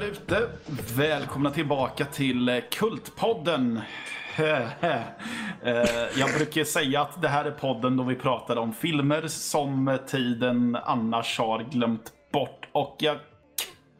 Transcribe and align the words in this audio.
där 0.00 0.06
ute. 0.06 0.48
Välkomna 0.96 1.50
tillbaka 1.50 2.04
till 2.04 2.48
eh, 2.48 2.58
Kultpodden. 2.70 3.80
Eh, 5.62 5.74
Jag 6.16 6.30
brukar 6.38 6.64
säga 6.64 7.00
att 7.00 7.22
det 7.22 7.28
här 7.28 7.44
är 7.44 7.50
podden 7.50 7.96
då 7.96 8.02
vi 8.02 8.14
pratar 8.14 8.56
om 8.56 8.72
filmer 8.72 9.26
som 9.26 9.98
tiden 10.06 10.76
annars 10.82 11.38
har 11.38 11.62
glömt 11.62 12.12
bort. 12.32 12.68
Och 12.72 12.96
jag 12.98 13.18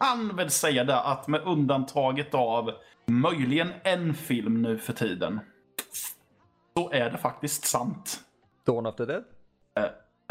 kan 0.01 0.37
väl 0.37 0.51
säga 0.51 0.84
det 0.84 1.01
att 1.01 1.29
med 1.29 1.42
undantaget 1.42 2.34
av 2.34 2.70
möjligen 3.06 3.73
en 3.84 4.15
film 4.15 4.62
nu 4.62 4.78
för 4.78 4.92
tiden 4.92 5.41
så 6.77 6.91
är 6.91 7.11
det 7.11 7.19
faktiskt 7.19 7.65
sant. 7.65 8.20
Dawn 8.67 8.87
of 8.87 8.97
the 8.97 9.05
Dead? 9.05 9.25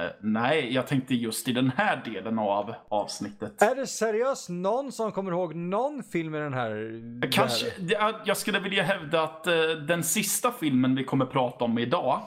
Eh, 0.01 0.07
Nej, 0.21 0.73
jag 0.73 0.87
tänkte 0.87 1.15
just 1.15 1.47
i 1.47 1.51
den 1.53 1.71
här 1.77 2.01
delen 2.05 2.39
av 2.39 2.73
avsnittet. 2.89 3.61
Är 3.61 3.75
det 3.75 3.87
seriöst 3.87 4.49
någon 4.49 4.91
som 4.91 5.11
kommer 5.11 5.31
ihåg 5.31 5.55
någon 5.55 6.03
film 6.03 6.35
i 6.35 6.39
den 6.39 6.53
här? 6.53 7.31
Kanske, 7.31 7.65
det 7.79 7.97
här- 7.97 8.21
jag- 8.25 8.37
skulle 8.37 8.59
vilja 8.59 8.83
hävda 8.83 9.23
att 9.23 9.47
eh, 9.47 9.53
den 9.87 10.03
sista 10.03 10.51
filmen 10.51 10.95
vi 10.95 11.03
kommer 11.03 11.25
prata 11.25 11.65
om 11.65 11.77
idag 11.77 12.21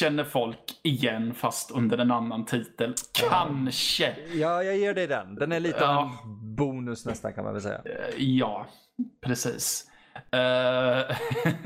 känner 0.00 0.24
folk 0.24 0.58
igen 0.82 1.34
fast 1.34 1.70
under 1.70 1.98
en 1.98 2.10
annan 2.10 2.44
titel. 2.44 2.94
Kanske. 3.28 4.16
Ja, 4.34 4.62
jag 4.62 4.76
ger 4.76 4.94
dig 4.94 5.06
den. 5.06 5.34
Den 5.34 5.52
är 5.52 5.60
lite 5.60 5.78
Ja. 5.80 5.98
av 5.98 6.04
en 6.04 6.56
bonus 6.56 7.06
nästan 7.06 7.32
kan 7.32 7.44
man 7.44 7.52
väl 7.52 7.62
säga. 7.62 7.78
Eh, 7.84 8.14
Ja, 8.16 8.66
precis. 9.26 9.90
Eh, 10.32 11.16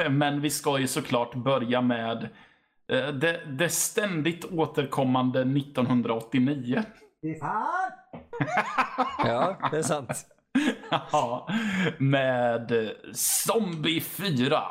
Men 0.10 0.40
vi 0.40 0.50
ska 0.50 0.78
ju 0.78 0.86
såklart 0.86 1.34
börja 1.34 1.80
med 1.80 2.22
eh, 2.22 2.28
det, 2.86 3.40
det 3.46 3.68
ständigt 3.68 4.44
återkommande 4.44 5.40
1989. 5.40 6.82
Ja, 9.18 9.58
det 9.70 9.78
är 9.78 9.82
sant. 9.82 10.26
Ja, 10.90 11.48
med 11.98 12.72
eh, 12.72 12.90
Zombie 13.12 14.00
4 14.00 14.62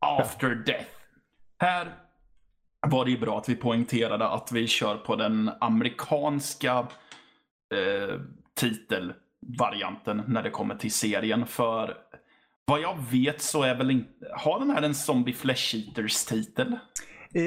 After 0.00 0.54
Death. 0.54 0.90
Här 1.58 1.94
var 2.86 3.04
det 3.04 3.10
ju 3.10 3.18
bra 3.18 3.38
att 3.38 3.48
vi 3.48 3.56
poängterade 3.56 4.28
att 4.28 4.52
vi 4.52 4.66
kör 4.66 4.96
på 4.96 5.16
den 5.16 5.50
amerikanska 5.60 6.78
eh, 7.74 8.20
titelvarianten 8.54 10.22
när 10.26 10.42
det 10.42 10.50
kommer 10.50 10.74
till 10.74 10.92
serien. 10.92 11.46
För 11.46 11.96
vad 12.64 12.80
jag 12.80 12.98
vet 13.10 13.42
så 13.42 13.62
är 13.62 13.74
väl 13.74 13.90
inte... 13.90 14.26
Har 14.36 14.58
den 14.58 14.70
här 14.70 14.82
en 14.82 14.94
Zombie 14.94 15.32
Flesh 15.32 15.76
Eaters 15.76 16.24
titel? 16.24 16.78
Eh, 17.34 17.42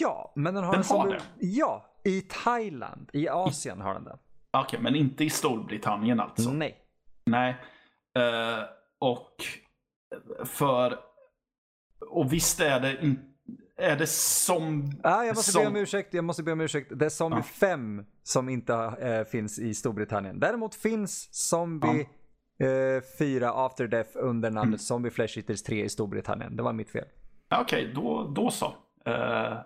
ja, 0.00 0.32
men 0.36 0.54
den 0.54 0.64
har 0.64 0.72
Den 0.72 0.80
en 0.80 0.84
sån... 0.84 1.00
har 1.00 1.08
det? 1.08 1.20
Ja, 1.38 1.86
i 2.04 2.20
Thailand. 2.20 3.10
I 3.12 3.28
Asien 3.28 3.80
har 3.80 3.94
den 3.94 4.04
det. 4.04 4.18
Okej, 4.52 4.80
men 4.82 4.94
inte 4.94 5.24
i 5.24 5.30
Storbritannien 5.30 6.20
alltså. 6.20 6.50
Nej. 6.50 6.76
Nej. 7.26 7.56
Eh, 8.18 8.64
och 8.98 9.44
för... 10.44 10.98
Och 12.10 12.32
visst 12.32 12.60
är 12.60 12.80
det 12.80 13.02
in, 13.04 13.34
Är 13.76 13.96
det 13.96 14.06
som... 14.06 14.92
Ah, 15.02 15.24
jag 15.24 15.36
måste 15.36 15.52
som, 15.52 15.62
be 15.62 15.68
om 15.68 15.76
ursäkt. 15.76 16.14
Jag 16.14 16.24
måste 16.24 16.42
be 16.42 16.52
om 16.52 16.60
ursäkt. 16.60 16.92
Det 16.94 17.04
är 17.04 17.08
Zombie 17.10 17.36
Ja. 17.36 17.42
5 17.42 18.04
som 18.22 18.48
inte 18.48 18.74
eh, 18.74 19.24
finns 19.24 19.58
i 19.58 19.74
Storbritannien. 19.74 20.40
Däremot 20.40 20.74
finns 20.74 21.28
Zombie 21.50 22.08
eh, 22.58 23.02
4 23.18 23.50
After 23.52 23.86
Death 23.86 24.10
under 24.14 24.50
namnet 24.50 24.66
Mm. 24.68 24.78
Zombie 24.78 25.10
Flesh 25.10 25.38
Eaters 25.38 25.62
3 25.62 25.84
i 25.84 25.88
Storbritannien. 25.88 26.56
Det 26.56 26.62
var 26.62 26.72
mitt 26.72 26.90
fel. 26.90 27.04
Okej, 27.60 27.92
då, 27.94 28.32
då 28.34 28.50
så. 28.50 28.74
Eh, 29.04 29.14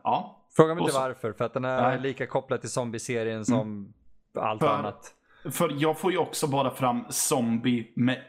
ja. 0.05 0.45
Fråga 0.57 0.75
mig 0.75 0.81
inte 0.83 0.93
så- 0.93 1.01
varför, 1.01 1.33
för 1.33 1.45
att 1.45 1.55
den 1.55 1.65
är 1.65 1.81
Nej. 1.83 1.91
Mm. 1.91 2.03
lika 2.03 2.27
kopplad 2.27 2.61
till 2.61 2.71
zombie-serien 2.71 3.45
som 3.45 3.95
allt 4.39 4.61
För- 4.61 4.69
annat. 4.69 5.15
För 5.51 5.73
jag 5.79 5.99
får 5.99 6.13
ju 6.13 6.19
också 6.19 6.47
bara 6.47 6.71
fram 6.71 7.05
zombie 7.09 7.93
med 7.97 8.23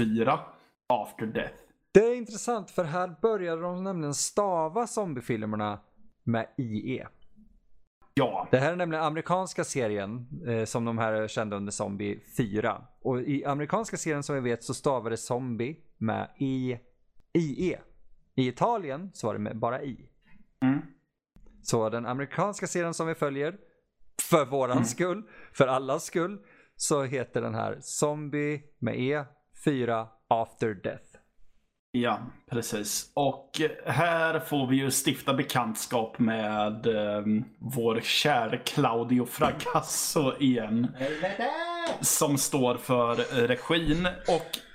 E4 0.00 0.38
after 0.88 1.26
death. 1.26 1.54
Det 1.92 2.00
är 2.00 2.14
intressant 2.16 2.70
för 2.70 2.84
här 2.84 3.14
började 3.22 3.62
de 3.62 3.84
nämligen 3.84 4.14
stava 4.14 4.86
zombiefilmerna 4.86 5.80
med 6.24 6.46
IE. 6.58 7.06
Ja, 8.14 8.48
Det 8.50 8.58
här 8.58 8.72
är 8.72 8.76
nämligen 8.76 9.04
amerikanska 9.04 9.64
serien 9.64 10.28
eh, 10.46 10.64
som 10.64 10.84
de 10.84 10.98
här 10.98 11.28
kände 11.28 11.56
under 11.56 11.72
Zombie 11.72 12.20
4. 12.36 12.82
Och 13.02 13.20
i 13.20 13.44
amerikanska 13.44 13.96
serien 13.96 14.22
som 14.22 14.34
vi 14.34 14.40
vet 14.40 14.64
så 14.64 14.74
stavades 14.74 15.26
zombie 15.26 15.76
med 15.98 16.28
I, 16.38 16.78
IE. 17.38 17.78
I 18.40 18.48
Italien 18.48 19.10
så 19.14 19.26
var 19.26 19.34
det 19.34 19.40
med 19.40 19.58
bara 19.58 19.82
I. 19.82 20.08
Mm. 20.64 20.80
Så 21.62 21.88
den 21.88 22.06
amerikanska 22.06 22.66
serien 22.66 22.94
som 22.94 23.06
vi 23.06 23.14
följer, 23.14 23.56
för 24.22 24.44
våran 24.44 24.86
skull, 24.86 25.22
för 25.52 25.66
allas 25.66 26.04
skull, 26.04 26.38
så 26.76 27.02
heter 27.02 27.42
den 27.42 27.54
här 27.54 27.78
Zombie 27.80 28.62
med 28.78 28.94
E4 28.94 30.06
After 30.28 30.74
Death. 30.74 31.04
ja, 31.92 32.20
precis. 32.50 33.12
Och 33.14 33.50
här 33.86 34.40
får 34.40 34.66
vi 34.66 34.76
ju 34.76 34.90
stifta 34.90 35.34
bekantskap 35.34 36.18
med 36.18 36.86
eh, 36.86 37.24
vår 37.58 38.00
kära 38.00 38.56
Claudio 38.56 39.26
Fragasso 39.26 40.32
igen. 40.40 40.96
Som 42.00 42.38
står 42.38 42.74
för 42.74 43.14
regin. 43.46 44.08
Och 44.28 44.69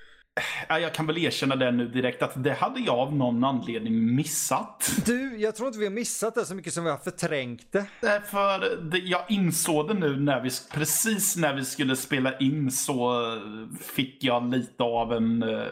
jag 0.69 0.94
kan 0.94 1.07
väl 1.07 1.18
erkänna 1.18 1.56
det 1.56 1.72
nu 1.72 1.88
direkt 1.88 2.22
att 2.22 2.44
det 2.44 2.53
hade 2.53 2.79
jag 2.79 3.00
av 3.00 3.16
någon 3.16 3.44
anledning 3.44 4.16
missat. 4.16 4.91
Du, 5.06 5.38
jag 5.38 5.56
tror 5.56 5.68
inte 5.68 5.79
vi 5.79 5.85
har 5.85 5.91
missat 5.94 6.35
det 6.35 6.46
så 6.46 6.56
mycket 6.56 6.73
som 6.73 6.84
vi 6.84 6.90
har 6.90 6.97
förträngt 6.97 7.72
det. 7.72 7.85
Därför 8.01 8.75
det, 8.91 8.97
jag 8.97 9.22
insåg 9.29 9.88
det 9.88 9.94
nu 9.94 10.19
när 10.19 10.41
vi, 10.41 10.50
precis 10.73 11.38
när 11.38 11.53
vi 11.53 11.66
skulle 11.66 11.96
spela 11.96 12.38
in 12.38 12.72
så 12.72 13.22
eh, 13.35 13.40
fick 13.81 14.23
jag 14.23 14.50
lite 14.51 14.84
av 14.84 15.13
en 15.13 15.44
eh, 15.44 15.63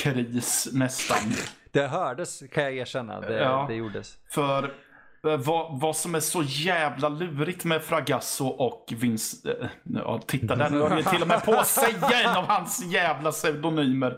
kris 0.00 0.68
nästan. 0.72 1.32
Det 1.72 1.86
hördes 1.86 2.42
kan 2.52 2.64
jag 2.64 2.76
erkänna, 2.76 3.20
det, 3.20 3.34
Ja. 3.38 3.64
det 3.68 3.74
gjordes. 3.74 4.16
För 4.30 4.72
vad, 5.20 5.80
vad 5.80 5.96
som 5.96 6.14
är 6.14 6.20
så 6.20 6.42
jävla 6.46 7.08
lurigt 7.08 7.64
med 7.64 7.82
Fragasso 7.82 8.46
och 8.46 8.92
Vince... 8.96 9.50
eh, 9.50 9.68
Ja, 9.84 10.20
titta 10.26 10.56
där, 10.56 10.70
nu 10.70 10.80
höll 10.80 11.04
till 11.04 11.22
och 11.22 11.28
med 11.28 11.44
på 11.44 11.52
att 11.52 11.66
säga 11.66 12.10
en 12.24 12.36
av 12.36 12.44
hans 12.46 12.84
jävla 12.86 13.30
pseudonymer. 13.30 14.16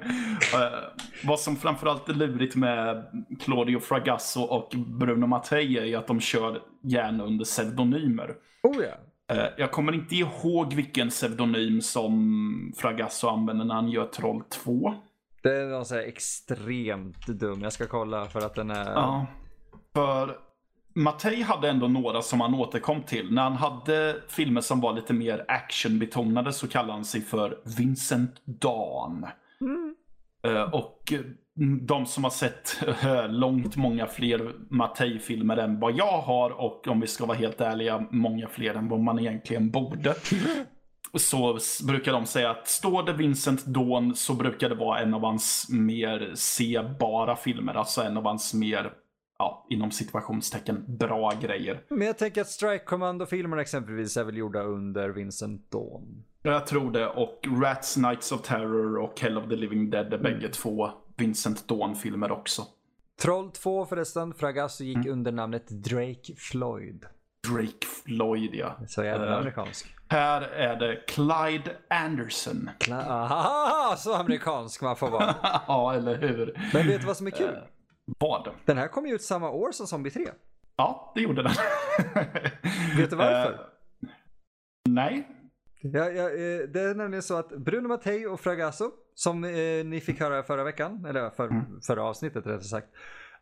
Eh, 0.54 0.78
vad 1.24 1.40
som 1.40 1.56
framförallt 1.56 2.08
är 2.08 2.14
lurigt 2.14 2.56
med 2.56 3.04
Claudio 3.40 3.80
Fragasso 3.80 4.40
och 4.42 4.70
Bruno 4.76 5.26
Mattei 5.26 5.78
är 5.78 5.84
ju 5.84 5.94
att 5.96 6.06
de 6.06 6.20
kör 6.20 6.60
gärna 6.82 7.24
under 7.24 7.44
pseudonymer. 7.44 8.34
Oh 8.62 8.76
ja. 8.84 9.34
Eh, 9.34 9.46
Jag 9.56 9.70
kommer 9.70 9.92
inte 9.92 10.14
ihåg 10.14 10.74
vilken 10.74 11.08
pseudonym 11.08 11.80
som 11.80 12.72
Fragasso 12.76 13.28
använder 13.28 13.64
när 13.64 13.74
han 13.74 13.88
gör 13.88 14.06
Troll 14.06 14.42
2. 14.64 14.94
Det 15.42 15.56
är 15.56 15.66
någon 15.66 15.84
så 15.84 15.94
här 15.94 16.02
extremt 16.02 17.26
dum. 17.26 17.60
Jag 17.62 17.72
ska 17.72 17.86
kolla 17.86 18.24
för 18.24 18.40
att 18.40 18.54
den 18.54 18.70
är... 18.70 18.92
Ja. 18.92 19.26
För 19.94 20.36
Mattei 20.98 21.42
hade 21.42 21.68
ändå 21.68 21.88
några 21.88 22.22
som 22.22 22.40
han 22.40 22.54
återkom 22.54 23.02
till. 23.02 23.32
När 23.32 23.42
han 23.42 23.52
hade 23.56 24.16
filmer 24.28 24.60
som 24.60 24.80
var 24.80 24.92
lite 24.92 25.12
mer 25.12 25.44
actionbetonade 25.48 26.52
så 26.52 26.68
kallade 26.68 26.92
han 26.92 27.04
sig 27.04 27.20
för 27.20 27.58
Vincent 27.78 28.34
Dawn. 28.44 29.26
Eh, 30.44 30.62
Och 30.62 31.12
eh, 31.12 31.20
de 31.80 32.06
som 32.06 32.24
har 32.24 32.30
sett 32.30 32.82
eh, 33.02 33.28
långt 33.28 33.76
många 33.76 34.06
fler 34.06 34.52
Mattei-filmer 34.70 35.56
än 35.56 35.80
vad 35.80 35.96
jag 35.96 36.20
har 36.20 36.50
och 36.50 36.88
om 36.88 37.00
vi 37.00 37.06
ska 37.06 37.26
vara 37.26 37.38
helt 37.38 37.60
ärliga, 37.60 38.06
många 38.10 38.48
fler 38.48 38.74
än 38.74 38.88
vad 38.88 39.00
man 39.00 39.18
egentligen 39.18 39.70
borde. 39.70 40.14
Så 41.14 41.58
brukar 41.86 42.12
de 42.12 42.26
säga 42.26 42.50
att 42.50 42.68
står 42.68 43.02
det 43.02 43.12
Vincent 43.12 43.64
Dawn 43.64 44.14
så 44.14 44.34
brukar 44.34 44.68
det 44.68 44.74
vara 44.74 45.00
en 45.00 45.14
av 45.14 45.20
hans 45.24 45.66
mer 45.70 46.32
sebara 46.34 47.36
filmer. 47.36 47.74
Alltså 47.74 48.02
en 48.02 48.16
av 48.16 48.24
hans 48.24 48.54
mer, 48.54 48.92
ja, 49.38 49.66
inom 49.70 49.90
situationstecken, 49.90 50.84
bra 50.98 51.32
grejer. 51.40 51.82
Men 51.88 52.06
jag 52.06 52.18
tänker 52.18 52.40
att 52.40 52.48
Strike 52.48 52.84
Commando-filmerna 52.84 53.62
exempelvis 53.62 54.16
är 54.16 54.24
väl 54.24 54.36
gjorda 54.36 54.62
under 54.62 55.08
Vincent 55.08 55.70
Dawn. 55.70 56.24
Jag 56.42 56.66
tror 56.66 56.90
det. 56.92 57.06
Och 57.08 57.40
Rats, 57.62 57.96
Nights 57.96 58.32
of 58.32 58.42
Terror 58.42 58.98
och 58.98 59.20
Hell 59.20 59.38
of 59.38 59.48
the 59.48 59.56
Living 59.56 59.90
Dead 59.90 60.12
är 60.14 60.18
bägge 60.18 60.48
två 60.48 60.90
Vincent 61.16 61.68
Dawn-filmer 61.68 62.32
också. 62.32 62.62
Troll 63.20 63.50
2 63.50 63.86
förresten, 63.86 64.34
Fragasso 64.34 64.84
gick 64.84 64.96
Mm. 64.96 65.12
under 65.12 65.32
namnet 65.32 65.68
Drake 65.68 66.34
Floyd. 66.38 67.04
Drake 67.50 67.86
Floyd, 68.04 68.54
ja. 68.54 68.76
Så 68.88 69.04
jävla 69.04 69.26
Eh. 69.32 69.38
amerikansk. 69.38 69.94
Här 70.08 70.42
är 70.42 70.76
det 70.76 70.96
Clyde 71.08 71.76
Anderson. 71.90 72.70
Kla- 72.80 73.08
Aha, 73.10 73.96
så 73.96 74.14
amerikansk 74.14 74.82
man 74.82 74.96
får 74.96 75.10
vara. 75.10 75.34
ja, 75.66 75.94
eller 75.94 76.18
hur? 76.18 76.70
Men 76.72 76.86
vet 76.86 77.00
du 77.00 77.06
vad 77.06 77.16
som 77.16 77.26
är 77.26 77.30
kul? 77.30 77.58
Vad? 78.18 78.48
Den 78.64 78.78
här 78.78 78.88
kom 78.88 79.06
ju 79.06 79.14
ut 79.14 79.22
samma 79.22 79.50
år 79.50 79.72
som 79.72 79.86
Zombie 79.86 80.10
3. 80.10 80.28
Ja, 80.76 81.12
det 81.14 81.20
gjorde 81.20 81.42
den. 81.42 81.52
Vet 82.96 83.10
du 83.10 83.16
varför? 83.16 83.52
Eh, 83.52 83.58
nej. 84.88 85.28
Ja, 85.80 86.10
ja, 86.10 86.22
eh, 86.30 86.68
det 86.68 86.80
är 86.80 86.94
nämligen 86.94 87.22
så 87.22 87.36
att 87.36 87.48
Bruno 87.48 87.88
Mattei 87.88 88.26
och 88.26 88.40
Fragasso, 88.40 88.90
som 89.14 89.44
eh, 89.44 89.84
ni 89.84 90.00
fick 90.00 90.20
höra 90.20 90.42
förra 90.42 90.64
veckan, 90.64 91.04
eller 91.08 91.30
för, 91.30 91.44
Mm. 91.48 91.80
förra 91.86 92.02
avsnittet 92.04 92.46
rättare 92.46 92.62
sagt. 92.62 92.88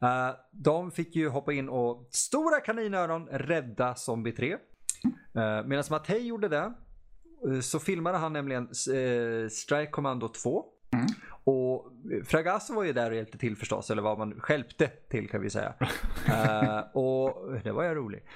eh, 0.03 0.31
de 0.53 0.91
fick 0.91 1.17
ju 1.17 1.29
hoppa 1.29 1.53
in 1.53 1.69
och 1.69 2.09
stora 2.11 2.61
kaninöron 2.61 3.27
rädda 3.29 3.95
Zombie 3.95 4.33
3. 4.33 4.53
Uh, 4.55 5.67
Medan 5.67 5.85
Mattei 5.91 6.27
gjorde 6.27 6.49
det 6.49 6.73
så 7.63 7.79
filmade 7.79 8.19
han 8.19 8.33
nämligen 8.33 8.63
eh, 8.65 9.49
Strike 9.49 9.91
Commando 9.91 10.29
2. 10.29 10.65
Mm. 10.97 11.07
Och 11.45 11.93
Fragasso 12.25 12.75
var 12.75 12.85
ju 12.85 12.93
där 12.93 13.11
och 13.11 13.17
hjälpte 13.17 13.39
till 13.39 13.57
förstås, 13.57 13.91
eller 13.91 14.03
vad 14.03 14.19
man 14.19 14.43
hjälpte 14.49 14.87
till 14.87 15.29
kan 15.29 15.41
vi 15.41 15.51
säga. 15.51 15.75
uh, 16.29 16.79
och 16.97 17.53
det 17.65 17.73
var 17.73 17.85
ju 17.85 17.95
roligt. 17.95 18.27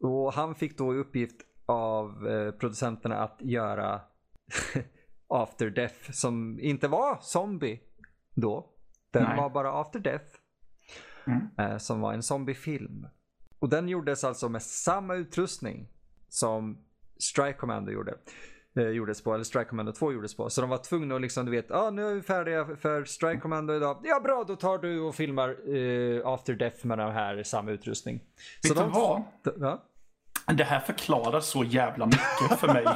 Och 0.00 0.32
han 0.32 0.54
fick 0.54 0.78
då 0.78 0.94
i 0.94 0.98
uppgift 0.98 1.36
av 1.66 2.26
uh, 2.26 2.52
producenterna 2.52 3.16
att 3.16 3.36
göra 3.40 4.00
After 5.28 5.70
Death 5.70 6.10
som 6.10 6.60
inte 6.60 6.88
var 6.88 7.18
zombie 7.20 7.80
då. 8.34 8.70
Den 9.10 9.22
Nej. 9.22 9.36
var 9.36 9.50
bara 9.50 9.80
After 9.80 10.00
Death. 10.00 10.24
Mm. 11.26 11.70
Uh, 11.72 11.78
som 11.78 12.00
var 12.00 12.12
en 12.12 12.22
zombiefilm. 12.22 13.06
Och 13.58 13.68
den 13.68 13.88
gjordes 13.88 14.24
alltså 14.24 14.48
med 14.48 14.62
samma 14.62 15.14
utrustning 15.14 15.88
som 16.28 16.84
Strike 17.18 17.58
Commando 17.58 17.92
gjorde. 17.92 18.14
Eh, 18.76 18.88
gjordes 18.88 19.24
på, 19.24 19.34
eller 19.34 19.44
Strike 19.44 19.68
Commando 19.68 19.92
2 19.92 20.12
gjordes 20.12 20.36
på. 20.36 20.50
Så 20.50 20.60
de 20.60 20.70
var 20.70 20.78
tvungna 20.78 21.14
att 21.14 21.20
liksom, 21.20 21.44
du 21.46 21.50
vet, 21.50 21.70
ah, 21.70 21.90
nu 21.90 22.06
är 22.06 22.14
vi 22.14 22.22
färdiga 22.22 22.66
för 22.80 23.04
Strike 23.04 23.40
Commando 23.40 23.74
idag. 23.74 24.00
Ja 24.04 24.20
bra, 24.20 24.44
då 24.48 24.56
tar 24.56 24.78
du 24.78 25.00
och 25.00 25.14
filmar 25.14 25.48
eh, 25.76 26.26
After 26.26 26.54
Death 26.54 26.86
med 26.86 26.98
den 26.98 27.12
här 27.12 27.42
samma 27.42 27.70
utrustning. 27.70 28.20
Vet 28.62 28.76
du 28.76 28.82
de, 28.82 28.90
vad? 28.92 29.22
Ja? 29.60 29.82
Det 30.54 30.64
här 30.64 30.80
förklarar 30.80 31.40
så 31.40 31.64
jävla 31.64 32.06
mycket 32.06 32.58
för 32.60 32.66
mig. 32.72 32.84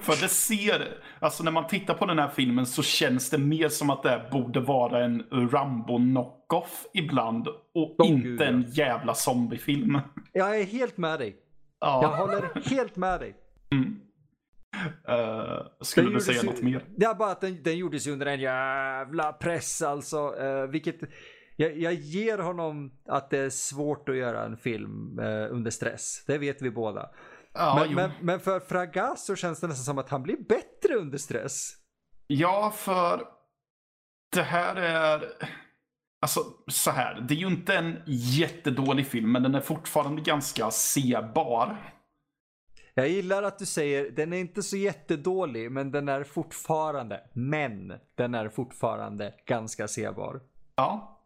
för 0.00 0.22
det 0.22 0.28
ser, 0.28 0.98
alltså 1.20 1.44
när 1.44 1.50
man 1.52 1.66
tittar 1.66 1.94
på 1.94 2.06
den 2.06 2.18
här 2.18 2.28
filmen 2.28 2.66
så 2.66 2.82
känns 2.82 3.30
det 3.30 3.38
mer 3.38 3.68
som 3.68 3.90
att 3.90 4.02
det 4.02 4.28
borde 4.32 4.60
vara 4.60 5.04
en 5.04 5.24
Rambo 5.52 5.96
knockoff 5.96 6.86
ibland 6.94 7.48
och 7.48 7.94
Åh, 7.98 8.08
inte 8.08 8.28
gud, 8.28 8.42
en 8.42 8.64
jävla 8.68 9.14
zombiefilm. 9.14 9.98
Jag 10.32 10.60
är 10.60 10.64
helt 10.64 10.96
med 10.96 11.18
dig. 11.18 11.36
Jag 11.80 12.04
Ja, 12.04 12.16
håller 12.16 12.68
helt 12.70 12.96
med 12.96 13.20
dig. 13.20 13.34
Uh, 13.74 15.66
skulle 15.80 16.06
Den 16.06 16.14
du 16.14 16.20
säga 16.20 16.42
något 16.42 16.62
mer? 16.62 16.84
Det 16.96 17.06
är 17.06 17.14
bara 17.14 17.30
att 17.30 17.40
den, 17.40 17.62
den 17.62 17.78
gjordes 17.78 18.06
ju 18.06 18.12
under 18.12 18.26
en 18.26 18.40
jävla 18.40 19.32
press 19.32 19.82
alltså. 19.82 20.36
eh, 20.40 20.66
vilket, 20.66 20.96
jag, 21.56 21.78
jag 21.78 21.94
ger 21.94 22.38
honom 22.38 22.92
att 23.08 23.30
det 23.30 23.38
är 23.38 23.50
svårt 23.50 24.08
att 24.08 24.16
göra 24.16 24.44
en 24.44 24.56
film 24.56 25.18
eh, 25.18 25.46
under 25.50 25.70
stress. 25.70 26.24
Det 26.26 26.38
vet 26.38 26.62
vi 26.62 26.70
båda. 26.70 27.10
Ja, 27.52 27.84
men, 27.86 27.94
men, 27.94 28.10
men 28.20 28.40
för 28.40 28.60
Fragasso 28.60 29.36
känns 29.36 29.60
det 29.60 29.66
nästan 29.66 29.84
som 29.84 29.98
att 29.98 30.10
han 30.10 30.22
blir 30.22 30.36
bättre 30.36 30.94
under 30.94 31.18
stress. 31.18 31.72
Ja, 32.26 32.72
för 32.76 33.24
det 34.32 34.42
här 34.42 34.76
är... 34.76 35.24
Alltså, 36.20 36.40
så 36.66 36.90
här. 36.90 37.20
Det 37.20 37.34
är 37.34 37.38
ju 37.38 37.46
inte 37.46 37.76
en 37.76 38.02
jättedålig 38.06 39.06
film, 39.06 39.32
men 39.32 39.42
den 39.42 39.54
är 39.54 39.60
fortfarande 39.60 40.22
ganska 40.22 40.70
sebar. 40.70 41.97
Jag 42.98 43.08
gillar 43.08 43.42
att 43.42 43.58
du 43.58 43.66
säger 43.66 44.10
den 44.10 44.32
är 44.32 44.38
inte 44.38 44.62
så 44.62 44.76
jättedålig 44.76 45.70
men 45.72 45.90
den 45.90 46.08
är 46.08 46.24
fortfarande, 46.24 47.20
men 47.32 47.92
den 48.14 48.34
är 48.34 48.48
fortfarande 48.48 49.34
ganska 49.46 49.88
sebar. 49.88 50.40
Ja, 50.76 51.20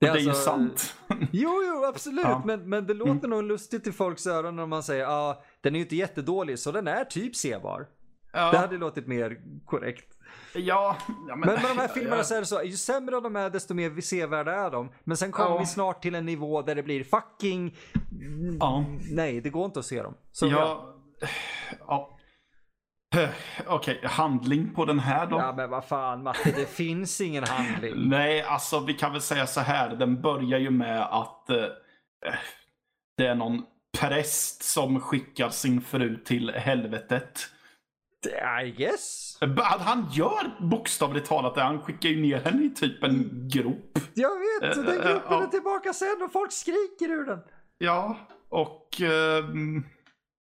Det 0.00 0.06
det 0.06 0.12
är 0.12 0.16
är, 0.16 0.20
ju 0.20 0.28
alltså- 0.28 0.44
sant. 0.44 0.94
Jo, 1.32 1.50
jo, 1.66 1.84
absolut. 1.84 2.24
Ja. 2.24 2.42
Men, 2.46 2.68
men 2.68 2.86
det 2.86 2.94
låter 2.94 3.28
nog 3.28 3.42
lustigt 3.44 3.86
i 3.86 3.92
folks 3.92 4.26
öron 4.26 4.56
när 4.56 4.66
man 4.66 4.82
säger 4.82 5.02
ja, 5.02 5.10
ah, 5.10 5.42
den 5.60 5.74
är 5.74 5.78
ju 5.78 5.84
inte 5.84 5.96
jättedålig 5.96 6.58
så 6.58 6.72
den 6.72 6.86
är 6.88 7.04
typ 7.04 7.36
sebar. 7.36 7.86
Ja, 8.32 8.50
Det 8.50 8.58
hade 8.58 8.76
låtit 8.76 9.06
mer 9.06 9.40
korrekt. 9.66 10.14
ja, 10.54 10.96
ja, 11.28 11.36
men, 11.36 11.40
Men 11.40 11.48
med 11.48 11.70
de 11.70 11.78
här 11.78 11.88
filmerna 11.94 12.16
ja, 12.16 12.24
så 12.24 12.34
är 12.34 12.40
det 12.40 12.46
så, 12.46 12.62
ju 12.62 12.72
sämre 12.76 13.20
de 13.20 13.36
är 13.36 13.50
desto 13.50 13.74
mer 13.74 14.00
sevärda 14.00 14.52
är 14.52 14.70
de. 14.70 14.88
Men 15.04 15.16
sen 15.16 15.32
kommer 15.32 15.58
vi 15.58 15.66
snart 15.66 16.02
till 16.02 16.14
en 16.14 16.26
nivå 16.26 16.62
där 16.62 16.74
det 16.74 16.82
blir 16.82 17.04
fucking... 17.04 17.76
Ja. 18.60 18.84
Nej, 19.10 19.40
det 19.40 19.50
går 19.50 19.64
inte 19.64 19.78
att 19.80 19.86
se 19.86 20.02
dem. 20.02 20.14
Så 20.32 20.46
Ja, 20.46 20.96
ja. 21.86 22.16
Okej, 23.66 24.00
handling 24.04 24.74
på 24.74 24.84
den 24.84 24.98
här 24.98 25.26
då? 25.26 25.36
Ja 25.36 25.52
men 25.56 25.70
vad 25.70 25.84
fan 25.84 26.22
Matte, 26.22 26.52
det 26.56 26.66
finns 26.66 27.20
ingen 27.20 27.44
handling. 27.44 27.92
Nej, 28.08 28.42
alltså 28.42 28.80
vi 28.80 28.94
kan 28.94 29.12
väl 29.12 29.20
säga 29.20 29.46
så 29.46 29.60
här. 29.60 29.88
Den 29.96 30.20
börjar 30.22 30.58
ju 30.58 30.70
med 30.70 31.02
att 31.02 31.50
eh, 31.50 31.64
det 33.16 33.26
är 33.26 33.34
någon 33.34 33.64
präst 33.98 34.62
som 34.62 35.00
skickar 35.00 35.48
sin 35.48 35.80
fru 35.80 36.16
till 36.24 36.50
helvetet. 36.50 37.48
I 38.64 38.70
guess. 38.70 39.38
Att 39.40 39.80
Han 39.80 40.08
gör 40.12 40.56
bokstavligt 40.60 41.28
talat 41.28 41.54
det. 41.54 41.62
Han 41.62 41.80
skickar 41.80 42.08
ju 42.08 42.22
ner 42.22 42.40
henne 42.40 42.64
i 42.64 42.70
typ 42.70 43.04
en 43.04 43.48
grop. 43.48 43.98
Jag 44.14 44.30
vet, 44.30 44.76
Eh, 44.76 44.84
den 44.84 45.00
eh, 45.00 45.06
gruppen 45.06 45.22
ja. 45.30 45.42
är 45.42 45.46
tillbaka 45.46 45.92
sen 45.92 46.22
och 46.24 46.32
folk 46.32 46.52
skriker 46.52 47.10
ur 47.10 47.24
den. 47.26 47.38
Ja, 47.78 48.16
och... 48.48 49.00
ehm, 49.00 49.84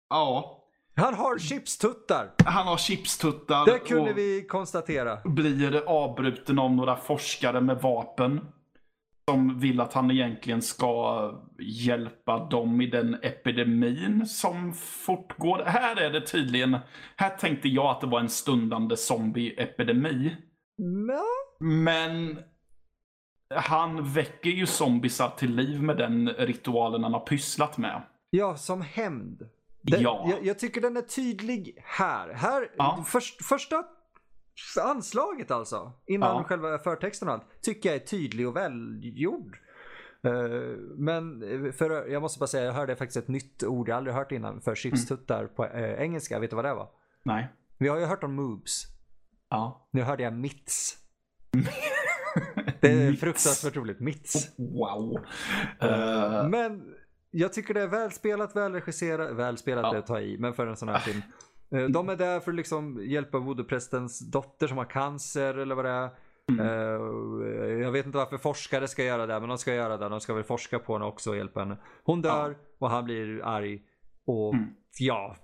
ja. 0.10 0.55
Han 0.96 1.14
har 1.14 1.38
chipstuttar. 1.38 2.32
Han 2.46 2.68
har 2.68 2.78
chipstuttar. 2.78 3.66
Det 3.66 3.80
kunde 3.80 4.14
vi 4.14 4.46
konstatera. 4.50 5.18
blir 5.26 5.84
avbruten 5.88 6.60
av 6.60 6.72
några 6.72 6.96
forskare 6.96 7.62
med 7.62 7.82
vapen. 7.82 8.42
Som 9.30 9.60
vill 9.60 9.82
att 9.82 9.94
han 9.94 10.12
egentligen 10.12 10.62
ska 10.62 11.32
hjälpa 11.60 12.48
dem 12.48 12.82
i 12.82 12.88
den 12.88 13.14
epidemin 13.14 14.28
som 14.28 14.74
fortgår. 14.74 15.64
Här 15.66 15.96
är 16.02 16.10
det 16.10 16.22
tydligen, 16.22 16.78
här 17.16 17.30
tänkte 17.30 17.68
jag 17.70 17.86
att 17.86 18.02
det 18.02 18.08
var 18.08 18.20
en 18.20 18.30
stundande 18.30 18.98
zombie-epidemi. 18.98 20.36
Ja. 21.08 21.24
Men 21.60 22.40
han 23.56 24.14
väcker 24.14 24.50
ju 24.50 24.66
zombisar 24.66 25.30
till 25.30 25.56
liv 25.56 25.82
med 25.82 25.98
den 25.98 26.30
ritualen 26.30 27.04
han 27.04 27.14
har 27.14 27.26
pysslat 27.26 27.78
med. 27.78 28.02
Ja, 28.30 28.56
som 28.56 28.82
hämnd. 28.82 29.50
Det- 29.88 29.98
Ja. 29.98 30.28
Jag, 30.30 30.46
jag 30.46 30.60
tycker 30.60 30.82
den 30.82 30.98
är 30.98 31.02
tydlig 31.02 31.78
här. 31.86 32.34
Här, 32.34 32.72
Ja. 32.78 33.04
först, 33.08 33.46
första 33.46 33.84
anslaget 34.84 35.52
alltså, 35.52 35.92
innan 36.08 36.36
Ja. 36.36 36.44
själva 36.44 36.78
förtexten 36.80 37.28
och 37.28 37.34
allt, 37.34 37.62
tycker 37.62 37.90
jag 37.90 37.96
är 37.96 38.06
tydlig 38.06 38.48
och 38.48 38.56
välgjord. 38.56 39.58
Eh, 40.24 40.32
men 40.98 41.42
för, 41.74 42.08
jag 42.08 42.22
måste 42.22 42.40
bara 42.40 42.48
säga, 42.48 42.64
jag 42.66 42.74
hörde 42.74 42.96
faktiskt 42.96 43.18
ett 43.18 43.28
nytt 43.28 43.64
ord 43.64 43.90
jag 43.90 43.98
aldrig 43.98 44.16
hört 44.16 44.32
innan 44.32 44.62
för 44.62 44.76
chipstuttar 44.76 45.46
på 45.48 45.66
eh, 45.66 46.02
engelska. 46.02 46.40
Vet 46.40 46.50
du 46.50 46.56
vad 46.56 46.66
det 46.66 46.74
var? 46.74 46.90
Nej. 47.24 47.48
Vi 47.78 47.88
har 47.88 47.98
ju 48.00 48.06
hört 48.06 48.24
om 48.24 48.36
moobs. 48.36 48.84
Ja. 49.50 49.90
Nu 49.92 50.02
hörde 50.02 50.24
jag 50.24 50.34
mitts. 50.34 50.98
Det 52.82 52.92
är 52.92 53.14
fruktansvärt 53.14 53.76
roligt. 53.76 54.00
Mitts. 54.00 54.48
Wow. 54.58 55.18
Eh, 55.80 56.48
Men 56.50 56.84
jag 57.38 57.54
tycker 57.54 57.74
det 57.74 57.82
är 57.82 57.88
välspelat, 57.88 58.56
välregisserat, 58.56 59.32
välspelat 59.32 59.94
Ja. 59.94 60.00
att 60.00 60.08
ta 60.08 60.20
i, 60.20 60.38
men 60.38 60.54
för 60.54 60.68
en 60.68 60.76
sån 60.78 60.90
här 60.90 61.00
film. 61.10 61.22
Eh, 61.72 61.84
De 61.90 62.10
är 62.10 62.16
där 62.16 62.40
för 62.40 62.52
att 62.52 62.56
liksom 62.58 63.02
hjälpa 63.06 63.38
voodoo-prästens 63.38 64.20
dotter 64.32 64.68
som 64.68 64.78
har 64.78 64.86
cancer 64.86 65.54
eller 65.58 65.76
vad 65.76 65.86
det 65.86 65.92
är. 65.92 66.10
Mm. 66.50 66.66
Eh, 66.68 67.84
Jag 67.84 67.92
vet 67.92 68.06
inte 68.06 68.18
varför 68.18 68.38
forskare 68.38 68.88
ska 68.88 69.04
göra 69.04 69.26
det, 69.26 69.40
men 69.40 69.50
de 69.50 69.58
ska 69.58 69.74
göra 69.74 69.98
det. 69.98 70.10
De 70.10 70.22
ska 70.22 70.34
väl 70.34 70.44
forska 70.44 70.80
på 70.80 70.94
henne 70.94 71.06
också 71.06 71.30
och 71.30 71.38
hjälpa 71.38 71.60
henne. 71.60 71.78
Hon 72.04 72.22
dör 72.22 72.56
och 72.80 72.90
han 72.90 73.06
blir 73.06 73.46
arg. 73.46 73.82
Och 74.26 74.54
Mm. 74.54 74.66
ja, 75.00 75.36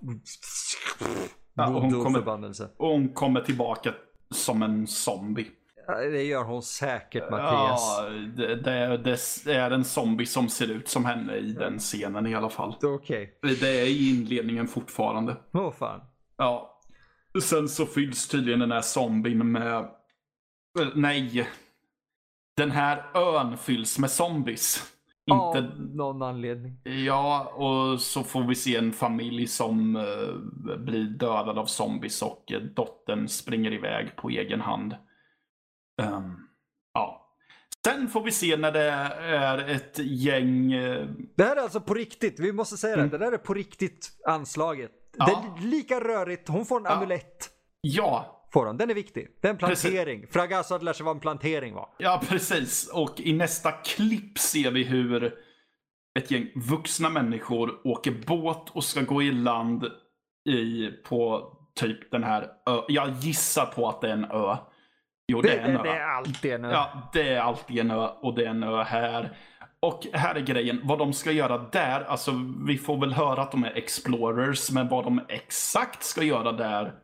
Ja, 1.54 1.66
och 1.68 1.82
hon 1.82 1.90
kommer- 2.04 2.28
och 2.76 2.88
hon 2.88 3.08
kommer 3.08 3.40
tillbaka 3.40 3.94
som 4.30 4.62
en 4.62 4.86
zombie. 4.86 5.50
Det 5.86 6.22
gör 6.22 6.44
hon 6.44 6.62
säkert 6.62 7.30
Mattias. 7.30 7.98
Ja, 7.98 8.08
det, 8.36 8.56
det, 8.56 8.96
det 9.44 9.54
är 9.54 9.70
en 9.70 9.84
zombie 9.84 10.26
som 10.26 10.48
ser 10.48 10.70
ut 10.70 10.88
som 10.88 11.04
henne 11.04 11.36
i 11.36 11.52
den 11.52 11.78
scenen 11.78 12.26
i 12.26 12.34
alla 12.34 12.48
fall. 12.50 12.76
Okej. 12.82 13.38
Det 13.60 13.80
är 13.80 13.86
i 13.86 14.10
inledningen 14.10 14.68
fortfarande. 14.68 15.36
Åh 15.52 15.72
fan. 15.72 16.00
Ja. 16.36 16.80
Sen 17.42 17.68
så 17.68 17.86
fylls 17.86 18.28
tydligen 18.28 18.60
den 18.60 18.72
här 18.72 18.80
zombien 18.80 19.52
med... 19.52 19.76
eh, 20.80 20.88
Nej. 20.94 21.48
Den 22.56 22.70
här 22.70 23.04
ön 23.14 23.58
fylls 23.58 23.98
med 23.98 24.10
zombies. 24.10 24.92
Inte... 25.26 25.58
Av 25.58 25.80
någon 25.94 26.22
anledning. 26.22 26.80
Ja, 26.84 27.44
och 27.54 28.00
så 28.00 28.22
får 28.22 28.42
vi 28.42 28.54
se 28.54 28.76
en 28.76 28.92
familj 28.92 29.46
som 29.46 29.96
eh, 29.96 30.76
blir 30.78 31.04
dödad 31.04 31.58
av 31.58 31.66
zombies 31.66 32.22
och 32.22 32.52
eh, 32.52 32.60
dottern 32.60 33.28
springer 33.28 33.72
iväg 33.72 34.16
på 34.16 34.30
egen 34.30 34.60
hand. 34.60 34.94
Ehm, 36.02 36.36
ja. 36.94 37.18
Sen 37.84 38.08
får 38.08 38.22
vi 38.22 38.30
se 38.30 38.56
när 38.56 38.72
det 38.72 38.90
är 39.26 39.58
ett 39.68 39.98
gäng... 39.98 40.72
eh, 40.72 41.06
Det 41.36 41.44
här 41.44 41.56
är 41.56 41.60
alltså 41.60 41.80
på 41.80 41.94
riktigt, 41.94 42.40
vi 42.40 42.52
måste 42.52 42.76
säga 42.76 42.96
det. 42.96 43.08
Det 43.08 43.18
där 43.18 43.32
är 43.32 43.38
på 43.38 43.54
riktigt 43.54 44.10
anslaget. 44.26 44.90
Ja. 45.16 45.24
Det 45.26 45.32
är 45.32 45.66
lika 45.70 46.00
rörigt, 46.00 46.48
hon 46.48 46.66
får 46.66 46.76
en 46.76 46.84
Ja. 46.84 46.90
amulett. 46.90 47.50
ja, 47.80 48.38
Får 48.52 48.66
hon. 48.66 48.76
Den 48.76 48.90
är 48.90 48.94
viktig. 48.94 49.28
Det 49.42 49.48
är 49.48 49.52
en 49.52 49.58
Precis. 49.58 49.82
plantering. 49.90 50.26
Fragasso 50.30 50.74
hade 50.74 50.84
lärt 50.84 50.96
sig 50.96 51.04
vad 51.06 51.16
en 51.16 51.20
plantering 51.20 51.74
var. 51.74 51.88
ja, 51.98 52.22
precis. 52.28 52.88
Och 52.92 53.20
i 53.20 53.32
nästa 53.32 53.72
klipp 53.72 54.38
ser 54.38 54.70
vi 54.70 54.84
hur 54.84 55.34
ett 56.18 56.30
gäng 56.30 56.48
vuxna 56.54 57.10
människor 57.10 57.86
åker 57.86 58.14
båt 58.26 58.70
och 58.70 58.84
ska 58.84 59.00
gå 59.00 59.22
i 59.22 59.30
land 59.32 59.84
i, 60.48 60.88
på 61.04 61.52
typ 61.74 62.10
den 62.10 62.24
här 62.24 62.42
ö. 62.42 62.80
Jag 62.88 63.10
gissar 63.10 63.66
på 63.66 63.88
att 63.88 64.00
det 64.00 64.08
är 64.08 64.12
en 64.12 64.24
ö. 64.24 64.56
Jo, 65.28 65.40
det, 65.40 65.48
Det, 65.48 65.54
är 65.54 65.64
en 65.64 65.76
ö. 65.76 65.82
det 65.82 65.90
är 65.90 66.08
alltid 66.08 66.52
en 66.52 66.64
Ja, 66.64 67.10
det 67.12 67.28
är 67.28 67.40
alltid 67.40 67.78
en 67.78 67.90
ö 67.90 68.08
och 68.20 68.34
det 68.34 68.44
är 68.44 68.50
en 68.50 68.62
ö 68.62 68.82
här. 68.82 69.36
Och 69.80 70.06
här 70.12 70.34
är 70.34 70.40
grejen, 70.40 70.80
vad 70.84 70.98
de 70.98 71.12
ska 71.12 71.30
göra 71.32 71.58
där, 71.58 72.00
alltså 72.00 72.32
vi 72.66 72.78
får 72.78 73.00
väl 73.00 73.12
höra 73.12 73.42
att 73.42 73.50
de 73.50 73.64
är 73.64 73.76
explorers, 73.76 74.70
men 74.70 74.88
vad 74.88 75.04
de 75.04 75.20
exakt 75.28 76.02
ska 76.02 76.22
göra 76.22 76.52
där 76.52 76.94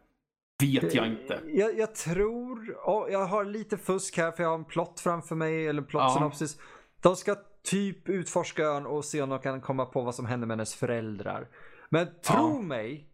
vet 0.63 0.95
jag 0.95 1.07
inte. 1.07 1.41
Jag, 1.47 1.79
jag 1.79 1.95
tror, 1.95 2.77
oh, 2.85 3.13
jag 3.13 3.27
har 3.27 3.45
lite 3.45 3.79
fusk 3.79 4.17
här 4.17 4.33
för 4.33 4.43
jag 4.43 4.51
har 4.51 4.59
en 4.59 4.65
plott 4.65 5.01
framför 5.01 5.35
mig, 5.35 5.67
eller 5.67 5.81
en 5.81 5.87
plottsynopsis. 5.87 6.57
Ja. 6.59 6.65
De 7.03 7.17
ska 7.17 7.37
typ 7.65 8.09
utforska 8.09 8.63
ön 8.63 8.87
och 8.87 9.05
se 9.05 9.23
om 9.23 9.29
de 9.29 9.39
kan 9.39 9.61
komma 9.61 9.87
på 9.87 10.03
vad 10.03 10.15
som 10.15 10.27
händer 10.27 10.47
med 10.47 10.57
hennes 10.57 10.75
föräldrar. 10.75 11.49
Men 11.91 12.07
tro 12.07 12.55
ja. 12.55 12.63
mig, 12.63 13.09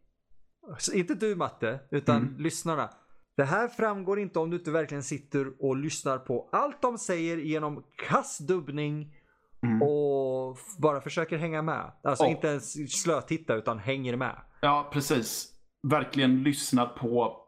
inte 0.94 1.14
du 1.14 1.34
Matte, 1.34 1.80
utan 1.90 2.16
mm. 2.16 2.36
lyssnarna. 2.38 2.90
Det 3.36 3.44
här 3.44 3.68
framgår 3.68 4.18
inte 4.18 4.38
om 4.38 4.50
du 4.50 4.56
inte 4.56 4.70
verkligen 4.70 5.02
sitter 5.02 5.52
och 5.64 5.76
lyssnar 5.76 6.18
på 6.18 6.48
allt 6.52 6.82
de 6.82 6.98
säger 6.98 7.36
genom 7.36 7.84
kass 8.08 8.38
dubbning 8.38 9.14
mm. 9.62 9.82
och 9.82 10.58
bara 10.78 11.00
försöker 11.00 11.36
hänga 11.36 11.62
med. 11.62 11.92
Alltså 12.02 12.24
oh. 12.24 12.30
inte 12.30 12.48
ens 12.48 12.92
slötitta 13.02 13.54
utan 13.54 13.78
hänger 13.78 14.16
med. 14.16 14.36
Ja, 14.60 14.90
precis. 14.92 15.50
Verkligen 15.82 16.42
lyssnar 16.42 16.86
på 16.86 17.40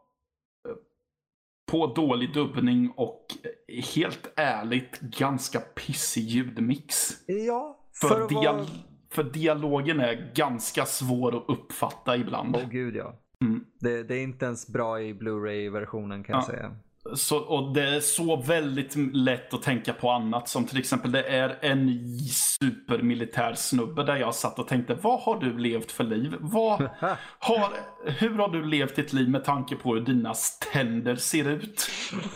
på 1.71 1.87
dålig 1.87 2.35
dubbning 2.35 2.93
och 2.97 3.27
helt 3.95 4.33
ärligt 4.37 5.01
ganska 5.01 5.61
pissig 5.61 6.23
ljudmix. 6.23 7.13
Ja, 7.27 7.79
för, 8.01 8.09
för, 8.09 8.29
dial 8.29 8.57
vara... 8.57 8.67
för 9.11 9.25
dialogen 9.25 10.01
är 10.01 10.33
ganska 10.35 10.87
svår 10.87 11.37
att 11.37 11.45
uppfatta 11.49 12.17
ibland. 12.17 12.57
Åh 12.57 12.63
oh, 12.63 12.69
gud 12.69 12.97
ja. 12.97 13.15
Det, 13.79 14.03
det, 14.03 14.15
är 14.15 14.23
inte 14.23 14.45
ens 14.45 14.67
bra 14.67 15.01
i 15.01 15.15
Blu-ray-versionen 15.15 16.25
kan 16.25 16.33
ja. 16.33 16.39
jag 16.39 16.47
säga. 16.47 16.77
Så, 17.15 17.39
och 17.39 17.75
det 17.75 17.97
är 17.97 18.01
så 18.01 18.37
väldigt 18.37 18.97
lätt 18.97 19.55
att 19.55 19.63
tänka 19.63 19.93
på 19.93 20.11
annat. 20.11 20.49
Som 20.49 20.67
till 20.67 20.79
exempel 20.79 21.13
det 21.13 21.23
är 21.23 21.59
en 21.61 21.89
supermilitär 22.63 23.55
snubbe 23.55 24.05
där 24.05 24.17
jag 24.17 24.35
satt 24.35 24.59
och 24.59 24.69
tänkte 24.69 24.95
vad 24.95 25.21
har 25.21 25.41
du 25.41 25.59
levt 25.59 25.93
för 25.93 26.05
liv? 26.05 26.37
Vad 26.41 26.89
har, 27.39 27.73
hur 28.05 28.39
har 28.39 28.49
du 28.49 28.65
levt 28.65 28.97
ditt 28.97 29.13
liv 29.13 29.31
med 29.31 29.45
tanke 29.45 29.77
på 29.77 29.95
hur 29.95 30.01
dina 30.01 30.35
tänder 30.73 31.17
ser 31.17 31.49
ut? 31.49 31.91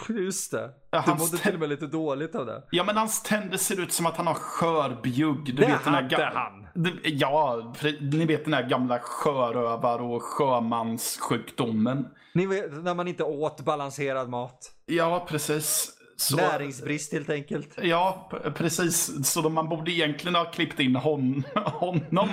Just 0.08 0.50
det. 0.52 0.70
Du 1.06 1.10
mådde 1.10 1.38
till 1.38 1.54
och 1.54 1.60
med 1.60 1.68
lite 1.68 1.86
dåligt 1.86 2.34
av 2.34 2.46
det. 2.46 2.62
Ja 2.70 2.84
men 2.84 2.96
hans 2.96 3.22
tänder 3.22 3.56
ser 3.56 3.80
ut 3.80 3.92
som 3.92 4.06
att 4.06 4.16
han 4.16 4.26
har 4.26 4.34
skörbjugg. 4.34 5.44
Du 5.44 5.52
det 5.52 5.66
vet, 5.66 5.70
hade 5.70 6.08
den 6.08 6.20
här 6.20 6.32
han. 6.34 6.66
Ja, 7.04 7.74
ni 8.00 8.26
vet 8.26 8.44
den 8.44 8.54
här 8.54 8.68
gamla 8.68 8.98
sjörövar 8.98 9.98
och 9.98 10.22
sjömanssjukdomen. 10.22 12.06
Ni 12.34 12.46
vet 12.46 12.84
när 12.84 12.94
man 12.94 13.08
inte 13.08 13.24
åt 13.24 13.64
balanserad 13.64 14.28
mat. 14.28 14.72
Ja, 14.86 15.26
precis. 15.28 15.99
Så, 16.20 16.36
Näringsbrist 16.36 17.12
helt 17.12 17.30
enkelt. 17.30 17.78
Ja, 17.82 18.30
precis. 18.54 19.26
Så 19.28 19.48
man 19.48 19.68
borde 19.68 19.92
egentligen 19.92 20.34
ha 20.34 20.44
klippt 20.44 20.80
in 20.80 20.96
hon, 20.96 21.44
honom 21.54 22.28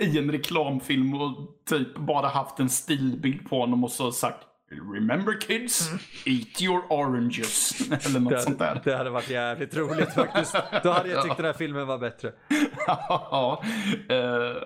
i 0.00 0.18
en 0.18 0.30
reklamfilm 0.30 1.14
och 1.14 1.36
typ 1.68 1.96
bara 1.96 2.28
haft 2.28 2.60
en 2.60 2.68
stilbild 2.68 3.48
på 3.48 3.60
honom 3.60 3.84
och 3.84 3.90
så 3.90 4.12
sagt 4.12 4.46
Remember 4.94 5.40
kids, 5.40 5.88
mm. 5.88 6.00
eat 6.24 6.62
your 6.62 6.82
oranges. 6.90 7.80
Eller 8.06 8.20
något 8.20 8.32
det, 8.32 8.40
sånt 8.40 8.58
där. 8.58 8.80
Det 8.84 8.96
hade 8.96 9.10
varit 9.10 9.30
jävligt 9.30 9.76
roligt 9.76 10.14
faktiskt. 10.14 10.56
Då 10.82 10.90
hade 10.90 11.08
jag 11.08 11.22
tyckt 11.22 11.36
den 11.36 11.46
här 11.46 11.52
filmen 11.52 11.86
var 11.86 11.98
bättre. 11.98 12.32
ja, 12.86 13.62
uh, 14.10 14.62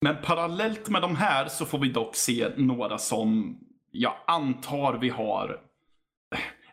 men 0.00 0.16
parallellt 0.22 0.88
med 0.88 1.02
de 1.02 1.16
här 1.16 1.48
så 1.48 1.66
får 1.66 1.78
vi 1.78 1.88
dock 1.88 2.16
se 2.16 2.48
några 2.56 2.98
som 2.98 3.58
jag 3.90 4.14
antar 4.26 4.94
vi 4.94 5.08
har 5.08 5.65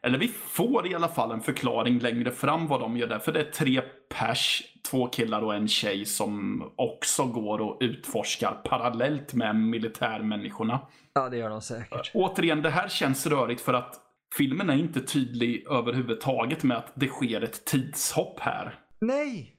eller 0.04 0.18
vi 0.18 0.28
får 0.28 0.88
i 0.88 0.96
alla 0.96 1.08
fall 1.08 1.32
en 1.32 1.42
förklaring 1.42 2.00
längre 2.00 2.32
fram 2.32 2.68
vad 2.68 2.80
de 2.80 2.98
gör 2.98 3.08
där. 3.08 3.20
För 3.20 3.32
det 3.32 3.40
är 3.40 3.52
tre 3.52 3.82
pers, 4.10 4.64
två 4.90 5.08
killar 5.08 5.42
och 5.42 5.56
en 5.56 5.68
tjej 5.68 6.06
som 6.06 6.64
också 6.76 7.26
går 7.26 7.62
och 7.62 7.78
utforskar 7.80 8.62
parallellt 8.64 9.34
med 9.34 9.56
militärmänniskorna. 9.56 10.80
Ja, 11.14 11.30
det 11.30 11.38
gör 11.38 11.50
de 11.50 11.62
säkert. 11.62 12.12
Återigen, 12.14 12.62
det 12.62 12.70
här 12.70 12.88
känns 12.88 13.26
rörigt 13.26 13.62
för 13.62 13.74
att 13.74 13.96
filmen 14.38 14.70
är 14.70 14.78
inte 14.78 15.02
tydlig 15.02 15.68
överhuvudtaget 15.70 16.64
med 16.64 16.78
att 16.78 16.92
det 16.96 17.08
sker 17.08 17.42
ett 17.42 17.66
tidshopp 17.66 18.40
här. 18.40 18.80
Nej! 19.02 19.50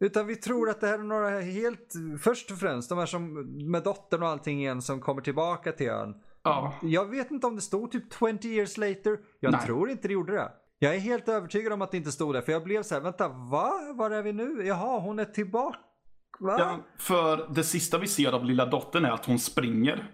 Utan 0.00 0.26
vi 0.26 0.36
tror 0.36 0.70
att 0.70 0.80
det 0.80 0.86
här 0.86 0.98
är 0.98 1.02
några 1.02 1.40
helt, 1.40 1.94
först 2.22 2.50
och 2.50 2.58
främst 2.58 2.88
de 2.88 2.98
här 2.98 3.06
som 3.06 3.32
med 3.70 3.82
dottern 3.82 4.22
och 4.22 4.28
allting 4.28 4.60
igen 4.60 4.82
som 4.82 5.00
kommer 5.00 5.22
tillbaka 5.22 5.72
till 5.72 5.88
ön. 5.88 6.14
Ja. 6.48 6.74
Jag 6.82 7.06
vet 7.06 7.30
inte 7.30 7.46
om 7.46 7.56
det 7.56 7.62
stod 7.62 7.92
typ 7.92 8.04
20 8.18 8.48
years 8.48 8.76
later. 8.76 9.18
Jag 9.40 9.52
Nej. 9.52 9.60
tror 9.66 9.90
inte 9.90 10.08
det 10.08 10.14
gjorde 10.14 10.32
det. 10.32 10.50
Jag 10.78 10.94
är 10.94 10.98
helt 10.98 11.28
övertygad 11.28 11.72
om 11.72 11.82
att 11.82 11.90
det 11.90 11.96
inte 11.96 12.12
stod 12.12 12.34
det. 12.34 12.42
För 12.42 12.52
jag 12.52 12.64
blev 12.64 12.82
så 12.82 12.94
här, 12.94 13.02
vänta, 13.02 13.28
va? 13.28 13.72
Var 13.94 14.10
är 14.10 14.22
vi 14.22 14.32
nu? 14.32 14.66
Jaha, 14.66 15.00
hon 15.00 15.18
är 15.18 15.24
tillbaka. 15.24 15.78
Va? 16.38 16.56
Ja, 16.58 16.78
för 16.98 17.48
det 17.54 17.64
sista 17.64 17.98
vi 17.98 18.06
ser 18.06 18.32
av 18.32 18.44
lilla 18.44 18.66
dottern 18.66 19.04
är 19.04 19.10
att 19.10 19.26
hon 19.26 19.38
springer. 19.38 20.10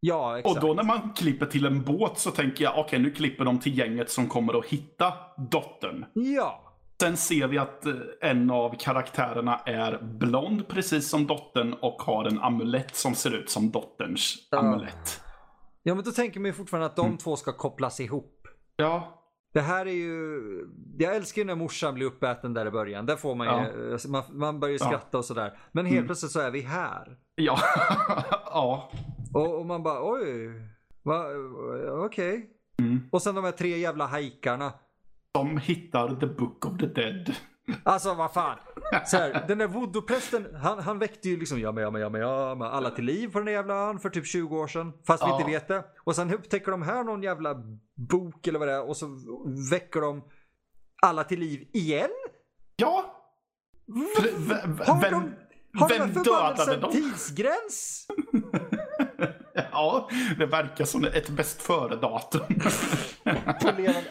Ja, 0.00 0.38
exakt. 0.38 0.56
Och 0.56 0.62
då 0.62 0.74
när 0.74 0.82
man 0.82 1.12
klipper 1.16 1.46
till 1.46 1.66
en 1.66 1.82
båt 1.82 2.18
så 2.18 2.30
tänker 2.30 2.64
jag, 2.64 2.72
okej 2.72 2.84
okay, 2.84 2.98
nu 2.98 3.10
klipper 3.10 3.44
de 3.44 3.58
till 3.58 3.78
gänget 3.78 4.10
som 4.10 4.28
kommer 4.28 4.58
att 4.58 4.66
hitta 4.66 5.12
dottern. 5.50 6.04
Ja. 6.12 6.72
Sen 7.00 7.16
ser 7.16 7.46
vi 7.46 7.58
att 7.58 7.86
eh, 7.86 7.94
en 8.20 8.50
av 8.50 8.76
karaktärerna 8.78 9.56
är 9.56 9.98
blond, 10.02 10.68
precis 10.68 11.08
som 11.08 11.26
dottern, 11.26 11.72
och 11.72 12.02
har 12.02 12.24
en 12.24 12.40
amulett 12.40 12.96
som 12.96 13.14
ser 13.14 13.34
ut 13.34 13.50
som 13.50 13.70
dotterns 13.70 14.48
uh. 14.54 14.58
amulett. 14.58 15.20
Ja, 15.82 15.94
men 15.94 16.04
då 16.04 16.10
tänker 16.10 16.40
man 16.40 16.46
ju 16.46 16.52
fortfarande 16.52 16.86
att 16.86 16.96
de 16.96 17.06
mm. 17.06 17.18
två 17.18 17.36
ska 17.36 17.52
kopplas 17.52 18.00
ihop. 18.00 18.48
Ja. 18.76 19.18
Det 19.52 19.60
här 19.60 19.86
är 19.86 19.92
ju... 19.92 20.40
Jag 20.98 21.16
älskar 21.16 21.42
ju 21.42 21.46
när 21.46 21.54
morsan 21.54 21.94
blir 21.94 22.06
uppäten 22.06 22.54
där 22.54 22.66
i 22.66 22.70
början. 22.70 23.06
Där 23.06 23.16
får 23.16 23.34
man 23.34 23.46
ju... 23.46 23.52
Ja. 23.52 23.92
Alltså, 23.92 24.10
man, 24.10 24.22
man 24.30 24.60
börjar 24.60 24.72
ju 24.72 24.78
skratta 24.78 25.08
ja. 25.10 25.18
och 25.18 25.24
sådär. 25.24 25.58
Men 25.72 25.86
helt 25.86 25.96
mm. 25.96 26.06
plötsligt 26.06 26.32
så 26.32 26.40
är 26.40 26.50
vi 26.50 26.60
här. 26.60 27.16
Ja. 27.34 27.58
ja. 28.44 28.90
Och, 29.34 29.58
och, 29.58 29.66
man 29.66 29.82
bara 29.82 30.12
oj. 30.12 30.52
Okej. 32.04 32.32
Okay. 32.32 32.42
Mm. 32.78 33.08
Och 33.12 33.22
sen 33.22 33.34
de 33.34 33.44
här 33.44 33.52
tre 33.52 33.78
jävla 33.78 34.06
hajkarna. 34.06 34.72
De 35.32 35.58
hittar 35.58 36.20
the 36.20 36.26
book 36.26 36.66
of 36.66 36.78
the 36.78 36.86
dead. 36.86 37.34
Alltså 37.82 38.14
vad 38.14 38.32
fan. 38.32 38.58
Så 39.06 39.16
här, 39.16 39.44
den 39.48 39.58
där 39.58 39.68
voodoo-prästen, 39.68 40.54
han, 40.54 40.78
han 40.78 40.98
väckte 40.98 41.28
ju 41.28 41.36
liksom 41.36 41.60
ja 41.60 41.72
men 41.72 41.82
ja 41.82 41.90
men 41.90 42.00
ja 42.00 42.08
men 42.08 42.20
ja 42.20 42.54
men 42.54 42.68
alla 42.68 42.90
till 42.90 43.04
liv 43.04 43.28
på 43.28 43.38
den 43.38 43.46
där 43.46 43.52
jävla 43.52 43.74
ön 43.74 43.98
för 43.98 44.10
typ 44.10 44.26
20 44.26 44.58
år 44.58 44.66
sedan. 44.66 44.92
Fast 45.06 45.22
ja. 45.22 45.26
vi 45.26 45.32
inte 45.32 45.52
vet 45.52 45.68
det. 45.68 45.84
Och 46.04 46.16
sen 46.16 46.34
upptäcker 46.34 46.70
de 46.70 46.82
här 46.82 47.04
någon 47.04 47.22
jävla 47.22 47.54
bok 47.94 48.46
eller 48.46 48.58
vad 48.58 48.68
det 48.68 48.74
är 48.74 48.88
och 48.88 48.96
så 48.96 49.06
väcker 49.70 50.00
de 50.00 50.24
alla 51.02 51.24
till 51.24 51.40
liv 51.40 51.68
igen? 51.72 52.10
Ja. 52.76 53.18
V 53.86 54.54
har 54.86 55.00
vem, 55.00 55.12
de, 55.12 55.34
har 55.78 55.88
vem 55.88 56.12
dödade 56.12 56.76
dem? 56.76 56.92
tidsgräns? 56.92 58.06
ja, 59.72 60.08
det 60.38 60.46
verkar 60.46 60.84
som 60.84 61.04
ett 61.04 61.28
bäst 61.28 61.62
före-datum. 61.62 62.42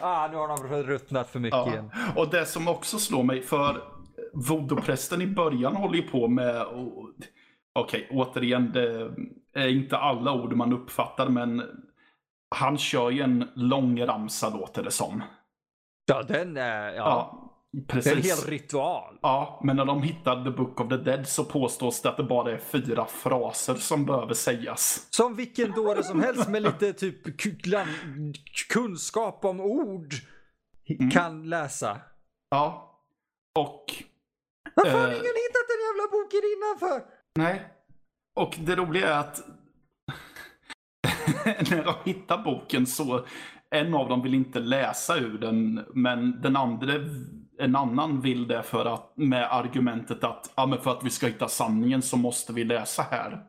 ah, 0.00 0.28
nu 0.28 0.36
har 0.36 0.68
de 0.68 0.82
ruttnat 0.82 1.30
för 1.30 1.38
mycket 1.38 1.58
ja. 1.58 1.72
igen. 1.72 1.90
Och 2.16 2.28
det 2.28 2.46
som 2.46 2.68
också 2.68 2.98
slår 2.98 3.22
mig, 3.22 3.42
för 3.42 3.82
voodoo-prästen 4.32 5.22
i 5.22 5.26
början 5.26 5.76
håller 5.76 5.96
ju 5.96 6.02
på 6.02 6.28
med 6.28 6.66
Okej, 7.74 8.06
okay, 8.10 8.18
återigen, 8.18 8.72
det 8.72 9.10
är 9.54 9.68
inte 9.68 9.96
alla 9.96 10.32
ord 10.32 10.52
man 10.52 10.72
uppfattar, 10.72 11.28
men 11.28 11.62
han 12.54 12.78
kör 12.78 13.10
ju 13.10 13.22
en 13.22 13.48
lång 13.54 14.02
ramsa 14.06 14.48
låter 14.48 14.82
det 14.82 14.90
som. 14.90 15.22
Ja, 16.06 16.22
den 16.22 16.56
är... 16.56 16.92
Ja. 16.92 16.94
ja. 16.96 17.41
Precis. 17.88 18.04
Det 18.04 18.10
är 18.10 18.16
en 18.16 18.38
hel 18.38 18.50
ritual. 18.50 19.18
Ja, 19.22 19.60
men 19.64 19.76
när 19.76 19.84
de 19.84 20.02
hittar 20.02 20.44
The 20.44 20.50
Book 20.50 20.80
of 20.80 20.88
the 20.88 20.96
Dead 20.96 21.28
så 21.28 21.44
påstås 21.44 22.02
det 22.02 22.08
att 22.08 22.16
det 22.16 22.22
bara 22.22 22.52
är 22.52 22.58
fyra 22.58 23.06
fraser 23.06 23.74
som 23.74 24.06
behöver 24.06 24.34
sägas. 24.34 25.06
Som 25.10 25.36
vilken 25.36 25.72
dåre 25.72 26.02
som 26.02 26.20
helst 26.20 26.48
med 26.48 26.62
lite 26.62 26.92
typ 26.92 27.40
kunskap 28.68 29.44
om 29.44 29.60
ord 29.60 30.14
mm. 30.88 31.10
kan 31.10 31.48
läsa. 31.48 32.00
Ja. 32.50 32.98
Och... 33.54 33.84
Varför 34.74 34.98
har 34.98 35.08
eh, 35.08 35.12
ingen 35.12 35.22
hittat 35.22 35.68
den 35.68 35.80
jävla 35.86 36.10
boken 36.12 36.40
innan 36.56 36.78
för? 36.78 37.04
Nej. 37.34 37.72
Och 38.34 38.56
det 38.58 38.76
roliga 38.76 39.08
är 39.14 39.18
att 39.18 39.42
när 41.70 41.84
de 41.84 41.94
hittar 42.04 42.44
boken 42.44 42.86
så 42.86 43.26
en 43.70 43.94
av 43.94 44.08
dem 44.08 44.22
vill 44.22 44.34
inte 44.34 44.60
läsa 44.60 45.18
ur 45.18 45.38
den, 45.38 45.86
men 45.94 46.40
den 46.40 46.56
andra 46.56 46.92
en 47.58 47.76
annan 47.76 48.20
vill 48.20 48.48
det 48.48 48.62
för 48.62 48.84
att, 48.84 49.12
med 49.16 49.52
argumentet 49.52 50.24
att 50.24 50.52
ja, 50.54 50.66
men 50.66 50.78
för 50.78 50.90
att 50.90 51.04
vi 51.04 51.10
ska 51.10 51.26
hitta 51.26 51.48
sanningen 51.48 52.02
så 52.02 52.16
måste 52.16 52.52
vi 52.52 52.64
läsa 52.64 53.02
här. 53.10 53.42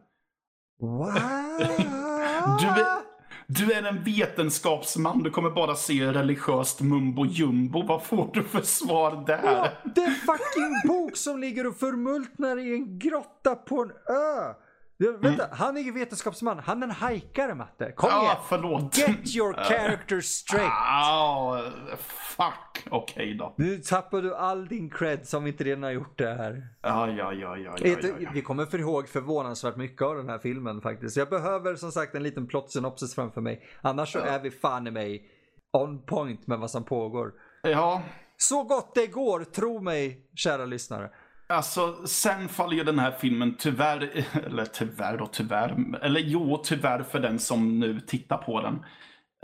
Du 2.60 2.67
är, 2.67 3.03
du 3.48 3.72
är 3.74 3.83
en 3.83 4.03
vetenskapsman, 4.03 5.24
du 5.24 5.29
kommer 5.29 5.50
bara 5.50 5.75
se 5.75 6.12
religiöst 6.12 6.81
mumbo 6.81 7.25
jumbo. 7.25 7.86
Vad 7.88 8.03
får 8.03 8.29
du 8.33 8.43
för 8.43 8.62
svar 8.62 9.24
där? 9.27 9.41
Ja, 9.43 9.67
det 9.95 10.01
är 10.01 10.12
fucking 10.12 10.91
bok 10.93 11.17
som 11.17 11.39
ligger 11.39 11.67
och 11.67 11.75
förmultnar 11.75 12.57
i 12.60 12.74
en 12.74 13.00
grotta 13.00 13.55
på 13.55 13.81
en 13.81 13.91
ö. 13.91 14.53
Ja, 14.98 15.12
vänta, 15.22 15.48
han 15.52 15.78
är 15.78 15.82
ju 15.82 15.92
vetenskapsman. 15.92 16.60
Han 16.60 16.84
är 16.84 16.88
en 16.88 16.92
hajkare 16.92 17.56
Matte. 17.56 17.92
Kom 17.92 18.10
Ja, 18.12 18.24
igen. 18.24 18.36
förlåt. 18.50 18.98
Get 18.98 19.36
your 19.36 19.54
character 19.64 20.22
straight. 20.22 20.72
Ah, 20.72 21.62
fuck. 21.98 22.88
Okej 22.90 23.34
då. 23.34 23.54
Nu 23.58 23.78
tappar 23.78 24.22
du 24.22 24.36
all 24.36 24.68
din 24.68 24.90
cred 24.90 25.28
som 25.28 25.44
vi 25.44 25.50
inte 25.50 25.64
redan 25.64 25.84
har 25.84 25.92
gjort 25.92 26.18
det 26.18 26.34
här. 26.34 26.68
Ja, 26.82 27.08
ja, 27.10 27.34
ja, 27.34 27.58
ja, 27.58 27.58
ja, 27.58 27.88
ja, 28.02 28.10
ja. 28.20 28.30
Vi 28.34 28.42
kommer 28.42 28.66
för 28.66 28.80
ihåg 28.80 29.08
förvånansvärt 29.10 29.76
mycket 29.76 30.02
av 30.02 30.16
den 30.16 30.30
här 30.30 30.40
filmen 30.40 30.82
faktiskt. 30.82 31.18
Jag 31.18 31.30
behöver 31.30 31.76
som 31.76 31.92
sagt 31.92 32.16
en 32.16 32.24
liten 32.24 32.48
plot 32.48 32.72
synopsis 32.72 33.16
framför 33.16 33.42
mig. 33.42 33.64
Annars 33.82 34.12
så 34.12 34.20
är 34.20 34.40
vi 34.40 34.52
fan 34.52 34.88
i 34.88 34.92
mig 34.92 35.30
on 35.78 36.06
point 36.06 36.48
med 36.48 36.60
vad 36.60 36.72
som 36.72 36.84
pågår. 36.84 37.32
Ja, 37.62 38.02
Så 38.38 38.64
gott 38.64 38.96
det 38.96 39.08
går, 39.08 39.44
tro 39.44 39.80
mig 39.82 40.28
kära 40.36 40.66
lyssnare. 40.66 41.10
Alltså 41.53 42.07
sen 42.07 42.50
faller 42.50 42.77
ju 42.77 42.83
den 42.83 43.00
här 43.00 43.12
filmen 43.12 43.55
tyvärr, 43.60 44.25
eller 44.45 44.65
tyvärr 44.65 45.22
och 45.22 45.33
tyvärr, 45.33 46.00
eller 46.01 46.19
jo, 46.19 46.62
tyvärr 46.63 47.03
för 47.03 47.19
den 47.19 47.39
som 47.39 47.79
nu 47.79 48.00
tittar 48.00 48.38
på 48.38 48.62
den. 48.62 48.86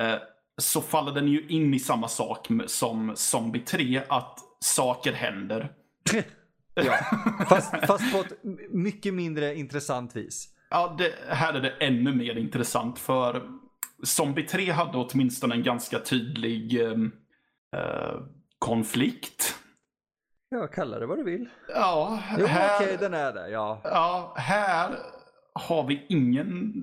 Eh, 0.02 0.20
så 0.58 0.82
faller 0.82 1.12
den 1.12 1.28
ju 1.28 1.48
in 1.48 1.74
i 1.74 1.80
samma 1.80 2.08
sak 2.08 2.48
som 2.66 3.14
Zombie 3.16 3.60
3, 3.60 4.04
att 4.10 4.40
saker 4.60 5.14
händer. 5.14 5.72
ja. 6.74 6.94
fast, 7.50 7.72
fast 7.88 8.14
på 8.14 8.20
ett 8.20 8.44
mycket 8.70 9.14
mindre 9.14 9.56
intressant 9.56 10.16
vis. 10.16 10.50
Ja, 10.70 10.96
det, 10.98 11.14
här 11.30 11.54
är 11.54 11.62
det 11.62 11.70
ännu 11.70 12.16
mer 12.16 12.38
intressant 12.38 13.00
för 13.00 13.42
Zombie 14.04 14.44
3 14.44 14.72
hade 14.72 14.98
åtminstone 14.98 15.56
en 15.56 15.64
ganska 15.64 16.00
tydlig 16.00 16.82
ehm, 16.82 17.12
eh, 17.76 18.22
konflikt. 18.60 19.59
Ja, 20.50 20.68
kalla 20.68 21.00
det 21.00 21.06
vad 21.06 21.18
du 21.18 21.24
vill. 21.24 21.50
Ja, 21.76 22.20
Jo, 22.38 22.46
här, 22.46 22.76
okej, 22.84 22.98
den 23.00 23.14
är 23.14 23.34
det, 23.34 23.50
ja. 23.50 23.82
ja, 23.84 24.34
här 24.38 24.96
har 25.54 25.84
vi 25.88 26.06
ingen, 26.10 26.74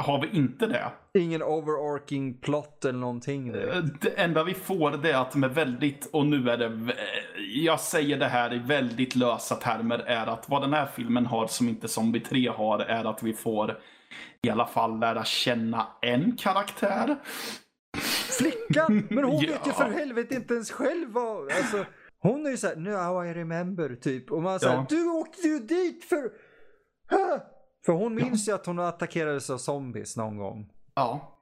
har 0.00 0.20
vi 0.20 0.28
inte 0.38 0.66
det. 0.66 0.84
Ingen 1.18 1.42
overarching 1.42 2.34
plot 2.34 2.84
eller 2.84 2.98
någonting. 2.98 3.52
direkt. 3.52 3.74
Eh, 3.74 3.82
Det 4.00 4.10
enda 4.20 4.44
vi 4.44 4.54
får 4.54 4.90
det 4.90 5.10
är 5.10 5.16
att 5.22 5.34
med 5.34 5.54
väldigt, 5.54 6.06
och 6.12 6.26
nu 6.26 6.50
är 6.50 6.56
det, 6.56 6.92
jag 7.54 7.80
säger 7.80 8.16
det 8.18 8.28
här 8.28 8.54
i 8.54 8.58
väldigt 8.58 9.16
lösa 9.16 9.54
termer, 9.54 9.98
är 9.98 10.26
att 10.26 10.48
vad 10.48 10.62
den 10.62 10.72
här 10.72 10.86
filmen 10.86 11.26
har 11.26 11.46
som 11.46 11.68
inte 11.68 11.88
Zombie 11.88 12.20
3 12.20 12.48
har 12.48 12.78
är 12.78 13.04
att 13.04 13.22
vi 13.22 13.32
får 13.32 13.78
i 14.42 14.50
alla 14.50 14.66
fall 14.66 14.98
lära 15.00 15.24
känna 15.24 15.86
en 16.02 16.36
karaktär. 16.36 17.16
Flickan! 18.38 19.06
Men 19.10 19.24
hon 19.24 19.40
vet 19.40 19.50
ju 19.50 19.70
Ja. 19.70 19.72
för 19.72 19.90
helvete 19.90 20.34
inte 20.34 20.54
ens 20.54 20.70
själv 20.70 21.08
vad... 21.12 21.42
Alltså, 21.52 21.84
hon 22.22 22.46
är 22.46 22.50
ju 22.50 22.56
såhär, 22.56 22.76
now 22.76 23.26
I 23.26 23.34
remember 23.34 23.94
typ. 23.94 24.30
Och 24.32 24.42
man 24.42 24.60
säger, 24.60 24.74
Ja. 24.74 24.86
du 24.88 25.08
åkte 25.10 25.48
ju 25.48 25.58
dit 25.58 26.04
för... 26.04 26.30
För 27.86 27.92
hon 27.92 28.14
minns 28.14 28.48
ju 28.48 28.52
att 28.52 28.66
hon 28.66 28.78
attackerades 28.78 29.50
av 29.50 29.58
zombies 29.58 30.16
någon 30.16 30.36
gång. 30.36 30.70
Ja. 30.94 31.36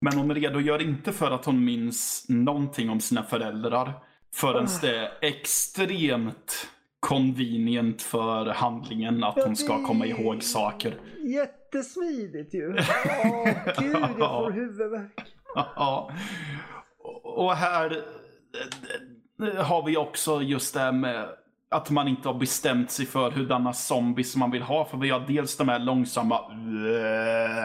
Men 0.00 0.18
hon 0.18 0.34
redogör 0.34 0.82
inte 0.82 1.12
för 1.12 1.30
att 1.30 1.44
hon 1.44 1.64
minns 1.64 2.26
någonting 2.28 2.90
om 2.90 3.00
sina 3.00 3.22
föräldrar. 3.22 3.92
Förrän 4.34 4.66
det 4.80 4.96
är 4.96 5.10
extremt 5.20 6.68
convenient 7.00 8.02
för 8.02 8.46
handlingen 8.46 9.24
att 9.24 9.44
hon 9.44 9.56
ska 9.56 9.86
komma 9.86 10.06
ihåg 10.06 10.42
saker. 10.42 11.00
Jättesmidigt 11.18 12.54
ju. 12.54 12.68
Åh 13.24 13.48
gud, 13.78 13.96
jag 13.96 14.16
får 14.18 14.50
huvudvärk. 14.50 15.34
Ja. 15.54 16.12
Och 17.24 17.54
här 17.54 18.04
har 19.42 19.86
vi 19.86 19.96
också 19.96 20.42
just 20.42 20.74
det 20.74 20.80
här 20.80 20.92
med 20.92 21.28
att 21.70 21.90
man 21.90 22.08
inte 22.08 22.28
har 22.28 22.34
bestämt 22.34 22.90
sig 22.90 23.06
för 23.06 23.30
hurdana 23.30 23.72
zombies 23.72 24.36
man 24.36 24.50
vill 24.50 24.62
ha. 24.62 24.84
För 24.84 24.96
vi 24.98 25.10
har 25.10 25.20
dels 25.20 25.56
de 25.56 25.68
här 25.68 25.78
långsamma 25.78 26.34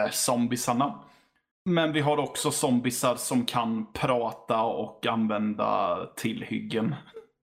äh, 0.04 0.10
zombiesarna. 0.10 0.94
Men 1.64 1.92
vi 1.92 2.00
har 2.00 2.16
också 2.18 2.50
zombiesar 2.50 3.16
som 3.16 3.46
kan 3.46 3.92
prata 3.92 4.62
och 4.62 5.06
använda 5.06 5.98
tillhyggen. 6.16 6.94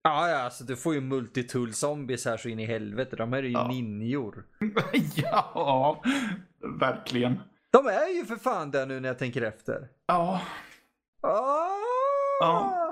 Ja, 0.03 0.29
ja, 0.29 0.39
alltså 0.39 0.65
du 0.65 0.77
får 0.77 0.95
ju 0.95 1.01
multitool 1.01 1.73
zombies 1.73 2.25
här 2.25 2.37
så 2.37 2.49
in 2.49 2.59
i 2.61 2.67
helvete. 2.67 3.17
De 3.17 3.33
här 3.33 3.39
är 3.43 3.47
ju 3.47 3.53
Ja. 3.53 3.69
ninjor. 3.69 4.45
ja, 5.17 6.03
verkligen. 6.81 7.41
De 7.73 7.87
är 7.87 8.17
ju 8.17 8.25
för 8.25 8.37
fan 8.37 8.71
där 8.71 8.87
nu 8.87 9.01
när 9.01 9.09
jag 9.09 9.19
tänker 9.19 9.43
efter. 9.43 9.89
Ja. 10.07 10.41
Ah! 11.23 11.69
Ja. 12.41 12.86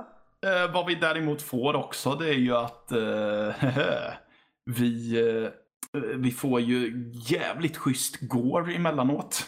Eh, 0.45 0.73
vad 0.73 0.87
vi 0.87 0.95
däremot 0.95 1.43
får 1.43 1.77
också 1.77 2.15
det 2.15 2.29
är 2.29 2.39
ju 2.39 2.55
att 2.57 2.93
eh, 2.93 4.15
vi, 4.79 5.21
eh, 5.93 6.01
vi 6.17 6.31
får 6.31 6.61
ju 6.61 7.11
jävligt 7.13 7.77
schysst 7.77 8.21
gore 8.21 8.75
emellanåt. 8.75 9.47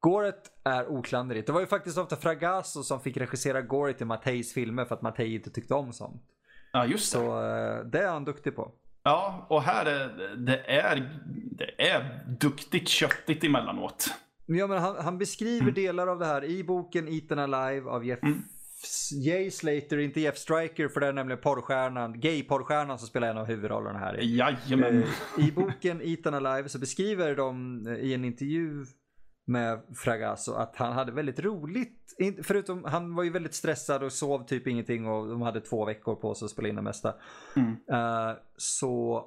Goret 0.00 0.50
är 0.64 0.88
oklanderligt. 0.88 1.46
Det 1.46 1.52
var 1.52 1.60
ju 1.60 1.66
faktiskt 1.66 1.98
ofta 1.98 2.16
Fragasso 2.16 2.82
som 2.82 3.00
fick 3.00 3.16
regissera 3.16 3.62
Goret 3.62 4.00
i 4.00 4.04
Matteis 4.04 4.54
filmer 4.54 4.84
för 4.84 4.94
att 4.94 5.02
Mattei 5.02 5.34
inte 5.34 5.50
tyckte 5.50 5.74
om 5.74 5.92
sånt. 5.92 6.22
Ja, 6.72 6.86
just 6.86 7.12
det. 7.12 7.18
Så 7.18 7.24
eh, 7.26 7.84
det 7.84 7.98
är 7.98 8.10
han 8.10 8.24
duktig 8.24 8.56
på. 8.56 8.72
Ja, 9.02 9.46
och 9.48 9.62
här 9.62 9.86
är 9.86 10.36
det 10.36 10.58
är, 10.58 11.20
det 11.58 11.88
är 11.90 12.24
duktigt 12.40 12.88
köttigt 12.88 13.44
emellanåt. 13.44 14.14
Ja, 14.46 14.66
men 14.66 14.78
han, 14.78 14.96
han 14.96 15.18
beskriver 15.18 15.70
delar 15.70 16.06
av 16.06 16.18
det 16.18 16.26
här 16.26 16.44
i 16.44 16.64
boken 16.64 17.08
Eaten 17.08 17.38
Alive 17.38 17.90
av 17.90 18.04
Jeff 18.04 18.18
Jay 19.24 19.50
Slater, 19.50 19.98
inte 19.98 20.20
Jeff 20.20 20.38
Striker 20.38 20.88
för 20.88 21.00
det 21.00 21.06
är 21.06 21.12
nämligen 21.12 21.40
porrstjärnan, 21.40 22.20
gay-porrstjärnan 22.20 22.98
som 22.98 23.08
spelar 23.08 23.28
en 23.28 23.38
av 23.38 23.46
huvudrollerna 23.46 23.98
här. 23.98 24.20
i. 24.20 24.36
Jajamän. 24.36 25.02
Eh, 25.02 25.48
I 25.48 25.52
boken 25.52 26.00
Eaten 26.02 26.34
Alive 26.34 26.68
så 26.68 26.78
beskriver 26.78 27.36
de 27.36 27.86
eh, 27.86 27.94
i 27.94 28.14
en 28.14 28.24
intervju 28.24 28.86
med 29.46 29.80
Fragasso 29.94 30.52
att 30.52 30.76
han 30.76 30.92
hade 30.92 31.12
väldigt 31.12 31.40
roligt. 31.40 32.16
Förutom 32.42 32.84
han 32.84 33.14
var 33.14 33.24
ju 33.24 33.30
väldigt 33.30 33.54
stressad 33.54 34.02
och 34.02 34.12
sov 34.12 34.46
typ 34.46 34.66
ingenting 34.66 35.06
och 35.06 35.28
de 35.28 35.42
hade 35.42 35.60
två 35.60 35.84
veckor 35.84 36.14
på 36.14 36.34
sig 36.34 36.46
att 36.46 36.50
spela 36.50 36.68
in 36.68 36.76
det 36.76 36.82
mesta. 36.82 37.14
Mm. 37.56 37.70
Eh, 37.70 38.36
så 38.56 39.24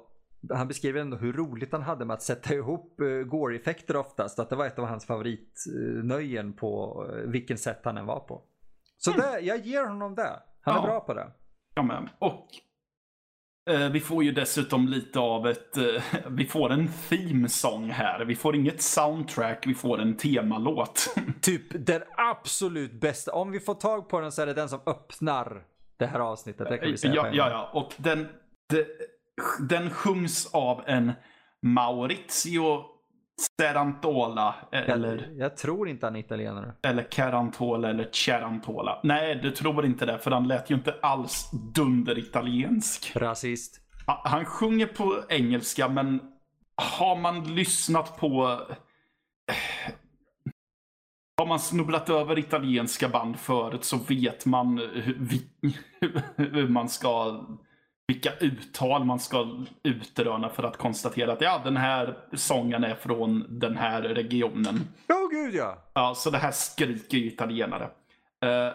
han 0.50 0.68
beskriver 0.68 1.00
ändå 1.00 1.16
hur 1.16 1.32
roligt 1.32 1.72
han 1.72 1.82
hade 1.82 2.04
med 2.04 2.14
att 2.14 2.22
sätta 2.22 2.54
ihop 2.54 3.00
uh, 3.00 3.24
gore-effekter 3.24 3.96
oftast. 3.96 4.38
Att 4.38 4.50
det 4.50 4.56
var 4.56 4.66
ett 4.66 4.78
av 4.78 4.84
hans 4.84 5.06
favoritnöjen 5.06 6.52
på 6.52 7.02
uh, 7.04 7.30
vilken 7.30 7.58
sätt 7.58 7.80
han 7.84 7.96
än 7.96 8.06
var 8.06 8.20
på. 8.20 8.42
Så 9.04 9.10
det, 9.10 9.40
jag 9.40 9.58
ger 9.66 9.86
honom 9.86 10.14
det. 10.14 10.42
Han 10.60 10.74
är 10.74 10.78
Ja. 10.80 10.86
bra 10.86 11.00
på 11.00 11.14
det. 11.14 11.30
Ja, 11.74 11.82
men. 11.82 12.08
Och 12.18 12.48
eh, 13.70 13.88
vi 13.90 14.00
får 14.00 14.24
ju 14.24 14.32
dessutom 14.32 14.88
lite 14.88 15.18
av 15.20 15.46
ett, 15.48 15.76
eh, 15.76 16.02
vi 16.28 16.46
får 16.46 16.72
en 16.72 16.88
theme 17.08 17.48
song 17.48 17.90
här. 17.90 18.24
Vi 18.24 18.34
får 18.36 18.56
inget 18.56 18.82
soundtrack, 18.82 19.66
vi 19.66 19.74
får 19.74 20.00
en 20.00 20.16
temalåt. 20.16 21.14
Typ 21.40 21.86
den 21.86 22.02
absolut 22.16 23.00
bästa. 23.00 23.32
Om 23.32 23.50
vi 23.50 23.60
får 23.60 23.74
tag 23.74 24.08
på 24.08 24.20
den 24.20 24.32
så 24.32 24.42
är 24.42 24.46
det 24.46 24.54
den 24.54 24.68
som 24.68 24.80
öppnar 24.86 25.64
det 25.96 26.06
här 26.06 26.20
avsnittet. 26.20 26.68
Det 26.68 26.78
kan 26.78 26.90
vi 26.90 26.96
säga 26.98 27.14
ja, 27.14 27.28
ja, 27.32 27.50
ja. 27.50 27.70
Och 27.80 27.92
den, 27.96 28.28
de, 28.68 28.84
den 29.68 29.90
sjungs 29.90 30.50
av 30.54 30.82
en 30.86 31.12
Maurizio 31.62 32.84
Cerantola. 33.60 34.54
Eller, 34.72 35.16
Jag, 35.16 35.36
jag 35.38 35.56
tror 35.56 35.88
inte 35.88 36.06
han 36.06 36.16
är 36.16 36.20
italienare. 36.20 36.74
eller 36.82 37.02
Carantola 37.10 37.90
eller 37.90 38.08
Cerantola. 38.12 39.00
Nej, 39.02 39.34
du 39.42 39.50
tror 39.50 39.84
inte 39.86 40.06
det, 40.06 40.18
för 40.18 40.30
han 40.30 40.48
lät 40.48 40.70
ju 40.70 40.74
inte 40.74 40.94
alls 41.02 41.50
dunder 41.74 42.18
italiensk. 42.18 43.12
Rasist. 43.16 43.80
Han 44.06 44.44
sjunger 44.44 44.86
på 44.86 45.22
engelska, 45.28 45.88
men 45.88 46.20
har 46.98 47.16
man 47.16 47.54
lyssnat 47.54 48.16
på... 48.16 48.60
Har 51.36 51.46
man 51.46 51.58
snubblat 51.60 52.10
över 52.10 52.38
italienska 52.38 53.08
band 53.08 53.38
förut 53.38 53.84
så 53.84 53.96
vet 53.96 54.46
man 54.46 54.78
hur, 54.78 55.40
hur 56.36 56.68
man 56.68 56.88
ska... 56.88 57.40
Vilka 58.06 58.36
uttal 58.40 59.04
man 59.04 59.20
ska 59.20 59.64
utröna 59.82 60.48
för 60.48 60.62
att 60.62 60.76
konstatera 60.76 61.32
att 61.32 61.40
ja, 61.40 61.60
den 61.64 61.76
här 61.76 62.18
sången 62.32 62.84
är 62.84 62.94
från 62.94 63.46
den 63.48 63.76
här 63.76 64.02
regionen. 64.02 64.80
Ja, 65.06 65.28
gud 65.30 65.54
ja. 65.54 65.78
Ja, 65.94 66.14
så 66.14 66.30
det 66.30 66.38
här 66.38 66.50
skriker 66.52 67.18
ju 67.18 67.26
italienare. 67.26 67.84
Eh, 68.44 68.72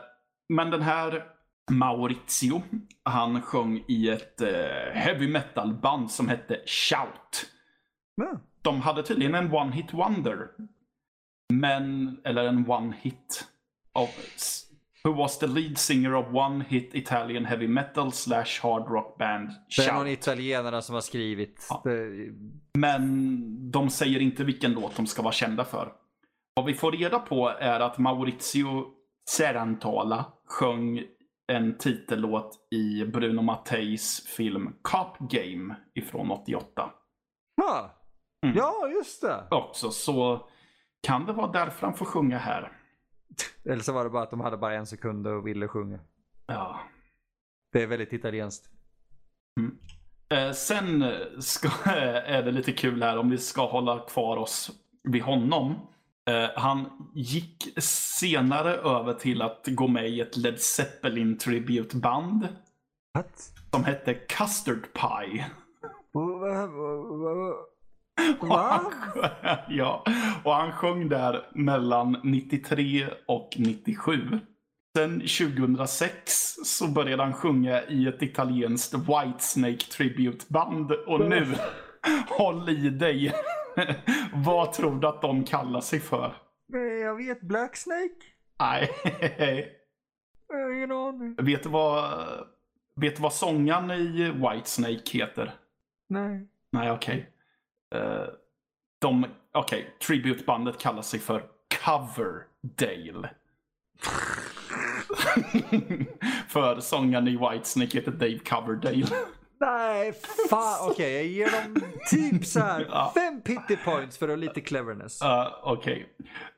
men 0.50 0.72
den 0.72 0.82
här 0.82 1.24
Maurizio, 1.72 2.62
han 3.04 3.42
sjöng 3.42 3.84
i 3.88 4.10
ett 4.10 4.42
eh, 4.42 4.94
heavy 4.94 5.28
metal 5.28 5.74
band 5.74 6.12
som 6.12 6.28
hette 6.28 6.62
Shout. 6.66 7.46
ja. 8.16 8.40
De 8.62 8.82
hade 8.82 9.04
tydligen 9.04 9.36
en 9.36 9.54
one 9.54 9.72
hit 9.76 9.94
wonder. 9.94 10.48
Men, 11.54 12.18
eller 12.24 12.46
en 12.46 12.72
one 12.72 12.94
hit. 13.02 13.48
Who 15.08 15.14
was 15.14 15.40
the 15.40 15.48
lead 15.48 15.78
singer 15.78 16.16
of 16.16 16.26
one 16.34 16.64
hit 16.70 16.96
Italian 16.96 17.46
heavy 17.46 17.68
metal 17.68 18.12
slash 18.12 18.46
hard 18.62 18.90
rock 18.90 19.18
band 19.18 19.50
Det 19.78 19.84
är 19.84 19.94
någon 19.94 20.06
Shout. 20.06 20.14
italienare 20.20 20.82
som 20.82 20.94
har 20.96 21.02
skrivit. 21.02 21.68
Ja. 21.70 21.84
Men 22.78 23.72
de 23.72 23.90
säger 23.90 24.20
inte 24.20 24.44
vilken 24.44 24.72
låt 24.74 24.96
de 24.96 25.08
ska 25.08 25.22
vara 25.22 25.34
kända 25.34 25.66
för. 25.66 25.92
Vad 26.56 26.66
vi 26.66 26.74
får 26.74 26.92
reda 26.92 27.20
på 27.20 27.50
är 27.50 27.80
att 27.80 27.98
Maurizio 27.98 28.86
Cerantola 29.30 30.26
sjöng 30.48 31.04
en 31.52 31.78
titellåt 31.78 32.68
i 32.72 33.06
Bruno 33.06 33.42
Matteis 33.42 34.28
film 34.28 34.74
Cop 34.82 35.18
Game 35.20 35.76
ifrån 35.96 36.32
88. 36.32 36.90
ja. 37.56 37.94
Mm. 38.46 38.58
Ja, 38.58 38.88
just 38.96 39.22
det. 39.22 39.44
också. 39.52 39.92
Så 39.92 40.48
kan 41.08 41.26
det 41.26 41.34
vara 41.34 41.52
därför 41.52 41.88
han 41.88 41.96
får 41.98 42.06
sjunga 42.06 42.38
här. 42.38 42.72
Eller 43.66 43.84
så 43.84 43.94
var 43.94 44.04
det 44.04 44.10
bara 44.10 44.24
att 44.24 44.32
de 44.32 44.40
hade 44.40 44.58
bara 44.58 44.76
en 44.76 44.86
sekund 44.88 45.28
och 45.28 45.48
ville 45.48 45.68
sjunga. 45.68 46.00
Ja. 46.48 46.80
Det 47.72 47.84
är 47.84 47.88
väldigt 47.88 48.14
italienskt. 48.14 48.70
Eh, 50.30 50.52
sen 50.52 51.14
ska, 51.40 51.70
är 51.92 52.44
det 52.44 52.52
lite 52.52 52.72
kul 52.72 53.04
här 53.04 53.18
om 53.18 53.30
vi 53.30 53.38
ska 53.38 53.68
hålla 53.68 54.00
kvar 54.00 54.38
oss 54.38 54.72
vid 55.04 55.22
honom. 55.22 55.76
Eh, 56.30 56.50
han 56.56 57.10
gick 57.14 57.74
senare 57.84 58.74
över 58.74 59.14
till 59.14 59.42
att 59.42 59.68
gå 59.68 59.88
med 59.88 60.10
i 60.10 60.22
ett 60.22 60.38
Led 60.38 60.60
Zeppelin 60.60 61.38
tributeband 61.38 62.48
What? 63.14 63.52
som 63.72 63.84
hette 63.84 64.14
Custard 64.14 64.88
Pie. 64.94 65.46
Och 68.40 68.48
han, 68.60 68.94
ja, 69.70 70.04
och 70.44 70.54
han 70.54 70.72
sjöng 70.72 71.10
där 71.10 71.48
mellan 71.54 72.18
93 72.24 73.08
och 73.28 73.50
97. 73.58 74.40
Sen 74.98 75.20
2006 75.20 76.56
så 76.64 76.88
började 76.88 77.24
han 77.24 77.34
sjunga 77.34 77.84
i 77.84 78.08
ett 78.08 78.22
italienskt 78.22 78.94
Whitesnake 78.94 79.78
tributeband 79.92 80.92
och 80.92 81.20
nu, 81.30 81.46
håll 82.30 82.70
i 82.70 82.90
dig, 82.90 83.34
vad 84.34 84.74
tror 84.74 85.00
du 85.00 85.08
att 85.08 85.22
de 85.22 85.44
kallar 85.44 85.82
sig 85.82 86.00
för? 86.00 86.34
Nej, 86.68 87.00
Jag 87.00 87.16
vet 87.16 87.42
Black 87.42 87.76
Snake. 87.78 88.16
Nej, 88.60 88.90
Jag 90.50 90.56
har 90.64 90.72
ingen 90.74 90.92
aning. 90.92 91.36
vet 91.42 91.64
du 91.64 91.70
vad, 91.70 92.14
vet 92.96 93.16
du 93.16 93.22
vad 93.22 93.34
sångaren 93.34 93.92
i 93.92 94.32
Whitesnake 94.32 95.18
heter? 95.18 95.54
Nej. 96.10 96.48
Nej, 96.72 96.92
okej. 96.92 97.30
Eh, 97.96 98.24
de, 99.02 99.26
okej, 99.54 99.96
tributebandet 100.08 100.78
kallar 100.78 101.02
sig 101.02 101.20
för 101.20 101.44
Coverdale. 101.86 103.30
för 106.48 106.80
sångaren 106.80 107.28
i 107.28 107.38
Whitesnake 107.38 107.98
heter 107.98 108.12
Dave 108.12 108.40
Coverdale. 108.40 109.06
Nej, 109.60 110.14
fan. 110.50 110.78
Okej, 110.92 111.14
jag 111.14 111.26
ger 111.26 111.52
dem 111.64 111.82
typ 112.10 112.46
så 112.46 112.60
här 112.60 112.86
Ja. 112.90 113.12
fem 113.16 113.42
pity 113.42 113.78
points 113.86 114.18
för 114.18 114.28
att 114.28 114.32
ha 114.32 114.36
lite 114.36 114.62
cleverness. 114.62 115.22
Uh, 115.22 115.48
okej. 115.64 116.10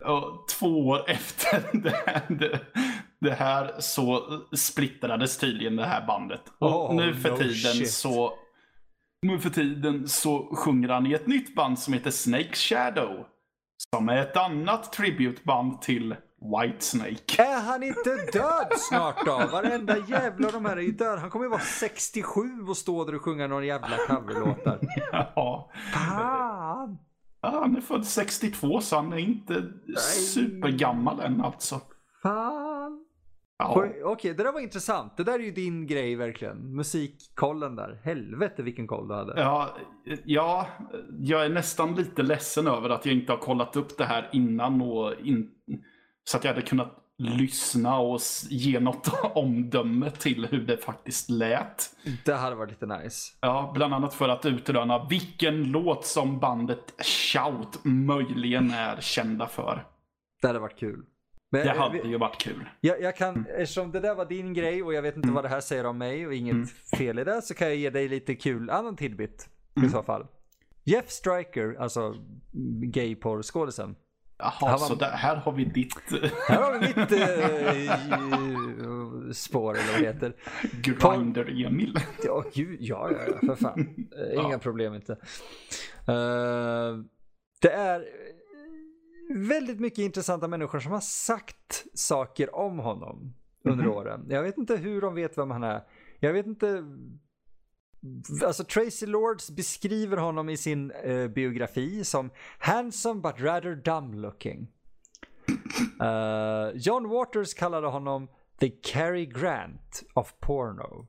Och 0.05 0.47
två 0.47 0.87
år 0.87 1.09
efter 1.09 1.63
det, 1.77 2.21
det, 2.29 2.59
det 3.21 3.31
här 3.33 3.71
så 3.79 4.23
splittrades 4.57 5.37
tydligen 5.37 5.75
det 5.75 5.85
här 5.85 6.07
bandet. 6.07 6.41
Och 6.59 6.89
Oh, 6.91 6.95
nu 6.95 7.13
för 7.15 7.29
no 7.31 7.37
tiden 7.37 7.73
shit. 7.73 7.91
så 7.91 8.33
nu 9.21 9.39
för 9.39 9.49
tiden 9.49 10.07
så 10.07 10.55
sjunger 10.55 10.89
han 10.89 11.07
i 11.07 11.13
ett 11.13 11.27
nytt 11.27 11.55
band 11.55 11.79
som 11.79 11.93
heter 11.93 12.11
Snake 12.11 12.53
Shadow. 12.55 13.25
Som 13.95 14.09
är 14.09 14.17
ett 14.21 14.37
annat 14.37 14.93
tributeband 14.93 15.81
till 15.81 16.15
Whitesnake. 16.41 17.43
Är 17.43 17.61
han 17.61 17.83
inte 17.83 18.15
död 18.33 18.67
snart 18.77 19.25
då? 19.25 19.37
Varenda 19.51 19.97
jävla 20.07 20.47
av 20.47 20.53
de 20.53 20.65
här 20.65 20.77
är 20.77 20.81
ju 20.81 20.91
död. 20.91 21.19
Han 21.19 21.29
kommer 21.29 21.45
ju 21.45 21.49
vara 21.49 21.61
67 21.61 22.41
och 22.69 22.77
stå 22.77 23.05
där 23.05 23.15
och 23.15 23.21
sjunga 23.21 23.47
någon 23.47 23.65
jävla 23.65 23.97
coverlåtar. 24.07 24.79
Ja. 25.11 25.71
Fan! 25.93 26.97
Han 27.41 27.77
är 27.77 27.81
född 27.81 28.05
62 28.05 28.81
så 28.81 28.95
han 28.95 29.13
är 29.13 29.17
inte 29.17 29.63
supergammal 30.33 31.19
än 31.19 31.41
alltså. 31.41 31.81
Fan! 32.23 32.68
Ja. 33.59 33.85
Okej, 34.03 34.33
det 34.33 34.43
där 34.43 34.51
var 34.51 34.59
intressant. 34.59 35.17
Det 35.17 35.23
där 35.23 35.33
är 35.33 35.43
ju 35.43 35.51
din 35.51 35.87
grej 35.87 36.15
verkligen. 36.15 36.75
Musikkollen 36.75 37.75
där. 37.75 37.99
Helvete 38.03 38.63
vilken 38.63 38.87
koll 38.87 39.07
du 39.07 39.13
hade. 39.13 39.41
Ja, 39.41 39.77
ja, 40.25 40.67
jag 41.19 41.45
är 41.45 41.49
nästan 41.49 41.95
lite 41.95 42.23
ledsen 42.23 42.67
över 42.67 42.89
att 42.89 43.05
jag 43.05 43.15
inte 43.15 43.31
har 43.31 43.39
kollat 43.39 43.75
upp 43.75 43.97
det 43.97 44.05
här 44.05 44.29
innan 44.31 44.81
och 44.81 45.13
in, 45.23 45.51
så 46.23 46.37
att 46.37 46.43
jag 46.43 46.53
hade 46.53 46.65
kunnat 46.65 46.95
lyssna 47.17 47.99
och 47.99 48.19
ge 48.49 48.79
något 48.79 49.09
omdöme 49.35 50.11
till 50.11 50.45
hur 50.45 50.61
det 50.61 50.77
faktiskt 50.77 51.29
lät. 51.29 51.95
Det 52.25 52.33
hade 52.33 52.55
varit 52.55 52.69
lite 52.69 52.85
nice. 52.85 53.33
Ja, 53.41 53.71
bland 53.75 53.93
annat 53.93 54.13
för 54.13 54.29
att 54.29 54.45
utröna 54.45 55.07
vilken 55.09 55.63
låt 55.63 56.05
som 56.05 56.39
bandet 56.39 56.93
Shout 57.05 57.79
möjligen 57.83 58.71
är 58.71 59.01
kända 59.01 59.47
för. 59.47 59.85
Det 60.41 60.47
hade 60.47 60.59
varit 60.59 60.79
kul. 60.79 61.05
Men, 61.51 61.65
Det 61.65 61.71
eh, 61.71 61.77
hade 61.77 61.97
ju 61.97 62.17
varit 62.17 62.41
kul. 62.41 62.69
Jag, 62.81 63.01
jag 63.01 63.15
kan, 63.15 63.45
eftersom 63.57 63.91
det 63.91 63.99
där 63.99 64.15
var 64.15 64.25
din 64.25 64.53
grej 64.53 64.83
och 64.83 64.93
jag 64.93 65.01
vet 65.01 65.15
inte 65.15 65.31
vad 65.31 65.43
det 65.43 65.49
här 65.49 65.61
säger 65.61 65.85
om 65.85 65.97
mig 65.97 66.27
och 66.27 66.33
inget 66.33 66.71
fel 66.71 67.19
i 67.19 67.23
det 67.23 67.41
så 67.41 67.53
kan 67.53 67.67
jag 67.67 67.77
ge 67.77 67.89
dig 67.89 68.07
lite 68.07 68.35
kul 68.35 68.69
annan 68.69 68.95
tidbit 68.95 69.49
i 69.85 69.89
så 69.89 70.03
fall. 70.03 70.27
Jeff 70.83 71.09
Striker, 71.09 71.75
alltså 71.79 72.15
gayporr-skådisen. 72.83 73.95
Jaha, 74.37 74.77
så 74.77 74.95
där, 74.95 75.11
här 75.11 75.35
har 75.35 75.51
vi 75.51 75.65
ditt 75.65 75.93
Här 76.47 76.61
har 76.61 76.73
vi 76.73 76.79
mitt 76.87 77.11
eh, 77.11 77.19
spår 79.33 79.77
eller 79.77 79.91
vad 79.91 80.01
det 80.01 80.07
heter. 80.07 80.33
Grinder-Emil. 80.81 81.95
Ja, 82.23 82.43
gud, 82.53 82.77
ja, 82.81 83.11
ja, 83.11 83.17
ja, 83.27 83.33
för 83.47 83.55
fan. 83.55 83.79
Eh, 84.33 84.45
Inga 84.45 84.59
problem 84.59 84.93
inte. 84.93 85.11
Eh, 86.07 86.97
det 87.61 87.71
är 87.71 88.05
väldigt 89.33 89.79
mycket 89.79 89.99
intressanta 89.99 90.47
människor 90.47 90.79
som 90.79 90.91
har 90.91 90.99
sagt 91.01 91.85
saker 91.93 92.55
om 92.55 92.79
honom 92.79 93.33
under 93.63 93.83
Mhm. 93.83 93.93
åren. 93.93 94.25
Jag 94.29 94.43
vet 94.43 94.57
inte 94.57 94.75
hur 94.75 95.01
de 95.01 95.15
vet 95.15 95.37
vem 95.37 95.51
han 95.51 95.63
är. 95.63 95.81
Jag 96.19 96.33
vet 96.33 96.45
inte. 96.45 96.83
Alltså 98.45 98.63
Tracy 98.63 99.05
Lords 99.05 99.49
beskriver 99.51 100.17
honom 100.17 100.49
i 100.49 100.57
sin 100.57 100.91
eh, 100.91 101.27
biografi 101.27 102.03
som 102.05 102.29
handsome 102.59 103.21
but 103.21 103.33
rather 103.41 103.75
dumb 103.75 104.13
looking. 104.13 104.67
Eh, 106.01 106.69
John 106.75 107.09
Waters 107.09 107.53
kallade 107.53 107.87
honom 107.87 108.27
the 108.59 108.69
Cary 108.69 109.25
Grant 109.25 110.03
of 110.13 110.33
porno. 110.39 111.07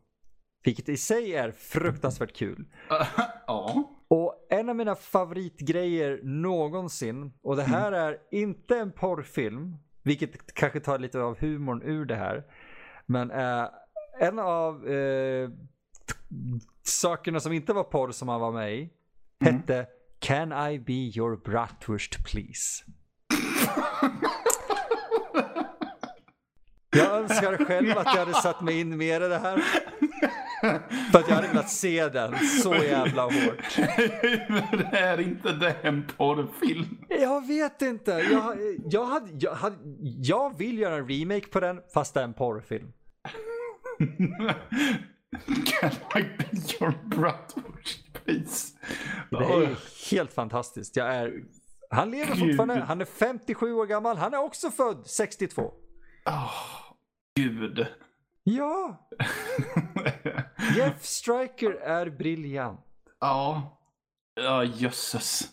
Vilket 0.64 0.88
i 0.88 0.96
sig 0.96 1.34
är 1.34 1.50
fruktansvärt 1.52 2.36
kul. 2.36 2.64
ja. 3.46 3.90
Och 4.10 4.46
en 4.50 4.68
av 4.68 4.76
mina 4.76 4.94
favoritgrejer 4.94 6.20
någonsin, 6.22 7.32
och 7.42 7.56
det 7.56 7.62
här 7.62 7.92
är 7.92 8.18
inte 8.30 8.78
en 8.78 8.92
porrfilm, 8.92 9.76
vilket 10.02 10.54
kanske 10.54 10.80
tar 10.80 10.98
lite 10.98 11.20
av 11.20 11.38
humorn 11.38 11.82
ur 11.84 12.04
det 12.04 12.16
här. 12.16 12.44
Men 13.06 13.30
eh, 13.30 13.68
en 14.20 14.38
av 14.38 14.88
eh, 14.88 15.50
sakerna 16.82 17.40
som 17.40 17.52
inte 17.52 17.72
var 17.72 17.84
porr 17.84 18.10
som 18.10 18.28
han 18.28 18.40
var 18.40 18.52
med 18.52 18.74
i 18.74 18.90
hette 19.40 19.86
Can 20.18 20.72
I 20.72 20.78
be 20.78 20.92
your 20.92 21.36
bratwurst 21.36 22.24
please? 22.24 22.84
Jag 26.96 27.16
önskar 27.16 27.64
själv 27.64 27.98
att 27.98 28.06
jag 28.06 28.26
hade 28.26 28.34
satt 28.34 28.60
mig 28.60 28.80
in 28.80 28.96
mer 28.96 29.20
i 29.20 29.28
det 29.28 29.38
här. 29.38 29.64
För 31.12 31.18
att 31.18 31.28
jag 31.28 31.34
hade 31.34 31.48
velat 31.48 31.70
se 31.70 32.08
den 32.08 32.38
så 32.38 32.74
jävla 32.74 33.22
hårt. 33.22 33.32
Hur 33.76 34.94
är 34.94 35.20
inte 35.20 35.52
det 35.52 35.76
en 35.82 36.06
porrfilm? 36.16 36.98
Jag 37.08 37.46
vet 37.46 37.82
inte. 37.82 38.10
Jag, 38.10 38.56
jag, 38.84 39.04
hade, 39.04 39.30
jag, 39.38 39.54
hade, 39.54 39.76
jag 40.18 40.58
vill 40.58 40.78
göra 40.78 40.94
en 40.94 41.08
remake 41.08 41.46
på 41.46 41.60
den 41.60 41.80
fast 41.94 42.14
det 42.14 42.20
är 42.20 42.24
en 42.24 42.34
porrfilm. 42.34 42.92
Can 45.64 45.90
I 46.16 46.22
be 46.22 46.46
your 46.80 46.94
bratwurst 47.04 48.12
please? 48.12 48.76
Det 49.30 49.36
är 49.36 49.76
helt 50.10 50.32
fantastiskt. 50.32 50.96
Jag 50.96 51.14
är, 51.14 51.32
han 51.90 52.10
lever 52.10 52.34
Gud. 52.34 52.38
fortfarande. 52.38 52.74
Han 52.84 53.00
är 53.00 53.04
57 53.04 53.72
år 53.72 53.86
gammal. 53.86 54.16
Han 54.16 54.34
är 54.34 54.38
också 54.38 54.70
född 54.70 55.06
62. 55.06 55.72
Åh, 56.26 56.52
Gud. 57.36 57.86
Ja, 58.44 59.08
Jeff 60.76 61.04
Striker 61.04 61.70
är 61.72 62.10
briljant. 62.10 62.80
ja. 63.20 63.76
Ja, 64.34 64.64
jösses. 64.64 65.48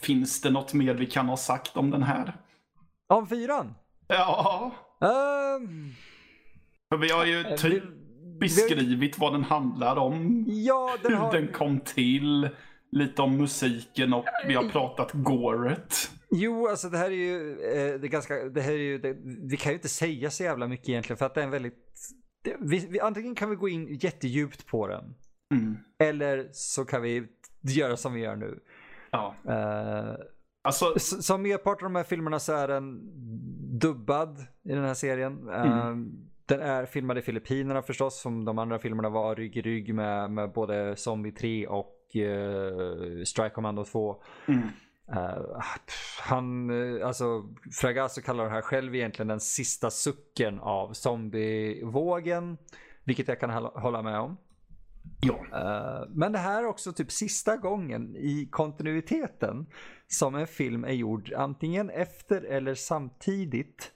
Finns 0.00 0.40
det 0.40 0.50
något 0.50 0.72
mer 0.74 0.94
vi 0.94 1.06
kan 1.06 1.28
ha 1.28 1.36
sagt 1.36 1.76
om 1.76 1.90
den 1.90 2.02
här? 2.02 2.36
Om 3.06 3.26
fyran? 3.26 3.74
Ja, 4.08 4.72
Ehm, 5.00 5.92
för 6.88 6.96
vi 6.96 7.10
har 7.10 7.24
ju 7.24 7.42
vi- 7.42 7.56
typ 7.58 7.84
beskrivit 8.40 9.18
vad 9.18 9.32
den 9.32 9.44
handlar 9.44 9.96
om. 9.96 10.44
ja, 10.48 10.96
den 11.02 11.12
Hur 11.12 11.18
har... 11.18 11.32
den 11.32 11.48
kom 11.52 11.80
till. 11.80 12.48
Lite 12.92 13.22
om 13.22 13.36
musiken 13.36 14.12
och 14.14 14.24
vi 14.46 14.54
har 14.54 14.68
pratat 14.68 15.10
Goret. 15.12 16.10
Jo, 16.30 16.66
alltså 16.68 16.88
det 16.88 16.98
här 16.98 17.10
är 17.10 17.14
ju, 17.14 17.50
eh, 17.52 18.00
det 18.00 18.06
är 18.06 18.08
ganska, 18.08 18.34
det 18.44 18.60
här 18.60 18.72
är 18.72 18.76
ju, 18.78 18.98
det, 18.98 19.16
vi 19.50 19.56
kan 19.56 19.72
ju 19.72 19.76
inte 19.76 19.88
säga 19.88 20.30
så 20.30 20.42
jävla 20.44 20.68
mycket 20.68 20.88
egentligen 20.88 21.16
för 21.18 21.26
att 21.26 21.34
det 21.34 21.40
är 21.40 21.44
en 21.44 21.50
väldigt, 21.50 21.74
det, 22.44 22.56
vi, 22.60 22.86
vi, 22.90 23.00
antingen 23.00 23.34
kan 23.34 23.50
vi 23.50 23.56
gå 23.56 23.68
in 23.68 23.94
jättedjupt 24.00 24.66
på 24.66 24.86
den 24.86 25.14
Mm. 25.54 25.76
eller 25.98 26.48
så 26.52 26.84
kan 26.84 27.02
vi 27.02 27.26
göra 27.62 27.96
som 27.96 28.12
vi 28.14 28.20
gör 28.20 28.36
nu. 28.36 28.58
Ja, 29.10 29.34
Eh, 29.48 30.14
alltså. 30.62 30.98
som 30.98 31.42
merparten 31.42 31.86
av 31.86 31.92
de 31.92 31.96
här 31.96 32.04
filmerna 32.04 32.38
så 32.38 32.52
är 32.52 32.68
den 32.68 33.00
dubbad 33.78 34.38
i 34.64 34.68
den 34.72 34.84
här 34.84 34.94
serien. 34.94 35.48
Eh, 35.48 35.94
Den 36.48 36.60
är 36.60 36.86
filmad 36.86 37.18
i 37.18 37.22
Filippinerna 37.22 37.82
förstås, 37.82 38.20
som 38.20 38.44
de 38.44 38.58
andra 38.58 38.78
filmerna 38.78 39.08
var 39.08 39.34
rygg 39.36 39.56
i 39.56 39.62
rygg 39.62 39.94
med, 39.94 40.30
med 40.30 40.52
både 40.52 40.96
Zombie 40.96 41.32
3 41.32 41.66
och 41.66 41.96
uh, 42.16 43.22
Strike 43.24 43.54
Commando 43.54 43.84
2. 43.84 44.22
Mm. 44.48 44.68
Uh, 45.12 45.60
han, 46.20 46.70
uh, 46.70 47.06
alltså 47.06 47.54
Fragasso 47.72 48.22
kallar 48.22 48.44
det 48.44 48.50
här 48.50 48.62
själv 48.62 48.94
egentligen 48.94 49.28
den 49.28 49.40
sista 49.40 49.90
sucken 49.90 50.60
av 50.60 50.92
zombievågen. 50.92 52.58
Vilket 53.04 53.28
jag 53.28 53.40
kan 53.40 53.50
hålla 53.50 54.02
med 54.02 54.20
om. 54.20 54.36
Ja. 55.20 55.34
Uh, 55.34 56.08
men 56.14 56.32
det 56.32 56.38
här 56.38 56.62
är 56.62 56.66
också 56.66 56.92
typ 56.92 57.12
sista 57.12 57.56
gången 57.56 58.16
i 58.16 58.48
kontinuiteten 58.50 59.66
som 60.08 60.34
en 60.34 60.46
film 60.46 60.84
är 60.84 60.92
gjord 60.92 61.32
antingen 61.36 61.90
efter 61.90 62.42
eller 62.42 62.74
samtidigt 62.74 63.92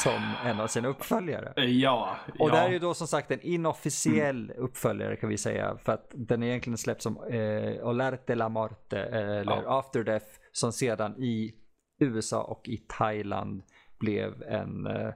som 0.00 0.32
en 0.44 0.60
av 0.60 0.66
sina 0.66 0.88
uppföljare. 0.88 1.64
Ja. 1.64 2.16
Och 2.38 2.48
ja. 2.48 2.52
det 2.52 2.58
här 2.58 2.68
är 2.68 2.72
ju 2.72 2.78
då 2.78 2.94
som 2.94 3.06
sagt 3.06 3.30
en 3.30 3.40
inofficiell 3.40 4.50
mm. 4.50 4.64
uppföljare 4.64 5.16
kan 5.16 5.28
vi 5.28 5.38
säga. 5.38 5.78
För 5.84 5.92
att 5.92 6.10
den 6.14 6.42
är 6.42 6.46
egentligen 6.46 6.78
släppt 6.78 7.02
som 7.02 7.24
eh, 7.30 7.88
Olerte 7.88 8.34
la 8.34 8.48
Morte 8.48 8.98
eller 8.98 9.62
ja. 9.62 9.78
After 9.78 10.04
Death 10.04 10.26
som 10.52 10.72
sedan 10.72 11.22
i 11.22 11.54
USA 12.00 12.42
och 12.42 12.68
i 12.68 12.76
Thailand 12.76 13.62
blev 13.98 14.42
en 14.42 14.86
eh, 14.86 15.06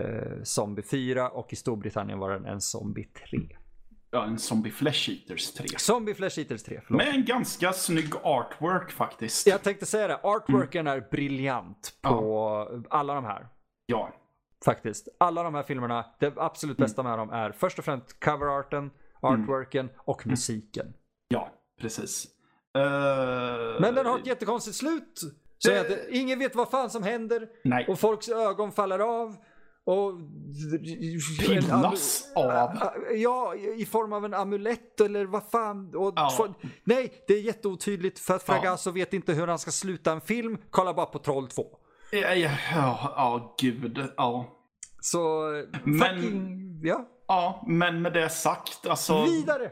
eh 0.00 0.42
Zombie 0.42 0.82
4 0.82 1.28
och 1.28 1.52
i 1.52 1.56
Storbritannien 1.56 2.18
var 2.18 2.30
den 2.30 2.46
en 2.46 2.60
Zombie 2.60 3.04
3. 3.04 3.38
Ja, 4.12 4.24
en 4.24 4.38
Zombie 4.38 4.70
Flesh 4.70 5.10
Eaters 5.10 5.52
3. 5.52 5.66
Zombie 5.78 6.14
Flesh 6.14 6.38
Eaters 6.38 6.62
3, 6.62 6.80
förlåt. 6.86 7.02
Med 7.02 7.14
en 7.14 7.24
ganska 7.24 7.72
snygg 7.72 8.16
artwork 8.22 8.90
faktiskt. 8.90 9.46
Jag 9.46 9.62
tänkte 9.62 9.86
säga 9.86 10.08
det, 10.08 10.20
artworken 10.22 10.86
mm. 10.86 10.98
är 10.98 11.10
briljant 11.10 11.98
på 12.02 12.10
ja. 12.10 12.82
alla 12.90 13.14
de 13.14 13.24
här. 13.24 13.46
Ja. 13.86 14.19
Faktiskt. 14.64 15.08
Alla 15.18 15.42
de 15.42 15.54
här 15.54 15.62
filmerna, 15.62 16.04
det 16.18 16.32
absolut 16.36 16.78
mm. 16.78 16.86
bästa 16.86 17.02
med 17.02 17.18
dem 17.18 17.30
är 17.30 17.52
först 17.52 17.78
och 17.78 17.84
främst 17.84 18.20
coverarten, 18.20 18.90
artworken 19.20 19.86
mm. 19.86 19.96
och 19.98 20.26
musiken. 20.26 20.94
Ja, 21.28 21.52
precis. 21.80 22.26
Uh... 22.78 23.80
Men 23.80 23.94
den 23.94 24.06
har 24.06 24.18
ett 24.18 24.26
jättekonstigt 24.26 24.76
slut. 24.76 25.20
Så 25.58 25.70
det... 25.70 25.80
att 25.80 26.08
ingen 26.08 26.38
vet 26.38 26.54
vad 26.54 26.70
fan 26.70 26.90
som 26.90 27.02
händer. 27.02 27.48
Nej. 27.64 27.86
Och 27.88 27.98
folks 27.98 28.28
ögon 28.28 28.72
faller 28.72 28.98
av. 28.98 29.36
Och... 29.84 30.12
Pinnas 31.46 32.32
av? 32.36 32.70
Ja, 33.14 33.54
i 33.54 33.86
form 33.86 34.12
av 34.12 34.24
en 34.24 34.34
amulett 34.34 35.00
eller 35.00 35.24
vad 35.24 35.50
fan. 35.50 35.94
Och 35.94 36.12
ja. 36.16 36.54
nej, 36.84 37.24
det 37.26 37.34
är 37.34 37.40
jätteotydligt 37.40 38.18
för 38.18 38.34
att 38.34 38.42
Fragasso 38.42 38.90
ja. 38.90 38.94
vet 38.94 39.12
inte 39.12 39.32
hur 39.32 39.46
han 39.46 39.58
ska 39.58 39.70
sluta 39.70 40.12
en 40.12 40.20
film. 40.20 40.58
Kolla 40.70 40.94
bara 40.94 41.06
på 41.06 41.18
Troll 41.18 41.48
2. 41.48 41.79
Ja, 42.12 42.34
ja, 42.34 42.50
ja, 43.16 43.54
gud, 43.60 44.08
ja. 44.16 44.56
Så, 45.00 45.50
men, 45.84 45.98
fucking, 45.98 46.80
ja. 46.82 47.06
Ja, 47.28 47.64
men 47.66 48.02
med 48.02 48.12
det 48.12 48.28
sagt, 48.28 48.86
alltså. 48.86 49.24
Vidare! 49.24 49.70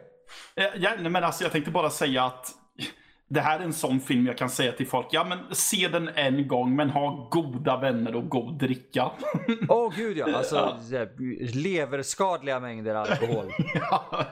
Ja, 0.77 0.91
men 1.01 1.25
alltså 1.25 1.45
jag 1.45 1.53
tänkte 1.53 1.71
bara 1.71 1.91
säga 1.91 2.25
att 2.25 2.55
det 3.29 3.41
här 3.41 3.61
är 3.61 3.65
en 3.65 3.73
sån 3.73 4.01
film 4.01 4.27
jag 4.27 4.39
kan 4.39 4.51
säga 4.51 4.73
till 4.73 4.87
folk, 4.87 5.07
ja 5.11 5.25
men 5.25 5.55
se 5.55 5.89
den 5.89 6.09
en 6.09 6.49
gång 6.49 6.77
men 6.77 6.91
ha 6.91 7.29
goda 7.31 7.77
vänner 7.77 8.15
och 8.15 8.29
god 8.29 8.59
dricka. 8.59 9.11
Åh 9.69 9.89
oh, 9.89 9.93
gud 9.97 10.17
ja, 10.17 10.37
alltså 10.37 10.79
ja. 10.91 11.07
leverskadliga 11.55 12.61
mängder 12.61 12.95
alkohol. 12.95 13.53
ja. 13.75 14.25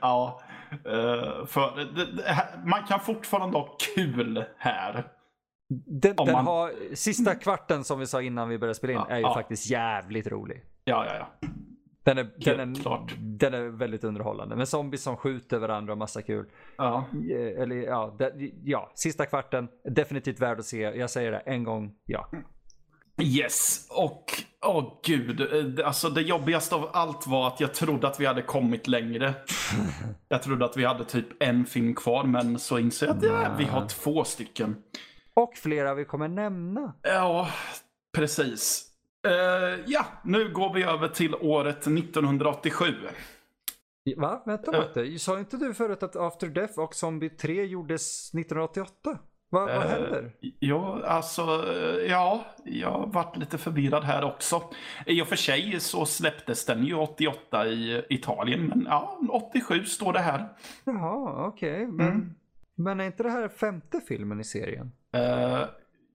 ja, 0.00 0.40
uh, 0.72 1.46
för 1.46 2.66
man 2.66 2.84
kan 2.88 3.00
fortfarande 3.00 3.58
ha 3.58 3.76
kul 3.94 4.44
här. 4.58 5.04
Den, 5.68 6.16
den 6.16 6.32
man... 6.32 6.46
har, 6.46 6.94
sista 6.94 7.34
kvarten 7.34 7.84
som 7.84 7.98
vi 7.98 8.06
sa 8.06 8.22
innan 8.22 8.48
vi 8.48 8.58
började 8.58 8.74
spela 8.74 8.92
in 8.92 8.98
ja, 8.98 9.14
är 9.14 9.16
ju 9.16 9.22
ja. 9.22 9.34
faktiskt 9.34 9.70
jävligt 9.70 10.26
rolig. 10.26 10.62
Ja, 10.84 11.06
ja, 11.06 11.14
ja. 11.16 11.48
Den 12.04 12.18
är, 12.18 12.30
den, 12.36 12.60
är, 12.60 13.00
den 13.18 13.54
är 13.54 13.68
väldigt 13.68 14.04
underhållande. 14.04 14.56
Med 14.56 14.68
zombies 14.68 15.02
som 15.02 15.16
skjuter 15.16 15.58
varandra 15.58 15.92
och 15.92 15.98
massa 15.98 16.22
kul. 16.22 16.46
Ja. 16.78 17.04
Eh, 17.30 17.62
eller 17.62 17.76
ja, 17.76 18.16
det, 18.18 18.32
ja, 18.64 18.92
sista 18.94 19.26
kvarten. 19.26 19.68
Definitivt 19.84 20.40
värd 20.40 20.58
att 20.58 20.64
se. 20.64 20.80
Jag 20.80 21.10
säger 21.10 21.32
det 21.32 21.38
en 21.38 21.64
gång, 21.64 21.94
ja. 22.04 22.30
Yes, 23.22 23.86
och 23.90 24.24
åh 24.66 24.78
oh, 24.78 25.00
gud. 25.04 25.40
Eh, 25.40 25.86
alltså 25.86 26.08
det 26.08 26.22
jobbigaste 26.22 26.74
av 26.74 26.90
allt 26.92 27.26
var 27.26 27.48
att 27.48 27.60
jag 27.60 27.74
trodde 27.74 28.08
att 28.08 28.20
vi 28.20 28.26
hade 28.26 28.42
kommit 28.42 28.86
längre. 28.86 29.34
jag 30.28 30.42
trodde 30.42 30.64
att 30.64 30.76
vi 30.76 30.84
hade 30.84 31.04
typ 31.04 31.42
en 31.42 31.64
film 31.64 31.94
kvar, 31.94 32.24
men 32.24 32.58
så 32.58 32.78
inser 32.78 33.06
jag 33.06 33.16
att 33.16 33.22
ja, 33.22 33.54
vi 33.58 33.64
har 33.64 33.86
två 33.86 34.24
stycken. 34.24 34.76
Och 35.40 35.56
flera 35.56 35.94
vi 35.94 36.04
kommer 36.04 36.28
nämna. 36.28 36.94
Ja, 37.02 37.48
precis. 38.14 38.86
Uh, 39.26 39.84
ja, 39.86 40.06
nu 40.24 40.52
går 40.52 40.74
vi 40.74 40.82
över 40.82 41.08
till 41.08 41.34
året 41.34 41.78
1987. 41.78 42.84
Va? 44.16 44.42
Vänta 44.46 44.76
uh, 44.76 45.04
lite. 45.04 45.18
Sa 45.18 45.38
inte 45.38 45.56
du 45.56 45.74
förut 45.74 46.02
att 46.02 46.16
After 46.16 46.46
Death 46.46 46.78
och 46.78 46.94
Zombie 46.94 47.30
3 47.30 47.64
gjordes 47.64 48.34
1988? 48.34 49.18
Va, 49.50 49.60
vad 49.60 49.68
uh, 49.68 49.82
händer? 49.82 50.32
Ja, 50.58 51.02
alltså, 51.04 51.42
ja, 52.08 52.46
jag 52.64 53.12
varit 53.12 53.36
lite 53.36 53.58
förvirrad 53.58 54.04
här 54.04 54.24
också. 54.24 54.62
I 55.06 55.22
och 55.22 55.26
för 55.26 55.36
sig 55.36 55.80
så 55.80 56.06
släpptes 56.06 56.66
den 56.66 56.84
ju 56.84 56.94
88 56.94 57.66
i 57.66 58.04
Italien, 58.08 58.66
men 58.66 58.86
ja, 58.88 59.18
87 59.30 59.84
står 59.84 60.12
det 60.12 60.20
här. 60.20 60.48
Jaha, 60.84 61.46
okej. 61.46 61.74
Okay. 61.74 61.86
Men, 61.86 62.06
mm. 62.06 62.34
men 62.76 63.00
är 63.00 63.04
inte 63.04 63.22
det 63.22 63.30
här 63.30 63.48
femte 63.48 64.00
filmen 64.08 64.40
i 64.40 64.44
serien? 64.44 64.92
Uh, 65.16 65.68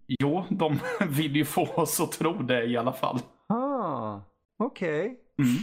jo, 0.08 0.45
de 0.49 0.80
vill 1.10 1.36
ju 1.36 1.45
få 1.45 1.65
oss 1.65 1.99
att 1.99 2.12
tro 2.12 2.34
det 2.34 2.65
i 2.65 2.77
alla 2.77 2.93
fall. 2.93 3.19
Ah, 3.49 4.21
okej. 4.60 5.06
Okay. 5.06 5.15
Mm. 5.39 5.58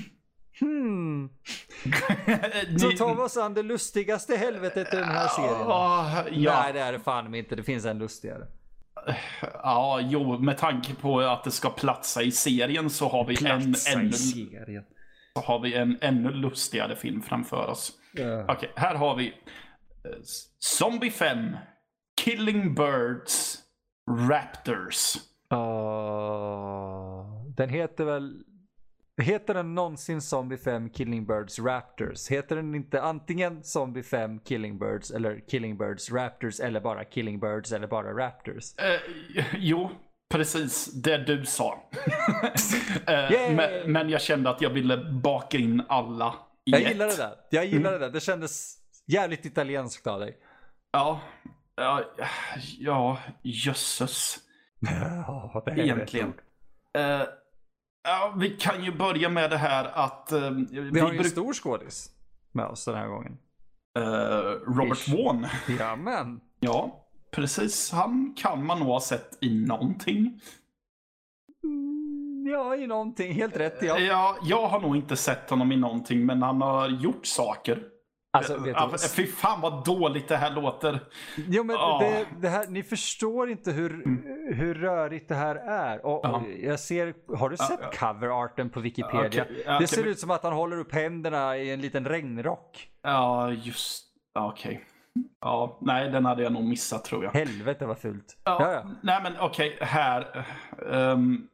Hmm. 0.60 1.28
Så 2.78 2.90
tar 2.90 3.14
vi 3.14 3.20
oss 3.20 3.36
an 3.36 3.54
det 3.54 3.62
lustigaste 3.62 4.36
helvetet 4.36 4.94
i 4.94 4.96
den 4.96 5.08
här 5.08 5.28
serien. 5.28 5.60
Uh, 5.60 6.42
ja. 6.44 6.60
Nej, 6.62 6.72
det 6.72 6.80
är 6.80 6.92
det 6.92 7.00
fan 7.00 7.34
inte. 7.34 7.56
Det 7.56 7.62
finns 7.62 7.84
en 7.84 7.98
lustigare. 7.98 8.46
Ja, 9.40 10.00
jo, 10.02 10.38
med 10.38 10.58
tanke 10.58 10.94
på 10.94 11.20
att 11.20 11.44
det 11.44 11.50
ska 11.50 11.70
platsa 11.70 12.22
i 12.22 12.30
serien 12.30 12.90
så 12.90 13.08
har 13.08 13.24
vi 13.24 13.36
platsa 13.36 13.90
en 13.90 14.00
ännu, 14.00 14.12
så 15.34 15.40
har 15.40 15.60
vi 15.60 15.74
en 15.74 15.98
ännu 16.00 16.30
lustigare 16.30 16.96
film 16.96 17.22
framför 17.22 17.66
oss. 17.66 17.92
Uh. 18.18 18.40
Okej, 18.40 18.54
okay, 18.54 18.68
här 18.76 18.94
har 18.94 19.16
vi 19.16 19.26
uh, 19.26 19.32
Zombie 20.58 21.10
5 21.10 21.56
Killing 22.18 22.74
Birds 22.74 23.58
Raptors. 24.10 25.16
Uh, 25.52 27.24
den 27.56 27.68
heter 27.68 28.04
väl... 28.04 28.42
Heter 29.22 29.54
den 29.54 29.74
någonsin 29.74 30.20
Zombie 30.20 30.56
5 30.56 30.90
Killing 30.90 31.26
Birds 31.26 31.58
Raptors? 31.58 32.28
Heter 32.28 32.56
den 32.56 32.74
inte 32.74 33.02
antingen 33.02 33.64
Zombie 33.64 34.02
5 34.02 34.40
Killing 34.40 34.78
Birds 34.78 35.10
eller 35.10 35.40
Killing 35.48 35.78
Birds 35.78 36.12
Raptors 36.12 36.60
eller 36.60 36.80
bara 36.80 37.04
Killing 37.04 37.40
Birds 37.40 37.72
eller 37.72 37.86
bara 37.86 38.26
Raptors? 38.26 38.74
Uh, 38.78 39.42
jo, 39.56 39.90
precis 40.30 40.86
det 40.86 41.18
du 41.18 41.44
sa. 41.44 41.72
uh, 43.08 43.54
men, 43.54 43.92
men, 43.92 44.10
jag 44.10 44.20
kände 44.20 44.50
att 44.50 44.60
jag 44.60 44.70
ville 44.70 44.96
baka 44.96 45.58
in 45.58 45.82
alla 45.88 46.34
i 46.64 46.70
Jag 46.70 46.80
gillar 46.80 47.06
det 47.06 47.16
där. 47.16 47.34
Jag 47.50 47.66
gillar 47.66 47.90
mm. 47.90 47.92
det 47.92 48.06
där. 48.06 48.12
Det 48.12 48.20
kändes 48.20 48.76
jävligt 49.06 49.44
italienskt 49.44 50.06
av 50.06 50.20
dig. 50.20 50.36
Ja, 50.92 51.20
Ja, 51.78 52.04
ja 52.78 53.18
jösses. 53.42 54.38
Ja, 54.80 55.62
det 55.64 55.70
är 55.70 55.78
Egentligen. 55.78 56.28
Uh, 56.98 57.26
ja, 58.04 58.34
vi 58.38 58.50
kan 58.50 58.84
ju 58.84 58.96
börja 58.96 59.28
med 59.28 59.50
det 59.50 59.56
här 59.56 59.84
att... 59.84 60.30
Uh, 60.32 60.50
vi, 60.50 60.80
vi 60.80 61.00
har 61.00 61.12
ju 61.12 61.18
en 61.18 61.24
stor 61.24 61.52
skådis 61.52 62.10
med 62.52 62.66
oss 62.66 62.84
den 62.84 62.94
här 62.94 63.08
gången. 63.08 63.38
Uh, 63.98 64.04
Robert 64.76 64.98
Ish. 64.98 65.08
Vaughn. 65.14 65.46
Jajamän. 65.68 66.40
Ja, 66.60 67.08
precis. 67.30 67.92
Han 67.92 68.34
kan 68.36 68.66
man 68.66 68.78
nog 68.78 68.88
ha 68.88 69.00
sett 69.00 69.38
i 69.40 69.66
någonting. 69.66 70.40
Mm, 71.64 72.46
ja, 72.52 72.76
i 72.76 72.86
någonting. 72.86 73.32
Helt 73.32 73.56
rätt 73.56 73.82
ja. 73.82 73.98
Ja, 73.98 74.36
jag 74.42 74.68
har 74.68 74.80
nog 74.80 74.96
inte 74.96 75.16
sett 75.16 75.50
honom 75.50 75.72
i 75.72 75.76
någonting, 75.76 76.26
men 76.26 76.42
han 76.42 76.62
har 76.62 76.88
gjort 76.88 77.26
saker. 77.26 77.97
Alltså, 78.30 78.56
vet 78.58 78.76
du, 78.92 78.98
Fy 79.08 79.26
fan 79.26 79.60
vad 79.60 79.84
dåligt 79.84 80.28
det 80.28 80.36
här 80.36 80.50
låter. 80.50 81.00
Jo, 81.36 81.64
men 81.64 81.76
oh. 81.76 82.00
det, 82.00 82.26
det, 82.40 82.48
här, 82.48 82.66
ni 82.66 82.82
förstår 82.82 83.50
inte 83.50 83.72
hur, 83.72 84.04
hur 84.54 84.74
rörigt 84.74 85.28
det 85.28 85.34
här 85.34 85.54
är. 85.56 86.06
Och, 86.06 86.24
uh 86.24 86.30
-huh. 86.30 86.66
jag 86.66 86.80
ser, 86.80 87.14
har 87.36 87.50
du 87.50 87.56
sett 87.56 87.80
uh, 87.80 87.90
coverarten 87.90 88.70
på 88.70 88.80
Wikipedia? 88.80 89.42
Okay. 89.42 89.60
Okay. 89.60 89.78
Det 89.80 89.86
ser 89.86 90.06
ut 90.06 90.18
som 90.18 90.30
att 90.30 90.42
han 90.42 90.52
håller 90.52 90.78
upp 90.78 90.94
händerna 90.94 91.56
i 91.56 91.70
en 91.70 91.80
liten 91.80 92.04
regnrock. 92.04 92.88
Ja, 93.02 93.50
just 93.50 94.04
okej. 94.34 94.70
Okay. 94.72 94.84
Ja, 95.40 95.78
nej, 95.80 96.10
den 96.10 96.24
hade 96.24 96.42
jag 96.42 96.52
nog 96.52 96.64
missat 96.64 97.04
tror 97.04 97.24
jag. 97.24 97.30
Helvete 97.30 97.86
vad 97.86 97.98
fult. 97.98 98.36
Ja, 98.44 98.56
ja, 98.60 98.72
ja. 98.72 98.90
Nej, 99.02 99.20
men 99.22 99.32
okej, 99.40 99.78
här. 99.80 100.46
Um, 100.78 101.48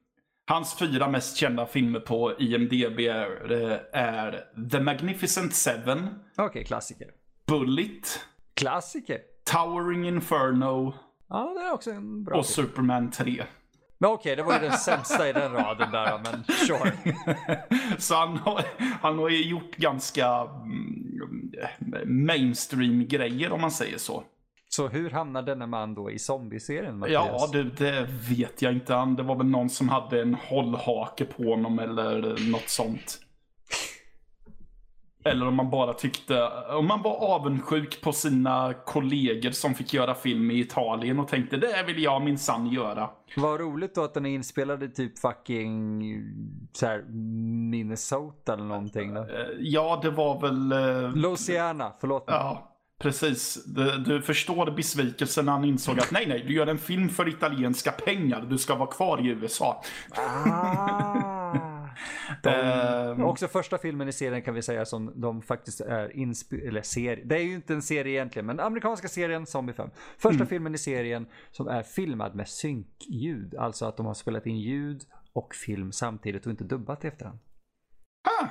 Hans 0.46 0.78
fyra 0.78 1.08
mest 1.08 1.36
kända 1.36 1.66
filmer 1.66 2.00
på 2.00 2.32
IMDB 2.38 3.00
är, 3.00 3.52
är 3.92 4.44
The 4.70 4.80
Magnificent 4.80 5.54
Seven. 5.54 6.08
Okej, 6.32 6.46
okay, 6.46 6.64
klassiker. 6.64 7.08
Bullet. 7.46 8.20
Klassiker. 8.54 9.18
Towering 9.44 10.08
Inferno. 10.08 10.94
Ja, 11.28 11.54
det 11.58 11.66
är 11.66 11.72
också 11.72 11.90
en 11.90 12.24
bra 12.24 12.38
Och 12.38 12.46
film. 12.46 12.66
Superman 12.66 13.10
3. 13.10 13.44
Men 13.98 14.10
okej, 14.10 14.32
okay, 14.32 14.34
det 14.34 14.42
var 14.42 14.54
ju 14.54 14.68
den 14.68 14.78
sämsta 14.78 15.28
i 15.28 15.32
den 15.32 15.52
raden 15.52 15.92
där, 15.92 16.20
men 16.24 16.44
sure. 16.44 16.92
Så 17.98 18.14
han 18.14 18.36
har, 18.36 18.64
han 19.02 19.18
har 19.18 19.28
ju 19.28 19.44
gjort 19.44 19.76
ganska, 19.76 20.26
mm, 20.28 21.52
mainstream-grejer 22.04 23.52
om 23.52 23.60
man 23.60 23.70
säger 23.70 23.98
så. 23.98 24.24
Så 24.76 24.88
hur 24.88 25.10
hamnar 25.10 25.42
denna 25.42 25.66
man 25.66 25.94
då 25.94 26.10
i 26.10 26.18
zombieserien? 26.18 26.98
Mattias? 26.98 27.26
Ja, 27.30 27.48
det, 27.52 27.62
det 27.62 28.08
vet 28.30 28.62
jag 28.62 28.72
inte. 28.72 29.04
Det 29.16 29.22
var 29.22 29.36
väl 29.36 29.46
någon 29.46 29.70
som 29.70 29.88
hade 29.88 30.22
en 30.22 30.34
hållhake 30.34 31.24
på 31.24 31.42
honom 31.42 31.78
eller 31.78 32.50
något 32.52 32.68
sånt. 32.68 33.20
Eller 35.24 35.46
om 35.48 35.54
man 35.54 35.70
bara 35.70 35.92
tyckte, 35.92 36.48
om 36.78 36.86
man 36.86 37.02
var 37.02 37.16
avundsjuk 37.34 38.00
på 38.02 38.12
sina 38.12 38.74
kollegor 38.86 39.50
som 39.50 39.74
fick 39.74 39.94
göra 39.94 40.14
film 40.14 40.50
i 40.50 40.60
Italien 40.60 41.18
och 41.18 41.28
tänkte 41.28 41.56
det 41.56 41.84
vill 41.86 42.02
jag 42.02 42.22
minsann 42.22 42.66
göra. 42.66 43.10
Vad 43.36 43.60
roligt 43.60 43.94
då 43.94 44.04
att 44.04 44.14
den 44.14 44.26
är 44.26 44.30
inspelad 44.34 44.82
i 44.82 44.88
typ 44.88 45.18
fucking 45.18 46.02
så 46.72 46.86
här, 46.86 47.04
Minnesota 47.70 48.52
eller 48.52 48.64
någonting. 48.64 49.14
Då. 49.14 49.20
Eh, 49.20 49.26
Ja, 49.58 50.00
det 50.02 50.10
var 50.10 50.40
väl... 50.40 50.72
eh, 50.72 51.10
Louisiana, 51.16 51.92
förlåt 52.00 52.26
mig. 52.26 52.36
Ja, 52.36 52.73
precis. 52.98 53.64
Du, 53.64 53.98
du 53.98 54.22
förstår 54.22 54.70
besvikelsen 54.70 55.44
när 55.44 55.52
han 55.52 55.64
insåg 55.64 55.98
att 55.98 56.10
nej, 56.10 56.26
nej, 56.26 56.44
du 56.46 56.54
gör 56.54 56.66
en 56.66 56.78
film 56.78 57.08
för 57.08 57.28
italienska 57.28 57.92
pengar. 57.92 58.46
Du 58.50 58.58
ska 58.58 58.74
vara 58.74 58.90
kvar 58.90 59.20
i 59.26 59.28
USA. 59.28 59.82
Ah. 60.16 61.54
De, 62.42 62.50
Ehm. 62.50 63.24
också 63.24 63.48
första 63.48 63.78
filmen 63.78 64.08
i 64.08 64.12
serien 64.12 64.42
kan 64.42 64.54
vi 64.54 64.62
säga 64.62 64.84
som 64.84 65.20
de 65.20 65.42
faktiskt 65.42 65.80
är 65.80 66.16
inspelade, 66.16 66.68
eller 66.68 66.82
serie. 66.82 67.24
Det 67.24 67.34
är 67.36 67.42
ju 67.42 67.54
inte 67.54 67.74
en 67.74 67.82
serie 67.82 68.12
egentligen, 68.12 68.46
men 68.46 68.60
amerikanska 68.60 69.08
serien 69.08 69.46
Zombie 69.46 69.72
5. 69.72 69.90
Första 70.18 70.34
Mm. 70.34 70.46
filmen 70.46 70.74
i 70.74 70.78
serien 70.78 71.26
som 71.50 71.68
är 71.68 71.82
filmad 71.82 72.34
med 72.34 72.48
synkljud. 72.48 73.54
Alltså 73.54 73.86
att 73.86 73.96
de 73.96 74.06
har 74.06 74.14
spelat 74.14 74.46
in 74.46 74.58
ljud 74.58 75.02
och 75.32 75.54
film 75.54 75.92
samtidigt 75.92 76.46
och 76.46 76.50
inte 76.50 76.64
dubbat 76.64 77.04
i 77.04 77.08
efterhand. 77.08 77.38
Ah, 78.40 78.46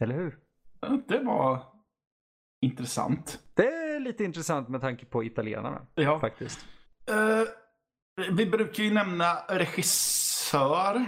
Eller 0.00 0.14
hur? 0.14 0.38
det 1.08 1.18
var 1.18 1.62
intressant. 2.60 3.38
Det 3.54 3.66
är 3.66 4.00
lite 4.00 4.24
intressant 4.24 4.68
med 4.68 4.80
tanke 4.80 5.06
på 5.06 5.24
italienarna 5.24 5.86
Ja. 5.94 6.20
faktiskt. 6.20 6.66
Eh, 7.08 7.42
vi 8.32 8.46
brukar 8.46 8.82
ju 8.84 8.90
nämna 8.94 9.34
regissör. 9.48 11.06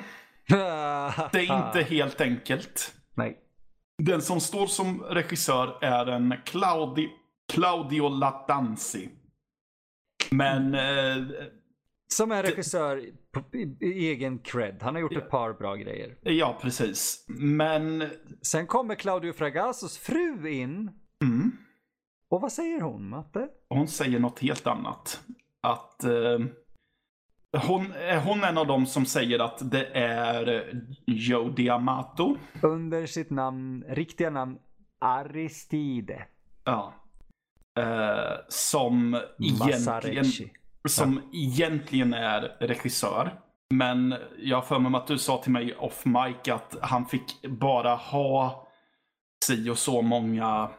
Det 1.33 1.39
är 1.39 1.67
inte 1.67 1.83
helt 1.95 2.21
enkelt. 2.21 2.95
Nej. 3.15 3.39
Den 3.99 4.23
som 4.23 4.41
står 4.41 4.67
som 4.67 5.03
regissör 5.03 5.79
är 5.85 6.07
en 6.07 6.35
Claudi, 6.45 7.11
Claudio 7.53 8.09
Latanzi. 8.09 9.09
Men 10.31 10.75
eh, 10.75 11.25
Som 12.09 12.33
är 12.33 12.43
regissör 12.43 13.03
på, 13.33 13.57
i, 13.57 14.09
egen 14.09 14.39
cred. 14.39 14.79
Han 14.83 14.95
har 14.95 15.03
gjort 15.03 15.17
ett 15.17 15.31
par 15.31 15.53
bra 15.53 15.75
grejer. 15.77 16.17
ja, 16.23 16.59
precis. 16.63 17.25
Men 17.29 18.05
Sen 18.43 18.67
kommer 18.67 18.95
Claudio 18.95 19.33
Fragasos 19.33 19.99
fru 19.99 20.49
in. 20.49 20.91
Mm, 21.23 21.53
Och 22.29 22.41
vad 22.41 22.53
säger 22.53 22.81
hon, 22.81 23.09
Matte? 23.09 23.49
hon 23.69 23.89
säger 23.89 24.19
något 24.19 24.39
helt 24.39 24.67
annat. 24.67 25.21
Att 25.61 26.05
eh, 26.05 26.39
hon, 27.69 27.93
är 27.93 28.21
hon 28.21 28.45
en 28.45 28.59
av 28.59 28.67
dem 28.67 28.87
som 28.87 29.07
säger 29.07 29.39
att 29.39 29.71
det 29.71 29.85
är 29.99 30.73
Joe 31.07 31.49
Diamato? 31.49 32.37
Under 32.63 33.07
sitt 33.07 33.31
namn, 33.31 33.85
riktiga 33.89 34.31
namn 34.31 34.59
Aristide 35.01 36.27
Ja. 36.65 36.95
Eh, 37.79 38.33
som 38.49 39.21
egentligen, 39.39 40.25
som 40.89 41.21
egentligen 41.33 42.15
är 42.15 42.41
regissör. 42.61 43.41
Men 43.75 44.15
jag 44.39 44.57
har 44.57 44.63
för 44.63 44.79
mig 44.79 44.95
att 44.95 45.07
du 45.07 45.19
sa 45.19 45.43
till 45.43 45.53
mig 45.53 45.77
off 45.77 46.05
mic 46.05 46.49
att 46.49 46.77
han 46.83 47.07
fick 47.07 47.43
bara 47.49 47.95
ha 47.95 48.69
si 49.45 49.71
och 49.71 49.79
så 49.79 50.03
många 50.03 50.71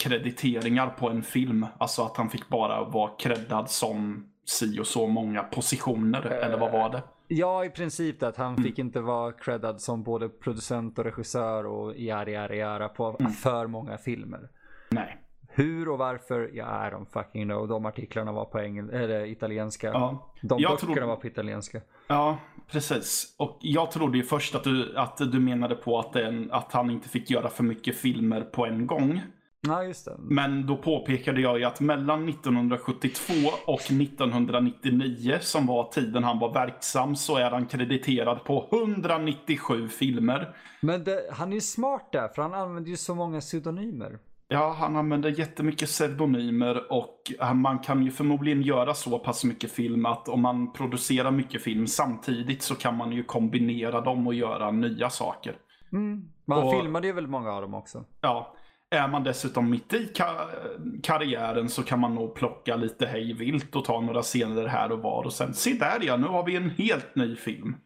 krediteringar 0.00 0.86
på 0.86 1.08
en 1.10 1.22
film. 1.22 1.66
Alltså 1.78 2.02
att 2.02 2.16
han 2.16 2.30
fick 2.30 2.48
bara 2.48 2.84
vara 2.84 3.10
creddad 3.18 3.70
som 3.70 4.26
si 4.44 4.80
och 4.80 4.86
så 4.86 5.06
många 5.06 5.42
positioner. 5.42 6.26
Eller 6.26 6.58
vad 6.58 6.72
var 6.72 6.90
det? 6.90 7.02
Ja, 7.28 7.64
i 7.64 7.70
princip 7.70 8.22
att 8.22 8.36
han 8.36 8.52
Mm. 8.52 8.62
fick 8.64 8.78
inte 8.78 9.00
vara 9.00 9.32
creddad 9.32 9.80
som 9.80 10.02
både 10.02 10.28
producent 10.28 10.98
och 10.98 11.04
regissör 11.04 11.66
och 11.66 11.96
yara 11.96 12.30
yara 12.30 12.56
yara 12.56 12.88
på 12.88 13.16
Mm. 13.20 13.32
för 13.32 13.66
många 13.66 13.98
filmer. 13.98 14.48
Nej. 14.90 15.16
Hur 15.52 15.88
och 15.88 15.98
varför, 15.98 16.50
ja, 16.54 16.88
I 16.88 16.90
don't 16.90 17.06
fucking 17.12 17.44
know. 17.48 17.68
De 17.68 17.86
artiklarna 17.86 18.32
var 18.32 18.44
på 18.44 18.58
engel- 18.58 18.90
eller 18.90 19.26
italienska. 19.26 19.86
Ja. 19.86 20.32
De 20.42 20.60
Jag 20.60 20.72
böckerna 20.72 20.94
tror- 20.94 21.06
var 21.06 21.16
på 21.16 21.26
italienska. 21.26 21.80
Ja, 22.08 22.38
precis. 22.72 23.34
Och 23.38 23.58
jag 23.60 23.90
trodde 23.90 24.18
ju 24.18 24.24
först 24.24 24.54
att 24.54 24.64
du, 24.64 24.96
att 24.96 25.16
du 25.32 25.40
menade 25.40 25.74
på 25.74 25.98
att, 25.98 26.12
den, 26.12 26.48
att 26.52 26.72
han 26.72 26.90
inte 26.90 27.08
fick 27.08 27.30
göra 27.30 27.48
för 27.48 27.62
mycket 27.64 27.96
filmer 27.96 28.40
på 28.40 28.66
en 28.66 28.86
gång. 28.86 29.20
Ja, 29.66 29.84
just 29.84 30.04
det. 30.04 30.16
Men 30.18 30.66
då 30.66 30.76
påpekade 30.76 31.40
jag 31.40 31.58
ju 31.58 31.64
att 31.64 31.80
mellan 31.80 32.28
1972 32.28 33.32
och 33.66 33.80
1999, 33.80 35.38
som 35.40 35.66
var 35.66 35.84
tiden 35.92 36.24
han 36.24 36.38
var 36.38 36.52
verksam, 36.52 37.16
så 37.16 37.36
är 37.36 37.50
han 37.50 37.66
krediterad 37.66 38.44
på 38.44 38.68
197 38.72 39.88
filmer. 39.88 40.54
Men 40.80 41.04
det, 41.04 41.22
han 41.32 41.50
är 41.50 41.54
ju 41.54 41.60
smart 41.60 42.08
där, 42.12 42.28
för 42.28 42.42
han 42.42 42.54
använder 42.54 42.90
ju 42.90 42.96
så 42.96 43.14
många 43.14 43.40
pseudonymer. 43.40 44.18
Ja, 44.48 44.76
han 44.78 44.96
använder 44.96 45.38
jättemycket 45.38 45.88
pseudonymer 45.88 46.92
och 46.92 47.32
man 47.54 47.78
kan 47.78 48.02
ju 48.02 48.10
förmodligen 48.10 48.62
göra 48.62 48.94
så 48.94 49.18
pass 49.18 49.44
mycket 49.44 49.72
film 49.72 50.06
att 50.06 50.28
om 50.28 50.40
man 50.40 50.72
producerar 50.72 51.30
mycket 51.30 51.62
film 51.62 51.86
samtidigt 51.86 52.62
så 52.62 52.74
kan 52.74 52.96
man 52.96 53.12
ju 53.12 53.24
kombinera 53.24 54.00
dem 54.00 54.26
och 54.26 54.34
göra 54.34 54.70
nya 54.70 55.10
saker. 55.10 55.56
Mm. 55.92 56.28
Men 56.44 56.58
han 56.58 56.66
Och- 56.66 56.80
filmade 56.80 57.06
ju 57.06 57.12
väldigt 57.12 57.30
många 57.30 57.52
av 57.52 57.62
dem 57.62 57.74
också. 57.74 58.04
Ja, 58.20 58.54
är 58.90 59.08
man 59.08 59.24
dessutom 59.24 59.70
mitt 59.70 59.92
i 59.92 60.12
ka- 60.14 61.00
karriären 61.02 61.68
så 61.68 61.82
kan 61.82 62.00
man 62.00 62.14
nog 62.14 62.34
plocka 62.34 62.76
lite 62.76 63.06
hej 63.06 63.32
vilt 63.32 63.76
och 63.76 63.84
ta 63.84 64.00
några 64.00 64.22
scener 64.22 64.66
här 64.66 64.92
och 64.92 64.98
var 64.98 65.24
och 65.24 65.32
sen 65.32 65.54
se 65.54 65.72
där 65.72 65.98
ja, 66.02 66.16
nu 66.16 66.26
har 66.26 66.46
vi 66.46 66.56
en 66.56 66.70
helt 66.70 67.14
ny 67.16 67.36
film. 67.36 67.76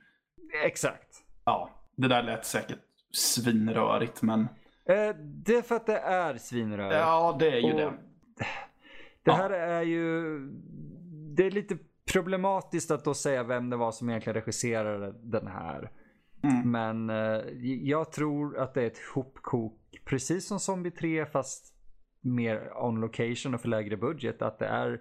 Exakt. 0.64 1.08
Ja, 1.44 1.70
det 1.96 2.08
där 2.08 2.22
lät 2.22 2.44
säkert 2.46 2.78
svinrörigt 3.12 4.22
men 4.22 4.48
Eh, 4.88 5.16
det 5.46 5.54
är 5.56 5.62
för 5.62 5.74
att 5.76 5.86
det 5.86 5.98
är 5.98 6.36
svinrörigt. 6.36 6.94
ja, 6.94 7.36
det 7.40 7.48
är 7.50 7.56
ju 7.58 7.72
Och 7.72 7.78
det. 7.80 7.92
Det 8.36 8.44
Ja. 9.24 9.32
här 9.32 9.50
är 9.50 9.82
ju... 9.82 10.38
Det 11.36 11.46
är 11.46 11.50
lite 11.50 11.76
problematiskt 12.12 12.90
att 12.90 13.04
då 13.04 13.14
säga 13.14 13.42
vem 13.42 13.70
det 13.70 13.76
var 13.76 13.92
som 13.92 14.08
egentligen 14.10 14.34
regisserade 14.34 15.14
den 15.22 15.46
här. 15.46 15.90
Mm. 16.42 16.70
Men 16.70 17.10
eh, 17.10 17.42
jag 17.82 18.12
tror 18.12 18.58
att 18.58 18.74
det 18.74 18.82
är 18.82 18.86
ett 18.86 18.98
hopkok, 19.14 19.78
precis 20.04 20.46
som 20.46 20.60
Zombie 20.60 20.90
3 20.90 21.26
fast 21.26 21.74
mer 22.20 22.72
on 22.76 23.00
location 23.00 23.54
och 23.54 23.60
för 23.60 23.68
lägre 23.68 23.96
budget. 23.96 24.42
Att 24.42 24.58
det 24.58 24.66
är 24.66 25.00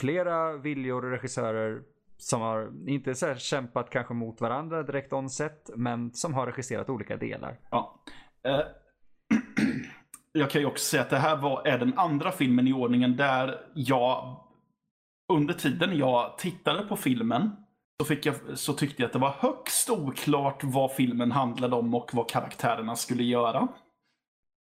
flera 0.00 0.56
viljor 0.56 1.04
och 1.04 1.10
regissörer 1.10 1.82
som 2.18 2.40
har, 2.40 2.88
inte 2.88 3.14
så 3.14 3.26
här 3.26 3.34
kämpat 3.34 3.90
kanske 3.90 4.14
mot 4.14 4.40
varandra 4.40 4.82
direkt 4.82 5.12
on 5.12 5.30
set, 5.30 5.70
men 5.76 6.12
som 6.12 6.34
har 6.34 6.46
regisserat 6.46 6.90
olika 6.90 7.16
delar. 7.16 7.58
Ja. 7.70 8.02
Eh, 8.44 8.60
jag 10.32 10.50
kan 10.50 10.60
ju 10.60 10.66
också 10.66 10.84
säga 10.84 11.02
att 11.02 11.10
det 11.10 11.18
här 11.18 11.36
var, 11.36 11.66
är 11.66 11.78
den 11.78 11.98
andra 11.98 12.32
filmen 12.32 12.68
i 12.68 12.72
ordningen 12.72 13.16
där 13.16 13.60
jag 13.74 14.42
under 15.32 15.54
tiden 15.54 15.96
jag 15.96 16.38
tittade 16.38 16.82
på 16.82 16.96
filmen 16.96 17.65
så, 18.00 18.04
fick 18.04 18.26
jag, 18.26 18.34
så 18.54 18.72
tyckte 18.72 19.02
jag 19.02 19.06
att 19.06 19.12
det 19.12 19.18
var 19.18 19.30
högst 19.38 19.90
oklart 19.90 20.64
vad 20.64 20.92
filmen 20.92 21.32
handlade 21.32 21.76
om 21.76 21.94
och 21.94 22.10
vad 22.14 22.28
karaktärerna 22.30 22.96
skulle 22.96 23.22
göra. 23.22 23.58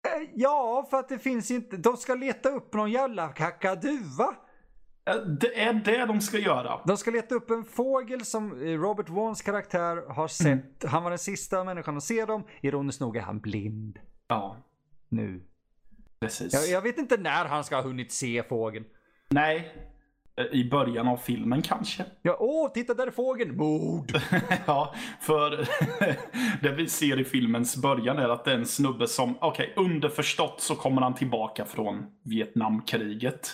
Eh, 0.08 0.28
Ja, 0.34 0.86
för 0.90 0.96
att 0.96 1.08
det 1.08 1.18
finns 1.18 1.50
inte, 1.50 1.76
de 1.76 1.96
ska 1.96 2.14
leta 2.14 2.48
upp 2.48 2.74
någon 2.74 2.90
jävla 2.90 3.28
kakaduva. 3.28 4.34
Eh, 5.10 5.16
Det 5.16 5.60
är 5.60 5.72
det 5.72 6.06
de 6.06 6.20
ska 6.20 6.38
göra. 6.38 6.80
De 6.86 6.96
ska 6.96 7.10
leta 7.10 7.34
upp 7.34 7.50
en 7.50 7.64
fågel 7.64 8.24
som 8.24 8.52
eh, 8.52 8.80
Robert 8.80 9.08
Vaughns 9.08 9.42
karaktär 9.42 9.96
har 10.14 10.28
sett. 10.28 10.84
Han 10.84 11.02
var 11.02 11.10
den 11.10 11.18
sista 11.18 11.64
människan 11.64 11.96
att 11.96 12.02
se 12.04 12.24
dem. 12.24 12.42
Ironiskt 12.60 13.00
nog 13.00 13.16
är 13.16 13.20
han 13.22 13.40
blind 13.40 13.98
Ja, 14.28 14.56
nu. 15.08 15.42
precis. 16.20 16.52
Jag, 16.52 16.68
jag 16.68 16.82
vet 16.82 16.98
inte 16.98 17.16
när 17.16 17.44
han 17.44 17.64
ska 17.64 17.76
ha 17.76 17.82
hunnit 17.82 18.12
se 18.12 18.42
fågeln. 18.48 18.84
Nej, 19.28 19.72
i 20.52 20.64
början 20.70 21.08
av 21.08 21.16
filmen 21.16 21.62
kanske. 21.62 22.04
Ja, 22.22 22.36
åh, 22.40 22.72
titta 22.72 22.94
där 22.94 23.06
är 23.06 23.10
fågeln! 23.10 23.56
Mord! 23.56 24.12
ja, 24.66 24.94
för 25.20 25.50
det 26.62 26.70
vi 26.72 26.88
ser 26.88 27.20
i 27.20 27.24
filmens 27.24 27.76
början 27.76 28.18
är 28.18 28.28
att 28.28 28.44
det 28.44 28.50
är 28.50 28.54
en 28.54 28.66
snubbe 28.66 29.06
som, 29.06 29.38
okej, 29.40 29.72
underförstått 29.76 30.60
så 30.60 30.74
kommer 30.74 31.02
han 31.02 31.14
tillbaka 31.14 31.64
från 31.64 32.06
Vietnamkriget. 32.24 33.50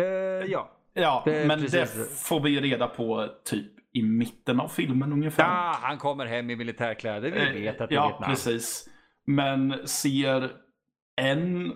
Eh, 0.00 0.04
ja. 0.50 0.72
Ja, 0.94 1.22
Det 1.24 1.46
men 1.46 1.60
precis 1.60 1.72
det 1.94 1.98
det. 2.02 2.08
får 2.10 2.40
vi 2.40 2.60
reda 2.60 2.86
på 2.86 3.28
typ 3.44 3.72
i 3.92 4.02
mitten 4.02 4.60
av 4.60 4.68
filmen 4.68 5.12
ungefär. 5.12 5.42
ja, 5.44 5.78
han 5.82 5.98
kommer 5.98 6.26
hem 6.26 6.50
i 6.50 6.56
militärkläder. 6.56 7.30
Vi 7.30 7.38
Eh, 7.38 7.52
vet 7.52 7.80
att 7.80 7.88
det 7.88 7.94
är 7.94 7.96
Ja, 7.96 8.08
Vietnam. 8.08 8.30
precis. 8.30 8.88
Men 9.26 9.88
ser 9.88 10.50
en 11.20 11.72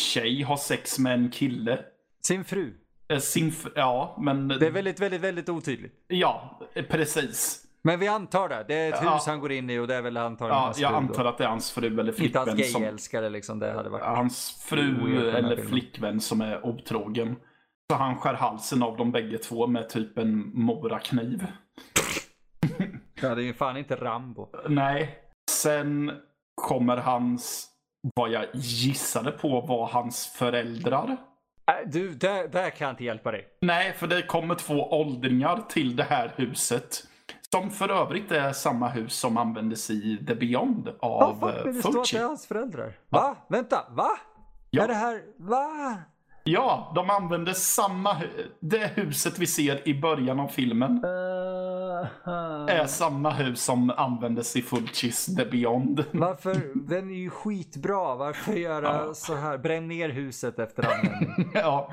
tjej 0.00 0.42
ha 0.42 0.56
sex 0.56 0.98
med 0.98 1.12
en 1.14 1.30
kille. 1.30 1.78
Sin 2.26 2.44
fru. 2.44 2.74
Eh, 3.08 3.18
Sin, 3.18 3.48
f- 3.48 3.72
ja, 3.74 4.16
men... 4.20 4.48
Det 4.48 4.66
är 4.66 4.70
väldigt, 4.70 5.00
väldigt, 5.00 5.20
väldigt 5.20 5.48
otydligt. 5.48 6.04
Ja, 6.08 6.60
eh, 6.74 6.84
precis. 6.84 7.62
Men 7.82 8.00
vi 8.00 8.08
antar 8.08 8.48
det. 8.48 8.64
Det 8.68 8.74
är 8.74 8.92
ett 8.92 9.00
Ja. 9.04 9.14
hus 9.14 9.26
han 9.26 9.40
går 9.40 9.52
in 9.52 9.70
i 9.70 9.78
och 9.78 9.86
det 9.86 9.94
är 9.94 10.02
väl 10.02 10.16
antagligen 10.16 10.58
Ja, 10.58 10.64
hans 10.64 10.78
jag 10.78 10.94
antar 10.94 11.22
då. 11.24 11.28
att 11.30 11.38
det 11.38 11.44
är 11.44 11.48
hans 11.48 11.70
fru 11.72 11.86
eller 12.00 12.22
Inte 12.22 12.38
hans 12.38 12.50
flickvän 12.50 12.82
gayälskare 12.82 13.28
liksom. 13.30 13.58
Det 13.58 13.72
hade 13.72 13.88
varit... 13.88 14.04
Hans 14.04 14.64
fru 14.68 15.30
eller 15.30 15.56
flickvän 15.56 16.20
som 16.20 16.40
är 16.40 16.66
otrogen. 16.66 17.36
Så 17.92 17.96
han 17.98 18.16
skär 18.16 18.34
halsen 18.34 18.82
av 18.82 18.96
dem 18.96 19.12
bägge 19.12 19.38
två 19.38 19.66
med 19.66 19.88
typ 19.88 20.18
en 20.18 20.50
morakniv. 20.54 21.46
Ja, 23.22 23.34
det 23.34 23.42
är 23.42 23.46
ju 23.46 23.54
fan 23.54 23.76
inte 23.76 23.96
Rambo. 23.96 24.48
Nej. 24.68 25.18
Sen 25.50 26.12
kommer 26.54 26.96
hans, 26.96 27.68
vad 28.16 28.30
jag 28.30 28.46
gissade 28.54 29.30
på 29.30 29.60
var 29.60 29.86
hans 29.86 30.26
föräldrar. 30.26 31.16
Äh, 31.66 31.74
Du, 31.86 32.14
där, 32.14 32.48
där 32.48 32.70
kan 32.70 32.84
jag 32.86 32.92
inte 32.92 33.04
hjälpa 33.04 33.30
dig. 33.30 33.48
Nej, 33.60 33.92
för 33.92 34.06
det 34.06 34.22
kommer 34.22 34.54
två 34.54 34.74
åldringar 35.00 35.62
till 35.68 35.96
det 35.96 36.04
här 36.04 36.32
huset. 36.36 37.02
Som 37.50 37.70
för 37.70 37.88
övrigt 37.88 38.32
är 38.32 38.52
samma 38.52 38.88
hus 38.88 39.14
som 39.14 39.36
användes 39.36 39.90
i 39.90 40.24
The 40.26 40.34
Beyond 40.34 40.88
av 41.00 41.40
fan 41.40 41.48
eh, 41.56 41.64
vill 41.64 41.74
det 41.74 41.80
stå 41.80 41.88
att 41.88 41.94
Fulci. 41.94 42.16
det 42.16 42.22
är 42.22 42.26
hans 42.26 42.46
föräldrar? 42.46 42.92
Va? 43.08 43.36
Vänta, 43.48 43.84
va? 43.90 44.08
Ja. 44.70 44.82
Är 44.82 44.88
det 44.88 44.94
här, 44.94 45.22
va? 45.38 45.96
Ja, 46.48 46.92
de 46.94 47.10
använde 47.10 47.54
samma 47.54 48.16
Det 48.60 48.90
huset 48.94 49.38
vi 49.38 49.46
ser 49.46 49.88
i 49.88 50.00
början 50.00 50.40
av 50.40 50.48
filmen 50.48 51.04
Uh, 51.04 52.06
är 52.68 52.86
samma 52.86 53.30
hus 53.30 53.64
som 53.64 53.90
användes 53.90 54.56
i 54.56 54.62
Fulcis 54.62 55.36
The 55.36 55.44
Beyond. 55.44 56.04
Varför? 56.12 56.56
Den 56.88 57.10
är 57.10 57.14
ju 57.14 57.30
skitbra. 57.30 58.14
Varför 58.14 58.52
göra 58.52 58.86
Ja. 59.06 59.14
så 59.14 59.34
här? 59.34 59.58
Bränn 59.58 59.88
ner 59.88 60.08
huset 60.08 60.58
efter 60.58 60.82
användning. 60.94 61.50
ja. 61.54 61.92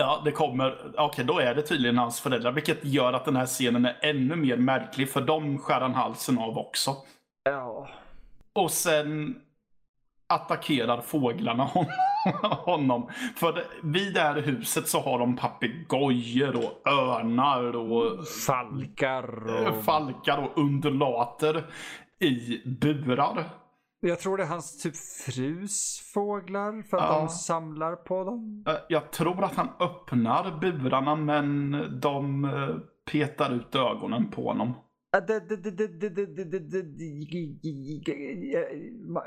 Ja, 0.00 0.22
det 0.24 0.32
kommer. 0.32 0.92
Okej, 0.98 1.24
då 1.24 1.38
är 1.38 1.54
det 1.54 1.62
tydligen 1.62 1.98
hans 1.98 2.20
föräldrar. 2.20 2.52
Vilket 2.52 2.84
gör 2.84 3.12
att 3.12 3.24
den 3.24 3.36
här 3.36 3.46
scenen 3.46 3.84
är 3.84 3.96
ännu 4.02 4.36
mer 4.36 4.56
märklig. 4.56 5.10
För 5.10 5.20
de 5.20 5.58
skär 5.58 5.80
han 5.80 5.94
halsen 5.94 6.38
av 6.38 6.58
också. 6.58 6.96
ja. 7.44 7.88
Och 8.52 8.70
sen 8.70 9.36
attackerar 10.28 11.00
fåglarna 11.00 11.64
hon- 11.64 11.86
honom. 12.64 13.08
För 13.36 13.64
vid 13.82 14.14
det 14.14 14.20
här 14.20 14.40
huset 14.40 14.88
så 14.88 15.00
har 15.00 15.18
de 15.18 15.36
papegojor 15.36 16.56
och 16.56 16.92
örnar 16.92 17.76
och 17.76 18.26
Falkar 18.46 19.46
och... 19.68 19.84
falkar 19.84 20.38
och 20.38 20.58
undulater 20.58 21.66
i 22.20 22.62
burar. 22.80 23.44
Jag 24.00 24.20
tror 24.20 24.36
det 24.36 24.42
är 24.42 24.46
hans 24.48 24.82
typ 24.82 24.94
frus 25.26 26.10
fåglar 26.14 26.82
för 26.82 26.96
att 26.96 27.02
Ja. 27.02 27.18
de 27.18 27.28
samlar 27.28 27.96
på 27.96 28.24
dem. 28.24 28.64
Eh, 28.68 28.74
Jag 28.88 29.10
tror 29.10 29.44
att 29.44 29.54
han 29.56 29.68
öppnar 29.80 30.58
burarna 30.60 31.14
men 31.14 31.70
de 32.00 32.44
eh, 32.44 32.68
petar 33.12 33.50
ut 33.54 33.74
ögonen 33.74 34.30
på 34.30 34.48
honom. 34.48 34.74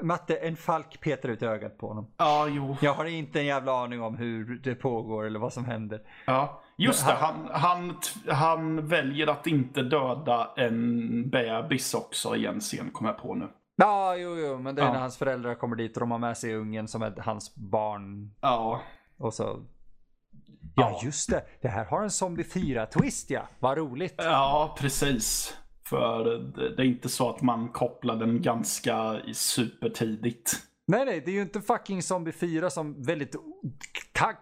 Matte, 0.01 0.35
en 0.35 0.55
falk 0.55 1.01
petar 1.01 1.29
ut 1.29 1.43
ögat 1.43 1.77
på 1.77 1.87
honom. 1.87 2.11
Ja, 2.17 2.47
jo. 2.47 2.77
Jag 2.81 2.93
har 2.93 3.05
inte 3.05 3.39
en 3.39 3.45
jävla 3.45 3.83
aning 3.83 4.01
om 4.01 4.17
hur 4.17 4.59
det 4.63 4.75
pågår 4.75 5.25
eller 5.25 5.39
vad 5.39 5.53
som 5.53 5.65
händer. 5.65 6.01
Ja, 6.25 6.61
just 6.77 7.07
det. 7.07 7.13
Han, 7.13 7.47
han, 7.51 7.99
han 8.27 8.87
väljer 8.87 9.27
att 9.27 9.47
inte 9.47 9.81
döda 9.81 10.51
en 10.57 11.29
bebis 11.29 11.93
också 11.93 12.35
i 12.35 12.45
en 12.45 12.59
scen, 12.59 12.91
kommer 12.91 13.11
jag 13.11 13.21
på 13.21 13.35
nu. 13.35 13.47
Ja, 13.75 14.15
jo, 14.15 14.37
jo, 14.37 14.57
men 14.57 14.75
det 14.75 14.81
är 14.81 14.91
när 14.91 14.99
hans 14.99 15.17
föräldrar 15.17 15.55
kommer 15.55 15.75
dit 15.75 15.97
och 15.97 15.99
de 15.99 16.11
har 16.11 16.19
med 16.19 16.37
sig 16.37 16.55
ungen 16.55 16.87
som 16.87 17.01
är 17.01 17.13
hans 17.21 17.55
barn. 17.55 18.33
Ja. 18.41 18.81
Och 19.17 19.33
så 19.33 19.59
Ja, 20.75 20.99
just 21.03 21.29
det. 21.29 21.43
Det 21.61 21.67
här 21.67 21.85
har 21.85 22.03
en 22.03 22.09
Zombie 22.11 22.43
4-twist 22.43 23.25
ja. 23.29 23.41
Vad 23.59 23.77
roligt. 23.77 24.15
Ja, 24.17 24.75
precis. 24.79 25.57
För 25.91 26.23
det, 26.75 26.83
är 26.83 26.85
inte 26.85 27.09
så 27.09 27.29
att 27.29 27.41
man 27.41 27.69
kopplar 27.69 28.15
den 28.15 28.41
ganska 28.41 29.21
supertidigt. 29.33 30.51
Nej, 30.87 31.05
nej, 31.05 31.21
det 31.25 31.31
är 31.31 31.35
ju 31.35 31.41
inte 31.41 31.61
fucking 31.61 32.01
Zombie 32.01 32.31
4 32.31 32.69
som 32.69 33.03
väldigt 33.03 33.35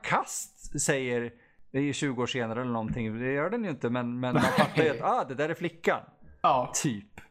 kast 0.03 0.81
säger 0.81 1.31
det 1.71 1.77
är 1.77 1.81
ju 1.81 1.93
20 1.93 2.21
år 2.21 2.27
senare 2.27 2.61
eller 2.61 2.71
någonting. 2.71 3.19
Det 3.19 3.33
gör 3.33 3.49
den 3.49 3.63
ju 3.63 3.69
inte, 3.69 3.89
men, 3.89 4.19
men 4.19 4.33
man 4.33 4.43
fattar 4.43 4.83
ju 4.83 4.89
att 4.89 5.01
ah, 5.01 5.23
det 5.23 5.35
där 5.35 5.49
är 5.49 5.53
flickan. 5.53 6.01
Ja, 6.41 6.71
Typ. 6.75 7.21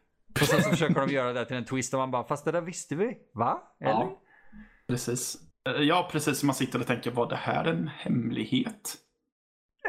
Och 0.41 0.47
sen 0.47 0.63
så 0.63 0.69
försöker 0.69 1.07
de 1.07 1.09
göra 1.09 1.33
det 1.33 1.45
till 1.45 1.57
en 1.57 1.65
twist 1.65 1.93
och 1.93 1.99
man 1.99 2.11
bara, 2.11 2.23
fast 2.23 2.45
det 2.45 2.51
där 2.51 2.61
visste 2.61 2.95
vi. 2.95 3.17
Va? 3.33 3.61
Eller? 3.79 3.91
ja 3.91 4.21
precis. 4.87 5.37
Eh, 5.69 5.81
Ja, 5.81 6.09
precis. 6.11 6.43
Man 6.43 6.55
sitter 6.55 6.79
och 6.79 6.87
tänker, 6.87 7.11
var 7.11 7.29
det 7.29 7.35
här 7.35 7.65
en 7.65 7.87
hemlighet? 7.87 8.95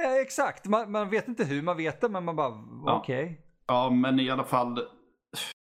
Eh, 0.05 0.15
exakt, 0.15 0.67
man, 0.67 0.91
man 0.93 1.11
vet 1.11 1.29
inte 1.29 1.45
hur 1.45 1.63
man 1.63 1.77
vet 1.77 2.01
det, 2.01 2.09
men 2.09 2.25
man 2.25 2.37
bara, 2.37 2.51
Ja. 2.87 2.99
okej. 2.99 3.47
Ja, 3.71 3.91
men 3.91 4.21
i 4.21 4.31
alla 4.31 4.45
fall 4.45 4.79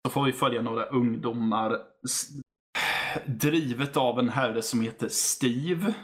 så 0.05 0.11
får 0.11 0.25
vi 0.25 0.33
följa 0.33 0.63
några 0.63 0.85
ungdomar 0.85 1.79
drivet 3.27 3.97
av 3.97 4.19
en 4.19 4.29
herre 4.29 4.63
som 4.63 4.81
heter 4.81 5.09
Steve. 5.09 5.95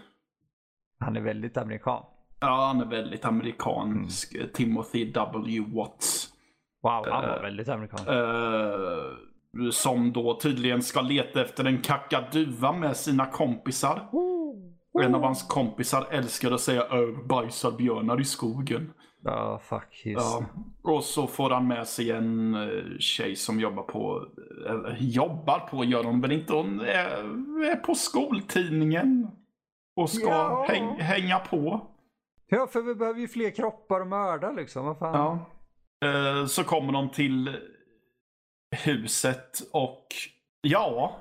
Han 1.00 1.16
är 1.16 1.20
väldigt 1.20 1.56
amerikan. 1.56 2.02
Ja, 2.40 2.66
han 2.66 2.80
är 2.80 2.84
väldigt 2.84 3.24
amerikansk. 3.24 4.34
Mm. 4.34 4.48
Timothy 4.52 5.12
W. 5.12 5.60
Watts. 5.60 6.28
Wow, 6.82 7.06
han 7.10 7.22
var 7.22 7.36
Eh, 7.36 7.42
väldigt 7.42 7.68
amerikan. 7.68 8.00
Eh, 8.08 9.70
som 9.70 10.12
då 10.12 10.38
tydligen 10.40 10.82
ska 10.82 11.00
leta 11.00 11.40
efter 11.40 11.64
en 11.64 11.82
kakaduva 11.82 12.72
med 12.72 12.96
sina 12.96 13.26
kompisar. 13.26 14.08
Och 14.94 15.02
en 15.02 15.14
av 15.14 15.22
hans 15.22 15.42
kompisar 15.42 16.06
älskar 16.10 16.52
att 16.52 16.60
säga 16.60 16.84
bajsar 17.28 17.70
björnar 17.70 18.20
i 18.20 18.24
skogen. 18.24 18.92
Ja, 19.22 19.58
fuck. 19.58 20.02
Just. 20.04 20.20
Ja. 20.24 20.44
Och 20.82 21.04
så 21.04 21.26
får 21.26 21.50
han 21.50 21.68
med 21.68 21.86
sig 21.88 22.10
en 22.10 22.54
eh, 22.54 22.98
tjej 22.98 23.36
som 23.36 23.60
jobbar 23.60 23.82
på, 23.82 24.26
eller 24.68 24.96
jobbar 25.00 25.58
på 25.58 25.84
gör 25.84 26.04
hon 26.04 26.20
väl 26.20 26.32
inte, 26.32 26.52
hon 26.52 26.80
är, 26.80 27.06
är 27.72 27.76
på 27.76 27.94
skoltidningen. 27.94 29.28
Och 29.96 30.10
ska 30.10 30.26
Ja. 30.28 30.66
häng, 30.68 31.00
hänga 31.00 31.38
på. 31.38 31.86
Ja, 32.48 32.66
för 32.66 32.82
vi 32.82 32.94
behöver 32.94 33.20
ju 33.20 33.28
fler 33.28 33.50
kroppar 33.50 34.00
att 34.00 34.06
mörda 34.08 34.52
liksom. 34.52 34.84
Vad 34.86 34.98
fan. 34.98 35.14
Ja. 36.00 36.08
Eh, 36.08 36.46
Så 36.46 36.64
kommer 36.64 36.92
de 36.92 37.08
till 37.10 37.56
huset 38.84 39.60
och 39.72 40.06
ja, 40.60 41.16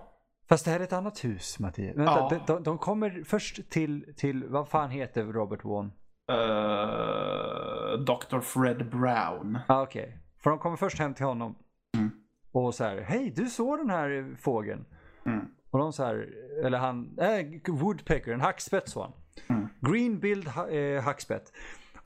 Fast 0.50 0.66
det 0.66 0.72
här 0.72 0.80
är 0.80 0.84
ett 0.84 0.94
annat 0.94 1.26
hus, 1.26 1.60
Mattias. 1.60 1.98
Vänta, 1.98 2.12
Ja. 2.20 2.30
de, 2.48 2.54
de, 2.54 2.64
de 2.64 2.78
kommer 2.78 3.24
först 3.26 3.70
till, 3.70 4.14
till, 4.18 4.44
vad 4.48 4.70
fan 4.70 4.90
heter 4.90 5.24
Robert 5.26 5.66
Vaughn? 5.66 5.92
Eh, 6.30 8.00
Dr. 8.00 8.40
Fred 8.40 8.90
Brown. 8.90 9.60
Ah, 9.68 9.82
Okej, 9.82 10.18
för 10.44 10.50
de 10.50 10.60
kommer 10.60 10.76
först 10.78 11.00
hem 11.00 11.14
till 11.14 11.26
honom. 11.26 11.56
Mm. 11.98 12.12
Och 12.52 12.76
så 12.76 12.84
här, 12.84 12.98
hej 13.02 13.34
du 13.36 13.46
såg 13.46 13.78
den 13.78 13.90
här 13.90 14.36
fågeln? 14.42 14.86
Mm. 15.26 15.46
Och 15.72 15.80
de 15.80 15.94
så 15.94 16.04
här, 16.04 16.30
eller 16.64 16.78
han, 16.78 17.18
äh, 17.20 17.74
Woodpecker, 17.74 18.34
en 18.34 18.42
hackspett 18.42 18.90
sa 18.90 19.02
han. 19.02 19.14
Mm. 19.58 19.70
Greenbill 19.82 20.48
ha, 20.48 20.70
eh, 20.70 21.04
hackspett. 21.04 21.54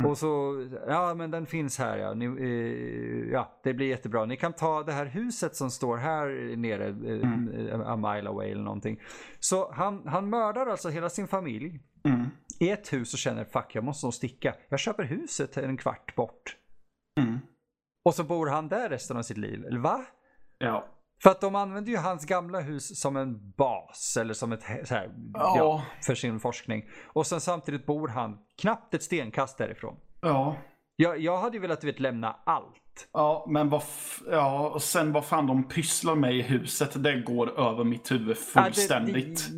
Och 0.03 0.17
så, 0.17 0.63
ja 0.87 1.13
men 1.13 1.31
den 1.31 1.45
finns 1.45 1.79
här 1.79 1.97
ja. 1.97 2.13
Ni, 2.13 2.25
eh, 2.25 3.31
ja, 3.31 3.59
det 3.63 3.73
blir 3.73 3.87
jättebra. 3.87 4.25
Ni 4.25 4.37
kan 4.37 4.53
ta 4.53 4.83
det 4.83 4.91
här 4.91 5.05
huset 5.05 5.55
som 5.55 5.71
står 5.71 5.97
här 5.97 6.55
nere, 6.55 6.87
eh, 6.87 7.91
a 7.91 7.95
mile 7.95 8.29
away 8.29 8.51
eller 8.51 8.63
någonting. 8.63 8.99
Så 9.39 9.71
han, 9.71 10.07
han 10.07 10.29
mördar 10.29 10.67
alltså 10.67 10.89
hela 10.89 11.09
sin 11.09 11.27
familj 11.27 11.79
Mm. 12.05 12.25
I 12.63 12.69
ett 12.69 12.93
hus 12.93 13.13
och 13.13 13.19
känner 13.19 13.45
fuck 13.45 13.75
jag 13.75 13.83
måste 13.83 14.05
nog 14.05 14.13
sticka. 14.13 14.55
Jag 14.69 14.79
köper 14.79 15.03
huset 15.03 15.57
en 15.57 15.77
kvart 15.77 16.15
bort. 16.15 16.57
Mm. 17.19 17.39
Och 18.05 18.15
så 18.15 18.23
bor 18.23 18.47
han 18.47 18.67
där 18.67 18.89
resten 18.89 19.17
av 19.17 19.21
sitt 19.21 19.37
liv. 19.37 19.65
Eller 19.65 19.79
va? 19.79 20.05
Ja. 20.57 20.87
För 21.23 21.29
att 21.29 21.41
de 21.41 21.55
använder 21.55 21.91
ju 21.91 21.97
hans 21.97 22.25
gamla 22.25 22.59
hus 22.59 22.99
som 22.99 23.17
en 23.17 23.51
bas 23.51 24.17
eller 24.21 24.33
som 24.33 24.51
ett 24.51 24.61
så 24.61 24.95
här, 24.95 25.13
ja. 25.33 25.55
Ja. 25.57 25.83
för 26.01 26.15
sin 26.15 26.39
forskning. 26.39 26.89
Och 27.13 27.27
sen 27.27 27.41
samtidigt 27.41 27.85
bor 27.85 28.07
han 28.07 28.37
knappt 28.57 28.93
ett 28.93 29.03
stenkast 29.03 29.57
därifrån. 29.57 29.95
Ja. 30.21 30.57
Jag, 30.95 31.19
jag 31.19 31.37
hade 31.37 31.57
ju 31.57 31.61
velat 31.61 31.83
vet, 31.83 31.99
lämna 31.99 32.35
allt. 32.45 32.82
Ja, 33.11 33.45
men 33.49 33.69
vad, 33.69 33.83
ja, 34.31 34.69
och 34.69 34.81
sen 34.81 35.11
vad 35.11 35.25
fan 35.25 35.47
de 35.47 35.63
pysslar 35.63 36.15
med 36.15 36.35
i 36.35 36.41
huset, 36.41 37.03
det 37.03 37.21
går 37.21 37.59
över 37.59 37.83
mitt 37.83 38.11
huvud 38.11 38.37
fullständigt. 38.37 39.49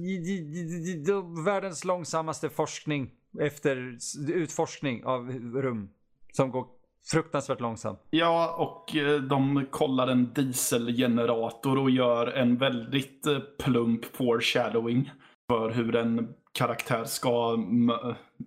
Ja, 1.08 1.22
världens 1.46 1.86
långsammaste 1.86 2.50
forskning 2.50 3.12
efter 3.40 3.98
utforskning 4.30 5.06
av 5.06 5.32
rum. 5.32 5.90
Som 6.32 6.52
går 6.52 6.66
fruktansvärt 7.12 7.62
långsamt. 7.62 8.00
Ja, 8.10 8.56
och 8.58 8.96
eh, 8.96 9.22
de 9.22 9.66
kollar 9.72 10.08
en 10.08 10.34
dieselgenerator 10.34 11.78
och 11.78 11.90
gör 11.90 12.28
en 12.28 12.58
väldigt 12.58 13.26
eh, 13.26 13.40
plump 13.40 14.06
foreshadowing 14.06 15.12
för 15.48 15.70
hur 15.70 15.96
en 15.96 16.34
karaktär 16.52 17.04
ska 17.04 17.58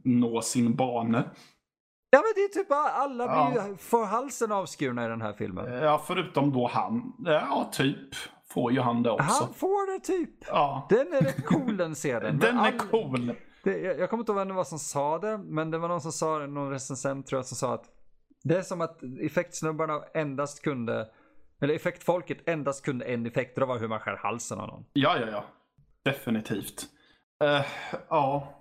nå 0.04 0.42
sin 0.42 0.74
bane. 0.74 1.24
Ja 2.10 2.18
men 2.18 2.32
det 2.34 2.40
är 2.40 2.48
typ 2.48 2.68
bara- 2.68 2.90
alla 2.90 3.24
blir 3.50 3.60
Ja. 3.62 3.68
ju 3.68 3.76
får 3.76 4.04
halsen 4.04 4.52
avskurna 4.52 5.04
i 5.06 5.08
den 5.08 5.22
här 5.22 5.32
filmen. 5.32 5.72
Ja, 5.72 6.02
förutom 6.06 6.52
då 6.52 6.66
han. 6.66 7.12
Ja, 7.24 7.70
typ. 7.72 8.14
Får 8.50 8.72
ju 8.72 8.80
han 8.80 9.02
det 9.02 9.10
också. 9.10 9.24
Han 9.44 9.54
får 9.54 9.92
det 9.92 10.04
typ. 10.04 10.30
Ja. 10.46 10.86
Den 10.90 11.12
är 11.12 11.20
rätt 11.20 11.46
cool 11.46 11.76
den 11.76 11.94
scenen. 11.94 12.38
Den 12.38 12.56
Men 12.56 12.64
är 12.64 12.72
all- 12.72 12.78
cool. 12.78 13.34
Det, 13.64 13.78
jag, 13.78 13.98
jag 13.98 14.10
kommer 14.10 14.22
inte 14.22 14.32
ihåg 14.32 14.38
vem 14.38 14.48
det 14.48 14.54
var 14.54 14.64
som 14.64 14.78
sa 14.78 15.18
det, 15.18 15.38
men 15.38 15.70
det 15.70 15.78
var 15.78 15.88
någon 15.88 16.00
som 16.00 16.12
sa 16.12 16.38
det, 16.38 16.46
någon 16.46 16.70
recensent 16.70 17.26
tror 17.26 17.38
jag 17.38 17.46
som 17.46 17.56
sa 17.56 17.74
att 17.74 17.84
Det 18.44 18.56
är 18.58 18.62
som 18.62 18.80
att 18.80 18.98
effektsnubbarna 19.22 20.00
endast 20.14 20.62
kunde, 20.62 21.08
eller 21.62 21.74
effektfolket 21.74 22.48
endast 22.48 22.84
kunde 22.84 23.04
en 23.04 23.26
effekt. 23.26 23.56
Det 23.56 23.64
var 23.64 23.78
hur 23.78 23.88
man 23.88 24.00
skär 24.00 24.16
halsen 24.16 24.60
av 24.60 24.66
någon. 24.68 24.84
Ja, 24.92 25.16
ja, 25.20 25.26
ja. 25.30 25.44
Definitivt. 26.04 26.86
Uh, 27.44 27.66
ja. 28.08 28.54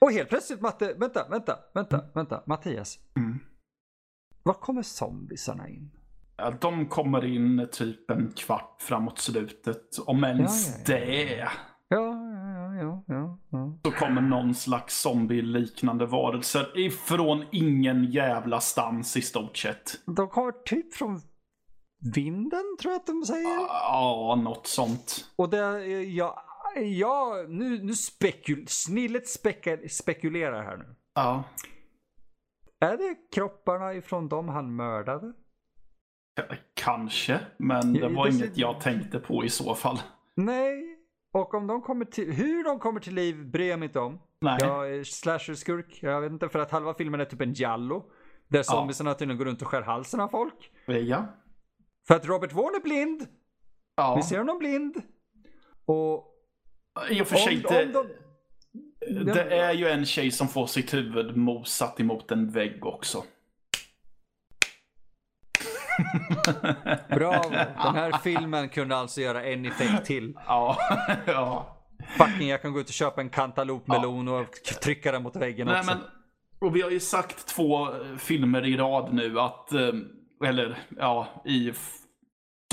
Och 0.00 0.12
helt 0.12 0.28
plötsligt 0.28 0.60
Matte, 0.60 0.94
vänta, 0.94 1.28
vänta, 1.28 1.58
vänta, 1.74 2.04
vänta, 2.14 2.42
Mattias. 2.46 2.98
Mm. 3.16 3.38
Var 4.42 4.54
kommer 4.54 4.82
zombisarna 4.82 5.68
in? 5.68 5.90
Ja, 6.36 6.50
de 6.60 6.86
kommer 6.88 7.24
in 7.24 7.68
typ 7.72 8.10
en 8.10 8.32
kvart 8.32 8.76
framåt 8.82 9.18
slutet. 9.18 9.98
Om 10.06 10.24
ens 10.24 10.68
Ja, 10.68 10.74
ja, 10.78 10.84
det. 10.86 11.48
Ja, 11.88 12.14
ja, 12.80 13.04
ja, 13.06 13.38
ja. 13.50 13.78
Så 13.84 13.90
kommer 13.90 14.20
någon 14.20 14.54
slags 14.54 15.00
zombie-liknande 15.00 16.06
varelser 16.06 16.78
ifrån 16.78 17.44
ingen 17.52 18.04
jävla 18.04 18.60
stans 18.60 19.16
i 19.16 19.22
stort 19.22 19.56
sett. 19.56 20.00
De 20.06 20.28
kommer 20.28 20.52
typ 20.52 20.94
från 20.94 21.20
vinden 22.14 22.76
tror 22.80 22.92
jag 22.92 23.00
att 23.00 23.06
de 23.06 23.22
säger. 23.24 23.48
Ja, 23.68 24.40
något 24.44 24.66
sånt. 24.66 25.24
Och 25.36 25.50
det, 25.50 25.58
är- 25.58 26.00
ja, 26.80 27.38
ja 27.38 27.44
nu, 27.48 27.82
nu 27.84 27.94
spekul, 27.94 28.64
snillet 28.68 29.28
speka, 29.28 29.78
spekulerar 29.88 30.62
här 30.62 30.76
nu. 30.76 30.94
Ja. 31.14 31.44
Är 32.80 32.96
det 32.96 33.16
kropparna 33.34 33.94
ifrån 33.94 34.28
dem 34.28 34.48
han 34.48 34.76
mördade? 34.76 35.32
Kanske, 36.74 37.40
men 37.56 37.92
det 37.92 37.98
Ja, 38.00 38.08
var 38.08 38.26
det- 38.28 38.34
inget 38.34 38.56
jag 38.58 38.80
tänkte 38.80 39.18
på 39.20 39.44
i 39.44 39.48
så 39.48 39.74
fall. 39.74 39.98
Nej. 40.34 40.94
Och 41.32 41.54
om 41.54 41.66
de 41.66 41.82
kommer 41.82 42.04
till, 42.04 42.32
hur 42.32 42.64
de 42.64 42.78
kommer 42.78 43.00
till 43.00 43.14
liv 43.14 43.50
bryr 43.50 43.70
jag 43.70 43.78
mig 43.78 43.86
inte 43.86 44.00
om. 44.00 44.18
Nej. 44.40 44.56
Jag 44.60 44.94
är 44.94 45.04
slasher-skurk. 45.04 45.98
Jag 46.02 46.20
vet 46.20 46.32
inte 46.32 46.48
för 46.48 46.58
att 46.58 46.70
halva 46.70 46.94
filmen 46.94 47.20
är 47.20 47.24
typ 47.24 47.40
en 47.40 47.52
giallo. 47.52 48.10
Där 48.48 48.62
zombiesarna 48.62 49.14
tydligen 49.14 49.38
går 49.38 49.44
runt 49.44 49.62
och 49.62 49.68
skär 49.68 49.82
halsen 49.82 50.20
av 50.20 50.28
folk. 50.28 50.72
Ja. 50.86 51.26
För 52.08 52.14
att 52.14 52.26
Robert 52.26 52.52
Vaughn 52.52 52.74
är 52.74 52.80
blind. 52.82 53.26
Ja. 53.96 54.16
Vi 54.16 54.22
ser 54.22 54.38
honom 54.38 54.58
blind. 54.58 55.02
Och 55.84 56.27
I 57.10 57.22
och 57.22 57.26
för 57.28 57.36
sig, 57.36 57.56
om, 57.56 57.62
det, 57.62 57.98
om 57.98 58.08
de... 59.00 59.32
det 59.32 59.42
är 59.42 59.72
ju 59.72 59.88
en 59.88 60.06
tjej 60.06 60.30
som 60.30 60.48
får 60.48 60.66
sitt 60.66 60.94
huvud 60.94 61.36
mosat 61.36 62.00
emot 62.00 62.30
en 62.30 62.50
vägg 62.50 62.86
också. 62.86 63.24
Bravo. 67.08 67.50
Den 67.50 67.94
här 67.94 68.18
filmen 68.22 68.68
kunde 68.68 68.96
alltså 68.96 69.20
göra 69.20 69.44
en 69.44 69.66
effekt 69.66 70.04
till. 70.04 70.34
Ja, 70.46 70.78
ja. 71.26 71.74
Fucking 72.18 72.48
jag 72.48 72.62
kan 72.62 72.72
gå 72.72 72.80
ut 72.80 72.88
och 72.88 72.94
köpa 72.94 73.20
en 73.20 73.30
cantalopmelon 73.30 74.28
och 74.28 74.52
trycka 74.82 75.12
den 75.12 75.22
mot 75.22 75.36
väggen 75.36 75.66
Nej, 75.66 75.78
också. 75.78 75.90
men, 75.90 75.98
och 76.58 76.76
vi 76.76 76.82
har 76.82 76.90
ju 76.90 77.00
sagt 77.00 77.46
två 77.46 77.86
eh, 77.86 78.16
filmer 78.18 78.66
i 78.66 78.76
rad 78.76 79.14
nu 79.14 79.40
att, 79.40 79.72
eh, 79.72 79.92
eller 80.44 80.78
ja, 80.98 81.42
i 81.44 81.72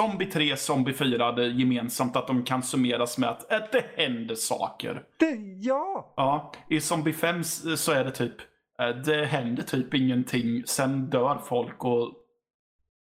Zombie 0.02 0.26
3, 0.26 0.58
Zombie 0.58 0.94
4 0.94 1.24
hade 1.26 1.46
gemensamt 1.48 2.16
att 2.16 2.28
de 2.28 2.44
kan 2.44 2.64
summeras 2.64 3.18
med 3.18 3.30
att, 3.30 3.52
att 3.52 3.72
det 3.72 3.86
händer 3.96 4.36
saker. 4.36 5.04
Det, 5.20 5.36
ja. 5.62 6.14
Ja, 6.18 6.52
i 6.70 6.82
Zombie 6.82 7.14
5 7.14 7.40
s- 7.40 7.82
så 7.84 7.92
är 7.92 8.04
det 8.04 8.12
typ, 8.12 8.36
eh, 8.80 8.90
det 8.90 9.26
händer 9.26 9.64
typ 9.64 9.94
ingenting, 9.94 10.64
sen 10.66 11.10
dör 11.10 11.38
folk 11.46 11.86
och 11.86 12.14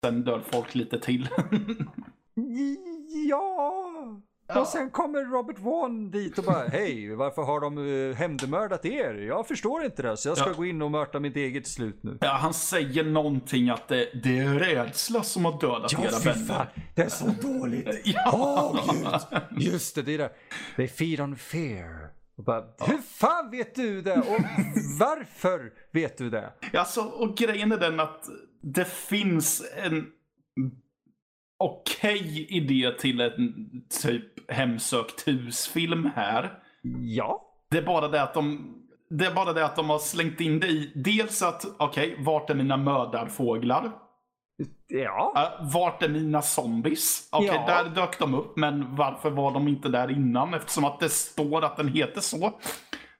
sen 0.05 0.25
dör 0.25 0.41
folk 0.51 0.75
lite 0.75 0.99
till. 1.01 1.29
Ja. 3.29 3.78
Ja. 4.49 4.61
Och 4.61 4.67
sen 4.67 4.91
kommer 4.91 5.25
Robert 5.25 5.59
Vaughn 5.59 6.11
dit 6.11 6.39
och 6.39 6.45
bara 6.45 6.69
hej, 6.69 7.15
varför 7.15 7.43
har 7.43 7.61
de 7.61 7.79
uh, 7.79 8.15
hämndmördat 8.15 8.85
er? 8.85 9.15
Jag 9.15 9.47
förstår 9.49 9.85
inte 9.85 10.03
det, 10.03 10.17
så 10.17 10.29
jag 10.29 10.39
ska 10.39 10.49
Ja. 10.49 10.55
gå 10.57 10.65
in 10.67 10.83
och 10.83 10.91
mörda 10.91 11.21
mitt 11.21 11.37
eget 11.37 11.67
slut 11.67 12.03
nu. 12.03 12.19
ja, 12.21 12.29
han 12.33 12.55
säger 12.55 13.05
någonting 13.05 13.71
att 13.71 13.89
det, 13.89 14.09
det 14.23 14.39
är 14.39 14.55
rädsla 14.55 15.23
som 15.23 15.45
har 15.45 15.61
dödat 15.61 15.93
era 15.93 16.35
vänner. 16.35 16.73
det 16.95 17.03
är 17.03 17.09
så 17.09 17.27
dåligt. 17.43 17.89
Ja. 18.05 18.31
Åh 18.35 18.95
gud. 19.53 19.63
Just 19.73 19.95
det, 19.95 20.03
det 20.03 20.15
är 20.15 20.19
det. 20.19 20.31
They 20.77 20.89
feed 20.89 21.21
on 21.21 21.37
fear. 21.37 22.11
Och 22.37 22.45
bara, 22.45 22.65
Hur 22.87 22.99
fan 22.99 23.51
vet 23.51 23.75
du 23.75 24.03
det? 24.03 24.15
Och 24.17 24.41
varför 25.01 25.73
vet 25.93 26.19
du 26.19 26.31
det? 26.31 26.53
Alltså, 26.75 27.01
och 27.01 27.37
grejen 27.37 27.73
är 27.73 27.77
den 27.79 28.01
att 28.01 28.25
det 28.63 28.89
finns 28.89 29.63
en 29.77 30.07
okej 31.59 32.47
idé 32.49 32.91
till 32.99 33.21
en 33.21 33.71
typ 34.03 34.51
hemsökt 34.51 35.29
husfilm 35.29 36.11
här. 36.17 36.53
Ja. 37.01 37.45
Det 37.71 37.79
är 37.79 37.83
bara 37.83 38.09
det 38.09 38.23
att 38.23 38.35
de 38.35 38.75
det 39.11 39.27
är 39.27 39.35
bara 39.35 39.53
det 39.53 39.65
att 39.65 39.77
de 39.77 39.91
har 39.91 39.99
slängt 39.99 40.41
in 40.41 40.61
det 40.61 40.67
i 40.67 40.93
dels 40.95 41.43
att, 41.43 41.65
okej, 41.79 42.17
vart 42.19 42.51
är 42.51 42.55
mina 42.55 42.77
mördarfåglar? 42.77 43.93
Ja. 44.89 45.33
Uh, 45.61 45.73
vart 45.73 46.03
är 46.03 46.09
mina 46.09 46.43
zombies? 46.43 47.29
Okej, 47.33 47.51
Ja. 47.67 47.67
där 47.67 47.91
dök 47.91 48.19
de 48.19 48.35
upp, 48.35 48.57
men 48.57 48.97
varför 48.97 49.31
var 49.31 49.53
de 49.53 49.69
inte 49.69 49.89
där 49.89 50.11
innan? 50.11 50.55
Eftersom 50.55 50.85
att 50.85 51.01
det 51.01 51.09
står 51.09 51.65
att 51.65 51.77
den 51.77 51.89
heter 51.89 52.21
så. 52.21 52.53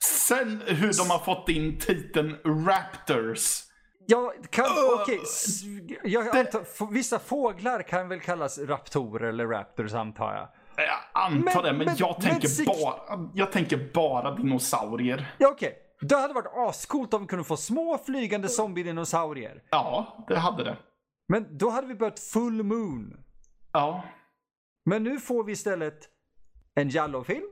Sen 0.05 0.63
hur 0.67 0.99
de 0.99 1.11
har 1.11 1.19
fått 1.19 1.49
in 1.49 1.79
titeln 1.79 2.37
Raptors. 2.45 3.68
Jag 4.11 4.33
kan, 4.51 4.67
okej. 5.03 5.21
s- 5.23 5.63
jag 6.05 6.37
antar, 6.39 6.93
vissa 6.93 7.19
fåglar 7.19 7.83
kan 7.83 8.09
väl 8.09 8.21
kallas 8.21 8.59
raptorer 8.59 9.29
eller 9.29 9.47
raptors 9.47 9.95
antar 9.95 10.35
jag. 10.35 10.49
Jag 10.87 11.23
antar 11.25 11.39
Men- 11.55 11.65
det, 11.65 11.73
men, 11.73 11.87
men- 11.87 11.97
jag, 11.99 12.17
men 12.23 12.31
tänker 12.31 12.49
sikt- 12.49 12.67
bara, 12.83 13.31
jag 13.35 13.53
tänker 13.53 13.91
bara 13.95 14.35
dinosaurier. 14.35 15.35
Ja 15.39 15.49
okej. 15.49 15.77
Det 16.01 16.17
hade 16.17 16.35
varit 16.35 16.53
ascoolt 16.69 17.15
om 17.15 17.21
vi 17.23 17.27
kunde 17.27 17.45
få 17.45 17.57
små 17.57 17.99
flygande 18.07 18.49
zombie-dinosaurier. 18.49 19.63
Ja, 19.71 20.25
det 20.29 20.39
hade 20.39 20.65
det. 20.65 20.77
Men 21.29 21.59
då 21.59 21.71
hade 21.71 21.87
vi 21.87 21.95
börjat 21.95 22.19
full 22.21 22.63
moon. 22.63 23.17
Ja, 23.73 24.03
Men 24.85 25.03
nu 25.05 25.19
får 25.21 25.45
vi 25.45 25.53
istället 25.53 25.99
en 26.75 26.89
Jallo-film, 26.89 27.45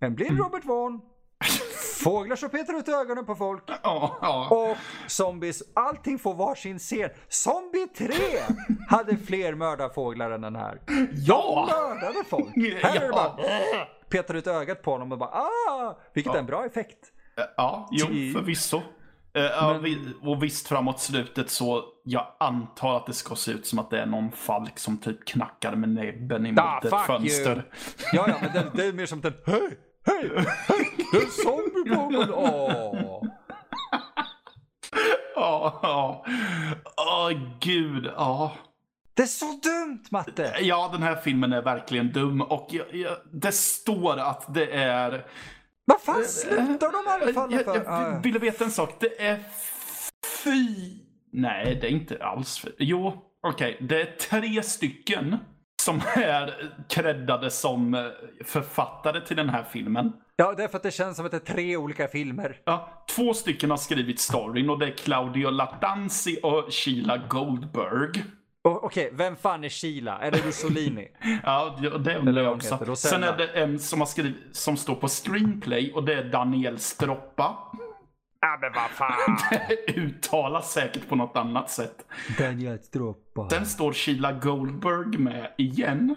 en 0.00 0.14
blind 0.14 0.38
Robert 0.38 0.64
Vaughn, 0.64 1.00
fåglar 2.10 2.36
som 2.36 2.50
petar 2.50 2.74
ut 2.78 2.88
ögonen 2.88 3.26
på 3.26 3.34
folk 3.34 3.62
ja, 3.82 4.18
ja. 4.22 4.48
och 4.50 4.76
zombies. 5.10 5.62
Allting 5.74 6.18
får 6.18 6.34
varsin 6.34 6.78
scen. 6.78 7.10
Zombie 7.28 7.86
3 7.98 8.06
hade 8.88 9.16
fler 9.16 9.54
mördarfåglar 9.54 10.30
än 10.30 10.40
den 10.40 10.56
här. 10.56 10.80
ja. 11.26 11.68
Mördade 11.70 12.24
folk. 12.28 12.56
Här 12.82 12.96
är 12.96 13.00
det 13.00 13.06
Ja. 13.06 13.12
bara 13.12 13.84
petar 14.10 14.34
ut 14.34 14.46
ögat 14.46 14.82
på 14.82 14.90
honom 14.90 15.12
och 15.12 15.18
bara 15.18 15.30
ah, 15.30 15.98
vilket 16.14 16.34
är 16.34 16.38
en 16.38 16.46
bra 16.46 16.64
effekt. 16.66 16.98
Ja, 17.56 17.88
jo, 17.92 18.06
förvisso. 18.06 18.82
Eh, 19.34 19.42
ja, 19.42 19.78
Men- 19.82 20.14
och 20.22 20.42
visst, 20.42 20.68
framåt 20.68 21.00
slutet 21.00 21.50
så 21.50 21.84
jag 22.04 22.26
antar 22.40 22.96
att 22.96 23.06
det 23.06 23.12
ska 23.12 23.34
se 23.34 23.52
ut 23.52 23.66
som 23.66 23.78
att 23.78 23.90
det 23.90 24.00
är 24.00 24.06
någon 24.06 24.32
falk 24.32 24.78
som 24.78 24.98
typ 24.98 25.24
knackar 25.26 25.74
med 25.76 25.88
näbben 25.88 26.46
emot 26.46 26.60
Ah, 26.64 26.80
ett 26.84 27.06
fönster. 27.06 27.52
you. 27.52 27.62
Ja, 28.12 28.24
ja, 28.28 28.34
men 28.40 28.52
det, 28.52 28.70
det 28.74 28.86
är 28.86 28.92
mer 28.92 29.06
som 29.06 29.20
den 29.20 29.32
hej, 29.46 29.78
hej, 30.06 30.30
det 31.12 31.16
är 31.18 31.24
en 31.24 31.30
zombie 31.30 31.94
på 31.94 32.10
mig. 32.10 32.30
Åh. 32.32 33.22
Ja, 35.34 35.80
ja. 35.82 36.24
Åh, 36.96 37.30
gud. 37.60 38.06
Ja. 38.16 38.52
Det 39.14 39.22
är 39.22 39.26
så 39.26 39.44
dumt 39.46 40.04
Matte. 40.10 40.52
ja, 40.60 40.88
den 40.92 41.02
här 41.02 41.16
filmen 41.16 41.52
är 41.52 41.62
verkligen 41.62 42.12
dum 42.12 42.40
och 42.42 42.68
jag, 42.70 42.94
jag, 42.94 43.16
det 43.32 43.52
står 43.52 44.18
att 44.18 44.54
det 44.54 44.66
är... 44.72 45.26
Vad 45.84 46.00
fan 46.00 46.24
slutar 46.24 46.92
de 46.92 47.26
anfalla 47.26 47.56
Jag, 47.56 47.64
för? 47.64 47.74
jag 47.74 47.84
Ah. 47.86 48.20
ville 48.24 48.38
veta 48.38 48.64
en 48.64 48.70
sak. 48.70 48.94
Det 49.00 49.22
är 49.26 49.42
fy... 50.44 50.68
Nej, 51.32 51.78
det 51.80 51.86
är 51.86 51.90
inte 51.90 52.24
alls 52.24 52.58
fy. 52.58 52.68
Jo, 52.78 53.22
okej. 53.42 53.76
Det 53.80 54.00
är 54.00 54.16
tre 54.16 54.62
stycken 54.62 55.36
som 55.86 56.00
är 56.14 56.70
creddade 56.88 57.50
som 57.50 57.94
eh, 57.94 58.04
författare 58.44 59.20
till 59.20 59.36
den 59.36 59.48
här 59.48 59.64
filmen. 59.72 60.12
Ja, 60.36 60.54
det 60.56 60.64
är 60.64 60.68
för 60.68 60.76
att 60.76 60.82
det 60.82 60.90
känns 60.90 61.16
som 61.16 61.26
att 61.26 61.32
det 61.32 61.36
är 61.48 61.54
tre 61.54 61.76
olika 61.76 62.08
filmer. 62.08 62.60
Ja, 62.64 63.04
två 63.10 63.34
stycken 63.34 63.70
har 63.70 63.76
skrivit 63.76 64.20
storyn 64.20 64.70
och 64.70 64.78
det 64.78 64.86
är 64.86 64.96
Claudio 64.96 65.50
Latanzi 65.50 66.38
och 66.42 66.64
Sheila 66.70 67.16
Goldberg. 67.16 68.24
Och, 68.64 68.84
Okej, 68.84 69.10
vem 69.12 69.36
fan 69.36 69.64
är 69.64 69.68
Sheila? 69.68 70.18
Är 70.18 70.30
det 70.30 70.44
Mussolini? 70.44 71.08
Ja, 71.44 71.76
det 71.80 72.16
undrar 72.16 72.42
jag 72.42 72.52
också. 72.52 72.96
Sen 72.96 73.24
är 73.24 73.36
det 73.36 73.46
en 73.46 73.78
som 73.78 74.00
har 74.00 74.06
skrivit, 74.06 74.36
som 74.52 74.76
står 74.76 74.94
på 74.94 75.08
screenplay 75.08 75.92
och 75.92 76.04
det 76.04 76.14
är 76.14 76.24
Daniel 76.24 76.78
Stroppa. 76.78 77.56
Ja, 78.40 78.58
men 78.60 78.72
vad 78.72 78.90
fan. 78.90 79.38
Uttalas 80.04 80.72
säkert 80.72 81.08
på 81.08 81.16
något 81.16 81.36
annat 81.36 81.70
sätt. 81.70 82.06
Daniel 82.38 82.78
Stroppa. 82.78 83.50
Sen 83.50 83.66
står 83.66 83.92
Sheila 83.92 84.32
Goldberg 84.32 85.18
med 85.18 85.54
igen. 85.58 86.16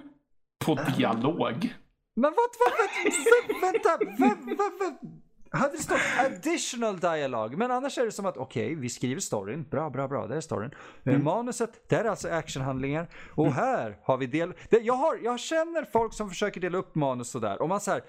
På 0.65 0.75
dialog. 0.97 1.73
Men 2.15 2.33
vad, 2.35 2.49
vad, 2.59 2.73
vad, 2.77 3.13
vä- 3.13 3.61
vänta, 3.61 3.97
vä- 4.23 4.55
vä- 4.57 4.79
vä- 4.79 5.19
hade 5.51 5.71
det 5.71 5.77
stått 5.83 5.99
additional 6.25 6.99
dialog, 6.99 7.57
men 7.57 7.71
annars 7.71 7.97
är 7.97 8.05
det 8.05 8.11
som 8.11 8.25
att 8.25 8.37
okej, 8.37 8.75
vi 8.75 8.89
skriver 8.89 9.21
storyn, 9.21 9.63
bra, 9.69 9.89
bra, 9.89 10.07
bra, 10.07 10.27
det 10.27 10.35
är 10.35 10.41
storyn. 10.41 10.71
Eh, 11.05 11.19
Manuset, 11.19 11.89
det 11.89 11.95
är 11.95 12.05
alltså 12.05 12.29
actionhandlingar. 12.29 13.07
Och 13.35 13.53
här 13.53 13.97
har 14.03 14.17
vi 14.17 14.25
del... 14.27 14.53
Jag, 14.69 14.93
har, 14.93 15.19
jag 15.23 15.39
känner 15.39 15.85
folk 15.91 16.13
som 16.13 16.29
försöker 16.29 16.61
dela 16.61 16.77
upp 16.77 16.95
manus 16.95 17.29
sådär, 17.31 17.61
och 17.61 17.69
man 17.69 17.79
säger 17.81 18.03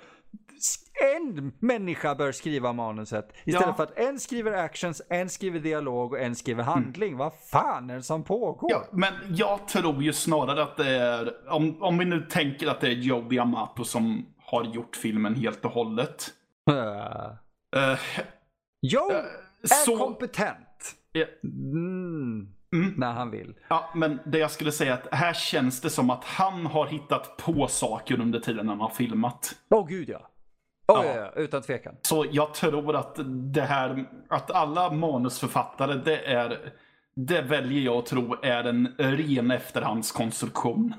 en 1.14 1.52
människa 1.58 2.14
bör 2.14 2.32
skriva 2.32 2.72
manuset. 2.72 3.32
Istället 3.44 3.66
Ja. 3.68 3.74
för 3.74 3.82
att 3.82 3.98
en 3.98 4.20
skriver 4.20 4.52
actions, 4.52 5.02
en 5.08 5.28
skriver 5.28 5.60
dialog 5.60 6.12
och 6.12 6.20
en 6.20 6.34
skriver 6.36 6.62
handling. 6.62 7.16
Vad 7.16 7.32
fan 7.34 7.90
är 7.90 7.94
det 7.96 8.02
som 8.02 8.24
pågår? 8.24 8.70
Ja, 8.70 8.84
men 8.92 9.12
jag 9.28 9.68
tror 9.68 10.02
ju 10.02 10.12
snarare 10.12 10.62
att 10.62 10.76
det 10.76 10.88
är, 10.90 11.50
om, 11.52 11.82
om 11.82 11.98
vi 11.98 12.04
nu 12.04 12.20
tänker 12.30 12.66
att 12.68 12.80
det 12.80 12.86
är 12.86 12.92
Joe 12.92 13.20
D'Amato 13.22 13.84
som 13.84 14.26
har 14.38 14.64
gjort 14.64 14.96
filmen 14.96 15.34
helt 15.34 15.64
och 15.64 15.70
hållet. 15.72 16.30
Uh, 16.70 17.32
Eh, 17.76 17.98
Joe 18.82 19.10
är 19.62 19.66
så, 19.84 19.96
kompetent. 19.96 20.94
Ja. 21.12 21.24
Mm, 21.44 22.48
Mm. 22.72 22.94
när 22.96 23.12
han 23.12 23.30
vill. 23.30 23.54
ja, 23.68 23.90
men 23.94 24.18
det 24.24 24.38
jag 24.38 24.50
skulle 24.50 24.72
säga 24.72 24.92
är 24.92 24.98
att 24.98 25.14
här 25.14 25.32
känns 25.32 25.80
det 25.80 25.90
som 25.90 26.10
att 26.10 26.24
han 26.24 26.66
har 26.66 26.86
hittat 26.86 27.36
på 27.36 27.66
saker 27.66 28.20
under 28.20 28.40
tiden 28.40 28.68
han 28.68 28.80
har 28.80 28.88
filmat. 28.88 29.54
Åh 29.70 29.86
gud 29.88 30.08
ja. 30.08 30.18
Oh, 30.88 31.06
Ja. 31.06 31.14
ja. 31.16 31.30
utan 31.36 31.62
tvekan. 31.62 31.94
Så 32.02 32.26
jag 32.30 32.54
tror 32.54 32.96
att 32.96 33.16
det 33.52 33.62
här, 33.62 34.04
att 34.28 34.50
alla 34.50 34.90
manusförfattare, 34.92 35.94
det 35.94 36.16
är, 36.26 36.58
det 37.14 37.42
väljer 37.42 37.82
jag 37.82 37.96
att 37.96 38.06
tro 38.06 38.36
är 38.42 38.64
en 38.64 38.94
ren 38.98 39.50
efterhandskonstruktion. 39.50 40.94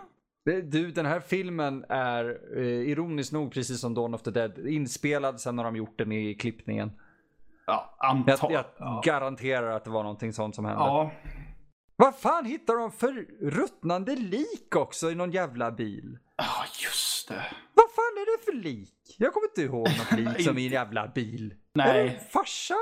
Du, 0.63 0.91
den 0.91 1.05
här 1.05 1.19
filmen 1.19 1.86
är 1.89 2.38
eh, 2.57 2.63
ironiskt 2.63 3.34
nog, 3.34 3.51
precis 3.53 3.82
som 3.82 3.93
Dawn 3.93 4.13
of 4.13 4.22
the 4.22 4.32
Dead, 4.32 4.67
inspelad. 4.67 5.39
Sen 5.41 5.57
har 5.57 5.65
de 5.65 5.76
gjort 5.76 5.97
den 5.97 6.11
i 6.11 6.34
klippningen. 6.36 6.91
Ja, 7.67 7.95
Jag, 7.99 8.09
antar... 8.09 8.51
jag 8.51 8.65
ja. 8.78 9.01
garanterar 9.05 9.72
att 9.72 9.84
det 9.84 9.89
var 9.89 10.03
någonting 10.03 10.34
sånt 10.34 10.55
som 10.55 10.65
hände. 10.65 10.84
ja, 10.84 11.11
Vad 12.01 12.15
fan 12.15 12.45
hittar 12.45 12.75
de 12.75 12.91
för 12.91 13.25
ruttnande 13.41 14.15
lik 14.15 14.75
också 14.75 15.11
i 15.11 15.15
någon 15.15 15.31
jävla 15.31 15.71
bil? 15.71 16.17
Ja, 16.37 16.65
just 16.83 17.27
det. 17.27 17.45
Vad 17.73 17.91
fan 17.95 18.17
är 18.17 18.37
det 18.37 18.45
för 18.45 18.53
lik? 18.53 19.15
Jag 19.17 19.33
kommer 19.33 19.47
inte 19.47 19.61
ihåg 19.61 19.87
något 19.87 20.11
lik 20.19 20.45
som 20.45 20.57
i 20.57 20.65
en 20.65 20.71
jävla 20.73 21.07
bil. 21.07 21.51
Är 21.51 21.93
Nej. 21.93 22.09
det 22.09 22.31
farsan? 22.31 22.77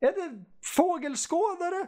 Är 0.00 0.12
det 0.12 0.44
fågelskådare? 0.62 1.86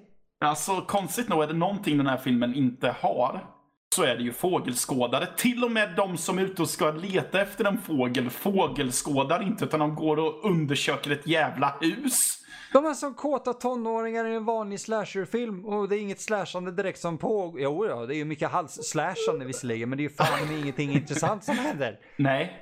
Alltså 0.40 0.80
konstigt 0.80 1.28
nog 1.28 1.42
är 1.42 1.46
det 1.46 1.54
någonting 1.54 1.98
den 1.98 2.06
här 2.06 2.16
filmen 2.18 2.54
inte 2.54 2.88
har. 3.00 3.46
Så 3.94 4.02
är 4.02 4.16
det 4.16 4.22
ju 4.22 4.32
fågelskådare. 4.32 5.26
Till 5.36 5.64
och 5.64 5.70
med 5.70 5.94
de 5.96 6.16
som 6.16 6.38
är 6.38 6.42
ute 6.42 6.62
och 6.62 6.70
ska 6.70 6.90
leta 6.90 7.40
efter 7.40 7.64
en 7.64 7.78
fågel 7.78 8.30
fågelskådar 8.30 9.42
inte 9.42 9.64
utan 9.64 9.80
de 9.80 9.94
går 9.94 10.16
och 10.16 10.44
undersöker 10.44 11.10
ett 11.10 11.26
jävla 11.26 11.76
hus. 11.80 12.43
De 12.74 12.86
är 12.86 12.94
som 12.94 13.14
kåta 13.14 13.52
tonåringar 13.52 14.24
i 14.24 14.34
en 14.34 14.44
vanlig 14.44 14.80
slasherfilm 14.80 15.64
och 15.64 15.88
det 15.88 15.96
är 15.96 16.00
inget 16.00 16.20
slashande 16.20 16.72
direkt 16.72 16.98
som 16.98 17.18
pågår. 17.18 17.60
Jo, 17.60 17.86
ja, 17.86 18.06
det 18.06 18.14
är 18.14 18.16
ju 18.16 18.24
mycket 18.24 18.50
hals-slashande 18.50 19.44
visserligen 19.44 19.88
men 19.88 19.96
det 19.98 20.02
är 20.02 20.08
ju 20.08 20.14
fan 20.14 20.48
med 20.48 20.58
ingenting 20.58 20.90
intressant 20.92 21.44
som 21.44 21.54
händer. 21.54 21.98
Nej. 22.16 22.60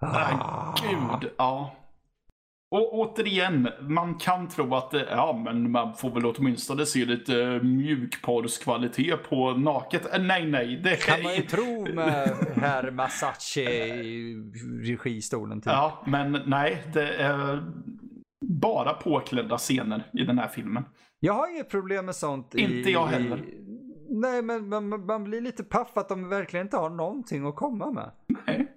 Ah, 0.00 0.74
gud, 0.82 1.30
ja. 1.38 1.76
Och 2.74 2.94
återigen, 2.98 3.68
man 3.80 4.14
kan 4.18 4.48
tro 4.48 4.74
att 4.74 4.90
det- 4.90 5.08
ja, 5.10 5.42
men 5.44 5.70
man 5.70 5.94
får 5.94 6.10
väl 6.10 6.26
åtminstone 6.26 6.86
se 6.86 7.04
lite 7.04 7.42
eh, 7.42 7.62
mjukporrskvalitet 7.62 9.28
på 9.30 9.50
naket. 9.50 10.14
Eh, 10.14 10.22
Nej, 10.22 10.46
nej, 10.46 10.76
det 10.84 10.96
Kan 10.96 11.22
man 11.22 11.34
ju 11.34 11.42
tro 11.42 11.86
med 11.94 12.28
herr 12.56 12.90
Masace 12.90 13.60
i 13.60 14.34
registolen 15.04 15.60
typ. 15.60 15.72
Ja, 15.72 16.02
men 16.06 16.38
nej, 16.46 16.82
det 16.92 17.14
är 17.14 17.62
bara 18.60 18.92
påklädda 18.94 19.58
scener 19.58 20.10
i 20.12 20.24
den 20.24 20.38
här 20.38 20.48
filmen. 20.48 20.84
Jag 21.20 21.32
har 21.32 21.50
inget 21.50 21.68
problem 21.70 22.06
med 22.06 22.14
sånt. 22.16 22.54
i- 22.54 22.60
Inte 22.60 22.90
jag 22.90 23.06
heller. 23.06 23.36
I, 23.38 23.64
nej, 24.10 24.42
men 24.42 24.68
man, 24.68 25.06
man 25.06 25.24
blir 25.24 25.40
lite 25.40 25.64
paff 25.64 25.90
att 25.96 26.08
de 26.08 26.28
verkligen 26.28 26.66
inte 26.66 26.76
har 26.76 26.90
någonting 26.90 27.46
att 27.46 27.56
komma 27.56 27.90
med. 27.90 28.10
Nej. 28.46 28.72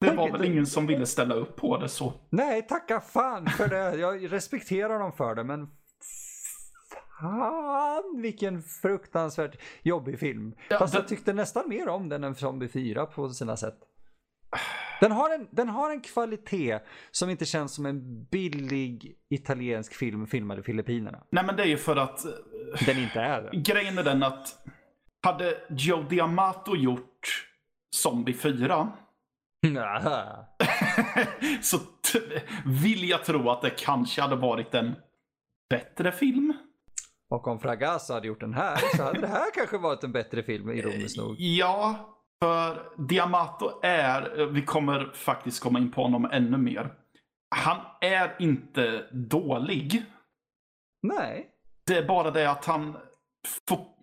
Det 0.00 0.10
var 0.16 0.30
väl 0.32 0.44
ingen 0.44 0.66
som 0.66 0.86
ville 0.86 1.06
ställa 1.06 1.34
upp 1.34 1.56
på 1.56 1.78
det 1.78 1.88
så. 1.88 2.12
Nej, 2.30 2.62
tacka 2.66 3.00
fan 3.00 3.46
för 3.46 3.68
det. 3.68 3.96
Jag 3.96 4.32
respekterar 4.32 4.98
dem 4.98 5.12
för 5.12 5.34
det, 5.34 5.44
men 5.44 5.68
fan 7.20 8.20
vilken 8.22 8.62
fruktansvärt 8.62 9.58
jobbig 9.82 10.18
film. 10.18 10.54
Ja, 10.70 10.78
Fast 10.78 10.92
det- 10.92 10.98
jag 10.98 11.08
tyckte 11.08 11.32
nästan 11.32 11.68
mer 11.68 11.88
om 11.88 12.08
den 12.08 12.24
än 12.24 12.34
Zombie 12.34 12.68
4 12.68 13.06
på 13.06 13.28
sina 13.30 13.56
sätt. 13.56 13.78
Den 15.00 15.12
har, 15.12 15.34
en, 15.34 15.48
den 15.50 15.68
har 15.68 15.90
en 15.90 16.00
kvalitet 16.00 16.78
som 17.10 17.30
inte 17.30 17.44
känns 17.44 17.74
som 17.74 17.86
en 17.86 18.24
billig 18.24 19.16
italiensk 19.30 19.94
film 19.94 20.26
filmad 20.26 20.58
i 20.58 20.62
Filippinerna. 20.62 21.24
Nej, 21.30 21.44
men 21.44 21.56
det 21.56 21.62
är 21.62 21.66
ju 21.66 21.76
för 21.76 21.96
att 21.96 22.24
eh, 22.24 22.30
Den 22.86 22.98
inte 22.98 23.20
är 23.20 23.42
det. 23.42 23.50
grejen 23.72 23.98
är 23.98 24.04
den 24.04 24.22
att 24.22 24.64
hade 25.22 25.58
Joe 25.68 26.02
D'Amato 26.02 26.76
gjort 26.76 27.48
Zombie 27.96 28.32
4 28.32 28.92
Nja. 29.62 30.46
så 31.62 31.78
vill 32.66 33.08
jag 33.08 33.24
tro 33.24 33.50
att 33.50 33.62
det 33.62 33.70
kanske 33.70 34.22
hade 34.22 34.36
varit 34.36 34.74
en 34.74 34.94
bättre 35.70 36.12
film. 36.12 36.54
Och 37.30 37.46
om 37.46 37.60
Fragasso 37.60 38.12
hade 38.12 38.26
gjort 38.26 38.40
den 38.40 38.54
här 38.54 38.96
så 38.96 39.02
hade 39.02 39.20
det 39.20 39.26
här 39.26 39.54
kanske 39.54 39.78
varit 39.78 40.04
en 40.04 40.12
bättre 40.12 40.42
film, 40.42 40.70
ironiskt 40.70 41.18
nog. 41.18 41.36
Ja, 41.38 42.13
för 42.42 42.82
Diamato 43.08 43.80
är, 43.82 44.46
vi 44.46 44.62
kommer 44.62 45.12
faktiskt 45.14 45.60
komma 45.62 45.78
in 45.78 45.90
på 45.90 46.02
honom 46.02 46.24
ännu 46.32 46.56
mer. 46.56 46.92
Han 47.56 47.76
är 48.00 48.36
inte 48.38 49.04
dålig. 49.12 50.04
Nej. 51.02 51.50
Det 51.86 51.96
är 51.96 52.06
bara 52.06 52.30
det 52.30 52.50
att 52.50 52.64
han, 52.64 52.96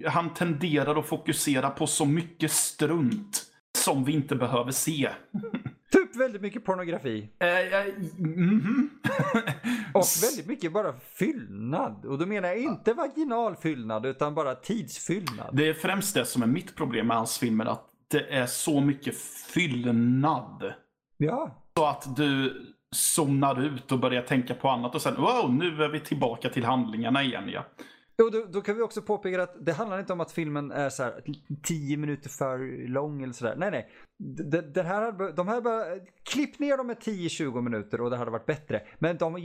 han 0.05 0.33
tenderar 0.33 0.99
att 0.99 1.05
fokusera 1.05 1.69
på 1.69 1.87
så 1.87 2.05
mycket 2.05 2.51
strunt 2.51 3.45
som 3.77 4.03
vi 4.03 4.13
inte 4.13 4.35
behöver 4.35 4.71
se. 4.71 5.09
Typ 5.91 6.15
väldigt 6.15 6.41
mycket 6.41 6.65
pornografi. 6.65 7.29
Eh, 7.39 7.59
eh, 7.59 7.93
mhm. 8.17 8.89
Och 9.93 10.05
väldigt 10.21 10.47
mycket 10.47 10.73
bara 10.73 10.93
fyllnad. 10.93 12.05
Och 12.05 12.17
då 12.17 12.25
menar 12.25 12.49
jag 12.49 12.57
inte 12.57 12.93
vaginal 12.93 13.55
fyllnad 13.55 14.05
utan 14.05 14.35
bara 14.35 14.55
tidsfyllnad. 14.55 15.49
Det 15.53 15.69
är 15.69 15.73
främst 15.73 16.13
det 16.13 16.25
som 16.25 16.43
är 16.43 16.47
mitt 16.47 16.75
problem 16.75 17.07
med 17.07 17.17
hans 17.17 17.37
filmer, 17.37 17.65
att 17.65 17.90
det 18.11 18.33
är 18.35 18.45
så 18.45 18.81
mycket 18.81 19.15
fyllnad. 19.71 20.73
Ja. 21.17 21.51
Så 21.77 21.85
att 21.85 22.15
du 22.15 22.61
zonar 22.95 23.61
ut 23.61 23.91
och 23.91 23.99
börjar 23.99 24.21
tänka 24.21 24.53
på 24.53 24.69
annat 24.69 24.95
och 24.95 25.01
sen 25.01 25.15
wow, 25.15 25.53
nu 25.53 25.83
är 25.83 25.89
vi 25.89 25.99
tillbaka 25.99 26.49
till 26.49 26.65
handlingarna 26.65 27.23
igen 27.23 27.49
ja. 27.49 27.65
Och 28.25 28.31
då, 28.31 28.45
då 28.53 28.61
kan 28.61 28.75
vi 28.75 28.81
också 28.81 29.01
påpeka 29.01 29.43
att 29.43 29.65
det 29.65 29.73
handlar 29.73 29.99
inte 29.99 30.13
om 30.13 30.21
att 30.21 30.31
filmen 30.31 30.71
är 30.71 30.89
så 30.89 31.03
här 31.03 31.21
10 31.63 31.97
minuter 31.97 32.29
för 32.29 32.87
lång 32.87 33.23
eller 33.23 33.33
sådär. 33.33 33.55
Nej, 33.57 33.71
nej. 33.71 33.89
D- 34.51 34.61
Den 34.61 34.85
här, 34.85 35.35
de 35.35 35.47
här 35.47 35.61
bara, 35.61 35.83
klipp 36.31 36.59
ner 36.59 36.77
dem 36.77 36.87
med 36.87 36.97
10-20 36.97 37.61
minuter 37.61 38.01
och 38.01 38.09
det 38.09 38.17
hade 38.17 38.31
varit 38.31 38.45
bättre. 38.45 38.81
Men 38.99 39.17
de 39.17 39.35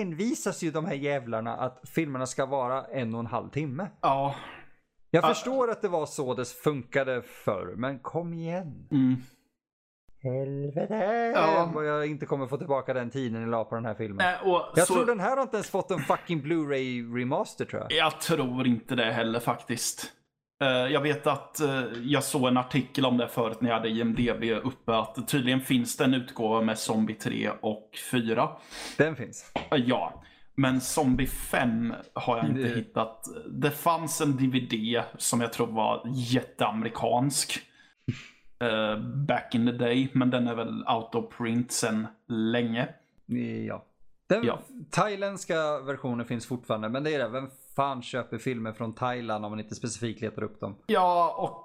envisas 0.00 0.62
ju 0.62 0.70
de 0.70 0.84
här 0.84 0.94
jävlarna 0.94 1.56
att 1.56 1.80
filmerna 1.88 2.26
ska 2.26 2.46
vara 2.46 2.84
en 2.84 3.14
och 3.14 3.20
en 3.20 3.26
halv 3.26 3.48
timme. 3.50 3.88
Ja. 4.00 4.34
Jag 5.14 5.24
Ah. 5.24 5.28
förstår 5.28 5.70
att 5.70 5.82
det 5.82 5.88
var 5.88 6.06
så 6.06 6.34
det 6.34 6.44
funkade 6.48 7.22
förr, 7.22 7.74
men 7.76 7.98
kom 7.98 8.34
igen. 8.34 8.88
Mm. 8.90 9.16
Helvete 10.22 11.32
Ja. 11.34 11.70
vad 11.74 11.86
jag 11.86 12.06
inte 12.06 12.26
kommer 12.26 12.46
få 12.46 12.56
tillbaka 12.56 12.94
den 12.94 13.10
tiden 13.10 13.40
jag 13.40 13.50
la 13.50 13.64
på 13.64 13.74
den 13.74 13.84
här 13.84 13.94
filmen. 13.94 14.34
Och 14.44 14.62
Jag 14.76 14.86
så, 14.86 14.94
tror 14.94 15.06
den 15.06 15.20
här 15.20 15.36
har 15.36 15.42
inte 15.42 15.56
ens 15.56 15.70
fått 15.70 15.90
en 15.90 15.98
fucking 16.00 16.42
Blu-ray 16.42 17.16
remaster 17.18 17.64
tror 17.64 17.82
jag. 17.82 17.92
jag 17.92 18.20
tror 18.20 18.66
inte 18.66 18.94
det 18.94 19.12
heller 19.12 19.40
faktiskt. 19.40 20.12
Eh, 20.62 20.68
Jag 20.68 21.00
vet 21.00 21.26
att 21.26 21.60
eh, 21.60 21.82
jag 22.02 22.24
såg 22.24 22.48
en 22.48 22.56
artikel 22.56 23.06
om 23.06 23.16
det 23.16 23.28
förut 23.28 23.60
när 23.60 23.68
jag 23.70 23.76
hade 23.76 23.88
IMDB 23.88 24.44
uppe 24.64 24.96
att 24.96 25.28
tydligen 25.28 25.60
finns 25.60 25.96
det 25.96 26.04
en 26.04 26.14
utgåva 26.14 26.60
med 26.60 26.78
Zombie 26.78 27.14
3 27.14 27.50
och 27.60 27.90
4. 28.10 28.48
Den 28.98 29.16
finns. 29.16 29.52
Ja, 29.70 30.22
men 30.54 30.80
Zombie 30.80 31.26
5 31.26 31.94
har 32.14 32.36
jag 32.36 32.46
inte 32.46 32.62
Det- 32.62 32.74
hittat. 32.74 33.26
Det 33.48 33.70
fanns 33.70 34.20
en 34.20 34.36
DVD 34.36 35.02
som 35.18 35.40
jag 35.40 35.52
tror 35.52 35.66
var 35.66 36.02
jätteamerikansk. 36.14 37.60
eh, 38.60 38.98
back 39.28 39.54
in 39.54 39.66
the 39.66 39.72
day, 39.72 40.08
men 40.12 40.30
den 40.30 40.48
är 40.48 40.54
väl 40.54 40.84
out 40.88 41.14
of 41.14 41.36
print 41.36 41.72
sen 41.72 42.06
länge. 42.28 42.88
Ja. 43.68 43.84
Den 44.28 44.44
Ja. 44.44 44.58
thailändska 44.90 45.78
versionen 45.80 46.26
finns 46.26 46.46
fortfarande, 46.46 46.88
men 46.88 47.04
det 47.04 47.14
är 47.14 47.18
det. 47.18 47.28
Vem 47.28 47.48
fan 47.76 48.02
köper 48.02 48.38
filmer 48.38 48.72
från 48.72 48.94
Thailand 48.94 49.44
om 49.44 49.52
man 49.52 49.60
inte 49.60 49.74
specifikt 49.74 50.20
letar 50.20 50.42
upp 50.42 50.60
dem? 50.60 50.76
Ja, 50.86 51.34
och 51.38 51.64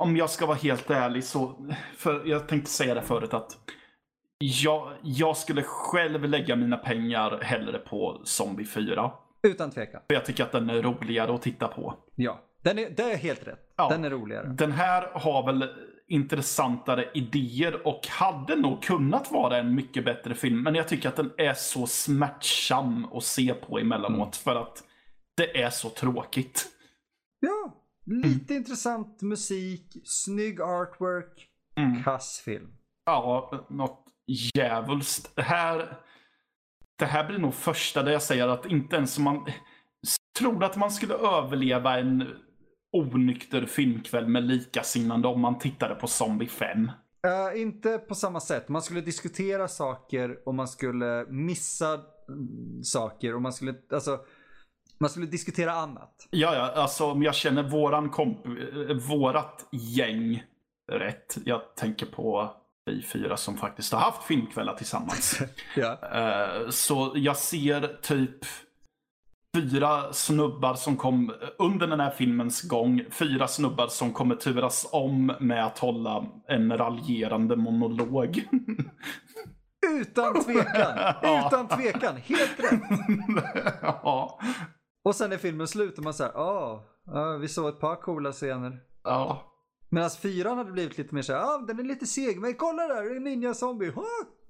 om 0.00 0.16
jag 0.16 0.30
ska 0.30 0.46
vara 0.46 0.56
helt 0.56 0.90
ärlig 0.90 1.24
så, 1.24 1.68
för 1.96 2.22
jag 2.26 2.48
tänkte 2.48 2.70
säga 2.70 2.94
det 2.94 3.02
förut 3.02 3.34
att 3.34 3.56
jag, 4.44 4.92
jag 5.02 5.36
skulle 5.36 5.62
själv 5.62 6.24
lägga 6.24 6.56
mina 6.56 6.76
pengar 6.76 7.38
hellre 7.42 7.78
på 7.78 8.20
Zombie 8.24 8.64
4. 8.64 9.10
Utan 9.42 9.70
tvekan. 9.70 10.00
För 10.08 10.14
jag 10.14 10.24
tycker 10.24 10.44
att 10.44 10.52
den 10.52 10.70
är 10.70 10.82
roligare 10.82 11.34
att 11.34 11.42
titta 11.42 11.68
på. 11.68 11.94
Ja. 12.14 12.40
Den 12.62 12.78
är, 12.78 12.90
det 12.90 13.02
är 13.12 13.16
helt 13.16 13.46
rätt. 13.46 13.72
Ja. 13.76 13.88
Den 13.88 14.04
är 14.04 14.10
roligare. 14.10 14.46
Den 14.48 14.72
här 14.72 15.08
har 15.14 15.46
väl 15.46 15.68
intressantare 16.08 17.10
idéer 17.14 17.86
och 17.86 18.06
hade 18.08 18.56
nog 18.56 18.82
kunnat 18.82 19.30
vara 19.30 19.58
en 19.58 19.74
mycket 19.74 20.04
bättre 20.04 20.34
film. 20.34 20.62
Men 20.62 20.74
jag 20.74 20.88
tycker 20.88 21.08
att 21.08 21.16
den 21.16 21.30
är 21.36 21.54
så 21.54 21.86
smärtsam 21.86 23.06
att 23.12 23.24
se 23.24 23.54
på 23.54 23.78
emellanåt 23.78 24.36
för 24.36 24.56
att 24.56 24.82
det 25.36 25.62
är 25.62 25.70
så 25.70 25.88
tråkigt. 25.88 26.66
Ja. 27.40 27.76
Lite 28.06 28.54
intressant 28.54 29.22
musik, 29.22 29.96
snygg 30.04 30.60
artwork, 30.60 31.48
Mm. 31.76 32.02
kass 32.02 32.42
film. 32.44 32.68
Ja, 33.06 33.66
något 33.70 34.04
djävulskt. 34.54 35.36
Det 35.36 35.42
här, 35.42 35.98
det 36.98 37.04
här 37.04 37.26
blir 37.26 37.38
nog 37.38 37.54
första 37.54 38.02
där 38.02 38.12
jag 38.12 38.22
säger 38.22 38.48
att 38.48 38.66
inte 38.66 38.96
ens 38.96 39.18
om 39.18 39.24
man 39.24 39.46
tror 40.38 40.64
att 40.64 40.76
man 40.76 40.90
skulle 40.90 41.14
överleva 41.14 41.98
en 41.98 42.28
onykter 42.92 43.66
filmkväll 43.66 44.28
med 44.28 44.44
likasinnande 44.44 45.28
om 45.28 45.40
man 45.40 45.58
tittade 45.58 45.94
på 45.94 46.06
Zombie 46.06 46.46
5. 46.46 46.90
Uh, 47.26 47.60
inte 47.60 47.98
på 47.98 48.14
samma 48.14 48.40
sätt. 48.40 48.68
Man 48.68 48.82
skulle 48.82 49.00
diskutera 49.00 49.68
saker 49.68 50.48
och 50.48 50.54
man 50.54 50.68
skulle 50.68 51.26
missa 51.28 52.00
mm, 52.28 52.82
saker 52.82 53.34
och 53.34 53.42
man 53.42 53.52
skulle, 53.52 53.74
alltså, 53.92 54.20
man 55.00 55.10
skulle 55.10 55.26
diskutera 55.26 55.72
annat. 55.72 56.28
Ja, 56.30 56.54
ja, 56.54 56.82
alltså 56.82 57.10
om 57.10 57.22
jag 57.22 57.34
känner 57.34 57.62
våran 57.62 58.10
komp 58.10 58.46
eh, 58.46 58.96
vårat 59.08 59.68
gäng 59.72 60.42
rätt. 60.92 61.38
Jag 61.44 61.74
tänker 61.76 62.06
på 62.06 62.56
vi 62.84 63.02
fyra 63.02 63.36
som 63.36 63.56
faktiskt 63.56 63.92
har 63.92 64.00
haft 64.00 64.22
filmkvällar 64.22 64.74
tillsammans. 64.74 65.38
ja. 65.76 65.98
Uh, 66.14 66.70
så 66.70 67.12
jag 67.14 67.36
ser 67.36 67.98
typ 68.02 68.44
fyra 69.56 70.12
snubbar 70.12 70.74
som 70.74 70.96
kom 70.96 71.32
under 71.58 71.86
den 71.86 72.00
här 72.00 72.10
filmens 72.10 72.62
gång. 72.62 73.04
Fyra 73.10 73.48
snubbar 73.48 73.88
som 73.88 74.12
kommer 74.12 74.34
turas 74.34 74.88
om 74.92 75.32
med 75.40 75.66
att 75.66 75.78
hålla 75.78 76.26
en 76.48 76.78
raljerande 76.78 77.56
monolog. 77.56 78.44
Utan 80.00 80.44
tvekan! 80.44 81.14
Utan 81.46 81.68
tvekan! 81.68 82.16
Helt 82.16 82.60
rätt! 82.60 82.80
ja. 83.82 84.40
Och 85.04 85.14
sen 85.14 85.32
är 85.32 85.36
filmen 85.36 85.68
slut 85.68 85.98
och 85.98 86.04
man 86.04 86.14
säger 86.14 86.32
ja, 86.34 86.84
oh, 87.06 87.38
vi 87.38 87.48
såg 87.48 87.68
ett 87.68 87.80
par 87.80 87.96
coola 87.96 88.32
scener. 88.32 88.80
Ja. 89.04 89.51
Medan 89.94 90.10
fyran 90.10 90.58
hade 90.58 90.72
blivit 90.72 90.98
lite 90.98 91.14
mer 91.14 91.22
såhär, 91.22 91.40
ja 91.40 91.46
ah, 91.46 91.58
den 91.58 91.78
är 91.78 91.84
lite 91.84 92.06
seg, 92.06 92.40
men 92.40 92.54
kolla 92.54 92.88
där, 92.88 93.02
det 93.02 93.10
är 93.10 93.16
en 93.16 93.24
ninja-zombie. 93.24 93.92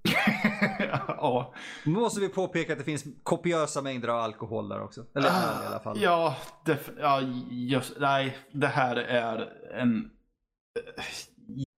ja. 1.09 1.55
Nu 1.85 1.93
måste 1.93 2.21
vi 2.21 2.29
påpeka 2.29 2.73
att 2.73 2.79
det 2.79 2.85
finns 2.85 3.05
kopiösa 3.23 3.83
mängder 3.83 4.09
av 4.09 4.19
alkohol 4.19 4.69
där 4.69 4.83
också. 4.83 5.05
Eller 5.15 5.29
öl 5.29 5.65
i 5.65 5.67
alla 5.67 5.81
fall. 5.81 6.03
Ja, 6.03 6.37
ja 7.01 7.21
just, 7.51 7.93
nej, 8.01 8.39
det 8.53 8.67
här 8.67 8.97
är 8.97 9.53
en... 9.75 10.11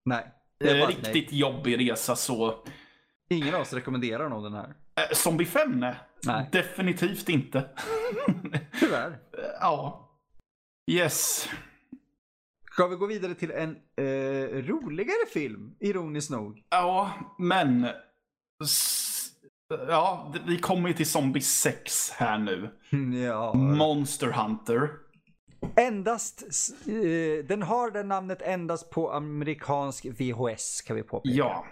Nej. 0.04 0.32
Det 0.58 0.70
är 0.70 0.86
riktigt 0.86 1.30
nej. 1.30 1.40
jobbig 1.40 1.90
resa 1.90 2.16
så. 2.16 2.64
Ingen 3.30 3.54
av 3.54 3.60
oss 3.60 3.72
rekommenderar 3.72 4.28
nog 4.28 4.42
den 4.42 4.54
här. 4.54 4.74
Äh, 4.94 5.14
Zombie 5.14 5.46
5? 5.46 5.80
Nej. 5.80 5.94
nej. 6.26 6.48
Definitivt 6.52 7.28
inte. 7.28 7.68
Tyvärr. 8.80 9.18
ja. 9.60 10.10
Yes. 10.90 11.48
Ska 12.74 12.86
vi 12.86 12.96
gå 12.96 13.06
vidare 13.06 13.34
till 13.34 13.50
en 13.50 13.76
eh, 13.96 14.62
roligare 14.62 15.26
film, 15.32 15.76
ironiskt 15.80 16.30
nog? 16.30 16.62
Ja, 16.70 17.12
men 17.38 17.86
Ja, 19.88 20.32
vi 20.46 20.58
kommer 20.58 20.88
ju 20.88 20.94
till 20.94 21.10
Zombie 21.10 21.40
6 21.40 22.10
här 22.10 22.38
nu. 22.38 22.70
Ja. 23.26 23.54
Monster 23.54 24.26
Hunter. 24.26 24.90
Endast, 25.76 26.42
uh, 26.88 27.44
den 27.44 27.62
har 27.62 27.90
det 27.90 28.02
namnet 28.02 28.42
endast 28.42 28.90
på 28.90 29.12
amerikansk 29.12 30.06
VHS 30.06 30.82
kan 30.82 30.96
vi 30.96 31.02
påpeka. 31.02 31.34
Ja, 31.34 31.66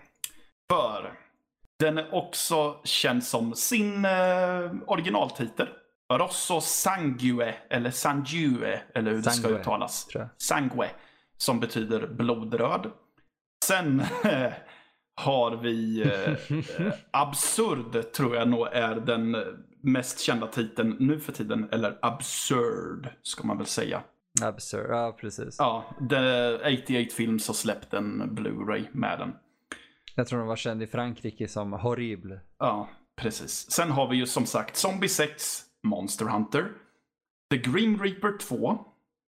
för 0.70 1.12
den 1.78 1.98
är 1.98 2.14
också 2.14 2.80
känd 2.84 3.24
som 3.24 3.55
sin 3.55 4.05
uh, 4.05 4.72
originaltitel. 4.86 5.68
Rosso 6.18 6.60
Sangue, 6.60 7.54
eller 7.70 7.90
Sangue, 7.90 8.80
eller 8.94 9.10
hur 9.10 9.22
det 9.22 9.30
ska 9.30 9.48
uttalas. 9.48 10.08
Sangue, 10.38 10.90
som 11.36 11.60
betyder 11.60 12.06
blodröd. 12.06 12.90
Sen 13.64 14.02
har 15.14 15.56
vi 15.56 16.02
eh, 16.02 16.92
Absurd, 17.10 18.12
tror 18.12 18.36
jag 18.36 18.48
nog 18.48 18.66
är 18.72 18.94
den 18.94 19.36
mest 19.82 20.20
kända 20.20 20.46
titeln 20.46 20.96
nu 20.98 21.20
för 21.20 21.32
tiden. 21.32 21.68
Eller 21.72 21.98
Absurd, 22.02 23.08
ska 23.22 23.46
man 23.46 23.58
väl 23.58 23.66
säga. 23.66 24.02
Absurd, 24.42 24.90
ja 24.90 25.16
precis. 25.20 25.56
Ja, 25.58 25.84
The 26.10 26.54
88 26.78 27.14
Films 27.16 27.46
har 27.46 27.54
släppt 27.54 27.94
en 27.94 28.36
Blu-ray 28.36 28.86
med 28.92 29.18
den. 29.18 29.32
Jag 30.14 30.26
tror 30.26 30.38
den 30.38 30.48
var 30.48 30.56
känd 30.56 30.82
i 30.82 30.86
Frankrike 30.86 31.48
som 31.48 31.72
Horrible. 31.72 32.40
Ja, 32.58 32.88
precis. 33.16 33.70
Sen 33.70 33.90
har 33.90 34.08
vi 34.08 34.16
ju 34.16 34.26
som 34.26 34.46
sagt 34.46 34.76
Zombie 34.76 35.08
6, 35.08 35.62
Monster 35.83 36.26
Hunter, 36.26 36.72
The 37.51 37.57
Green 37.57 37.99
Reaper 37.99 38.39
2, 38.39 38.78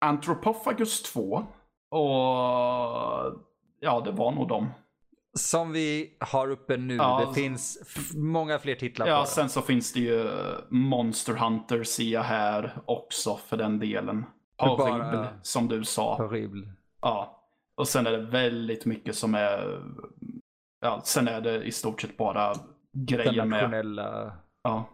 Anthropophagus 0.05 1.03
2 1.03 1.47
och 1.89 1.99
ja, 3.79 4.01
det 4.05 4.11
var 4.11 4.31
nog 4.31 4.47
dem. 4.47 4.67
Som 5.33 5.71
vi 5.71 6.17
har 6.19 6.51
uppe 6.51 6.77
nu. 6.77 6.95
Ja, 6.95 7.25
det 7.27 7.33
finns 7.33 7.77
många 8.15 8.59
fler 8.59 8.75
titlar 8.75 9.07
Ja, 9.07 9.25
sen 9.25 9.49
så 9.49 9.61
finns 9.61 9.93
det 9.93 9.99
ju 9.99 10.29
Monster 10.69 11.33
Hunter 11.33 11.83
ser 11.83 12.03
jag 12.03 12.23
här 12.23 12.77
också 12.85 13.35
för 13.35 13.57
den 13.57 13.79
delen. 13.79 14.25
Horrible, 14.57 15.27
som 15.41 15.67
du 15.67 15.83
sa. 15.83 16.15
Horrible. 16.15 16.73
Ja. 17.01 17.39
Och 17.75 17.87
sen 17.87 18.07
är 18.07 18.11
det 18.11 18.25
väldigt 18.25 18.85
mycket 18.85 19.15
som 19.15 19.35
är... 19.35 19.81
Ja, 20.81 21.01
sen 21.03 21.27
är 21.27 21.41
det 21.41 21.63
i 21.63 21.71
stort 21.71 22.01
sett 22.01 22.17
bara 22.17 22.53
grejer 22.91 23.45
med... 23.45 23.95
Ja. 24.63 24.89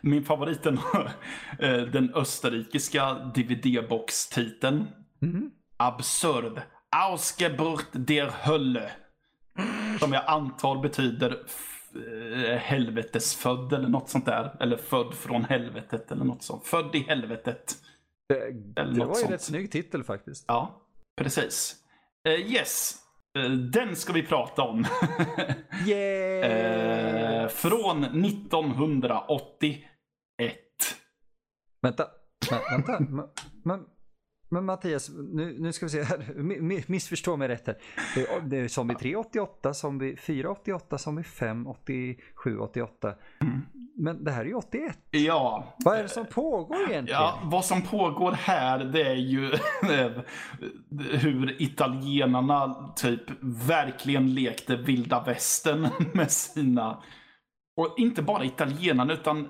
Min 0.00 0.24
favorit 0.24 0.66
är 0.66 0.72
eh, 1.58 1.82
den 1.82 2.14
österrikiska 2.14 3.14
DVD-box-titeln. 3.14 4.86
Mm. 5.22 5.50
Absurd. 5.76 6.62
Ausgeburt 6.90 7.88
der 7.92 8.26
Hölle. 8.26 8.90
Som 10.00 10.12
jag 10.12 10.22
antar 10.26 10.82
betyder 10.82 11.30
eh, 11.94 12.58
helvetesfödd 12.58 13.72
eller 13.72 13.88
något 13.88 14.08
sånt 14.08 14.26
där. 14.26 14.56
Eller 14.60 14.76
född 14.76 15.14
från 15.14 15.44
helvetet 15.44 16.12
eller 16.12 16.24
något 16.24 16.42
sånt. 16.42 16.66
Född 16.66 16.94
i 16.94 16.98
helvetet. 16.98 17.76
Det, 18.28 18.50
det 18.74 19.04
var 19.04 19.18
ju 19.18 19.24
en 19.24 19.30
rätt 19.30 19.42
snygg 19.42 19.72
titel 19.72 20.04
faktiskt. 20.04 20.44
Ja, 20.48 20.82
precis. 21.16 21.76
Uh, 22.28 22.34
yes, 22.34 22.96
uh, 23.38 23.50
den 23.50 23.96
ska 23.96 24.12
vi 24.12 24.22
prata 24.22 24.62
om. 24.62 24.78
yes. 25.86 26.44
uh, 26.44 27.27
från 27.48 28.04
1981. 28.04 30.54
Vänta, 31.82 32.04
vänta. 32.70 33.00
men, 33.64 33.84
men 34.50 34.64
Mattias, 34.64 35.10
nu, 35.32 35.56
nu 35.58 35.72
ska 35.72 35.86
vi 35.86 35.90
se 35.90 36.02
här. 36.02 36.32
Missförstå 36.90 37.36
mig 37.36 37.48
rätt 37.48 37.66
här. 37.66 37.76
Det 38.48 38.58
är 38.58 38.68
zombie 38.68 38.94
3 38.94 39.16
88, 39.16 39.74
zombie 39.74 40.16
4 40.16 40.50
88, 40.50 40.98
zombie 40.98 41.22
5 41.22 41.66
87 41.66 42.58
88. 42.58 43.14
Mm. 43.40 43.60
Men 44.00 44.24
det 44.24 44.30
här 44.30 44.40
är 44.40 44.44
ju 44.44 44.54
81. 44.54 44.98
Ja. 45.10 45.74
Vad 45.84 45.98
är 45.98 46.02
det 46.02 46.08
som 46.08 46.26
pågår 46.26 46.76
egentligen? 46.76 47.20
Ja, 47.20 47.38
vad 47.44 47.64
som 47.64 47.82
pågår 47.82 48.32
här 48.32 48.78
det 48.78 49.02
är 49.02 49.14
ju 49.14 49.52
hur 51.12 51.62
italienarna 51.62 52.92
typ 52.96 53.22
verkligen 53.40 54.34
lekte 54.34 54.76
vilda 54.76 55.24
västern 55.24 55.88
med 56.12 56.30
sina 56.30 57.02
och 57.78 57.94
inte 57.96 58.22
bara 58.22 58.44
italienarna 58.44 59.12
utan 59.12 59.48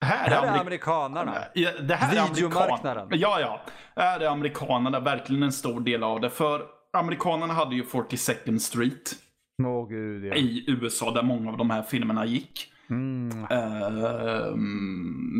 här, 0.00 0.30
här 0.30 0.42
är, 0.42 0.54
är 0.54 0.60
amerikanerna. 0.60 1.34
Ja, 1.54 1.70
det 1.80 1.94
här 1.94 2.28
Videomarknaden. 2.34 3.02
Amerikan... 3.02 3.20
Ja, 3.20 3.40
ja. 3.40 3.60
Här 4.02 4.20
är 4.20 4.26
amerikanerna 4.26 5.00
verkligen 5.00 5.42
en 5.42 5.52
stor 5.52 5.80
del 5.80 6.02
av 6.02 6.20
det. 6.20 6.30
För 6.30 6.62
amerikanerna 6.92 7.54
hade 7.54 7.74
ju 7.74 7.82
42nd 7.82 8.58
Street. 8.58 9.14
Oh, 9.62 9.88
Gud, 9.88 10.24
ja. 10.24 10.34
I 10.34 10.64
USA 10.68 11.10
där 11.10 11.22
många 11.22 11.50
av 11.50 11.56
de 11.56 11.70
här 11.70 11.82
filmerna 11.82 12.26
gick. 12.26 12.72
Mm. 12.90 13.38
Uh, 13.52 14.56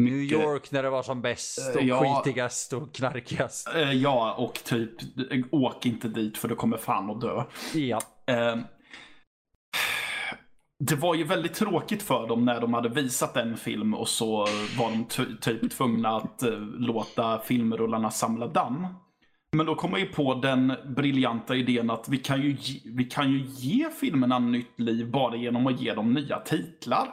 New 0.05 0.19
York 0.19 0.71
när 0.71 0.83
det 0.83 0.91
var 0.91 1.03
som 1.03 1.23
bäst 1.23 1.75
och 1.75 1.83
uh, 1.83 1.89
ja, 1.89 2.23
skitigast 2.23 2.73
och 2.73 2.95
knarkigast. 2.95 3.75
Uh, 3.77 3.93
ja, 3.93 4.35
och 4.35 4.55
typ 4.65 4.93
åk 5.51 5.87
inte 5.87 6.09
dit 6.09 6.39
för 6.39 6.49
du 6.49 6.55
kommer 6.55 6.77
fan 6.77 7.11
att 7.11 7.21
dö. 7.21 7.45
Ja. 7.75 8.01
Det 10.79 10.95
var 10.95 11.15
ju 11.15 11.25
väldigt 11.25 11.55
tråkigt 11.55 12.03
för 12.03 12.27
dem 12.27 12.45
när 12.45 12.61
de 12.61 12.75
hade 12.75 12.89
visat 12.89 13.37
en 13.37 13.57
film 13.57 13.95
och 13.95 14.09
så 14.09 14.37
var 14.79 14.91
de 14.91 15.05
typ 15.41 15.71
tvungna 15.71 16.09
att 16.09 16.43
uh, 16.47 16.59
låta 16.79 17.39
filmrullarna 17.39 18.11
samla 18.11 18.47
damm. 18.47 18.87
Men 19.57 19.67
då 19.67 19.75
kom 19.75 19.91
jag 19.91 20.01
ju 20.01 20.07
på 20.07 20.35
den 20.35 20.73
briljanta 20.97 21.55
idén 21.55 21.91
att 21.91 22.09
vi 22.09 22.19
kan, 22.19 22.43
ju 22.43 22.57
vi 22.85 23.05
kan 23.05 23.33
ju 23.33 23.39
ge 23.39 23.91
filmerna 23.91 24.39
nytt 24.39 24.81
liv 24.81 25.11
bara 25.11 25.37
genom 25.37 25.67
att 25.67 25.81
ge 25.81 25.95
dem 25.95 26.13
nya 26.13 26.39
titlar. 26.39 27.09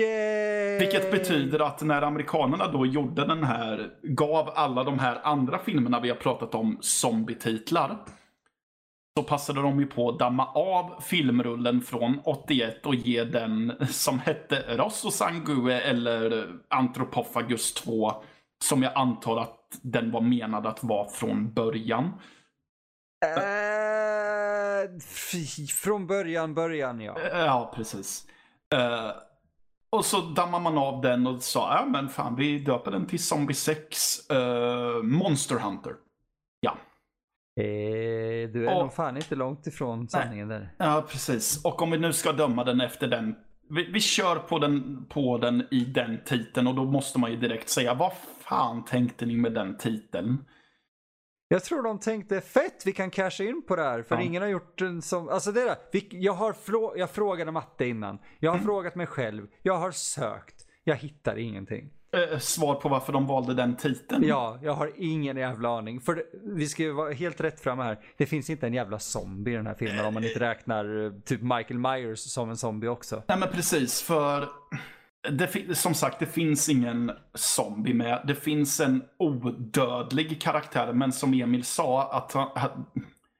Yay! 0.00 0.78
Vilket 0.78 1.10
betyder 1.10 1.66
att 1.66 1.82
när 1.82 2.02
amerikanerna 2.02 2.72
då 2.72 2.86
gjorde 2.86 3.26
den 3.26 3.44
här, 3.44 3.90
gav 4.02 4.50
alla 4.54 4.84
de 4.84 4.98
här 4.98 5.20
andra 5.24 5.58
filmerna 5.58 6.00
vi 6.00 6.08
har 6.08 6.16
pratat 6.16 6.54
om 6.54 6.78
zombie-titlar 6.80 7.96
så 9.18 9.22
passade 9.22 9.62
de 9.62 9.80
ju 9.80 9.86
på 9.86 10.08
att 10.08 10.18
damma 10.18 10.46
av 10.46 11.00
filmrullen 11.00 11.80
från 11.80 12.20
81 12.24 12.86
och 12.86 12.94
ge 12.94 13.24
den 13.24 13.72
som 13.90 14.18
hette 14.18 14.76
Rosso 14.76 15.10
Sangue 15.10 15.80
eller 15.80 16.48
Anthropophagus 16.68 17.74
2. 17.74 18.12
Som 18.64 18.82
jag 18.82 18.92
antar 18.94 19.36
att 19.36 19.78
den 19.82 20.10
var 20.10 20.20
menad 20.20 20.66
att 20.66 20.84
vara 20.84 21.08
från 21.08 21.52
början. 21.54 22.04
Uh, 23.24 24.96
f- 24.98 25.70
från 25.74 26.06
början, 26.06 26.54
början 26.54 27.00
ja. 27.00 27.16
Ja, 27.32 27.72
precis. 27.76 28.26
Eh, 28.74 29.10
och 29.90 30.04
så 30.04 30.20
dammar 30.20 30.60
man 30.60 30.78
av 30.78 31.00
den 31.00 31.26
och 31.26 31.42
sa, 31.42 31.74
ja 31.78 31.86
men 31.86 32.08
fan 32.08 32.36
vi 32.36 32.58
döper 32.58 32.90
den 32.90 33.06
till 33.06 33.24
Zombie 33.24 33.54
6 33.54 34.30
eh, 34.30 35.02
Monster 35.02 35.58
Hunter. 35.58 35.92
Eh, 37.60 38.50
du 38.52 38.66
är 38.68 38.74
Och- 38.74 38.82
nog 38.82 38.92
fan 38.92 39.16
inte 39.16 39.34
långt 39.34 39.66
ifrån 39.66 40.08
sanningen 40.08 40.48
där. 40.48 40.74
Ja, 40.78 41.06
precis. 41.08 41.64
Och 41.64 41.82
om 41.82 41.90
vi 41.90 41.98
nu 41.98 42.12
ska 42.12 42.32
döma 42.32 42.64
den 42.64 42.80
efter 42.80 43.06
den. 43.08 43.34
Vi, 43.70 43.90
vi 43.92 44.00
kör 44.00 44.36
på 44.36 44.58
den, 44.58 45.04
på 45.08 45.38
den 45.38 45.66
i 45.70 45.84
den 45.84 46.18
titeln 46.24 46.66
och 46.66 46.74
då 46.74 46.84
måste 46.84 47.18
man 47.18 47.30
ju 47.30 47.36
direkt 47.36 47.68
säga, 47.68 47.94
vad 47.94 48.12
fan 48.40 48.84
tänkte 48.84 49.26
ni 49.26 49.36
med 49.36 49.52
den 49.52 49.76
titeln? 49.76 50.44
Jag 51.48 51.64
tror 51.64 51.82
de 51.82 51.98
tänkte 51.98 52.40
fett, 52.40 52.82
vi 52.86 52.92
kan 52.92 53.10
casha 53.10 53.44
in 53.44 53.62
på 53.68 53.76
det 53.76 53.82
här. 53.82 54.02
För 54.02 54.14
Ja. 54.14 54.20
ingen 54.22 54.42
har 54.42 54.48
gjort 54.48 54.80
en 54.80 55.02
som, 55.02 55.28
alltså 55.28 55.52
det 55.52 55.64
där. 55.64 55.76
Vi, 55.92 56.08
jag, 56.10 56.32
har 56.32 56.52
frå, 56.52 56.94
jag 56.96 57.10
frågade 57.10 57.50
matte 57.52 57.86
innan. 57.86 58.18
Jag 58.38 58.50
Mm. 58.54 58.60
har 58.60 58.72
frågat 58.72 58.94
mig 58.94 59.06
själv. 59.06 59.46
Jag 59.62 59.78
har 59.78 59.90
sökt. 59.90 60.66
Jag 60.84 60.96
hittar 60.96 61.36
ingenting. 61.38 61.90
Eh, 62.16 62.38
svar 62.38 62.74
på 62.74 62.88
varför 62.88 63.12
de 63.12 63.26
valde 63.26 63.54
den 63.54 63.76
titeln? 63.76 64.24
Ja, 64.26 64.58
jag 64.62 64.72
har 64.74 64.92
ingen 64.96 65.36
jävla 65.36 65.68
aning. 65.78 66.00
För 66.00 66.14
det, 66.14 66.22
vi 66.44 66.68
ska 66.68 66.82
ju 66.82 66.92
vara 66.92 67.12
helt 67.12 67.40
rätt 67.40 67.60
fram 67.60 67.78
här. 67.78 67.98
Det 68.16 68.26
finns 68.26 68.50
inte 68.50 68.66
en 68.66 68.74
jävla 68.74 68.98
zombie 68.98 69.50
i 69.52 69.54
den 69.56 69.66
här 69.66 69.74
filmen 69.74 70.04
om 70.04 70.14
man 70.14 70.24
inte 70.24 70.40
räknar 70.40 71.04
eh, 71.06 71.12
typ 71.24 71.42
Michael 71.42 71.78
Myers 71.78 72.18
som 72.18 72.50
en 72.50 72.56
zombie 72.56 72.88
också. 72.88 73.22
Nej 73.28 73.38
men 73.38 73.48
precis, 73.48 74.02
för 74.02 74.48
det, 75.30 75.74
som 75.74 75.94
sagt, 75.94 76.18
det 76.18 76.26
finns 76.26 76.68
ingen 76.68 77.12
zombie 77.34 77.94
med. 77.94 78.24
Det 78.26 78.34
finns 78.34 78.80
en 78.80 79.02
odödlig 79.18 80.40
karaktär, 80.42 80.92
men 80.92 81.12
som 81.12 81.34
Emil 81.34 81.64
sa, 81.64 82.12
att 82.12 82.32
han, 82.32 82.48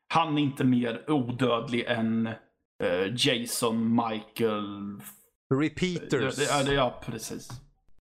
han- 0.09 0.39
är 0.39 0.43
inte 0.43 0.64
mer 0.64 1.11
odödlig 1.11 1.85
än 1.85 2.27
eh, 2.83 3.14
Jason, 3.16 3.95
Michael... 3.95 5.01
Repeaters. 5.55 6.51
Ja, 6.51 6.72
ja, 6.72 7.03
precis. 7.07 7.49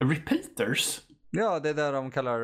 Repeaters? 0.03 1.01
Ja, 1.31 1.61
det 1.61 1.69
är 1.69 1.75
där 1.75 1.93
de 1.93 2.11
kallar 2.11 2.41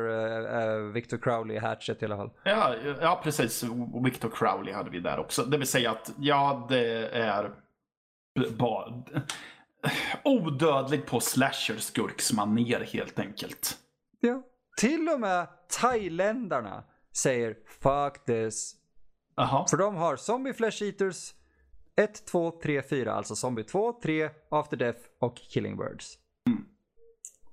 eh, 0.77 0.79
Victor 0.79 1.17
Crowley 1.17 1.59
Hatchet 1.59 2.01
i 2.01 2.05
alla 2.05 2.17
fall. 2.17 2.29
Ja, 2.43 2.75
ja, 3.01 3.21
precis. 3.23 3.63
Victor 4.03 4.29
Crowley 4.29 4.73
hade 4.73 4.89
vi 4.89 4.99
där 4.99 5.19
också. 5.19 5.43
Det 5.43 5.57
vill 5.57 5.67
säga 5.67 5.91
att, 5.91 6.11
ja, 6.17 6.65
det 6.69 7.07
är 7.07 7.51
bara 8.57 9.03
odödlig 10.23 11.05
på 11.05 11.19
slasher-skurksmanér 11.19 12.83
helt 12.93 13.19
enkelt. 13.19 13.77
Ja. 14.19 14.43
Till 14.77 15.09
och 15.09 15.19
med 15.19 15.47
thailändarna 15.81 16.83
säger 17.17 17.57
fuck 17.81 18.25
this. 18.25 18.75
Jaha. 19.35 19.65
För 19.69 19.77
de 19.77 19.95
har 19.95 20.15
Zombie 20.15 20.53
Flesh 20.53 20.83
Eaters 20.83 21.33
1, 21.95 22.25
2, 22.25 22.51
3, 22.63 22.81
4. 22.81 23.13
Alltså 23.13 23.35
Zombie 23.35 23.63
2, 23.63 23.99
3, 24.03 24.29
After 24.49 24.77
Death 24.77 24.99
och 25.19 25.37
Killing 25.37 25.77
Birds. 25.77 26.18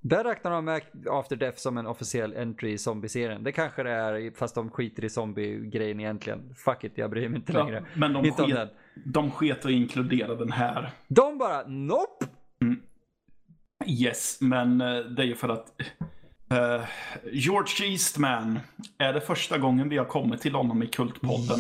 Där 0.08 0.24
räknar 0.24 0.50
de 0.50 0.64
med 0.64 0.82
After 1.10 1.36
Death 1.36 1.58
som 1.58 1.78
en 1.78 1.86
officiell 1.86 2.36
entry 2.36 2.70
i 2.72 2.78
zombie-serien. 2.78 3.42
Det 3.44 3.52
kanske 3.52 3.82
det 3.82 3.90
är 3.90 4.30
fast 4.36 4.54
de 4.54 4.70
skiter 4.70 5.04
i 5.04 5.08
zombie-grejen 5.10 6.00
egentligen. 6.00 6.54
Fuck 6.54 6.84
it, 6.84 6.92
jag 6.94 7.10
bryr 7.10 7.28
mig 7.28 7.38
inte 7.38 7.52
Ja, 7.52 7.64
längre. 7.64 7.84
men 7.94 8.12
de 8.12 8.24
Inte 8.26 8.42
om 8.42 8.48
sket, 8.48 8.56
den. 8.56 8.68
de 9.12 9.30
sket 9.30 9.64
att 9.64 9.70
inkludera 9.70 10.34
den 10.34 10.52
här. 10.52 10.90
De 11.08 11.38
bara 11.38 11.66
nope! 11.66 12.26
Yes, 13.86 14.38
men 14.40 14.80
eh, 14.80 14.98
det 14.98 15.22
är 15.22 15.26
ju 15.26 15.34
för 15.34 15.48
att 15.48 15.80
eh, 16.50 16.84
George 17.32 17.86
Eastman 17.92 18.58
är 18.98 19.12
det 19.12 19.20
första 19.20 19.58
gången 19.58 19.88
vi 19.88 19.96
har 19.98 20.04
kommit 20.04 20.40
till 20.40 20.54
honom 20.54 20.82
i 20.82 20.86
Kultpodden. 20.86 21.58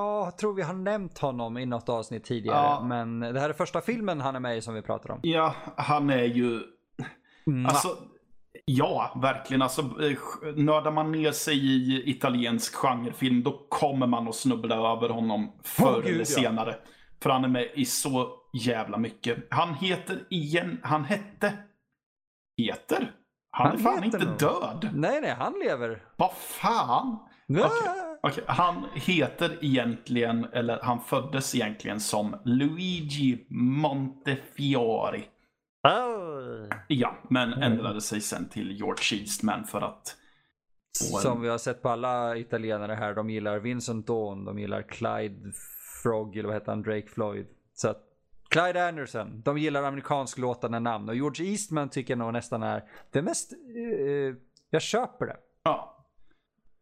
Jag 0.00 0.38
tror 0.38 0.54
vi 0.54 0.62
har 0.62 0.74
nämnt 0.74 1.18
honom 1.18 1.58
i 1.58 1.66
något 1.66 1.88
avsnitt 1.88 2.24
tidigare. 2.24 2.56
Ja. 2.56 2.82
Men 2.84 3.20
det 3.20 3.40
här 3.40 3.48
är 3.48 3.52
första 3.52 3.80
filmen 3.80 4.20
han 4.20 4.36
är 4.36 4.40
med 4.40 4.56
i 4.56 4.60
som 4.62 4.74
vi 4.74 4.82
pratar 4.82 5.10
om. 5.10 5.20
Ja, 5.22 5.54
han 5.76 6.10
är 6.10 6.24
ju... 6.24 6.60
Mm. 7.46 7.66
Alltså, 7.66 7.88
ja, 8.64 9.18
verkligen. 9.22 9.62
Alltså, 9.62 9.82
eh, 9.82 10.18
nördar 10.56 10.90
man 10.90 11.12
ner 11.12 11.32
sig 11.32 11.56
i 11.66 12.10
italiensk 12.10 12.74
genrefilm, 12.74 13.42
då 13.42 13.66
kommer 13.68 14.06
man 14.06 14.28
att 14.28 14.34
snubbla 14.34 14.74
över 14.92 15.08
honom 15.08 15.52
förr 15.62 15.84
Åh, 15.86 15.94
gud, 15.96 16.06
eller 16.06 16.18
ja. 16.18 16.24
senare. 16.24 16.76
För 17.22 17.30
han 17.30 17.44
är 17.44 17.48
med 17.48 17.70
i 17.74 17.84
så 17.84 18.28
jävla 18.52 18.98
mycket. 18.98 19.46
Han 19.50 19.74
heter 19.74 20.26
igen, 20.30 20.80
han 20.82 21.04
hette, 21.04 21.52
heter? 22.56 23.12
Han, 23.50 23.66
Han 23.66 23.76
är 23.76 23.82
fan 23.82 24.04
inte 24.04 24.18
nog. 24.18 24.38
död. 24.38 24.90
Nej, 24.94 25.20
nej, 25.20 25.34
han 25.38 25.54
lever. 25.64 26.02
Vad 26.16 26.32
fan? 26.32 27.18
Ah! 27.62 28.09
Okej, 28.22 28.44
han 28.46 28.86
heter 28.94 29.58
egentligen, 29.64 30.46
eller 30.52 30.78
han 30.82 31.00
föddes 31.00 31.54
egentligen 31.54 32.00
som 32.00 32.36
Luigi 32.44 33.46
Montefiore. 33.48 35.22
Ah. 35.82 36.74
Ja, 36.88 37.16
men 37.30 37.52
ändrade 37.52 38.00
sig 38.00 38.20
sen 38.20 38.48
till 38.48 38.70
George 38.70 39.20
Eastman 39.20 39.64
för 39.64 39.80
att... 39.80 40.16
Som 40.92 41.42
vi 41.42 41.48
har 41.48 41.58
sett 41.58 41.82
på 41.82 41.88
alla 41.88 42.36
italienare 42.36 42.94
här. 42.94 43.14
De 43.14 43.30
gillar 43.30 43.58
Vincent 43.58 44.06
Dawn, 44.06 44.44
de 44.44 44.58
gillar 44.58 44.82
Clyde 44.82 45.52
Frog, 46.02 46.36
eller 46.36 46.46
vad 46.46 46.56
heter 46.56 46.72
han, 46.72 46.82
Drake 46.82 47.08
Floyd. 47.08 47.46
Så 47.74 47.88
att 47.88 48.02
Clyde 48.48 48.88
Anderson, 48.88 49.42
de 49.42 49.58
gillar 49.58 49.82
amerikansklåtande 49.82 50.80
namn. 50.80 51.08
Och 51.08 51.14
George 51.14 51.46
Eastman 51.46 51.88
tycker 51.88 52.12
jag 52.12 52.18
nog 52.18 52.32
nästan 52.32 52.62
är 52.62 52.84
det 53.10 53.22
mest... 53.22 53.52
eh, 53.52 54.36
jag 54.70 54.82
köper 54.82 55.26
det. 55.26 55.36
Ja. 55.62 55.99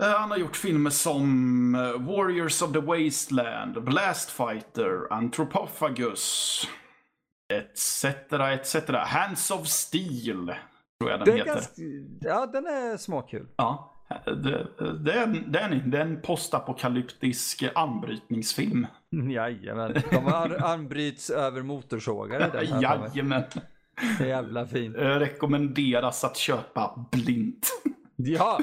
Eh, 0.02 0.08
Han 0.18 0.30
har 0.30 0.38
gjort 0.38 0.56
filmer 0.56 0.90
som 0.90 1.74
eh, 1.74 1.80
Warriors 2.06 2.62
of 2.62 2.72
the 2.72 2.80
Wasteland, 2.80 3.84
Blast 3.84 4.30
Fighter, 4.30 5.12
Anthropophagus, 5.12 6.62
etc, 7.52 8.04
etc. 8.32 8.76
Hands 9.06 9.50
of 9.50 9.66
Steel, 9.66 10.54
tror 11.00 11.10
jag 11.10 11.20
den 11.24 11.28
är 11.34 11.38
heter. 11.38 11.54
ganska, 11.54 11.82
ja, 12.20 12.46
den 12.46 12.66
är 12.66 12.96
småkul. 12.96 13.46
Ja, 13.56 13.94
det, 14.24 14.66
det, 15.04 15.12
är 15.12 15.22
en, 15.22 15.52
det, 15.52 15.58
är 15.58 15.68
det 15.86 15.98
är 15.98 16.02
en 16.02 16.20
postapokalyptisk 16.22 17.64
anbrytningsfilm. 17.74 18.86
Jajamän. 19.30 19.94
De 20.10 20.26
an- 20.26 20.56
anbryts 20.62 21.30
över 21.30 21.62
motorsågar. 21.62 22.50
den. 22.52 22.80
Jajamän. 22.80 23.42
Det 24.18 24.24
är 24.24 24.28
jävla 24.28 24.66
fint. 24.66 24.96
Eh, 24.96 25.00
Rekommenderas 25.02 26.24
att 26.24 26.36
köpa 26.36 27.06
blint. 27.12 27.68
Ja, 28.20 28.58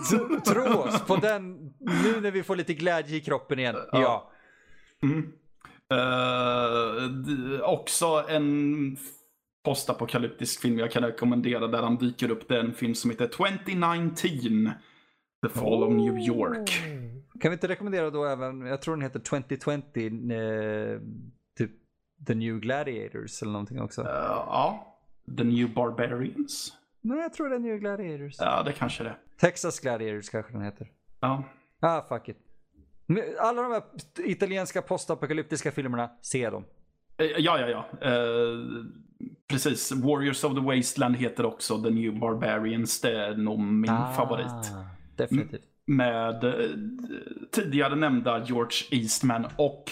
tro 0.46 0.62
oss 0.78 1.00
på 1.06 1.16
den. 1.16 1.74
Nu 1.78 2.20
när 2.20 2.30
vi 2.30 2.42
får 2.42 2.56
lite 2.56 2.74
glädje 2.74 3.16
i 3.16 3.20
kroppen 3.20 3.58
igen. 3.58 3.76
Ja. 3.92 4.30
Eh, 5.92 7.02
d- 7.10 7.60
också 7.62 8.24
en 8.28 8.96
postapokalyptisk 9.64 10.60
film 10.60 10.78
jag 10.78 10.90
kan 10.90 11.02
rekommendera 11.02 11.66
där 11.66 11.82
han 11.82 11.96
dyker 11.96 12.30
upp. 12.30 12.48
Det 12.48 12.56
är 12.56 12.60
en 12.60 12.74
film 12.74 12.94
som 12.94 13.10
heter 13.10 13.26
2019. 13.28 14.70
The 15.42 15.48
Fall 15.48 15.82
of 15.84 15.92
New 15.92 16.18
York. 16.18 16.82
Kan 17.40 17.50
vi 17.50 17.52
inte 17.52 17.68
rekommendera 17.68 18.10
då 18.10 18.24
även, 18.24 18.60
jag 18.60 18.82
tror 18.82 18.94
den 18.96 19.02
heter 19.02 19.20
2020, 19.20 20.32
eh, 20.32 21.00
typ 21.58 21.70
The 22.26 22.34
New 22.34 22.60
Gladiators 22.60 23.42
eller 23.42 23.52
någonting 23.52 23.80
också. 23.80 24.00
Eh, 24.00 24.08
ja, 24.26 24.96
The 25.38 25.44
New 25.44 25.74
Barbarians. 25.74 26.72
Nej, 27.00 27.18
jag 27.18 27.32
tror 27.32 27.48
det 27.48 27.54
är 27.54 27.58
New 27.58 27.78
Gladiators. 27.78 28.36
Ja, 28.38 28.62
det 28.62 28.72
kanske 28.72 29.02
det 29.04 29.10
är. 29.10 29.18
Texas 29.40 29.80
Gladiators 29.80 30.28
kanske 30.30 30.52
den 30.52 30.62
heter. 30.62 30.88
Ja. 31.20 31.44
Ah, 31.80 32.02
fuck 32.02 32.28
it. 32.28 32.36
Alla 33.40 33.62
de 33.62 33.72
här 33.72 33.82
italienska 34.24 34.82
postapokalyptiska 34.82 35.72
filmerna, 35.72 36.10
se 36.22 36.50
dem. 36.50 36.64
Eh, 37.18 37.26
Ja, 37.26 37.60
ja, 37.60 37.68
ja. 37.68 38.08
Eh, 38.08 38.58
precis. 39.48 39.92
Warriors 39.92 40.44
of 40.44 40.54
the 40.54 40.60
Wasteland 40.60 41.16
heter 41.16 41.46
också 41.46 41.82
The 41.82 41.90
New 41.90 42.18
Barbarians. 42.18 43.00
Det 43.00 43.20
är 43.24 43.34
nog 43.36 43.58
min 43.60 43.90
Ah, 43.90 44.12
favorit. 44.12 44.72
Definitivt. 45.16 45.62
Med 45.86 46.44
eh, 46.44 46.70
tidigare 47.52 47.94
nämnda 47.96 48.44
George 48.44 48.78
Eastman 48.90 49.46
och 49.56 49.84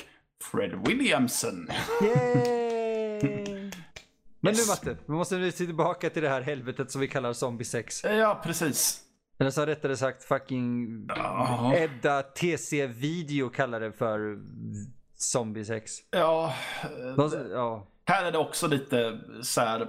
Fred 0.52 0.86
Williamson. 0.86 1.68
Yay! 2.02 3.57
Men 4.40 4.52
nu 4.52 4.58
Yes. 4.58 4.68
Matte, 4.68 4.96
vi 5.06 5.12
måste 5.12 5.36
nu 5.36 5.50
tillbaka 5.50 6.10
till 6.10 6.22
det 6.22 6.28
här 6.28 6.40
helvetet 6.40 6.90
som 6.90 7.00
vi 7.00 7.08
kallar 7.08 7.32
zombie 7.32 7.64
sex. 7.64 8.04
Eh, 8.04 8.16
Ja, 8.16 8.40
precis. 8.44 9.00
Eller 9.40 9.50
så 9.50 9.66
rättare 9.66 9.96
sagt 9.96 10.24
fucking 10.24 10.86
Ja. 11.08 11.74
Edda 11.76 12.22
TC 12.22 12.86
Video 12.86 13.48
kallar 13.48 13.80
det 13.80 13.92
för 13.92 14.38
zombie 15.16 15.64
sex. 15.64 15.92
Ja, 16.10 16.54
eh, 16.82 17.14
De, 17.16 17.50
ja. 17.50 17.88
här 18.06 18.24
är 18.24 18.32
det 18.32 18.38
också 18.38 18.66
lite 18.66 19.20
så 19.42 19.60
här 19.60 19.88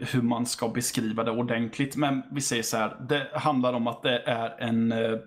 hur 0.00 0.22
man 0.22 0.46
ska 0.46 0.68
beskriva 0.68 1.24
det 1.24 1.30
ordentligt. 1.30 1.96
Men 1.96 2.22
vi 2.32 2.40
säger 2.40 2.62
så 2.62 2.76
här, 2.76 2.96
det 3.08 3.30
handlar 3.34 3.72
om 3.72 3.86
att 3.86 4.02
det 4.02 4.18
är 4.18 4.56
en 4.62 4.92
eh, 4.92 5.18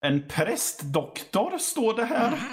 en 0.00 0.28
prästdoktor, 0.28 1.58
står 1.58 1.94
det 1.96 2.04
här. 2.04 2.38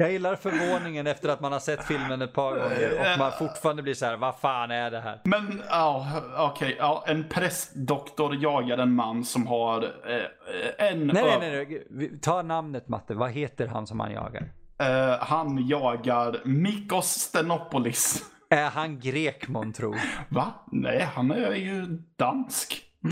Jag 0.00 0.12
gillar 0.12 0.36
förvåningen 0.36 1.06
efter 1.06 1.28
att 1.28 1.40
man 1.40 1.52
har 1.52 1.58
sett 1.60 1.84
filmen 1.84 2.22
ett 2.22 2.32
par 2.32 2.50
gånger 2.58 3.00
och 3.00 3.18
man 3.18 3.32
fortfarande 3.38 3.82
blir 3.82 3.94
så 3.94 4.06
här, 4.06 4.16
vad 4.16 4.38
fan 4.38 4.70
är 4.70 4.90
det 4.90 5.00
här? 5.00 5.20
Men 5.24 5.62
ja, 5.70 6.06
okej. 6.38 6.76
ja, 6.78 7.04
en 7.06 7.28
prästdoktor 7.28 8.36
jagar 8.42 8.78
en 8.78 8.94
man 8.94 9.24
som 9.24 9.46
har 9.46 9.82
eh, 9.82 10.88
en... 10.88 11.06
Nej, 11.06 11.24
nej, 11.24 11.38
nej, 11.40 11.84
nej. 11.90 12.20
Ta 12.20 12.42
namnet 12.42 12.88
Matte, 12.88 13.14
vad 13.14 13.30
heter 13.30 13.66
han 13.66 13.86
som 13.86 14.00
han 14.00 14.12
jagar? 14.12 14.52
eh, 14.78 15.18
han 15.20 15.68
jagar 15.68 16.40
Mikos 16.44 17.06
Stenopolis. 17.06 18.24
Är 18.50 18.70
han 18.70 19.00
grek 19.00 19.48
månntro? 19.48 19.94
Va? 20.28 20.52
Nej, 20.72 21.08
han 21.14 21.30
är 21.30 21.54
ju 21.54 21.86
dansk. 22.18 22.82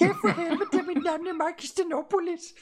Jag 0.00 0.20
för 0.20 0.28
helvete, 0.28 0.77
Marcus 1.16 1.70
Stenopolis. 1.70 2.54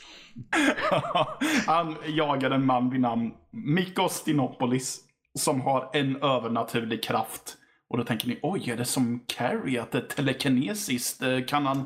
han 1.67 1.97
jagar 2.07 2.51
en 2.51 2.67
man 2.67 2.91
vid 2.91 3.01
namn 3.01 3.35
Mikos 3.51 4.13
Stenopolis 4.13 5.01
som 5.39 5.61
har 5.61 5.91
en 5.93 6.23
övernaturlig 6.23 7.05
kraft. 7.05 7.57
Och 7.89 7.99
då 7.99 8.05
tänker 8.05 8.29
ni, 8.29 8.39
oj, 8.43 8.71
är 8.71 8.77
det 8.77 8.85
som 8.85 9.21
Carrie, 9.27 9.83
att 9.83 9.91
det 9.93 9.99
är 9.99 10.03
telekinesiskt? 10.03 11.23
Eh, 11.23 11.45
Kan 11.45 11.67
han 11.67 11.79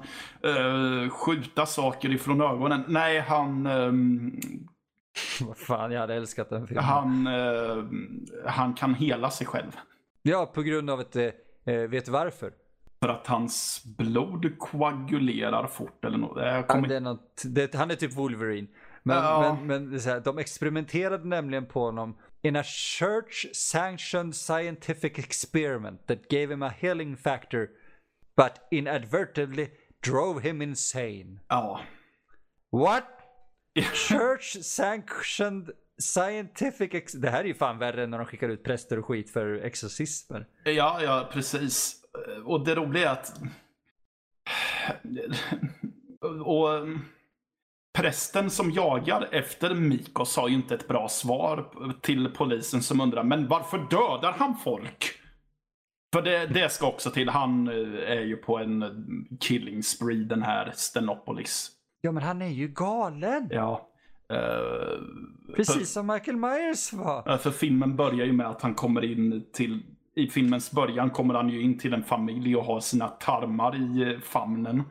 eh, 0.44 1.10
skjuta 1.10 1.66
saker 1.66 2.10
ifrån 2.12 2.40
ögonen? 2.40 2.84
Nej, 2.88 3.20
han, 3.20 3.66
ehm, 3.66 4.32
Vad 5.40 5.56
fan, 5.58 5.92
jag 5.92 6.00
hade 6.00 6.14
älskat 6.14 6.50
den 6.50 6.66
filmen. 6.66 6.84
han, 6.84 7.26
eh, 7.26 7.84
han 8.46 8.74
kan 8.74 8.94
hela 8.94 9.30
sig 9.30 9.46
själv. 9.46 9.76
Ja, 10.22 10.46
på 10.54 10.62
grund 10.62 10.90
av 10.90 11.00
ett, 11.00 11.16
eh, 11.16 11.74
vet 11.88 12.04
du 12.04 12.10
varför? 12.10 12.52
För 13.04 13.08
att 13.08 13.26
hans 13.26 13.84
blod 13.84 14.58
koagulerar 14.58 15.66
fort 15.66 16.04
eller 16.04 16.18
något. 16.18 16.42
Ja, 16.42 16.62
kommer... 16.62 16.88
det 16.88 16.96
är 16.96 17.00
något, 17.00 17.42
det, 17.44 17.74
han 17.74 17.90
är 17.90 17.94
typ 17.94 18.12
Wolverine. 18.16 18.68
Men, 19.02 19.16
Ja. 19.16 19.54
men, 19.58 19.66
men 19.66 19.90
det 19.90 19.96
är 20.06 20.10
här, 20.10 20.20
de 20.20 20.38
experimenterade 20.38 21.28
nämligen 21.28 21.66
på 21.66 21.80
honom 21.80 22.18
in 22.42 22.56
a 22.56 22.62
church 22.64 23.46
sanctioned 23.54 24.34
scientific 24.36 25.18
experiment 25.18 26.06
that 26.06 26.28
gave 26.30 26.46
him 26.52 26.62
a 26.62 26.72
healing 26.78 27.16
factor 27.16 27.68
but 28.36 28.52
inadvertently 28.70 29.68
drove 30.06 30.40
him 30.42 30.62
insane. 30.62 31.38
Ja. 31.48 31.80
What? 32.72 33.04
Church 34.08 34.56
sanctioned 34.62 35.70
scientific 36.02 36.94
ex- 36.94 37.12
Det 37.12 37.30
här 37.30 37.40
är 37.40 37.44
ju 37.44 37.54
fan 37.54 37.78
värre 37.78 38.02
än 38.04 38.10
när 38.10 38.18
de 38.18 38.26
skickar 38.26 38.48
ut 38.48 38.64
präster 38.64 38.98
och 38.98 39.06
skit 39.06 39.30
för 39.30 39.54
exorcismer. 39.54 40.46
Ja, 40.64 41.02
ja, 41.02 41.30
precis. 41.32 41.96
Och 42.44 42.64
det 42.64 42.74
roliga 42.74 43.08
är 43.08 43.12
att... 43.12 43.40
Och 46.44 46.68
prästen 47.98 48.50
som 48.50 48.70
jagar 48.70 49.28
efter 49.32 49.74
Mikos 49.74 50.36
har 50.36 50.48
ju 50.48 50.54
inte 50.54 50.74
ett 50.74 50.88
bra 50.88 51.08
svar 51.08 51.70
till 52.00 52.30
polisen 52.34 52.82
som 52.82 53.00
undrar, 53.00 53.24
men 53.24 53.48
varför 53.48 53.78
dödar 53.78 54.32
han 54.32 54.56
folk? 54.56 55.12
För 56.12 56.22
det, 56.22 56.46
det 56.46 56.72
ska 56.72 56.88
också 56.88 57.10
till, 57.10 57.28
han 57.28 57.68
eh, 57.68 58.12
är 58.12 58.20
ju 58.20 58.36
på 58.36 58.58
en 58.58 58.84
killing 59.40 59.82
spree 59.82 60.24
den 60.24 60.42
här 60.42 60.72
Stenopolis. 60.74 61.70
Ja 62.00 62.12
men 62.12 62.22
han 62.22 62.42
är 62.42 62.48
ju 62.48 62.68
galen. 62.68 63.48
Ja. 63.50 63.88
eh, 64.32 65.54
Precis 65.56 65.92
som 65.92 66.06
Michael 66.06 66.36
Myers 66.36 66.92
var. 66.92 67.38
För 67.38 67.50
filmen 67.50 67.96
börjar 67.96 68.26
ju 68.26 68.32
med 68.32 68.46
att 68.46 68.62
han 68.62 68.74
kommer 68.74 69.04
in 69.04 69.46
till... 69.52 69.82
I 70.20 70.30
filmens 70.30 70.70
början 70.70 71.10
kommer 71.10 71.34
han 71.34 71.48
ju 71.48 71.62
in 71.62 71.78
till 71.78 71.94
en 71.94 72.02
familj 72.02 72.56
och 72.56 72.64
har 72.64 72.80
sina 72.80 73.08
tarmar 73.08 73.76
i 73.76 74.02
eh, 74.02 74.20
famnen. 74.20 74.82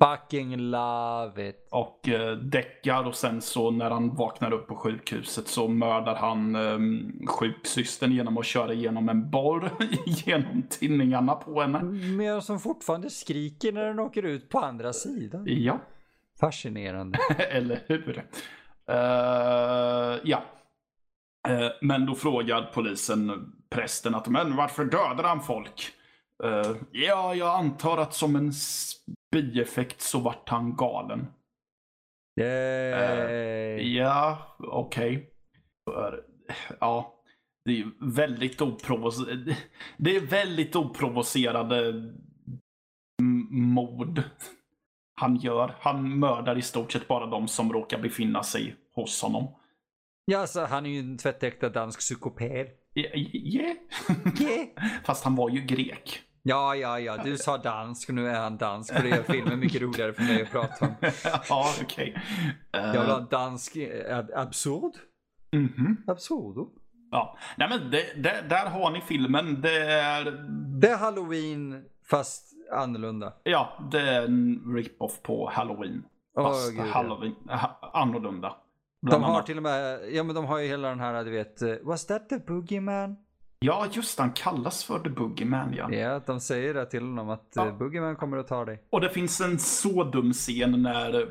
Fucking 0.00 0.56
love 0.56 1.48
it. 1.48 1.68
Och 1.70 2.08
eh, 2.08 2.36
däckar 2.36 3.06
och 3.06 3.14
sen 3.14 3.42
så 3.42 3.70
när 3.70 3.90
han 3.90 4.14
vaknar 4.14 4.52
upp 4.52 4.66
på 4.66 4.76
sjukhuset 4.76 5.48
så 5.48 5.68
mördar 5.68 6.14
han 6.14 6.54
eh, 6.54 6.78
sjuksystern 7.26 8.12
genom 8.12 8.38
att 8.38 8.46
köra 8.46 8.72
igenom 8.72 9.08
en 9.08 9.30
borr 9.30 9.70
genom 10.06 10.62
tinningarna 10.62 11.34
på 11.34 11.60
henne. 11.60 11.82
Men 11.82 12.42
som 12.42 12.60
fortfarande 12.60 13.10
skriker 13.10 13.72
när 13.72 13.84
den 13.84 13.98
åker 13.98 14.22
ut 14.22 14.48
på 14.48 14.58
andra 14.58 14.92
sidan. 14.92 15.44
Ja, 15.46 15.80
Fascinerande. 16.40 17.18
eller 17.50 17.82
hur? 17.86 18.24
Eh, 18.88 20.20
ja. 20.24 20.42
Eh, 21.48 21.70
men 21.80 22.06
då 22.06 22.14
frågar 22.14 22.70
polisen 22.74 23.52
prästen 23.70 24.14
att 24.14 24.28
men 24.28 24.56
varför 24.56 24.84
dödar 24.84 25.24
han 25.24 25.42
folk? 25.42 25.92
Eh, 26.44 26.76
ja, 26.92 27.34
jag 27.34 27.54
antar 27.54 27.98
att 27.98 28.14
som 28.14 28.36
en 28.36 28.52
bieffekt 29.32 30.00
så 30.00 30.20
vart 30.20 30.48
han 30.48 30.76
galen. 30.76 31.26
Yay. 32.40 33.96
Ja, 33.96 34.56
okej. 34.58 35.30
För, 35.90 36.24
Ja, 36.80 37.22
det 37.64 37.80
är 37.80 38.14
väldigt 38.16 38.60
oprovocerade. 38.60 39.56
Det 39.96 40.16
är 40.16 40.20
väldigt 40.20 40.76
oprovocerade 40.76 42.10
mord 43.50 44.22
han 45.20 45.36
gör. 45.36 45.74
Han 45.80 46.18
mördar 46.18 46.58
i 46.58 46.62
stort 46.62 46.92
sett 46.92 47.08
bara 47.08 47.26
de 47.26 47.48
som 47.48 47.72
råkar 47.72 47.98
befinna 47.98 48.42
sig 48.42 48.76
hos 48.94 49.22
honom. 49.22 49.54
Ja, 50.24 50.38
alltså, 50.38 50.64
han 50.64 50.86
är 50.86 50.90
ju 50.90 50.98
en 50.98 51.18
tvättäkta 51.18 51.68
dansk 51.68 52.00
psykopat. 52.00 52.66
Yeah. 52.96 53.18
Yeah. 54.42 54.66
Fast 55.04 55.24
han 55.24 55.34
var 55.36 55.50
ju 55.50 55.60
grek. 55.60 56.20
Ja, 56.42 56.74
ja, 56.76 57.00
ja, 57.00 57.16
du 57.24 57.36
sa 57.38 57.58
dansk 57.58 58.08
och 58.08 58.14
nu 58.14 58.28
är 58.28 58.40
han 58.40 58.56
dansk. 58.56 58.94
För 58.94 59.02
det 59.02 59.08
gör 59.08 59.22
filmen 59.22 59.58
mycket 59.58 59.82
roligare 59.82 60.12
för 60.12 60.22
mig 60.22 60.42
att 60.42 60.50
prata 60.50 60.84
om. 60.86 60.94
ja, 61.48 61.74
okej. 61.82 62.14
Eh, 62.72 62.80
Jag 62.80 63.00
vill 63.00 63.10
ha 63.10 63.18
en 63.20 63.26
dansk 63.30 63.76
eh, 63.76 64.18
ab 64.18 64.30
absurd. 64.34 64.92
mhm. 65.52 65.96
Absurdo. 66.06 66.68
Ja, 67.10 67.38
nej 67.56 67.68
men 67.68 67.90
det, 67.90 68.22
det, 68.22 68.44
där 68.48 68.66
har 68.70 68.90
ni 68.90 69.00
filmen. 69.00 69.60
Det 69.60 69.82
är, 69.92 70.24
Det 70.80 70.88
är 70.88 70.96
halloween 70.96 71.84
fast 72.10 72.52
annorlunda. 72.72 73.32
ja, 73.42 73.88
det 73.92 74.00
är 74.00 74.22
en 74.24 74.60
rip-off 74.76 75.22
på 75.22 75.50
Halloween. 75.52 76.02
Åh, 76.36 76.44
Fast 76.44 76.70
gud, 76.70 76.78
ja. 76.80 76.84
Halloween, 76.92 77.34
ha, 77.48 77.90
annorlunda. 77.94 78.56
De 79.02 79.22
har 79.22 79.42
till 79.42 79.56
och 79.56 79.62
med, 79.62 80.00
ja 80.12 80.22
men 80.22 80.34
de 80.34 80.44
har 80.44 80.58
ju 80.58 80.66
hela 80.68 80.88
den 80.88 81.00
här, 81.00 81.24
du 81.24 81.30
vet, 81.30 81.62
eh, 81.62 81.74
was 81.82 82.06
that 82.06 82.28
the 82.28 82.38
boogeyman? 82.38 83.16
Ja, 83.58 83.86
just 83.92 84.18
han 84.18 84.32
kallas 84.32 84.84
för 84.84 84.98
The 84.98 85.08
Boogeyman 85.10 85.74
ja. 85.74 85.92
Ja, 85.92 86.18
de 86.26 86.40
säger 86.40 86.74
det 86.74 86.86
till 86.86 87.02
honom 87.02 87.30
att 87.30 87.52
Ja. 87.54 87.66
ja. 87.66 87.72
boogeyman 87.72 88.16
kommer 88.16 88.36
att 88.36 88.48
ta 88.48 88.64
dig. 88.64 88.82
Och 88.90 89.00
det 89.00 89.08
finns 89.10 89.40
en 89.40 89.58
så 89.58 90.04
dum 90.04 90.32
scen 90.32 90.82
när... 90.82 91.28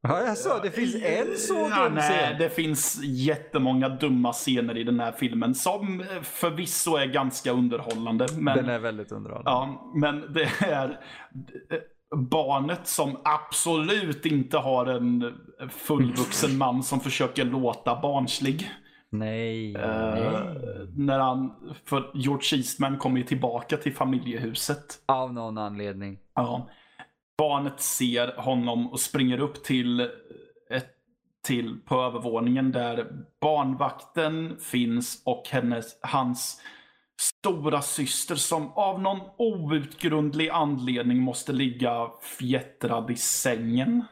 Ja, 0.00 0.22
jag 0.22 0.38
sa 0.38 0.60
det 0.62 0.70
finns 0.70 0.94
en 0.94 1.36
så 1.36 1.54
ja, 1.70 1.84
dum 1.84 1.94
nej, 1.94 2.02
scen. 2.02 2.38
Det 2.38 2.50
finns 2.50 3.00
jättemånga 3.04 3.88
dumma 3.88 4.32
scener 4.32 4.76
i 4.76 4.84
den 4.84 5.00
här 5.00 5.12
filmen 5.12 5.54
som 5.54 6.00
eh, 6.00 6.06
förvisso 6.22 6.96
är 6.96 7.06
ganska 7.06 7.52
underhållande. 7.52 8.26
Men, 8.38 8.56
Den 8.56 8.68
är 8.68 8.78
väldigt 8.78 9.12
underhållande. 9.12 9.50
ja, 9.50 9.92
men 9.94 10.32
det 10.32 10.50
är 10.60 11.00
eh, 11.70 11.78
barnet 12.14 12.86
som 12.86 13.16
absolut 13.24 14.26
inte 14.26 14.58
har 14.58 14.86
en 14.86 15.34
fullvuxen 15.70 16.58
man 16.58 16.82
som 16.82 17.00
försöker 17.00 17.44
låta 17.44 18.00
barnslig. 18.00 18.70
Nej, 19.10 19.74
Eh, 19.74 20.14
nej. 20.14 20.32
när 20.96 21.18
han, 21.18 21.52
för 21.84 22.10
George 22.14 22.58
Eastman 22.58 22.98
kommer 22.98 23.18
ju 23.18 23.24
tillbaka 23.24 23.76
till 23.76 23.94
familjehuset. 23.94 24.84
Av 25.06 25.32
någon 25.34 25.58
anledning. 25.58 26.18
Ja. 26.34 26.68
Barnet 27.38 27.80
ser 27.80 28.36
honom 28.36 28.92
och 28.92 29.00
springer 29.00 29.38
upp 29.40 29.64
till, 29.64 30.00
ett, 30.70 30.90
till 31.46 31.80
på 31.86 31.94
övervåningen 32.00 32.72
där 32.72 33.06
barnvakten 33.40 34.56
finns 34.60 35.22
och 35.24 35.42
hennes, 35.50 35.98
hans 36.02 36.60
stora 37.20 37.82
syster 37.82 38.34
som 38.34 38.72
av 38.72 39.00
någon 39.00 39.20
outgrundlig 39.38 40.48
anledning 40.48 41.18
måste 41.18 41.52
ligga 41.52 42.08
fjättrad 42.38 43.10
i 43.10 43.16
sängen. 43.16 44.04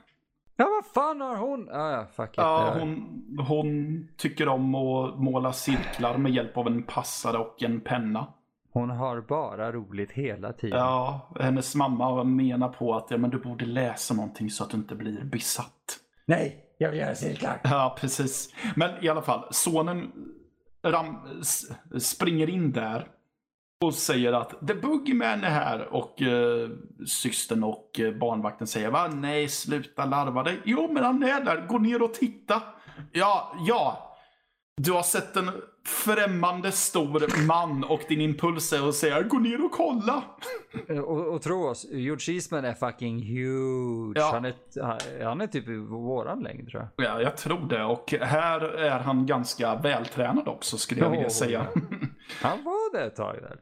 Ja, 0.56 0.68
vad 0.82 0.86
fan 0.94 1.20
har 1.20 1.36
hon? 1.36 1.68
Ah, 1.72 1.90
ja, 1.90 2.06
fuck 2.16 2.28
it. 2.30 2.34
Ja, 2.36 2.76
hon, 2.80 3.22
hon 3.48 4.08
tycker 4.16 4.48
om 4.48 4.74
att 4.74 5.18
måla 5.18 5.52
cirklar 5.52 6.18
med 6.18 6.32
hjälp 6.32 6.56
av 6.56 6.66
en 6.66 6.82
passare 6.82 7.38
och 7.38 7.62
en 7.62 7.80
penna. 7.80 8.26
hon 8.72 8.90
har 8.90 9.20
bara 9.20 9.72
roligt 9.72 10.12
hela 10.12 10.52
tiden. 10.52 10.78
Ja, 10.78 11.30
hennes 11.40 11.74
mamma 11.74 12.24
menar 12.24 12.68
på 12.68 12.94
att 12.94 13.10
ja, 13.10 13.16
men 13.16 13.30
du 13.30 13.38
borde 13.38 13.64
läsa 13.66 14.14
någonting 14.14 14.50
så 14.50 14.64
att 14.64 14.70
du 14.70 14.76
inte 14.76 14.94
blir 14.94 15.24
besatt. 15.24 15.98
Nej, 16.26 16.64
jag 16.78 16.90
vill 16.90 17.00
göra 17.00 17.14
cirklar. 17.14 17.60
Ja, 17.64 17.96
precis. 18.00 18.54
Men 18.76 19.04
i 19.04 19.08
alla 19.08 19.22
fall, 19.22 19.48
sonen 19.50 20.12
ram, 20.84 21.42
springer 21.98 22.50
in 22.50 22.72
där 22.72 23.08
och 23.84 23.94
säger 23.94 24.32
att 24.32 24.66
The 24.66 24.74
Boogeyman 24.74 25.44
är 25.44 25.50
här 25.50 25.94
och 25.94 26.22
eh, 26.22 26.70
systern 27.06 27.64
och 27.64 28.00
eh, 28.00 28.14
barnvakten 28.14 28.66
säger 28.66 28.90
va? 28.90 29.08
Nej, 29.08 29.48
sluta 29.48 30.04
larva 30.04 30.42
dig. 30.42 30.60
Jo, 30.64 30.92
men 30.92 31.04
han 31.04 31.22
är 31.22 31.44
där. 31.44 31.66
Gå 31.66 31.78
ner 31.78 32.02
och 32.02 32.14
titta. 32.14 32.62
Ja, 33.12 33.54
ja. 33.66 34.16
Du 34.76 34.92
har 34.92 35.02
sett 35.02 35.36
en 35.36 35.50
främmande 35.86 36.72
stor 36.72 37.46
man 37.46 37.84
och 37.84 38.00
din 38.08 38.20
impuls 38.20 38.72
är 38.72 38.88
att 38.88 38.94
säga 38.94 39.22
gå 39.22 39.38
ner 39.38 39.64
och 39.64 39.72
kolla. 39.72 40.22
Eh, 40.88 40.98
Och, 40.98 41.34
och 41.34 41.42
tro 41.42 41.64
oss, 41.66 41.86
George 41.90 42.34
Eastman 42.34 42.64
är 42.64 42.74
fucking 42.74 43.18
huge. 43.22 44.18
Ja. 44.18 44.30
Han, 44.32 44.44
är, 44.44 45.24
han 45.24 45.40
är 45.40 45.46
typ 45.46 45.68
i 45.68 45.76
våran 45.76 46.40
längd 46.42 46.68
tror 46.68 46.88
jag. 46.96 47.06
Ja, 47.06 47.20
jag 47.20 47.36
tror 47.36 47.68
det. 47.68 47.84
Och 47.84 48.14
här 48.20 48.60
är 48.60 48.98
han 48.98 49.26
ganska 49.26 49.76
vältränad 49.76 50.48
också 50.48 50.76
skulle 50.78 51.00
jag 51.00 51.10
vilja 51.10 51.26
Oh, 51.26 51.30
säga. 51.30 51.66
Han 52.42 52.64
var 52.64 52.92
det 52.92 53.04
ett 53.04 53.16
tag 53.16 53.36
där. 53.42 53.60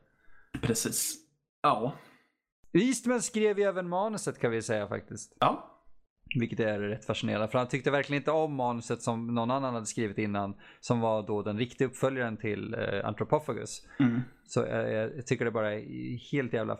Precis. 0.60 1.14
Ja. 1.62 1.94
Eastman 2.72 3.22
skrev 3.22 3.58
ju 3.58 3.64
även 3.64 3.88
manuset 3.88 4.38
kan 4.38 4.50
vi 4.50 4.62
säga 4.62 4.88
faktiskt. 4.88 5.36
Ja. 5.40 5.71
Vilket 6.34 6.60
är 6.60 6.78
rätt 6.78 7.04
fascinerande. 7.04 7.48
För 7.48 7.58
han 7.58 7.68
tyckte 7.68 7.90
verkligen 7.90 8.20
inte 8.20 8.30
om 8.30 8.54
manuset 8.54 9.02
som 9.02 9.34
någon 9.34 9.50
annan 9.50 9.74
hade 9.74 9.86
skrivit 9.86 10.18
innan. 10.18 10.54
Som 10.80 11.00
var 11.00 11.26
då 11.26 11.42
den 11.42 11.58
riktiga 11.58 11.88
uppföljaren 11.88 12.36
till 12.36 12.74
eh, 12.74 13.06
Anthropophagus. 13.06 13.86
Mm. 14.00 14.20
Så 14.46 14.64
eh, 14.64 14.88
jag 14.88 15.26
tycker 15.26 15.44
det 15.44 15.50
bara 15.50 15.74
är 15.74 16.32
helt 16.32 16.52
jävla 16.52 16.78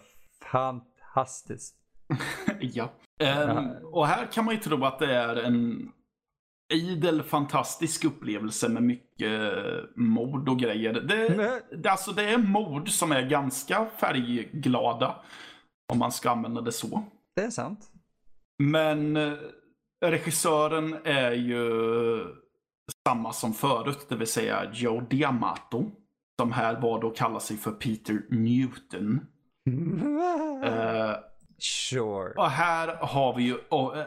fantastiskt. 0.53 1.77
ja. 2.61 2.93
Ehm, 3.19 3.69
och 3.85 4.07
här 4.07 4.33
kan 4.33 4.45
man 4.45 4.55
ju 4.55 4.61
tro 4.61 4.85
att 4.85 4.99
det 4.99 5.15
är 5.15 5.37
en 5.37 5.89
idel 6.73 7.23
fantastisk 7.23 8.05
upplevelse 8.05 8.69
med 8.69 8.83
mycket 8.83 9.53
mord 9.97 10.49
och 10.49 10.59
grejer. 10.59 10.93
Det, 10.93 11.29
det, 11.77 11.91
alltså 11.91 12.13
det 12.13 12.25
är 12.25 12.39
mord 12.39 12.89
som 12.89 13.13
är 13.13 13.23
ganska 13.23 13.87
färgglada. 14.01 15.17
Om 15.93 15.99
man 15.99 16.13
ska 16.13 16.31
använda 16.31 16.61
det 16.61 16.73
så. 16.73 17.05
Det 17.37 17.43
är 17.43 17.51
sant. 17.51 17.93
Men 18.71 19.17
eh, 19.17 19.33
regissören 20.05 20.97
är 21.05 21.33
ju 21.33 22.25
samma 23.09 23.33
som 23.33 23.55
förut, 23.55 24.07
det 24.09 24.17
vill 24.17 24.27
säga 24.27 24.71
Joe 24.73 25.01
Diamato. 25.01 25.91
Som 26.41 26.53
här 26.53 26.81
var 26.81 27.01
då 27.01 27.11
kallar 27.11 27.39
sig 27.39 27.57
för 27.57 27.71
Peter 27.73 28.23
Newton. 28.31 29.21
Eh, 30.65 31.15
Sure. 31.59 32.33
och 32.37 32.51
här 32.51 32.97
har 32.97 33.37
vi 33.37 33.43
ju 33.43 33.57
och, 33.69 33.97
eh, 33.97 34.07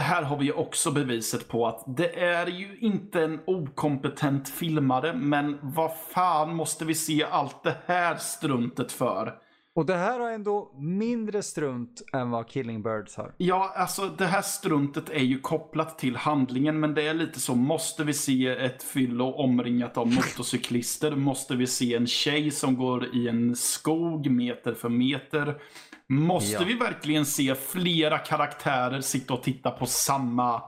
här 0.00 0.22
har 0.22 0.36
vi 0.36 0.44
ju 0.44 0.52
också 0.52 0.90
beviset 0.90 1.48
på 1.48 1.66
att 1.66 1.84
det 1.96 2.20
är 2.24 2.46
ju 2.46 2.78
inte 2.78 3.22
en 3.24 3.40
okompetent 3.46 4.48
filmare, 4.48 5.14
men 5.14 5.58
vad 5.62 5.96
fan 5.96 6.54
måste 6.54 6.84
vi 6.84 6.94
se 6.94 7.24
allt 7.24 7.62
det 7.62 7.76
här 7.86 8.16
struntet 8.16 8.92
för? 8.92 9.38
Och 9.78 9.86
det 9.86 9.96
här 9.96 10.20
har 10.20 10.30
ändå 10.30 10.72
mindre 10.78 11.42
strunt 11.42 12.02
än 12.12 12.30
vad 12.30 12.48
Killing 12.48 12.82
Birds 12.82 13.16
har. 13.16 13.34
Ja, 13.36 13.72
alltså 13.76 14.06
det 14.08 14.26
här 14.26 14.42
struntet 14.42 15.10
är 15.10 15.24
ju 15.24 15.40
kopplat 15.40 15.98
till 15.98 16.16
handlingen, 16.16 16.80
men 16.80 16.94
det 16.94 17.06
är 17.06 17.14
lite 17.14 17.40
så, 17.40 17.54
måste 17.54 18.04
vi 18.04 18.14
se 18.14 18.46
ett 18.48 18.82
fyllo 18.82 19.32
omringat 19.32 19.96
av 19.98 20.06
motorcyklister? 20.06 21.16
Måste 21.16 21.56
vi 21.56 21.66
se 21.66 21.94
en 21.94 22.06
tjej 22.06 22.50
som 22.50 22.76
går 22.76 23.16
i 23.16 23.28
en 23.28 23.56
skog 23.56 24.30
meter 24.30 24.74
för 24.74 24.88
meter? 24.88 25.62
Måste 26.08 26.52
Ja. 26.52 26.64
vi 26.66 26.74
verkligen 26.74 27.26
se 27.26 27.54
flera 27.54 28.18
karaktärer 28.18 29.00
sitta 29.00 29.34
och 29.34 29.42
titta 29.42 29.70
på 29.70 29.86
samma 29.86 30.62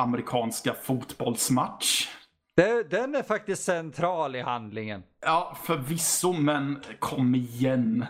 amerikanska 0.00 0.74
fotbollsmatch? 0.82 2.08
Det, 2.56 2.82
den 2.90 3.14
är 3.14 3.22
faktiskt 3.22 3.62
central 3.64 4.36
i 4.36 4.40
handlingen. 4.40 5.02
Ja, 5.20 5.56
förvisso, 5.64 6.32
men 6.32 6.80
kom 6.98 7.34
igen. 7.34 8.06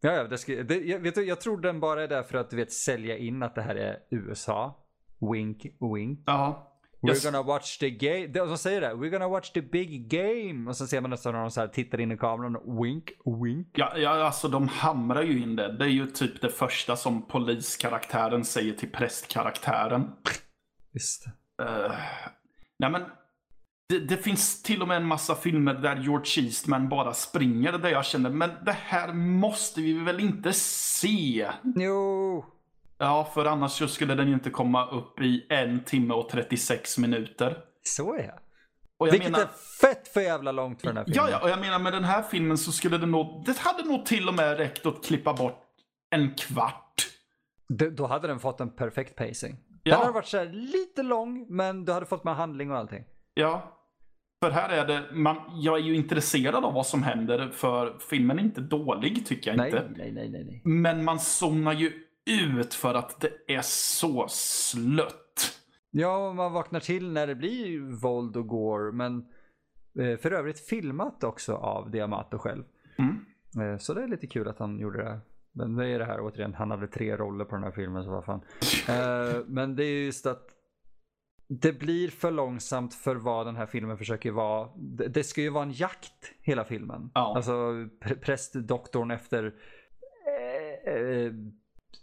Ja, 0.00 0.12
ja, 0.12 0.24
det 0.24 0.38
ska, 0.38 0.52
det, 0.62 0.74
jag, 0.76 0.98
vet 0.98 1.14
du, 1.14 1.24
jag 1.24 1.40
tror 1.40 1.60
den 1.60 1.80
bara 1.80 2.02
är 2.02 2.08
där 2.08 2.22
för 2.22 2.38
att 2.38 2.50
du 2.50 2.56
vet 2.56 2.72
sälja 2.72 3.16
in 3.16 3.42
att 3.42 3.54
det 3.54 3.62
här 3.62 3.74
är 3.74 3.96
USA. 4.10 4.84
Wink, 5.32 5.66
wink. 5.94 6.22
Ja. 6.26 6.64
We're 7.00 7.14
Jag- 7.24 7.32
gonna 7.32 7.42
watch 7.42 7.78
the 7.78 7.90
game. 7.90 8.26
De 8.26 8.58
säger 8.58 8.80
det. 8.80 8.86
We're 8.94 9.08
gonna 9.10 9.28
watch 9.28 9.50
the 9.50 9.62
big 9.62 10.10
game. 10.10 10.70
Och 10.70 10.76
så 10.76 10.86
ser 10.86 11.00
man 11.00 11.10
nästan 11.10 11.32
när 11.34 11.40
de 11.40 11.50
så 11.50 11.60
här 11.60 11.68
tittar 11.68 12.00
in 12.00 12.12
i 12.12 12.16
kameran. 12.16 12.82
Wink, 12.82 13.10
wink. 13.44 13.68
Ja, 13.72 13.92
ja, 13.96 14.10
alltså 14.10 14.48
de 14.48 14.68
hamrar 14.68 15.22
ju 15.22 15.42
in 15.42 15.56
det. 15.56 15.76
Det 15.76 15.84
är 15.84 15.88
ju 15.88 16.06
typ 16.06 16.40
det 16.40 16.48
första 16.50 16.96
som 16.96 17.28
poliskaraktären 17.28 18.44
säger 18.44 18.72
till 18.72 18.90
prästkaraktären. 18.92 20.10
Visst. 20.92 21.26
Uh, 21.62 21.92
nej 22.78 22.90
men, 22.90 23.02
det, 23.88 23.98
det 23.98 24.16
finns 24.16 24.62
till 24.62 24.82
och 24.82 24.88
med 24.88 24.96
en 24.96 25.06
massa 25.06 25.34
filmer 25.34 25.74
där 25.74 25.96
George 25.96 26.44
Eastman 26.44 26.88
bara 26.88 27.14
springer 27.14 27.72
där 27.72 27.88
jag 27.90 28.04
känner, 28.04 28.30
men 28.30 28.50
det 28.64 28.72
här 28.72 29.12
måste 29.12 29.80
vi 29.80 29.92
väl 29.92 30.20
inte 30.20 30.52
se? 30.52 31.48
Jo. 31.76 32.44
Ja, 32.98 33.30
för 33.34 33.44
annars 33.44 33.72
så 33.72 33.88
skulle 33.88 34.14
den 34.14 34.28
ju 34.28 34.34
inte 34.34 34.50
komma 34.50 34.86
upp 34.90 35.20
i 35.20 35.46
en 35.48 35.84
timme 35.84 36.14
och 36.14 36.28
36 36.28 36.98
minuter. 36.98 37.58
Så 37.82 38.14
är 38.14 38.22
jag. 38.22 38.34
Och 38.98 39.06
jag 39.06 39.12
Vilket 39.12 39.30
menar, 39.30 39.44
är 39.44 39.48
fett 39.80 40.08
för 40.08 40.20
jävla 40.20 40.52
långt 40.52 40.80
för 40.80 40.86
den 40.88 40.96
här 40.96 41.04
filmen. 41.04 41.24
ja, 41.24 41.30
ja, 41.30 41.42
och 41.42 41.50
jag 41.50 41.60
menar 41.60 41.78
med 41.78 41.92
den 41.92 42.04
här 42.04 42.22
filmen 42.22 42.58
så 42.58 42.72
skulle 42.72 42.98
det 42.98 43.06
nog, 43.06 43.44
det 43.46 43.58
hade 43.58 43.84
nog 43.88 44.06
till 44.06 44.28
och 44.28 44.34
med 44.34 44.56
räckt 44.58 44.86
att 44.86 45.04
klippa 45.04 45.32
bort 45.34 45.64
en 46.10 46.34
kvart. 46.34 47.06
D- 47.68 47.90
Då 47.90 48.06
hade 48.06 48.28
den 48.28 48.40
fått 48.40 48.60
en 48.60 48.70
perfekt 48.70 49.16
pacing. 49.16 49.56
Ja. 49.82 49.90
Den 49.96 50.00
hade 50.00 50.12
varit 50.12 50.26
så 50.26 50.44
lite 50.44 51.02
lång, 51.02 51.46
men 51.48 51.84
du 51.84 51.92
hade 51.92 52.06
fått 52.06 52.24
med 52.24 52.36
handling 52.36 52.70
och 52.70 52.76
allting. 52.78 53.04
Ja. 53.34 53.74
För 54.40 54.50
här 54.50 54.68
är 54.68 54.86
det, 54.86 55.02
man, 55.12 55.36
jag 55.54 55.78
är 55.78 55.82
ju 55.82 55.94
intresserad 55.96 56.64
av 56.64 56.72
vad 56.74 56.86
som 56.86 57.02
händer 57.02 57.48
för 57.48 57.96
filmen 57.98 58.38
är 58.38 58.42
inte 58.42 58.60
dålig 58.60 59.26
tycker 59.26 59.50
jag 59.50 59.56
Nej, 59.58 59.66
inte. 59.70 59.90
nej, 59.96 60.12
nej, 60.12 60.28
nej, 60.28 60.44
nej. 60.44 60.60
Men 60.64 61.04
man 61.04 61.18
zonar 61.18 61.72
ju 61.72 61.92
ut 62.30 62.74
för 62.74 62.94
att 62.94 63.20
det 63.20 63.54
är 63.54 63.60
så 63.62 64.26
slött. 64.28 65.58
Ja, 65.90 66.32
man 66.32 66.52
vaknar 66.52 66.80
till 66.80 67.12
när 67.12 67.26
det 67.26 67.34
blir 67.34 67.80
våld 68.00 68.36
och 68.36 68.46
gore, 68.48 68.92
men 68.92 69.18
eh, 70.00 70.18
för 70.18 70.30
övrigt 70.32 70.60
filmat 70.60 71.24
också 71.24 71.54
av 71.54 71.90
Diamato 71.90 72.38
själv. 72.38 72.64
Mm. 72.98 73.72
Eh, 73.72 73.78
Så 73.78 73.94
det 73.94 74.02
är 74.02 74.08
lite 74.08 74.26
kul 74.26 74.48
att 74.48 74.58
han 74.58 74.78
gjorde 74.78 74.98
det. 75.04 75.20
Men 75.52 75.76
det 75.76 75.86
är 75.88 75.98
det 75.98 76.04
här 76.04 76.20
återigen, 76.20 76.54
han 76.54 76.70
hade 76.70 76.86
tre 76.88 77.16
roller 77.16 77.44
på 77.44 77.54
den 77.54 77.64
här 77.64 77.70
filmen 77.70 78.04
så 78.04 78.10
vad 78.10 78.24
fan. 78.24 78.40
Eh, 78.88 79.36
Men 79.46 79.76
det 79.76 79.84
är 79.84 80.04
just 80.04 80.26
att 80.26 80.46
det 81.48 81.72
blir 81.72 82.08
för 82.08 82.30
långsamt 82.30 82.94
för 82.94 83.16
vad 83.16 83.46
den 83.46 83.56
här 83.56 83.66
filmen 83.66 83.98
försöker 83.98 84.30
vara. 84.30 84.68
Det 84.76 85.08
det 85.08 85.24
ska 85.24 85.40
ju 85.40 85.50
vara 85.50 85.64
en 85.64 85.72
jakt 85.72 86.32
hela 86.40 86.64
filmen. 86.64 87.10
Ja. 87.14 87.36
Alltså 87.36 87.52
pr- 87.52 88.20
prästdoktorn 88.20 89.10
efter 89.10 89.54
eh, 90.26 90.94
eh, 90.94 91.32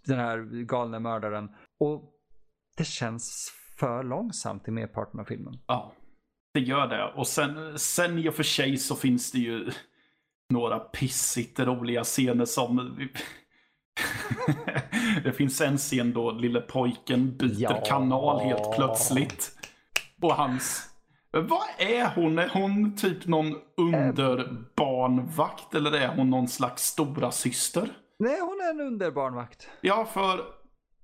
den 0.06 0.20
här 0.20 0.64
galne 0.64 1.00
mördaren. 1.00 1.50
Och 1.80 2.14
det 2.78 2.86
känns 2.86 3.54
för 3.78 4.04
långsamt 4.04 4.68
i 4.68 4.72
merparten 4.72 5.20
av 5.20 5.24
filmen. 5.24 5.58
Ja, 5.68 5.94
det 6.54 6.60
gör 6.60 6.88
det. 6.88 7.14
Och 7.16 7.28
sen, 7.28 7.80
sen 7.80 8.20
i 8.20 8.30
och 8.30 8.34
för 8.34 8.44
sig 8.44 8.78
så 8.78 8.96
finns 8.96 9.32
det 9.32 9.40
ju 9.40 9.72
några 10.50 10.80
pissigt 10.80 11.60
roliga 11.60 12.04
scener 12.04 12.46
som... 12.46 13.00
det 15.24 15.32
finns 15.32 15.62
en 15.62 15.78
scen 15.78 16.14
då 16.14 16.32
lille 16.32 16.62
pojken 16.62 17.38
byter 17.38 17.56
Ja. 17.62 17.82
kanal 17.86 18.40
helt 18.40 18.76
plötsligt. 18.76 19.52
Och 20.22 20.34
hans... 20.34 20.90
Vad 21.32 21.64
är 21.78 22.16
hon? 22.16 22.40
Är 22.40 22.50
hon 22.54 22.96
typ 22.96 23.26
någon 23.28 23.56
underbarnvakt 23.78 25.76
eller 25.76 25.92
är 25.92 26.08
hon 26.08 26.30
någon 26.30 26.48
slags 26.48 26.84
stora 26.84 27.32
syster? 27.32 27.90
Nej, 28.20 28.40
hon 28.42 28.62
är 28.62 28.70
en 28.70 28.82
underbarnvakt. 28.88 29.68
Ja, 29.82 30.06
för 30.14 30.40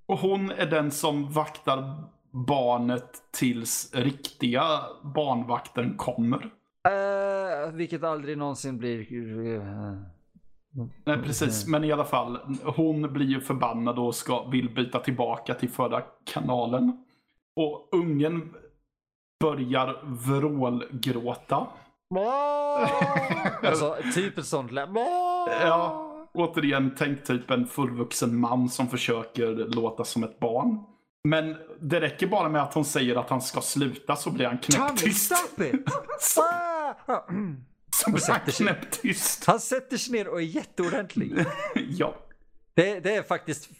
och 0.06 0.18
hon 0.18 0.50
är 0.50 0.66
den 0.66 0.90
som 0.90 1.32
vaktar 1.32 2.04
barnet 2.46 3.22
tills 3.32 3.90
riktiga 3.94 4.80
barnvakten 5.14 5.96
kommer. 5.96 6.50
Eh, 6.88 7.72
vilket 7.72 8.04
aldrig 8.04 8.38
någonsin 8.38 8.78
blir... 8.78 9.06
Nej, 11.04 11.18
precis. 11.22 11.66
Men 11.66 11.84
i 11.84 11.92
alla 11.92 12.04
fall, 12.04 12.38
hon 12.64 13.12
blir 13.12 13.26
ju 13.26 13.40
förbannad 13.40 13.98
och 13.98 14.14
ska, 14.14 14.42
vill 14.44 14.74
byta 14.74 14.98
tillbaka 14.98 15.54
till 15.54 15.70
förra 15.70 16.00
kanalen. 16.24 17.04
Och 17.56 17.88
ungen 17.92 18.54
börjar 19.40 20.00
vrålgråta. 20.04 21.66
alltså, 23.62 23.96
typ 24.14 24.38
ett 24.38 24.46
sånt 24.46 24.72
lä- 24.72 24.86
Ja, 25.60 26.08
återigen, 26.34 26.94
tänk 26.98 27.24
typ 27.24 27.50
en 27.50 27.66
fullvuxen 27.66 28.36
man 28.40 28.68
som 28.68 28.88
försöker 28.88 29.48
låta 29.54 30.04
som 30.04 30.24
ett 30.24 30.40
barn. 30.40 30.78
Men 31.28 31.56
det 31.80 32.00
räcker 32.00 32.26
bara 32.26 32.48
med 32.48 32.62
att 32.62 32.74
hon 32.74 32.84
säger 32.84 33.16
att 33.16 33.30
han 33.30 33.40
ska 33.42 33.60
sluta 33.60 34.16
så 34.16 34.30
blir 34.30 34.46
han 34.46 34.58
Tommy, 34.58 34.86
knäpptyst. 34.88 35.24
stop 35.36 35.62
it! 35.64 35.74
Så 38.04 38.10
blir 38.10 38.20
han 38.28 38.38
sätter 38.40 38.52
sig. 38.52 38.66
knäpptyst. 38.66 39.44
Han 39.44 39.60
sätter 39.60 39.96
sig 39.96 40.12
ner 40.12 40.28
och 40.28 40.38
är 40.40 40.44
jätteordentlig. 40.44 41.32
Ja. 41.74 42.14
Det, 42.74 43.00
det 43.00 43.14
är 43.16 43.22
faktiskt 43.22 43.70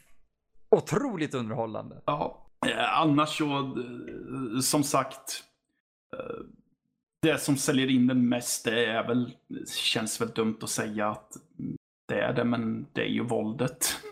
otroligt 0.71 1.35
underhållande. 1.35 2.03
ja. 2.05 2.39
Eh, 2.67 3.01
Annars 3.01 3.39
så, 3.39 3.45
eh, 3.59 4.61
som 4.61 4.83
sagt. 4.85 5.45
eh, 6.17 6.45
Det 7.23 7.39
som 7.39 7.57
säljer 7.57 7.91
in 7.91 8.07
den 8.07 8.29
mest, 8.29 8.65
det 8.65 8.85
är 8.87 9.07
väl, 9.07 9.37
känns 9.77 10.21
väl 10.21 10.29
dumt 10.29 10.59
att 10.63 10.71
säga 10.71 11.09
att 11.09 11.33
det 12.09 12.21
är 12.21 12.33
det, 12.33 12.45
men 12.45 12.87
det 12.93 13.01
är 13.01 13.07
ju 13.09 13.23
våldet. 13.23 13.97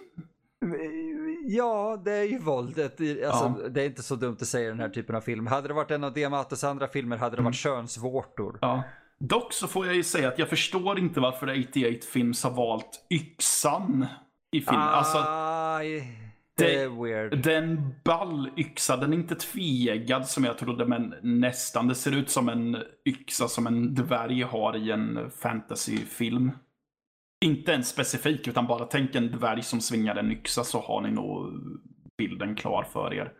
Ja, 1.46 2.02
det 2.04 2.12
är 2.12 2.24
ju 2.24 2.38
våldet. 2.38 3.00
Alltså, 3.00 3.62
Ja. 3.62 3.68
Det 3.70 3.82
är 3.82 3.86
inte 3.86 4.02
så 4.02 4.16
dumt 4.16 4.36
att 4.40 4.46
säga 4.48 4.66
i 4.66 4.70
den 4.70 4.80
här 4.80 4.88
typen 4.88 5.16
av 5.16 5.20
film. 5.20 5.46
Hade 5.46 5.68
det 5.68 5.74
varit 5.74 5.90
en 5.90 6.04
av 6.04 6.12
Diamatos 6.12 6.64
andra 6.64 6.88
filmer 6.88 7.16
hade 7.16 7.36
det 7.36 7.42
varit 7.42 7.54
könsvårtor. 7.56 8.58
Ja. 8.60 8.82
Dock 9.24 9.52
så 9.52 9.68
får 9.68 9.86
jag 9.86 9.94
ju 9.94 10.02
säga 10.02 10.28
att 10.28 10.38
jag 10.38 10.48
förstår 10.48 10.98
inte 10.98 11.20
varför 11.20 11.60
88 11.68 12.06
Films 12.12 12.44
har 12.44 12.50
valt 12.50 13.06
yxan 13.10 14.06
i 14.52 14.60
filmen. 14.60 14.80
Alltså, 14.82 15.18
Aj, 15.28 16.16
det 16.56 16.74
är 16.82 16.88
weird. 17.04 17.42
den 17.44 17.94
ball 18.04 18.50
yxa, 18.56 18.96
den 18.96 19.12
är 19.12 19.16
inte 19.16 19.34
tvegad 19.34 20.26
som 20.28 20.44
jag 20.44 20.58
trodde, 20.58 20.86
men 20.86 21.14
nästan. 21.22 21.88
Det 21.88 21.94
ser 21.94 22.16
ut 22.16 22.30
som 22.30 22.48
en 22.48 22.76
yxa 23.08 23.48
som 23.48 23.66
en 23.66 23.94
dvärg 23.94 24.42
har 24.42 24.76
i 24.76 24.90
en 24.90 25.30
fantasyfilm. 25.30 26.50
Inte 27.44 27.74
en 27.74 27.84
specifik, 27.84 28.48
utan 28.48 28.66
bara 28.66 28.84
tänk 28.84 29.14
en 29.14 29.30
dvärg 29.30 29.62
som 29.62 29.80
svingar 29.80 30.16
en 30.16 30.32
yxa 30.32 30.64
så 30.64 30.80
har 30.80 31.00
ni 31.00 31.10
nog 31.10 31.52
bilden 32.18 32.54
klar 32.56 32.82
för 32.92 33.14
er. 33.14 33.32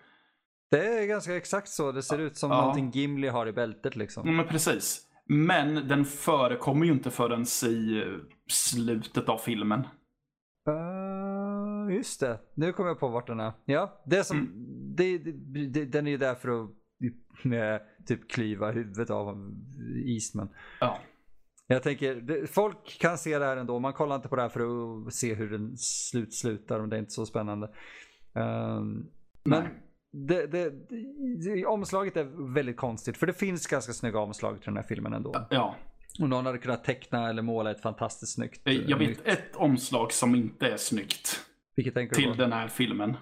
Det 0.70 0.86
är 1.02 1.06
ganska 1.06 1.36
exakt 1.36 1.68
så. 1.68 1.92
Det 1.92 2.02
ser 2.02 2.18
ut 2.18 2.36
som 2.36 2.50
Ja. 2.50 2.60
någonting 2.60 2.90
Gimli 2.90 3.28
har 3.28 3.46
i 3.46 3.52
bältet 3.52 3.96
liksom. 3.96 4.26
Ja, 4.26 4.32
men 4.32 4.46
precis. 4.48 5.06
Men 5.32 5.88
den 5.88 6.04
förekommer 6.04 6.86
ju 6.86 6.92
inte 6.92 7.10
förrän 7.10 7.42
i 7.42 8.04
slutet 8.48 9.28
av 9.28 9.38
filmen. 9.38 9.80
Uh, 10.68 11.94
just 11.96 12.20
det, 12.20 12.40
nu 12.54 12.72
kommer 12.72 12.90
jag 12.90 13.00
på 13.00 13.08
vart 13.08 13.26
den 13.26 13.40
är. 13.40 13.52
Ja, 13.64 14.02
det 14.06 14.24
som, 14.24 14.38
Mm. 14.38 14.52
det, 14.96 15.18
det, 15.18 15.66
det, 15.66 15.84
den 15.84 16.06
är 16.06 16.10
ju 16.10 16.16
där 16.16 16.34
för 16.34 16.48
att 16.64 16.70
eh, 17.44 17.86
typ 18.06 18.30
klyva 18.30 18.70
huvudet 18.70 19.10
av 19.10 19.54
Eastman. 20.06 20.48
Ja. 20.80 20.98
Jag 21.66 21.82
tänker, 21.82 22.46
folk 22.46 22.98
kan 23.00 23.18
se 23.18 23.38
det 23.38 23.44
här 23.44 23.56
ändå. 23.56 23.78
Man 23.78 23.92
kollar 23.92 24.16
inte 24.16 24.28
på 24.28 24.36
det 24.36 24.42
här 24.42 24.48
för 24.48 24.60
att 25.06 25.14
se 25.14 25.34
hur 25.34 25.50
den 25.50 25.76
slut 25.76 26.34
slutar. 26.34 26.86
Det 26.86 26.96
är 26.96 27.00
inte 27.00 27.10
så 27.10 27.26
spännande. 27.26 27.70
Ehm, 28.34 29.06
men. 29.44 29.64
Det, 30.12 30.46
det, 30.46 30.72
det, 31.44 31.66
omslaget 31.66 32.16
är 32.16 32.52
väldigt 32.54 32.76
konstigt. 32.76 33.16
För 33.16 33.26
det 33.26 33.32
finns 33.32 33.66
ganska 33.66 33.92
snygga 33.92 34.18
omslag 34.18 34.56
till 34.56 34.66
den 34.66 34.76
här 34.76 34.84
filmen 34.88 35.12
ändå. 35.12 35.46
Ja. 35.50 35.74
Och 36.20 36.28
någon 36.28 36.46
hade 36.46 36.58
kunnat 36.58 36.84
teckna 36.84 37.28
eller 37.30 37.42
måla 37.42 37.70
ett 37.70 37.82
fantastiskt 37.82 38.34
snyggt. 38.34 38.60
eh, 38.68 38.72
Jag 38.74 38.98
nytt. 39.00 39.08
vet 39.10 39.26
ett 39.26 39.56
omslag 39.56 40.12
som 40.12 40.34
inte 40.34 40.66
är 40.66 40.76
snyggt 40.76 41.40
Vilket 41.76 41.94
tänker 41.94 42.16
du 42.16 42.22
till 42.22 42.30
på? 42.30 42.36
den 42.36 42.52
här 42.52 42.68
filmen. 42.68 43.16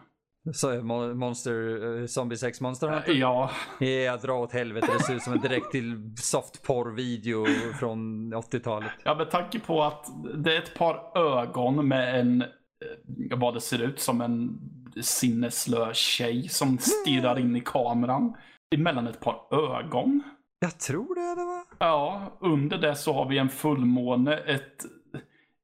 Så 0.52 0.82
Monster, 1.15 1.52
uh, 1.52 2.06
Zombie 2.06 2.36
Sex 2.36 2.60
Monster 2.60 2.89
Hunter? 2.89 3.12
Ja, 3.12 3.51
Ja, 3.81 4.16
dra 4.16 4.32
åt 4.32 4.52
helvete. 4.52 4.86
Det 4.98 5.05
ser 5.05 5.15
ut 5.15 5.23
som 5.23 5.32
en 5.32 5.40
direkt 5.40 5.70
till 5.70 6.12
softporr-video 6.16 7.47
från 7.78 8.35
80-talet. 8.35 8.90
ja, 9.05 9.15
med 9.15 9.31
tanke 9.31 9.60
på 9.60 9.82
att 9.82 10.06
det 10.35 10.55
är 10.56 10.59
ett 10.59 10.74
par 10.74 11.19
ögon 11.19 11.89
med 11.89 12.20
en, 12.20 12.43
eh, 12.43 13.39
vad 13.39 13.55
det 13.55 13.60
ser 13.60 13.82
ut 13.82 14.01
som 14.01 14.20
en 14.20 14.59
sinneslö 15.03 15.95
tjej 15.95 16.49
som 16.49 16.79
stirrar 16.79 17.39
in 17.39 17.57
i 17.57 17.61
kameran. 17.61 18.35
Emellan 18.75 19.07
ett 19.07 19.20
par 19.20 19.41
ögon. 19.51 20.23
Jag 20.61 20.79
tror 20.79 21.15
det 21.15 21.41
det 21.41 21.47
var. 21.47 21.65
Ja, 21.79 22.33
under 22.41 22.79
det 22.79 22.97
så 22.97 23.12
har 23.12 23.29
vi 23.29 23.39
en 23.39 23.49
fullmåne, 23.49 24.37
ett 24.37 24.85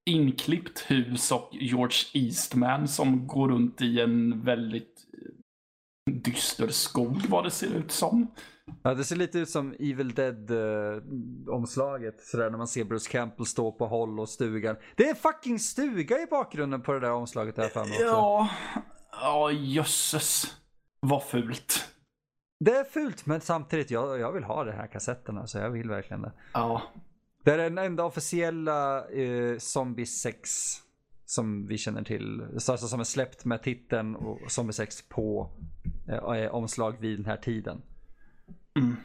inklippt 0.06 0.90
hus 0.90 1.32
och 1.32 1.48
George 1.52 1.96
Eastman 2.12 2.88
som 2.88 3.26
går 3.26 3.48
runt 3.48 3.82
i 3.82 4.00
en 4.00 4.44
väldigt 4.44 5.06
eh, 6.10 6.14
dyster 6.14 6.68
skog 6.68 7.26
vad 7.28 7.44
det 7.44 7.50
ser 7.50 7.74
ut 7.74 7.90
som. 7.90 8.26
Ja, 8.82 8.94
det 8.94 9.04
ser 9.04 9.16
lite 9.16 9.38
ut 9.38 9.48
som 9.48 9.74
Evil 9.78 10.14
Dead-omslaget. 10.14 12.20
Sådär 12.20 12.50
när 12.50 12.58
man 12.58 12.68
ser 12.68 12.84
Bruce 12.84 13.10
Campbell 13.10 13.46
stå 13.46 13.72
på 13.72 13.86
håll 13.86 14.20
och 14.20 14.28
stugan. 14.28 14.76
Det 14.96 15.08
är 15.08 15.14
fucking 15.14 15.58
stuga 15.58 16.22
i 16.22 16.26
bakgrunden 16.26 16.82
på 16.82 16.92
det 16.92 17.00
där 17.00 17.12
omslaget 17.12 17.56
där 17.56 17.68
för 17.68 17.80
mig 17.80 17.92
också. 17.92 18.04
Ja, 18.04 18.48
ja 19.20 19.52
jösses. 19.52 20.56
Vad 21.00 21.22
fult. 21.22 21.88
Det 22.60 22.76
är 22.76 22.84
fult, 22.84 23.26
men 23.26 23.40
samtidigt, 23.40 23.90
jag, 23.90 24.18
jag 24.18 24.32
vill 24.32 24.44
ha 24.44 24.64
de 24.64 24.72
här 24.72 24.86
kassetterna. 24.86 25.46
Så 25.46 25.58
jag 25.58 25.70
vill 25.70 25.88
verkligen 25.88 26.22
det. 26.22 26.32
Ja, 26.52 26.82
Det 27.44 27.52
är 27.52 27.58
den 27.58 27.78
enda 27.78 28.04
officiella 28.04 29.08
eh, 29.08 29.58
Zombie 29.58 30.06
6 30.06 30.50
som 31.26 31.66
vi 31.66 31.78
känner 31.78 32.02
till. 32.02 32.46
Så 32.58 32.72
Alltså 32.72 32.86
som 32.86 33.00
är 33.00 33.04
släppt 33.04 33.44
med 33.44 33.62
titeln 33.62 34.16
och 34.16 34.38
Zombie 34.52 34.72
6 34.72 35.08
på 35.08 35.50
eh, 36.08 36.54
omslag 36.54 37.00
vid 37.00 37.18
den 37.18 37.26
här 37.26 37.36
tiden. 37.36 37.82
Mm. 38.78 38.96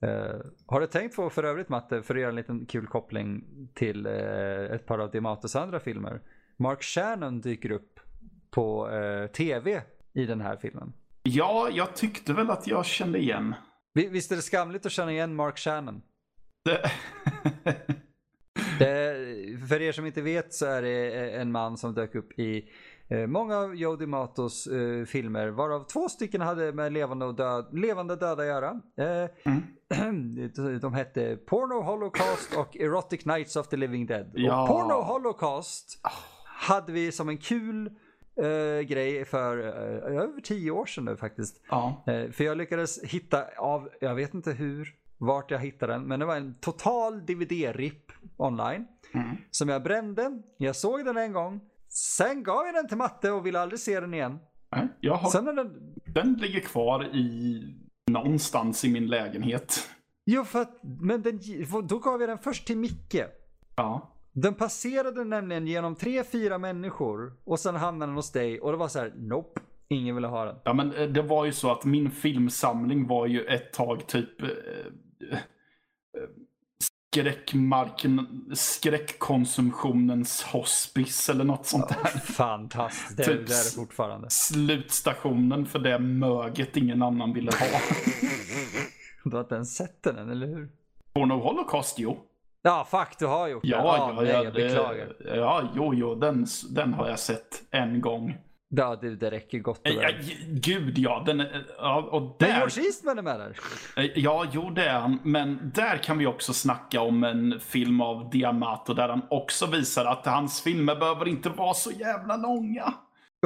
Eh, 0.00 0.40
har 0.66 0.80
du 0.80 0.86
tänkt 0.86 1.16
på 1.16 1.30
för 1.30 1.44
övrigt 1.44 1.68
Matte, 1.68 2.02
för 2.02 2.14
att 2.14 2.20
göra 2.20 2.30
en 2.30 2.36
liten 2.36 2.66
kul 2.66 2.86
koppling 2.86 3.44
till 3.74 4.06
eh, 4.06 4.12
ett 4.74 4.86
par 4.86 4.98
av 4.98 5.10
Diamatos 5.10 5.56
andra 5.56 5.80
filmer. 5.80 6.20
Mark 6.56 6.82
Shannon 6.82 7.40
dyker 7.40 7.70
upp 7.70 7.95
på 8.56 8.90
eh, 8.90 9.26
tv 9.26 9.82
i 10.14 10.26
den 10.26 10.40
här 10.40 10.56
filmen. 10.56 10.92
ja, 11.22 11.68
jag 11.72 11.94
tyckte 11.96 12.32
väl 12.32 12.50
att 12.50 12.66
jag 12.66 12.86
kände 12.86 13.18
igen. 13.18 13.54
Vi- 13.94 14.08
Visst 14.08 14.32
är 14.32 14.36
det 14.36 14.42
skamligt 14.42 14.86
att 14.86 14.92
känna 14.92 15.12
igen 15.12 15.34
Mark 15.36 15.58
Shannon? 15.58 16.02
Det... 16.64 16.90
Det, 18.78 19.16
för 19.68 19.82
er 19.82 19.92
som 19.92 20.06
inte 20.06 20.22
vet 20.22 20.54
så 20.54 20.66
är 20.66 20.82
det 20.82 21.30
en 21.30 21.52
man 21.52 21.76
som 21.76 21.94
dök 21.94 22.14
upp 22.14 22.38
i 22.38 22.68
eh, 23.08 23.26
många 23.26 23.56
av 23.58 23.74
Joe 23.76 23.96
DiMatos 23.96 24.66
eh, 24.66 25.04
filmer 25.04 25.48
varav 25.48 25.84
två 25.84 26.08
stycken 26.08 26.40
hade 26.40 26.72
med 26.72 26.92
levande 26.92 27.24
och 27.26 27.34
död, 27.34 27.68
levande 27.72 28.16
döda 28.16 28.42
att 28.42 28.48
göra. 28.48 28.80
Eh, 28.98 29.30
Mm. 29.90 30.80
de 30.80 30.94
hette 30.94 31.36
Porno 31.36 31.82
Holocaust 31.82 32.56
och 32.56 32.76
Erotic 32.76 33.24
Nights 33.24 33.56
of 33.56 33.68
the 33.68 33.76
Living 33.76 34.06
Dead. 34.06 34.30
Ja. 34.34 34.62
Och 34.62 34.68
Porno 34.68 35.02
Holocaust 35.02 36.00
hade 36.44 36.92
vi 36.92 37.12
som 37.12 37.28
en 37.28 37.38
kul 37.38 37.90
eh, 38.42 38.80
grej 38.80 39.24
för 39.24 39.58
eh, 39.58 40.16
över 40.22 40.40
tio 40.40 40.70
år 40.70 40.86
sedan 40.86 41.04
nu 41.04 41.16
faktiskt. 41.16 41.60
ja. 41.70 42.04
Eh, 42.06 42.30
För 42.30 42.44
jag 42.44 42.58
lyckades 42.58 43.02
hitta 43.04 43.44
av, 43.58 43.88
jag 44.00 44.14
vet 44.14 44.34
inte 44.34 44.52
hur, 44.52 44.94
vart 45.18 45.50
jag 45.50 45.58
hittade 45.58 45.92
den, 45.92 46.02
men 46.02 46.20
det 46.20 46.26
var 46.26 46.36
en 46.36 46.54
total 46.60 47.26
DVD-RIP 47.26 48.12
online. 48.36 48.86
Mm. 49.14 49.36
Som 49.50 49.68
jag 49.68 49.82
brände, 49.82 50.42
jag 50.58 50.76
såg 50.76 51.04
den 51.04 51.16
en 51.16 51.32
gång, 51.32 51.60
sen 51.88 52.42
gav 52.42 52.66
jag 52.66 52.74
den 52.74 52.88
till 52.88 52.96
matte 52.96 53.30
och 53.30 53.46
ville 53.46 53.60
aldrig 53.60 53.80
se 53.80 54.00
den 54.00 54.14
igen. 54.14 54.38
Jag 55.00 55.14
har... 55.14 55.30
Sen 55.30 55.48
är 55.48 55.52
den, 55.52 55.94
Den 56.06 56.34
ligger 56.34 56.60
kvar 56.60 57.04
i 57.04 57.62
någonstans 58.10 58.84
i 58.84 58.88
min 58.92 59.06
lägenhet. 59.06 59.88
jo 60.26 60.44
för 60.44 60.60
att, 60.62 60.80
men 61.00 61.22
den, 61.22 61.40
då 61.86 61.98
gav 61.98 62.20
jag 62.20 62.28
den 62.30 62.38
först 62.38 62.66
till 62.66 62.76
Micke. 62.76 63.16
Ja. 63.76 64.12
Den 64.36 64.54
passerade 64.54 65.24
nämligen 65.24 65.66
genom 65.66 65.94
tre, 65.94 66.24
fyra 66.24 66.58
människor 66.58 67.32
och 67.44 67.60
sen 67.60 67.76
hamnade 67.76 68.10
den 68.10 68.16
hos 68.16 68.32
dig 68.32 68.60
och 68.60 68.72
det 68.72 68.78
var 68.78 68.88
så 68.88 68.98
här, 68.98 69.12
nope, 69.16 69.60
ingen 69.88 70.14
ville 70.14 70.26
ha 70.26 70.44
den. 70.44 70.56
Ja, 70.64 70.72
men 70.72 70.92
eh, 70.94 71.08
det 71.08 71.22
var 71.22 71.44
ju 71.44 71.52
så 71.52 71.72
att 71.72 71.84
min 71.84 72.10
filmsamling 72.10 73.06
var 73.06 73.26
ju 73.26 73.44
ett 73.44 73.72
tag 73.72 74.06
typ 74.06 74.42
eh, 74.42 74.48
eh, 74.48 75.38
skräckmarken, 77.12 78.44
skräckkonsumtionens 78.54 80.42
hospice 80.42 81.32
eller 81.32 81.44
något 81.44 81.66
sånt 81.66 81.88
där. 81.88 82.18
Fantastiskt, 82.18 83.16
det, 83.16 83.24
Typ 83.24 83.46
det 83.46 83.54
är 83.54 83.64
det 83.64 83.74
fortfarande. 83.74 84.30
Slutstationen 84.30 85.66
för 85.66 85.78
det 85.78 85.98
möget 85.98 86.76
ingen 86.76 87.02
annan 87.02 87.32
ville 87.32 87.50
ha. 87.50 87.66
Du 89.24 89.36
har 89.36 89.40
inte 89.40 89.54
ens 89.54 89.76
sett 89.76 90.02
den 90.02 90.30
eller 90.30 90.46
hur? 90.46 90.68
Porno 91.12 91.34
Holocaust, 91.34 91.98
jo. 91.98 92.26
Ja, 92.66 92.86
fuck, 92.90 93.18
du 93.18 93.26
har 93.26 93.48
gjort 93.48 93.62
det. 93.62 93.68
Ja, 93.68 93.96
Ja, 93.96 94.20
nej, 94.22 94.30
ja, 94.32 94.44
jag 94.44 94.52
beklagar. 94.52 95.12
Ja, 95.36 95.62
jo, 95.74 95.94
jo, 95.94 96.14
den, 96.14 96.46
den 96.70 96.94
har 96.94 97.08
jag 97.08 97.18
sett 97.18 97.62
en 97.70 98.00
gång. 98.00 98.36
Ja, 98.68 98.96
du, 99.00 99.16
det 99.16 99.30
räcker 99.30 99.58
gott 99.58 99.78
och 99.78 99.86
Ja, 99.92 100.00
väl. 100.00 100.14
gud 100.48 100.98
ja, 100.98 101.22
den 101.26 101.40
är, 101.40 101.66
ja, 101.78 102.08
och 102.12 102.22
Men 102.22 102.32
där... 102.38 102.56
George 102.56 102.84
Eastman 102.86 103.18
är 103.18 103.22
med 103.22 103.40
där. 103.40 103.56
Ja, 104.14 104.46
jo 104.52 104.70
det 104.70 104.84
är 104.84 105.00
han. 105.00 105.18
Men 105.22 105.72
där 105.74 105.96
kan 105.96 106.18
vi 106.18 106.26
också 106.26 106.52
snacka 106.52 107.00
om 107.00 107.24
en 107.24 107.60
film 107.60 108.00
av 108.00 108.30
Diamato 108.30 108.94
där 108.94 109.08
han 109.08 109.22
också 109.30 109.66
visar 109.66 110.04
att 110.04 110.26
hans 110.26 110.62
filmer 110.62 110.96
behöver 110.96 111.28
inte 111.28 111.48
vara 111.48 111.74
så 111.74 111.90
jävla 111.90 112.36
långa. 112.36 112.94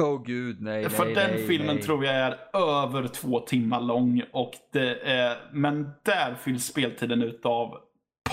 Åh 0.01 0.07
oh, 0.07 0.23
gud, 0.23 0.61
nej, 0.61 0.89
För 0.89 1.05
nej, 1.05 1.13
den 1.15 1.31
nej, 1.31 1.47
filmen 1.47 1.75
nej. 1.75 1.83
tror 1.83 2.05
jag 2.05 2.15
är 2.15 2.37
över 2.53 3.07
två 3.07 3.39
timmar 3.39 3.81
lång. 3.81 4.23
Och 4.31 4.51
det 4.73 4.99
är, 5.11 5.37
men 5.51 5.89
där 6.03 6.35
fylls 6.35 6.65
speltiden 6.65 7.21
ut 7.23 7.45
av 7.45 7.77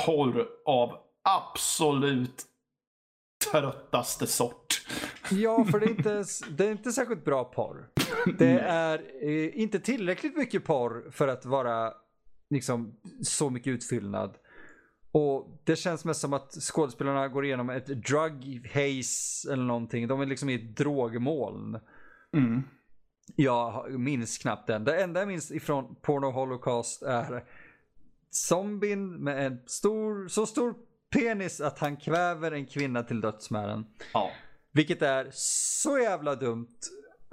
porr 0.06 0.46
av 0.64 0.92
absolut 1.22 2.44
tröttaste 3.50 4.26
sort. 4.26 4.86
Ja, 5.30 5.64
för 5.64 5.80
det 5.80 5.86
är, 5.86 5.90
inte, 5.90 6.24
det 6.50 6.66
är 6.66 6.70
inte 6.70 6.92
särskilt 6.92 7.24
bra 7.24 7.44
porr. 7.44 7.88
Det 8.38 8.58
är 8.60 9.02
eh, 9.22 9.60
inte 9.60 9.80
tillräckligt 9.80 10.36
mycket 10.36 10.64
porr 10.64 11.10
för 11.10 11.28
att 11.28 11.44
vara 11.44 11.92
liksom 12.50 13.00
så 13.22 13.50
mycket 13.50 13.70
utfyllnad. 13.70 14.36
Och 15.12 15.60
det 15.64 15.76
känns 15.76 16.04
mest 16.04 16.20
som 16.20 16.32
att 16.32 16.52
skådespelarna 16.52 17.28
går 17.28 17.44
igenom 17.44 17.70
ett 17.70 17.86
drug 17.86 18.70
haze 18.74 19.52
eller 19.52 19.64
någonting. 19.64 20.08
De 20.08 20.20
är 20.20 20.26
liksom 20.26 20.48
i 20.48 20.54
ett 20.54 20.76
drogmoln. 20.76 21.78
Mm. 22.36 22.62
Jag 23.36 24.00
minns 24.00 24.38
knappt 24.38 24.66
den. 24.66 24.84
Det 24.84 25.02
enda 25.02 25.20
jag 25.20 25.28
minns 25.28 25.50
ifrån 25.50 25.96
Porno 26.02 26.30
Holocaust 26.30 27.02
är 27.02 27.44
zombien 28.30 29.24
med 29.24 29.46
en 29.46 29.58
stor, 29.66 30.28
så 30.28 30.46
stor 30.46 30.74
penis 31.10 31.60
att 31.60 31.78
han 31.78 31.96
kväver 31.96 32.52
en 32.52 32.66
kvinna 32.66 33.02
till 33.02 33.20
döds 33.20 33.50
med 33.50 33.68
den. 33.68 33.86
Ja. 34.12 34.30
Vilket 34.72 35.02
är 35.02 35.28
så 35.32 35.98
jävla 35.98 36.34
dumt 36.34 36.78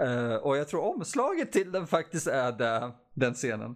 Uh, 0.04 0.36
och 0.36 0.58
jag 0.58 0.68
tror 0.68 0.96
omslaget 0.96 1.52
till 1.52 1.72
den 1.72 1.88
faktiskt 1.88 2.28
är 2.28 2.52
det, 2.52 2.92
den 3.14 3.34
scenen. 3.34 3.76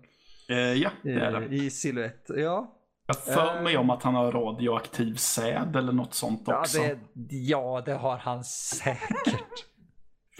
Uh, 0.52 0.74
ja, 0.74 0.92
det 1.04 1.12
är 1.12 1.32
det. 1.32 1.38
Uh, 1.38 1.54
I 1.54 1.70
silhuett, 1.70 2.26
ja. 2.28 2.76
Jag 3.06 3.18
för 3.18 3.62
mig 3.62 3.78
om 3.78 3.90
att 3.90 4.04
han 4.04 4.16
har 4.16 4.32
radioaktiv 4.32 5.16
säd 5.16 5.76
eller 5.76 5.94
något 5.94 6.14
sånt 6.14 6.44
ja, 6.46 6.60
också. 6.60 6.78
Det, 6.78 6.98
ja, 7.36 7.84
det 7.86 7.94
har 7.94 8.18
han 8.18 8.44
säkert. 8.44 9.66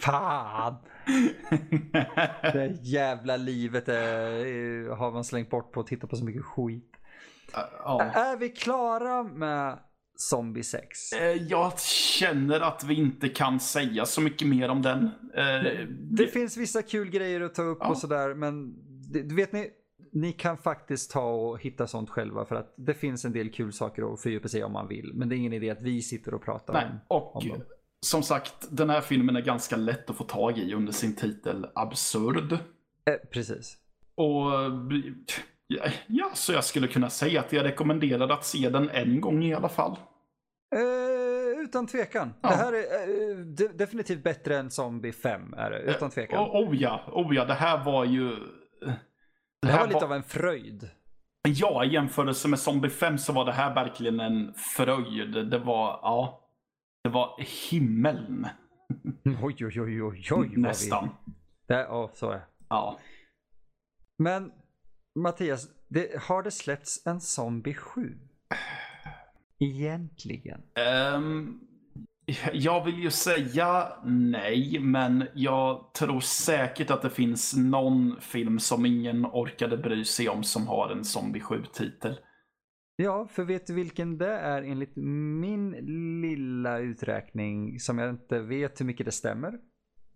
Fan! 0.00 0.76
Det 2.52 2.78
jävla 2.82 3.36
livet 3.36 3.88
är, 3.88 4.88
har 4.96 5.12
man 5.12 5.24
slängt 5.24 5.50
bort 5.50 5.72
på 5.72 5.80
att 5.80 5.86
titta 5.86 6.06
på 6.06 6.16
så 6.16 6.24
mycket 6.24 6.44
skit. 6.44 6.92
Ja. 7.52 8.02
Är 8.02 8.36
vi 8.36 8.48
klara 8.48 9.22
med 9.22 9.78
Zombie 10.16 10.62
6? 10.62 11.12
Eh, 11.12 11.20
Jag 11.26 11.80
känner 11.80 12.60
att 12.60 12.84
vi 12.84 12.94
inte 12.94 13.28
kan 13.28 13.60
säga 13.60 14.06
så 14.06 14.20
mycket 14.20 14.48
mer 14.48 14.68
om 14.68 14.82
den. 14.82 15.04
Eh, 15.34 15.86
Det 16.10 16.26
finns 16.26 16.56
vissa 16.56 16.82
kul 16.82 17.10
grejer 17.10 17.40
att 17.40 17.54
ta 17.54 17.62
upp 17.62 17.82
och 17.82 17.98
sådär 17.98 18.34
men 18.34 18.74
det, 19.12 19.34
vet 19.34 19.52
ni, 19.52 19.70
ni 20.12 20.32
kan 20.32 20.58
faktiskt 20.58 21.10
ta 21.10 21.24
och 21.34 21.60
hitta 21.60 21.86
sånt 21.86 22.10
själva 22.10 22.44
för 22.44 22.54
att 22.56 22.74
det 22.76 22.94
finns 22.94 23.24
en 23.24 23.32
del 23.32 23.50
kul 23.52 23.72
saker 23.72 24.14
att 24.14 24.20
fördjupa 24.20 24.48
sig 24.48 24.64
om 24.64 24.72
man 24.72 24.88
vill. 24.88 25.10
Men 25.14 25.28
det 25.28 25.34
är 25.34 25.36
ingen 25.36 25.52
idé 25.52 25.70
att 25.70 25.82
vi 25.82 26.02
sitter 26.02 26.34
och 26.34 26.42
pratar 26.44 26.72
Nej, 26.74 26.86
om. 26.86 27.16
och 27.16 27.36
om 27.36 27.48
dem. 27.48 27.62
Som 28.06 28.22
sagt, 28.22 28.54
den 28.70 28.90
här 28.90 29.00
filmen 29.00 29.36
är 29.36 29.40
ganska 29.40 29.76
lätt 29.76 30.10
att 30.10 30.16
få 30.16 30.24
tag 30.24 30.58
i 30.58 30.74
under 30.74 30.92
sin 30.92 31.16
titel 31.16 31.66
Absurd. 31.74 32.52
Eh, 32.52 33.14
precis. 33.32 33.76
Och 34.14 34.50
ja, 35.66 35.84
ja, 36.06 36.30
så 36.34 36.52
jag 36.52 36.64
skulle 36.64 36.88
kunna 36.88 37.10
säga 37.10 37.40
att 37.40 37.52
jag 37.52 37.64
rekommenderar 37.64 38.28
att 38.28 38.44
se 38.44 38.68
den 38.68 38.90
en 38.90 39.20
gång 39.20 39.44
i 39.44 39.54
alla 39.54 39.68
fall. 39.68 39.96
Eh, 40.74 41.60
utan 41.60 41.86
tvekan. 41.86 42.34
Ja. 42.40 42.48
Det 42.48 42.54
här 42.54 42.72
är 42.72 43.30
eh, 43.30 43.36
de, 43.36 43.68
definitivt 43.68 44.24
bättre 44.24 44.58
än 44.58 44.70
Zombie 44.70 45.12
5 45.12 45.54
är 45.54 45.70
det, 45.70 45.78
utan 45.78 46.10
tvekan. 46.10 46.38
Oh, 46.38 46.68
oh 46.68 46.76
ja, 46.76 47.00
oh 47.12 47.34
ja, 47.34 47.44
det 47.44 47.54
här 47.54 47.84
var 47.84 48.04
ju... 48.04 48.28
Det, 48.30 48.96
det 49.66 49.72
här 49.72 49.80
var 49.80 49.86
lite 49.86 50.04
av 50.04 50.12
en 50.12 50.22
fröjd. 50.22 50.90
Ja, 51.48 51.84
i 51.84 51.92
jämförelse 51.92 52.48
med 52.48 52.58
Zombie 52.58 52.90
5 52.90 53.18
så 53.18 53.32
var 53.32 53.44
det 53.44 53.52
här 53.52 53.74
verkligen 53.74 54.20
en 54.20 54.54
fröjd. 54.54 55.50
Det 55.50 55.58
var, 55.58 56.00
ja, 56.02 56.49
det 57.04 57.08
var 57.10 57.40
himmeln. 57.70 58.46
Oj, 59.42 59.56
oj, 59.66 59.80
oj, 59.80 59.80
oj, 59.80 60.02
oj. 60.02 60.24
vad 60.30 60.48
vi- 60.50 60.56
Nästan. 60.56 61.08
Det, 61.68 61.74
ja, 61.74 62.10
så 62.14 62.30
är 62.30 62.34
det. 62.34 62.42
Ja. 62.68 62.98
Men 64.18 64.52
Mattias, 65.18 65.68
det, 65.88 66.22
har 66.22 66.42
det 66.42 66.50
släppts 66.50 67.06
en 67.06 67.20
Zombie 67.20 67.74
7? 67.74 68.18
Egentligen. 69.58 70.62
Ehm, 70.74 71.60
jag 72.52 72.84
vill 72.84 72.98
ju 72.98 73.10
säga 73.10 73.92
nej, 74.04 74.78
men 74.80 75.28
jag 75.34 75.94
tror 75.94 76.20
säkert 76.20 76.90
att 76.90 77.02
det 77.02 77.10
finns 77.10 77.56
någon 77.56 78.20
film 78.20 78.58
som 78.58 78.86
ingen 78.86 79.26
orkade 79.26 79.76
bry 79.76 80.04
sig 80.04 80.28
om 80.28 80.42
som 80.44 80.66
har 80.66 80.90
en 80.90 81.04
Zombie 81.04 81.40
7-titel. 81.40 82.18
Ja, 83.02 83.26
för 83.26 83.44
vet 83.44 83.66
du 83.66 83.74
vilken 83.74 84.18
det 84.18 84.32
är 84.32 84.62
enligt 84.62 84.96
min 84.96 85.70
lilla 86.20 86.78
uträkning 86.78 87.80
som 87.80 87.98
jag 87.98 88.10
inte 88.10 88.40
vet 88.40 88.80
hur 88.80 88.84
mycket 88.84 89.06
det 89.06 89.12
stämmer? 89.12 89.58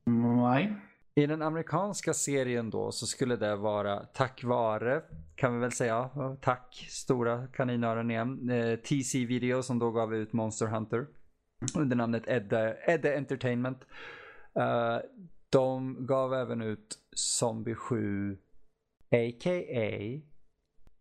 Nej. 0.06 0.77
I 1.15 1.27
den 1.27 1.43
amerikanska 1.43 2.15
serien 2.15 2.70
då 2.70 2.93
så 2.93 3.06
skulle 3.06 3.36
det 3.36 3.56
vara 3.56 3.98
tack 3.98 4.44
vare, 4.44 5.02
kan 5.35 5.55
vi 5.55 5.61
väl 5.61 5.73
säga, 5.73 6.11
tack 6.40 6.86
stora 6.90 7.47
kaninöron 7.47 8.11
igen, 8.11 8.51
eh, 8.51 8.77
TC 8.77 9.24
Video 9.24 9.62
som 9.62 9.78
då 9.78 9.90
gav 9.90 10.15
ut 10.15 10.32
Monster 10.32 10.66
Hunter 10.66 11.06
under 11.78 11.97
namnet 11.97 12.28
Edda, 12.28 12.74
Edda 12.86 13.16
Entertainment. 13.16 13.78
Eh, 14.56 14.98
de 15.51 15.97
gav 16.06 16.35
även 16.35 16.62
ut 16.62 16.98
Zombie 17.16 17.74
7 17.74 18.39
a.k.a. 19.11 20.20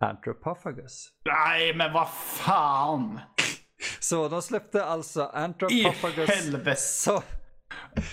Anthropophagus. 0.03 1.09
Nej, 1.25 1.75
men 1.75 1.93
vad 1.93 2.09
fan! 2.09 3.19
Så 3.99 4.29
de 4.29 4.41
släppte 4.41 4.85
alltså 4.85 5.21
I 5.21 5.29
Anthropophagus 5.33 6.29
helvete! 6.29 6.75
som, 6.75 7.21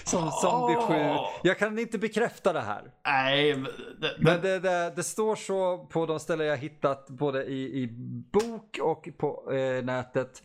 som 0.04 0.30
Zombie 0.30 0.76
7. 0.76 0.94
Åh. 0.94 1.30
Jag 1.42 1.58
kan 1.58 1.78
inte 1.78 1.98
bekräfta 1.98 2.52
det 2.52 2.60
här. 2.60 2.92
Nej, 3.06 3.54
det, 3.54 3.62
det, 4.00 4.16
Men 4.18 4.40
det, 4.40 4.58
det, 4.58 4.92
det 4.96 5.02
står 5.02 5.36
så 5.36 5.86
på 5.86 6.06
de 6.06 6.20
ställen 6.20 6.46
jag 6.46 6.56
hittat 6.56 7.10
både 7.10 7.44
i, 7.44 7.82
i 7.82 7.88
bok 8.32 8.78
och 8.82 9.08
på 9.18 9.52
eh, 9.52 9.84
nätet. 9.84 10.42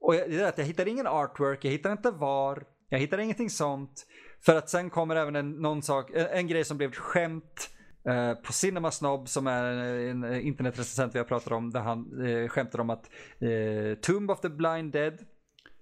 Och 0.00 0.14
jag, 0.14 0.30
det 0.30 0.40
är 0.40 0.48
att 0.48 0.58
jag 0.58 0.64
hittar 0.64 0.88
ingen 0.88 1.06
artwork, 1.06 1.64
jag 1.64 1.70
hittar 1.70 1.92
inte 1.92 2.10
var, 2.10 2.64
jag 2.88 2.98
hittar 2.98 3.18
ingenting 3.18 3.50
sånt. 3.50 4.06
För 4.44 4.56
att 4.56 4.70
sen 4.70 4.90
kommer 4.90 5.16
även 5.16 5.36
en, 5.36 5.50
någon 5.50 5.82
sak, 5.82 6.10
en, 6.14 6.26
en 6.26 6.46
grej 6.46 6.64
som 6.64 6.76
blev 6.76 6.90
ett 6.90 6.96
skämt 6.96 7.70
eh, 8.06 8.34
på 8.34 8.52
Cinema 8.52 8.90
Snob 8.90 9.28
som 9.28 9.46
är 9.46 9.64
en, 9.64 10.24
en 10.24 10.40
internetrecensent 10.40 11.14
vi 11.14 11.18
har 11.18 11.26
pratat 11.26 11.52
om. 11.52 11.70
Där 11.70 11.80
han 11.80 12.26
eh, 12.26 12.48
skämtar 12.48 12.80
om 12.80 12.90
att 12.90 13.10
eh, 13.38 13.94
Tomb 14.00 14.30
of 14.30 14.40
the 14.40 14.48
Blind 14.48 14.92
Dead 14.92 15.18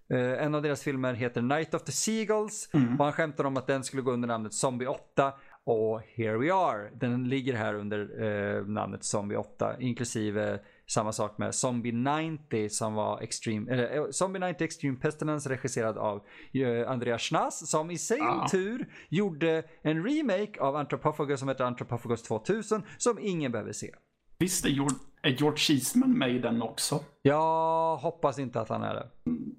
Eh, 0.09 0.45
en 0.45 0.55
av 0.55 0.63
deras 0.63 0.83
filmer 0.83 1.15
heter 1.15 1.43
Night 1.43 1.75
of 1.75 1.83
the 1.83 1.93
Seagulls 1.93 2.69
och 2.99 3.05
han 3.05 3.13
skämtar 3.13 3.45
om 3.45 3.57
att 3.57 3.67
den 3.67 3.85
skulle 3.85 4.03
gå 4.03 4.13
under 4.13 4.29
namnet 4.29 4.55
Zombie 4.55 4.87
8 4.87 5.33
och 5.65 6.01
here 6.01 6.39
we 6.39 6.55
are. 6.55 6.91
Den 6.95 7.29
ligger 7.29 7.55
här 7.55 7.75
under 7.75 8.23
eh, 8.23 8.67
namnet 8.67 9.05
Zombie 9.05 9.37
8 9.37 9.77
inklusive 9.81 10.61
samma 10.87 11.13
sak 11.13 11.39
med 11.39 11.55
Zombie 11.55 11.93
90 11.93 12.69
som 12.69 12.95
var 12.95 13.21
Extreme, 13.21 13.73
eller, 13.73 13.97
eh, 13.97 14.05
Zombie 14.11 14.39
90 14.39 14.65
Extreme 14.65 14.97
Pestilence 14.97 15.51
regisserad 15.51 15.99
av 15.99 16.23
eh, 16.53 16.91
Andreas 16.91 17.23
Schnaas 17.23 17.71
som 17.71 17.91
i 17.91 17.99
sin 17.99 18.23
Ah. 18.23 18.49
tur 18.49 18.89
gjorde 19.09 19.63
en 19.83 20.05
remake 20.07 20.61
av 20.61 20.77
Anthropophagus 20.77 21.41
som 21.41 21.49
heter 21.49 21.65
Anthropophagus 21.65 22.23
2000 22.23 22.83
som 22.99 23.19
ingen 23.21 23.53
behöver 23.53 23.73
se. 23.73 23.95
visst 24.39 24.65
är 24.65 24.69
George, 24.69 24.97
är 25.23 25.31
George 25.31 25.75
Eastman 25.77 26.19
med 26.19 26.31
i 26.35 26.39
den 26.39 26.63
också? 26.63 27.01
Jag 27.23 27.97
hoppas 27.97 28.39
inte 28.39 28.61
att 28.61 28.69
han 28.69 28.83
är 28.83 28.95
det. 28.95 29.09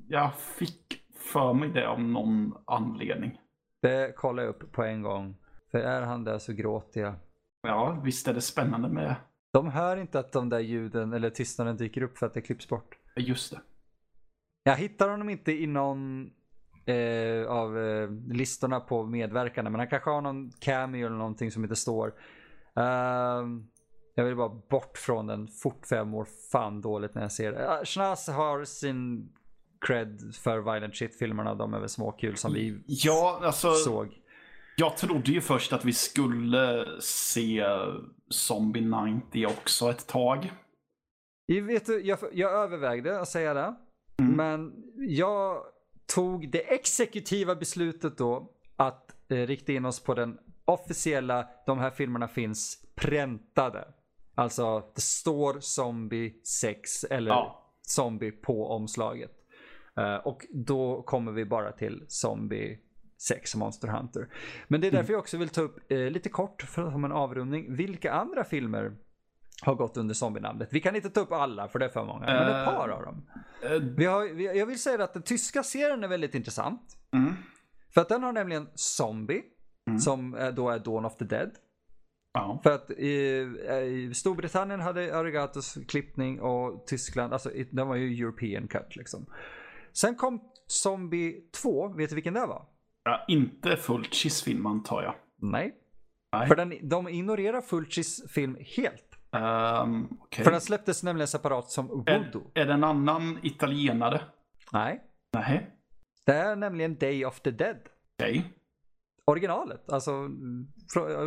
Jag 0.07 0.35
fick 0.35 1.02
för 1.34 1.53
mig 1.53 1.69
det 1.69 1.88
av 1.89 2.02
någon 2.02 2.53
anledning. 2.65 3.39
Det 3.81 4.15
kollar 4.15 4.43
jag 4.43 4.49
upp 4.49 4.72
på 4.72 4.84
en 4.84 5.02
gång. 5.02 5.35
För 5.72 5.77
är 5.80 6.02
han 6.02 6.23
där 6.23 6.39
så 6.39 6.53
gråter 6.53 7.02
jag. 7.02 7.14
Ja, 7.61 8.02
visst 8.03 8.27
är 8.27 8.34
det 8.34 8.41
spännande 8.41 8.89
med 8.89 9.15
De 9.56 9.69
hör 9.69 9.98
inte 9.98 10.19
att 10.19 10.32
de 10.32 10.49
där 10.49 10.60
ljuden 10.60 11.14
eller 11.14 11.30
tystnaden 11.30 11.77
dyker 11.77 12.02
upp 12.03 12.18
för 12.18 12.26
att 12.26 12.34
det 12.34 12.41
klipps 12.41 12.69
bort. 12.69 12.98
just 13.15 13.52
det. 13.52 13.61
Jag 14.64 14.76
hittar 14.76 15.10
honom 15.10 15.30
inte 15.30 15.52
i 15.52 15.68
någon 15.68 16.30
eh, 16.86 17.48
av 17.48 17.80
eh, 17.80 18.10
listorna 18.27 18.80
på 18.80 19.03
medverkande. 19.06 19.72
Men 19.72 19.80
han 19.80 19.88
kanske 19.90 20.10
har 20.10 20.22
någon 20.22 20.52
cameo 20.60 21.06
eller 21.06 21.18
någonting 21.18 21.52
som 21.52 21.64
inte 21.64 21.76
står. 21.76 22.14
Ehm, 22.76 23.68
jag 24.15 24.26
vill 24.26 24.36
bara 24.36 24.49
bort 24.49 24.98
från 24.98 25.27
den 25.27 25.48
fort 25.48 25.86
för 25.86 25.95
jag 25.95 26.07
mår 26.07 26.27
fan 26.52 26.82
dåligt 26.82 27.15
när 27.15 27.22
jag 27.22 27.32
ser 27.32 27.52
det. 27.52 27.60
Uh, 27.60 27.84
Schnaas 27.84 28.27
har 28.27 28.64
sin 28.64 29.30
cred 29.88 30.36
för 30.36 30.57
Violent 30.57 30.95
Shit-filmerna. 30.95 31.56
De 31.56 31.73
är 31.73 31.80
väl 31.80 31.90
småkul 31.90 32.38
som 32.38 32.53
vi 32.53 32.84
Ja, 32.88 33.40
alltså. 33.44 33.72
såg. 33.73 34.22
Jag 34.77 34.97
trodde 34.97 35.31
ju 35.31 35.41
först 35.41 35.73
att 35.73 35.85
vi 35.85 35.93
skulle 35.93 36.85
se 37.02 37.65
Zombie 38.30 38.81
90 38.81 39.45
också 39.47 39.89
ett 39.89 40.07
tag. 40.07 40.52
Jag, 41.45 41.61
vet 41.61 41.88
jag, 42.06 42.19
jag 42.34 42.52
övervägde 42.52 43.19
att 43.19 43.27
säga 43.27 43.53
det. 43.53 43.76
Men 44.18 44.73
jag 44.97 45.64
tog 46.15 46.52
det 46.52 46.73
exekutiva 46.73 47.56
beslutet 47.56 48.18
då 48.18 48.52
att 48.76 49.31
eh, 49.31 49.38
rikta 49.38 49.72
in 49.72 49.85
oss 49.85 50.03
på 50.03 50.14
den 50.14 50.38
officiella, 50.65 51.47
de 51.65 51.80
här 51.80 51.91
filmerna 51.91 52.27
finns 52.27 52.85
präntade. 52.95 53.88
Alltså 54.35 54.91
det 54.95 55.02
står 55.02 55.60
Zombie 55.60 56.34
6 56.61 57.03
eller 57.03 57.31
Ja. 57.31 57.72
Zombie 57.81 58.31
på 58.31 58.68
omslaget. 58.68 59.31
Eh, 59.97 60.15
och 60.15 60.45
då 60.53 61.02
kommer 61.03 61.31
vi 61.31 61.45
bara 61.45 61.72
till 61.72 62.06
Zombie 62.07 62.80
6 63.17 63.55
Monster 63.55 63.87
Hunter. 63.87 64.27
Men 64.67 64.81
det 64.81 64.87
är 64.87 64.91
därför 64.91 65.13
jag 65.13 65.19
också 65.19 65.37
vill 65.37 65.49
ta 65.49 65.61
upp 65.61 65.91
eh, 65.91 65.97
lite 65.97 66.29
kort 66.29 66.61
för 66.61 66.83
att 66.83 66.93
ha 66.93 67.05
en 67.05 67.11
avrundning. 67.11 67.75
Vilka 67.75 68.11
andra 68.13 68.43
filmer 68.43 68.95
har 69.61 69.75
gått 69.75 69.97
under 69.97 70.13
zombie-namnet? 70.13 70.69
Vi 70.71 70.79
kan 70.81 70.95
inte 70.95 71.09
ta 71.09 71.19
upp 71.21 71.31
alla 71.31 71.67
för 71.67 71.79
det 71.79 71.85
är 71.85 71.89
för 71.89 72.05
många, 72.05 72.25
men 72.25 72.47
ett 72.47 72.67
Eh, 72.67 72.75
par 72.75 72.89
av 72.89 73.01
dem. 73.01 73.25
Eh, 73.63 73.71
Vi 73.97 74.05
har, 74.05 74.33
vi, 74.33 74.57
jag 74.59 74.65
vill 74.65 74.81
säga 74.81 75.03
att 75.03 75.13
den 75.13 75.23
tyska 75.23 75.63
serien 75.63 76.03
är 76.03 76.07
väldigt 76.07 76.35
intressant. 76.35 76.81
Mm. 77.13 77.33
För 77.93 78.01
att 78.01 78.09
den 78.09 78.23
har 78.23 78.31
nämligen 78.31 78.67
Zombie, 78.75 79.41
Mm. 79.87 79.99
som 79.99 80.35
eh, 80.35 80.47
då 80.49 80.69
är 80.69 80.79
Dawn 80.79 81.05
of 81.05 81.17
the 81.17 81.25
Dead. 81.25 81.51
Ja. 82.33 82.59
För 82.63 82.71
att 82.71 82.91
i, 82.91 83.15
i 83.85 84.13
Storbritannien 84.13 84.79
hade 84.79 85.17
Arigatos 85.17 85.77
klippning 85.87 86.41
och 86.41 86.87
Tyskland, 86.87 87.33
alltså 87.33 87.49
den 87.71 87.87
var 87.87 87.95
ju 87.95 88.23
European 88.23 88.67
cut 88.67 88.95
liksom. 88.95 89.25
Sen 89.93 90.15
kom 90.15 90.41
Zombie 90.67 91.41
2, 91.61 91.87
vet 91.87 92.09
du 92.09 92.15
vilken 92.15 92.33
det 92.33 92.45
var? 92.45 92.65
Ja. 93.06 93.26
Inte 93.27 93.77
Fulcis 93.77 94.44
film 94.44 94.65
antar 94.65 95.03
jag. 95.03 95.15
Nej. 95.38 95.76
Nej. 96.32 96.48
För 96.48 96.56
den, 96.56 96.90
de 96.90 97.07
ignorerar 97.07 97.61
Fulcis 97.61 98.32
film 98.32 98.57
helt. 98.77 99.19
Um, 99.32 100.18
okej. 100.22 100.44
För 100.44 100.52
den 100.52 100.61
släpptes 100.61 101.03
nämligen 101.03 101.27
separat 101.27 101.69
som 101.72 101.88
Voodoo. 101.88 102.52
är, 102.53 102.61
är 102.61 102.65
det 102.65 102.73
en 102.73 102.84
annan 102.84 103.40
italienare? 103.44 104.22
Nej. 104.72 105.03
Nej. 105.34 105.72
Det 106.26 106.34
är 106.34 106.56
nämligen 106.56 106.95
Day 106.95 107.26
of 107.26 107.40
the 107.40 107.52
Dead. 107.52 107.77
Okej. 108.19 108.53
originalet. 109.26 109.91
Alltså 109.91 110.11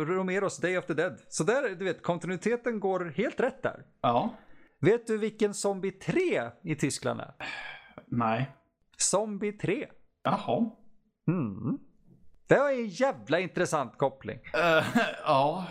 Romeros 0.05 0.57
Day 0.57 0.77
of 0.77 0.85
the 0.85 0.93
Dead. 0.93 1.19
Så 1.27 1.43
där, 1.43 1.75
du 1.75 1.85
vet, 1.85 2.03
kontinuiteten 2.03 2.79
går 2.79 3.13
helt 3.17 3.39
rätt 3.39 3.63
där. 3.63 3.85
Ja. 4.01 4.35
Vet 4.81 5.07
du 5.07 5.17
vilken 5.17 5.53
Zombie 5.53 5.91
3 5.91 6.21
i 6.63 6.75
Tyskland 6.75 7.19
är? 7.21 7.33
Nej. 8.07 8.51
Zombie 8.97 9.51
3. 9.51 9.87
Jaha. 10.23 10.71
Mm. 11.29 11.77
Det 12.47 12.59
var 12.59 12.69
en 12.69 12.87
jävla 12.87 13.39
intressant 13.39 13.97
koppling. 13.97 14.37
Uh, 14.37 14.97
ja. 15.25 15.67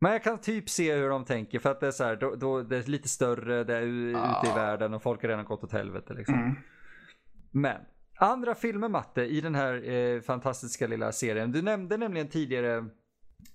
Men 0.00 0.12
jag 0.12 0.24
kan 0.24 0.38
typ 0.38 0.68
se 0.70 0.94
hur 0.94 1.08
de 1.08 1.24
tänker 1.24 1.58
för 1.58 1.70
att 1.70 1.80
det 1.80 1.86
är 1.86 1.90
så 1.90 2.04
här, 2.04 2.16
då, 2.16 2.34
då 2.34 2.62
det 2.62 2.76
är 2.76 2.82
lite 2.82 3.08
större, 3.08 3.64
det 3.64 3.76
är 3.76 3.82
ute 3.82 4.46
i 4.50 4.54
världen 4.54 4.94
och 4.94 5.02
folk 5.02 5.22
har 5.22 5.28
redan 5.28 5.44
gått 5.44 5.64
åt 5.64 5.72
helvete 5.72 6.14
liksom. 6.14 6.34
Mm. 6.34 6.54
Men 7.50 7.80
andra 8.18 8.54
filmer 8.54 8.88
Matte 8.88 9.22
i 9.22 9.40
den 9.40 9.54
här 9.54 9.90
eh, 9.90 10.20
fantastiska 10.20 10.86
lilla 10.86 11.12
serien. 11.12 11.52
Du 11.52 11.62
nämnde 11.62 11.96
nämligen 11.96 12.28
tidigare 12.28 12.76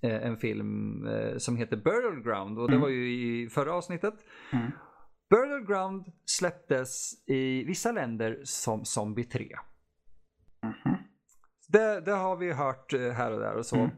eh, 0.01 0.25
en 0.25 0.37
film 0.37 1.07
eh, 1.07 1.37
som 1.37 1.57
heter 1.57 1.77
Burial 1.77 2.23
Ground 2.23 2.59
och 2.59 2.67
det 2.67 2.73
Mm. 2.75 2.81
var 2.81 2.89
ju 2.89 3.11
i 3.43 3.49
förra 3.49 3.73
avsnittet. 3.73 4.13
Mm. 4.53 4.71
Burial 5.29 5.65
Ground 5.65 6.05
släpptes 6.25 7.13
i 7.29 7.63
vissa 7.63 7.91
länder 7.91 8.41
som 8.43 8.85
Zombie 8.85 9.23
3. 9.23 9.55
Mhm. 10.63 10.96
Det, 11.67 12.01
det 12.01 12.11
har 12.11 12.35
vi 12.35 12.53
hört 12.53 12.93
eh, 12.93 12.99
här 12.99 13.31
och 13.31 13.39
där 13.39 13.55
och 13.55 13.65
så. 13.65 13.75
Mm. 13.75 13.91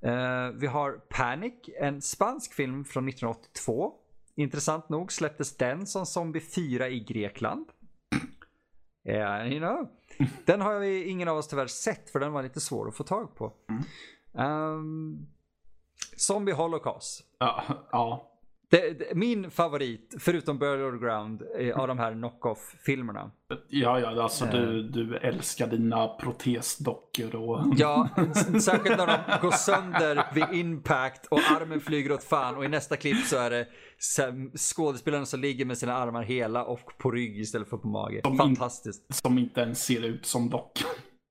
Eh, 0.00 0.52
vi 0.54 0.66
har 0.66 0.92
Panic, 0.92 1.54
en 1.80 2.02
spansk 2.02 2.54
film 2.54 2.84
från 2.84 3.08
1982. 3.08 3.92
Intressant 4.34 4.88
nog 4.88 5.12
släpptes 5.12 5.56
den 5.56 5.86
som 5.86 6.06
Zombie 6.06 6.40
4 6.40 6.88
i 6.88 7.00
Grekland. 7.00 7.66
Yeah, 9.04 9.52
you 9.52 9.58
know. 9.58 9.88
Den 10.44 10.60
har 10.60 10.78
vi 10.78 11.04
ingen 11.04 11.28
av 11.28 11.36
oss 11.36 11.48
tyvärr 11.48 11.66
sett 11.66 12.10
för 12.10 12.20
den 12.20 12.32
var 12.32 12.42
lite 12.42 12.60
svår 12.60 12.88
att 12.88 12.96
få 12.96 13.04
tag 13.04 13.34
på. 13.34 13.52
Mm. 13.68 13.82
Ehm, 14.34 15.26
Zombie 16.16 16.52
Holocaust. 16.52 17.20
Ja, 17.38 17.64
ja. 17.92 18.32
Det, 18.70 18.98
det, 18.98 19.14
min 19.14 19.50
favorit, 19.50 20.14
förutom 20.20 20.58
Burial 20.58 20.98
Ground, 20.98 21.42
av 21.74 21.88
de 21.88 21.98
här 21.98 22.12
knock-off-filmerna. 22.12 23.30
Ja, 23.68 24.00
ja, 24.00 24.22
alltså 24.22 24.44
Eh. 24.44 24.50
du, 24.50 24.82
du 24.82 25.16
älskar 25.16 25.66
dina 25.66 26.08
protesdockor 26.08 27.34
och... 27.36 27.60
Ja, 27.76 28.08
särskilt 28.60 28.98
när 28.98 29.06
de 29.06 29.40
går 29.42 29.50
sönder 29.50 30.24
vid 30.34 30.44
impact 30.60 31.26
och 31.26 31.38
armen 31.38 31.80
flyger 31.80 32.12
åt 32.12 32.24
fan 32.24 32.56
och 32.56 32.64
i 32.64 32.68
nästa 32.68 32.96
klipp 32.96 33.24
så 33.26 33.36
är 33.36 33.50
det 33.50 33.66
skådespelarna 34.58 35.26
som 35.26 35.40
ligger 35.40 35.64
med 35.64 35.78
sina 35.78 35.94
armar 35.94 36.22
hela 36.22 36.64
och 36.64 36.98
på 36.98 37.10
rygg 37.10 37.40
istället 37.40 37.68
för 37.68 37.76
på 37.76 37.88
mage. 37.88 38.20
Som 38.24 38.32
in- 38.32 38.38
Fantastiskt. 38.38 39.14
Som 39.14 39.38
inte 39.38 39.60
ens 39.60 39.84
ser 39.84 40.02
ut 40.04 40.26
som 40.26 40.50
dockor. 40.50 40.88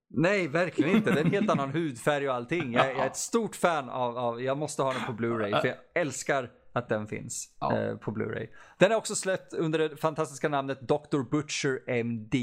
Nej, 0.09 0.47
verkligen 0.47 0.95
inte. 0.95 1.11
Det 1.11 1.19
är 1.21 1.25
en 1.25 1.31
helt 1.31 1.49
annan 1.49 1.69
hudfärg 1.73 2.29
och 2.29 2.35
allting. 2.35 2.73
Jag, 2.73 2.85
jag 2.91 2.97
är 2.99 3.05
ett 3.07 3.15
stort 3.17 3.55
fan 3.55 3.89
av, 3.89 4.17
av 4.17 4.41
jag 4.41 4.57
måste 4.57 4.81
ha 4.83 4.93
den 4.93 5.01
på 5.05 5.11
Blu-ray 5.23 5.61
för 5.61 5.67
jag 5.67 5.77
älskar 5.95 6.49
att 6.77 6.89
den 6.89 7.07
finns 7.07 7.55
Ja. 7.59 7.77
eh, 7.77 7.95
på 7.97 8.11
Blu-ray. 8.11 8.47
Den 8.77 8.91
är 8.91 8.95
också 8.95 9.15
släppt 9.15 9.53
under 9.53 9.79
det 9.79 9.97
fantastiska 9.97 10.49
namnet 10.49 10.81
Dr. 10.81 11.21
Butcher 11.31 11.89
MD. 11.89 12.37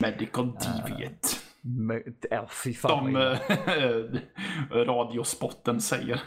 Medical 0.00 0.52
Deviate. 0.52 1.28
Men- 1.60 2.16
Ja, 2.30 2.46
fy 2.64 2.74
fan 2.74 2.90
Som 2.90 3.12
vad 3.12 3.12
illa. 3.12 3.32
eh, 3.76 4.04
radiospotten 4.86 5.80
säger. 5.80 6.20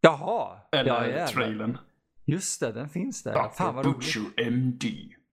Jaha, 0.00 0.58
Eller 0.72 1.18
ja, 1.18 1.26
trailern. 1.26 1.78
Just 2.24 2.60
det, 2.60 2.72
den 2.72 2.88
finns 2.88 3.22
där. 3.22 3.32
Ja, 3.32 3.52
Fan 3.56 3.66
Dr. 3.68 3.76
vad 3.76 3.86
roligt. 3.86 3.96
Butcher 3.98 4.42
MD. 4.50 4.86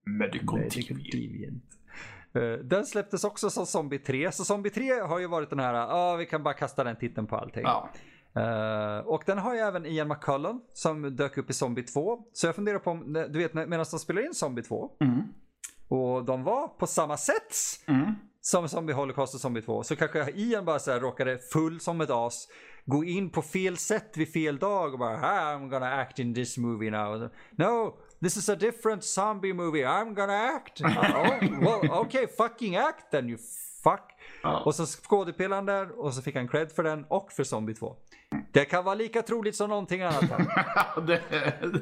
Medical 0.05 0.59
Medical. 0.59 0.97
Deviant. 1.11 1.63
Eh, 2.33 2.41
Den 2.65 2.85
släpptes 2.85 3.23
också 3.23 3.49
som 3.49 3.65
Zombie 3.65 3.99
3. 3.99 4.31
Så 4.31 4.45
Zombie 4.45 4.69
3 4.69 4.99
har 4.99 5.19
ju 5.19 5.27
varit 5.27 5.49
den 5.49 5.59
här, 5.59 5.73
ja 5.73 6.15
vi 6.15 6.25
kan 6.25 6.43
bara 6.43 6.53
kasta 6.53 6.83
den 6.83 6.95
titeln 6.95 7.27
på 7.27 7.35
allting. 7.37 7.63
Ja. 7.63 7.89
Eh, 8.35 8.97
och 9.05 9.23
den 9.25 9.37
har 9.37 9.53
ju 9.53 9.59
även 9.59 9.85
Ian 9.85 10.07
McCullen 10.07 10.59
som 10.73 11.15
dök 11.15 11.37
upp 11.37 11.49
i 11.49 11.53
Zombie 11.53 11.83
2. 11.83 12.19
Så 12.33 12.47
jag 12.47 12.55
funderar 12.55 12.79
på 12.79 12.91
om, 12.91 13.13
du 13.13 13.39
vet 13.39 13.53
medan 13.53 13.85
de 13.91 13.99
spelar 13.99 14.25
in 14.25 14.33
Zombie 14.33 14.61
2 14.63 14.91
Mm. 15.01 15.21
och 15.87 16.25
de 16.25 16.43
var 16.43 16.67
på 16.67 16.87
samma 16.87 17.17
sätt 17.17 17.55
Mm. 17.87 18.15
som 18.41 18.69
Zombie 18.69 18.93
Holocaust 18.93 19.33
och 19.35 19.41
Zombie 19.41 19.61
2 19.61 19.83
så 19.83 19.95
kanske 19.95 20.31
Ian 20.31 20.65
bara 20.65 20.79
så 20.79 20.91
här 20.91 20.99
råkade 20.99 21.39
full 21.53 21.79
som 21.79 22.01
ett 22.01 22.09
as 22.09 22.47
gå 22.85 23.03
in 23.03 23.29
på 23.29 23.41
fel 23.41 23.77
sätt 23.77 24.17
vid 24.17 24.33
fel 24.33 24.57
dag 24.57 24.93
och 24.93 24.99
bara 24.99 25.17
ah, 25.17 25.55
I'm 25.55 25.69
gonna 25.69 25.93
act 26.01 26.19
in 26.19 26.33
this 26.35 26.57
movie 26.57 26.91
now. 26.91 27.29
No, 27.57 27.97
this 28.21 28.37
is 28.37 28.49
a 28.49 28.55
different 28.55 29.03
zombie 29.03 29.53
movie. 29.53 29.83
I'm 29.85 30.13
gonna 30.13 30.33
act. 30.55 30.81
oh, 30.85 31.59
well, 31.61 31.91
okay, 32.01 32.27
fucking 32.37 32.75
act 32.75 33.11
then 33.11 33.29
you 33.29 33.37
fuck. 33.83 34.01
Ja. 34.43 34.59
Och 34.65 34.75
så 34.75 34.85
skådespelade 34.85 35.55
han 35.55 35.65
där 35.65 35.99
och 35.99 36.13
så 36.13 36.21
fick 36.21 36.35
han 36.35 36.47
cred 36.47 36.71
för 36.71 36.83
den 36.83 37.05
och 37.09 37.31
för 37.31 37.43
Zombie 37.43 37.73
2. 37.73 37.95
Det 38.51 38.65
kan 38.65 38.83
vara 38.85 38.95
lika 38.95 39.21
troligt 39.21 39.55
som 39.55 39.69
någonting 39.69 40.01
annat. 40.01 40.29
det, 41.07 41.21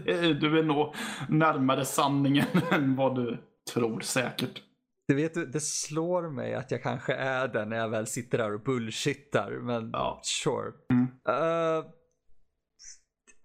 det, 0.05 0.33
du 0.33 0.59
är 0.59 0.63
nog 0.63 0.95
närmare 1.29 1.85
sanningen 1.85 2.45
än 2.71 2.95
vad 2.95 3.15
du 3.15 3.37
tror 3.73 3.99
säkert. 3.99 4.61
Du 5.07 5.15
vet, 5.15 5.53
det 5.53 5.59
slår 5.61 6.29
mig 6.29 6.53
att 6.55 6.71
jag 6.71 6.83
kanske 6.83 7.13
är 7.13 7.47
den 7.47 7.69
när 7.69 7.77
jag 7.77 7.89
väl 7.89 8.07
sitter 8.07 8.37
där 8.37 8.53
och 8.53 8.61
bullshittar. 8.61 9.51
Men 9.51 9.89
Ja. 9.93 10.19
sure. 10.23 10.71
Mm. 10.93 11.07
Eh, 11.27 11.85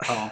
Ja. 0.09 0.31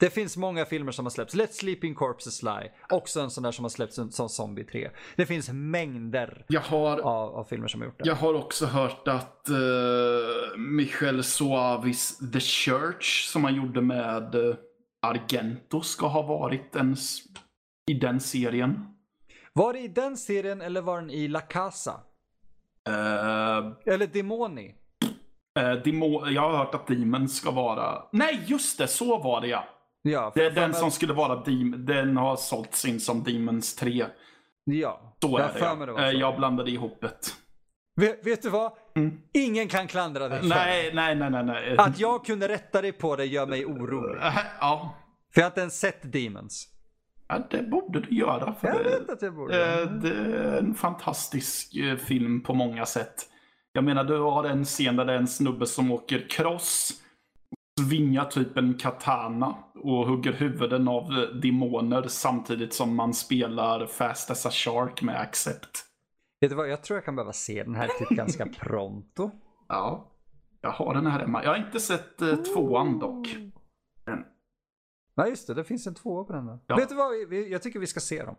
Det 0.00 0.10
finns 0.10 0.36
många 0.36 0.64
filmer 0.64 0.92
som 0.92 1.04
har 1.04 1.10
släppts. 1.10 1.34
Let 1.34 1.54
Sleeping 1.54 1.94
Corpses 1.94 2.42
Lie. 2.42 2.70
Också 2.88 3.20
en 3.20 3.30
sån 3.30 3.42
där 3.42 3.52
som 3.52 3.64
har 3.64 3.70
släppts 3.70 3.98
som 4.10 4.28
Zombie 4.28 4.64
3. 4.64 4.90
Det 5.16 5.26
finns 5.26 5.50
mängder 5.52 6.44
har, 6.60 6.98
av, 6.98 7.34
av 7.34 7.44
filmer 7.44 7.68
som 7.68 7.80
har 7.80 7.86
gjort 7.88 7.98
det. 7.98 8.08
jag 8.08 8.14
har 8.14 8.34
också 8.34 8.66
hört 8.66 9.08
att 9.08 9.46
uh, 9.50 10.58
Michel 10.58 11.24
Suavis 11.24 12.18
The 12.32 12.40
Church 12.40 13.24
som 13.28 13.44
han 13.44 13.54
gjorde 13.54 13.80
med 13.80 14.34
eh, 14.34 14.54
Argento 15.02 15.80
ska 15.80 16.06
ha 16.06 16.22
varit 16.22 16.76
en, 16.76 16.96
i 17.90 17.94
den 17.94 18.20
serien. 18.20 18.86
Var 19.52 19.72
det 19.72 19.80
i 19.80 19.88
den 19.88 20.16
serien 20.16 20.60
eller 20.60 20.80
var 20.80 21.00
den 21.00 21.10
i 21.10 21.28
La 21.28 21.40
Casa? 21.40 22.00
Uh, 22.88 23.72
Eller 23.86 24.06
Demoni? 24.06 24.74
Demo, 25.84 26.26
jag 26.26 26.42
har 26.42 26.58
hört 26.58 26.74
att 26.74 26.86
Demon 26.86 27.28
ska 27.28 27.50
vara... 27.50 28.02
Nej, 28.12 28.44
just 28.46 28.78
det! 28.78 28.86
Så 28.86 29.18
var 29.18 29.40
det 29.40 29.46
ja. 29.46 29.64
Ja, 30.02 30.32
Det 30.34 30.44
är 30.44 30.50
den 30.50 30.74
som 30.74 30.90
skulle 30.90 31.12
vara 31.12 31.36
Demon. 31.44 31.84
Den 31.86 32.16
har 32.16 32.36
sålts 32.36 32.84
in 32.84 33.00
som 33.00 33.22
Demons 33.24 33.76
3. 33.76 34.06
Ja, 34.64 35.16
Så 35.22 35.28
jag 35.30 35.40
är 35.40 35.68
det 35.70 35.76
mig 35.76 35.86
det 35.86 35.92
var 35.92 36.00
Eh, 36.06 36.10
så. 36.12 36.16
Jag 36.18 36.36
blandade 36.36 36.70
ihop 36.70 36.98
det. 37.00 37.14
Vet, 37.96 38.26
vet 38.26 38.42
du 38.42 38.48
vad? 38.50 38.72
Mm. 38.96 39.18
Ingen 39.34 39.68
kan 39.68 39.86
klandra 39.88 40.28
dig 40.28 40.40
Nej, 40.42 40.90
nej, 40.94 41.14
nej, 41.16 41.30
nej. 41.30 41.44
nej. 41.44 41.76
Att 41.78 42.00
jag 42.00 42.24
kunde 42.24 42.48
rätta 42.48 42.82
dig 42.82 42.92
på 42.92 43.16
det 43.16 43.24
gör 43.24 43.46
mig 43.46 43.66
orolig. 43.66 44.22
Eh, 44.22 44.38
Ja. 44.60 44.94
För 45.34 45.40
jag 45.40 45.44
har 45.46 45.50
inte 45.50 45.60
ens 45.60 45.80
sett 45.80 46.12
Demons. 46.12 46.68
ja, 47.28 47.46
det 47.50 47.62
borde 47.62 48.00
du 48.00 48.16
göra. 48.16 48.54
För 48.54 48.68
Jag 48.68 48.78
vet 48.84 49.10
att 49.10 49.22
jag 49.22 49.34
borde. 49.34 49.80
eh, 49.82 49.90
det 49.90 50.08
är 50.08 50.58
en 50.58 50.74
fantastisk 50.74 51.76
eh, 51.76 51.96
film 51.96 52.42
på 52.42 52.54
många 52.54 52.86
sätt. 52.86 53.14
Jag 53.72 53.84
menar, 53.84 54.04
du 54.04 54.18
har 54.18 54.44
en 54.44 54.64
scen 54.64 54.96
där 54.96 55.04
det 55.04 55.12
är 55.12 55.16
en 55.16 55.28
snubbe 55.28 55.66
som 55.66 55.90
åker 55.92 56.26
cross, 56.30 56.92
svingar 57.84 58.24
typ 58.24 58.56
en 58.56 58.74
katana 58.74 59.54
och 59.74 60.06
hugger 60.06 60.32
huvuden 60.32 60.88
av 60.88 61.02
eh, 61.12 61.18
demoner 61.42 62.02
samtidigt 62.08 62.74
som 62.74 62.96
man 62.96 63.14
spelar 63.14 63.86
Fast 63.86 64.30
as 64.30 64.46
a 64.46 64.50
Shark 64.52 65.02
med 65.02 65.20
Accept. 65.20 65.84
Vet 66.40 66.50
du 66.50 66.56
vad, 66.56 66.68
jag 66.68 66.82
tror 66.82 66.96
jag 66.96 67.04
kan 67.04 67.16
behöva 67.16 67.32
se 67.32 67.62
den 67.64 67.74
här 67.74 67.88
typ 67.98 68.08
ganska 68.08 68.46
pronto. 68.60 69.30
Ja, 69.68 70.12
jag 70.60 70.70
har 70.70 70.94
den 70.94 71.06
här 71.06 71.18
hemma. 71.20 71.44
Jag 71.44 71.50
har 71.50 71.56
inte 71.66 71.80
sett 71.80 72.22
eh, 72.22 72.34
tvåan 72.36 72.98
dock. 72.98 73.36
Nej 75.16 75.28
just 75.28 75.46
det, 75.46 75.54
det 75.54 75.64
finns 75.64 75.86
en 75.86 75.94
tvåa 75.94 76.24
på 76.24 76.32
den 76.32 76.46
där. 76.46 76.58
Ja. 76.66 76.76
Vet 76.76 76.88
du 76.88 76.94
vad, 76.94 77.10
vi- 77.10 77.24
vi, 77.24 77.50
jag 77.52 77.62
tycker 77.62 77.78
vi 77.80 77.86
ska 77.86 78.00
se 78.00 78.22
dem. 78.24 78.36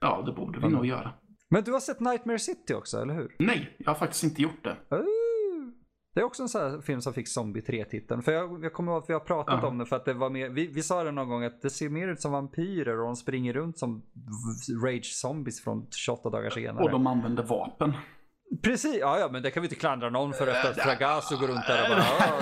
Ja, 0.00 0.22
det 0.26 0.32
borde 0.32 0.60
vi 0.60 0.68
nog 0.68 0.86
göra. 0.86 1.12
Men 1.50 1.64
du 1.64 1.72
har 1.72 1.80
sett 1.80 2.00
Nightmare 2.00 2.38
City 2.38 2.74
också, 2.74 3.02
eller 3.02 3.14
hur? 3.14 3.36
Nej, 3.38 3.76
jag 3.78 3.90
har 3.90 3.94
faktiskt 3.94 4.24
inte 4.24 4.42
gjort 4.42 4.64
det. 4.64 4.76
Det 6.16 6.20
är 6.20 6.24
också 6.24 6.42
en 6.42 6.48
sån 6.48 6.60
här 6.62 6.80
film 6.80 7.00
som 7.00 7.12
fick 7.14 7.28
Zombie 7.28 7.60
3-titeln. 7.60 8.22
För 8.22 8.32
jag, 8.32 8.64
jag 8.64 8.72
kommer 8.72 8.92
ihåg 8.92 9.02
att 9.02 9.08
vi 9.10 9.12
har 9.12 9.20
pratat 9.20 9.58
Ja. 9.62 9.68
om 9.68 9.78
det 9.78 9.86
för 9.86 9.96
att 9.96 10.04
det 10.04 10.14
var 10.14 10.30
mer, 10.30 10.48
vi, 10.48 10.66
vi 10.66 10.82
sa 10.82 11.04
det 11.04 11.10
någon 11.10 11.28
gång 11.28 11.44
att 11.44 11.62
det 11.62 11.70
ser 11.70 11.88
mer 11.88 12.08
ut 12.08 12.20
som 12.20 12.32
vampyrer 12.32 12.98
och 13.00 13.06
de 13.06 13.16
springer 13.16 13.52
runt 13.52 13.78
som 13.78 14.02
rage 14.84 15.04
zombies 15.14 15.64
från 15.64 15.86
28 15.90 16.30
dagar 16.30 16.50
senare. 16.50 16.84
Och 16.84 16.90
de 16.90 17.06
använder 17.06 17.42
vapen. 17.42 17.92
Precis, 18.62 18.96
ja, 19.00 19.18
ja 19.18 19.28
men 19.32 19.42
det 19.42 19.50
kan 19.50 19.60
vi 19.62 19.66
inte 19.66 19.76
klandra 19.76 20.10
någon 20.10 20.32
för 20.32 20.46
efter 20.46 20.70
att 20.70 20.78
Fragasso 20.80 21.36
går 21.40 21.46
runt 21.48 21.66
där 21.66 21.82
och 21.82 21.96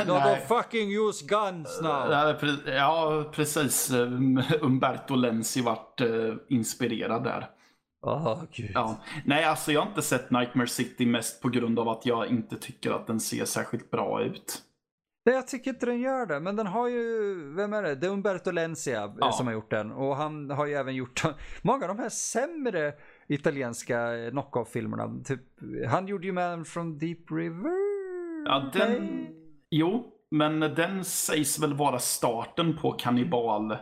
bara 0.07 0.19
oh, 0.19 0.21
don't 0.25 0.47
fucking 0.63 1.09
use 1.09 1.27
guns 1.27 1.81
now. 1.83 1.91
Ja, 2.11 2.35
pre- 2.41 2.75
Ja, 2.75 3.25
precis. 3.33 3.93
Um, 3.93 4.43
Umberto 4.61 5.15
Lenzi 5.15 5.63
vart 5.63 6.01
inspirerad 6.49 7.25
där. 7.25 7.51
Åh 8.07 8.43
gud. 8.53 8.71
Ja. 8.75 8.97
Nej, 9.25 9.45
alltså 9.45 9.73
jag 9.73 9.81
har 9.81 9.89
inte 9.89 10.03
sett 10.03 10.31
Nightmare 10.31 10.67
City 10.67 11.07
mest 11.07 11.43
på 11.43 11.49
grund 11.49 11.79
av 11.79 11.89
att 11.89 12.07
jag 12.07 12.27
inte 12.27 12.57
tycker 12.57 12.91
att 12.91 13.07
den 13.07 13.21
ser 13.21 13.45
särskilt 13.45 13.91
bra 13.91 14.23
ut. 14.23 14.63
Nej, 15.27 15.35
jag 15.35 15.49
tycker 15.49 15.71
inte 15.71 15.87
den 15.87 16.01
gör 16.01 16.27
det. 16.27 16.41
Men 16.41 16.57
den 16.57 16.67
har 16.67 16.89
ju, 16.89 17.35
vem 17.55 17.73
är 17.73 17.83
det? 17.83 17.95
Det 17.95 18.07
är 18.07 18.11
Umberto 18.11 18.51
Lencia 18.51 19.05
eh, 19.05 19.11
Ja. 19.21 19.33
som 19.33 19.47
har 19.47 19.55
gjort 19.55 19.71
den. 19.71 19.93
Och 19.93 20.17
han 20.17 20.51
har 20.51 20.67
ju 20.67 20.75
även 20.75 20.95
gjort 20.95 21.23
många 21.63 21.83
av 21.85 21.97
de 21.97 22.03
här 22.03 22.09
sämre 22.09 22.93
italienska 23.29 24.11
knock-off-filmerna. 24.31 25.23
Typ, 25.25 25.41
han 25.89 26.07
gjorde 26.07 26.27
ju 26.27 26.33
Man 26.33 26.65
from 26.65 26.99
Deep 26.99 27.31
River. 27.31 27.75
Ja, 28.47 28.71
den... 28.73 29.27
Jo, 29.71 30.05
men 30.31 30.61
den 30.61 31.05
sägs 31.05 31.59
väl 31.59 31.75
vara 31.75 31.99
starten 31.99 32.77
på 32.77 32.93
kannibal... 32.93 33.77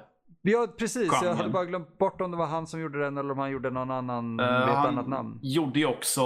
Ja, 0.45 0.67
precis. 0.79 1.03
Jag 1.13 1.21
Genren. 1.21 1.37
hade 1.37 1.49
bara 1.51 1.65
glömt 1.65 1.99
bort 1.99 2.21
om 2.21 2.31
det 2.31 2.37
var 2.37 2.47
han 2.47 2.67
som 2.67 2.81
gjorde 2.81 2.99
den 3.01 3.19
eller 3.19 3.31
om 3.33 3.39
han 3.39 3.51
gjorde 3.51 3.71
någon 3.71 3.91
annan 3.91 4.41
Eh, 4.41 4.47
med 4.47 4.63
ett 4.63 4.69
han 4.69 4.87
annat 4.89 5.09
namn. 5.09 5.39
gjorde 5.43 5.79
ju 5.81 5.87
också 5.87 6.23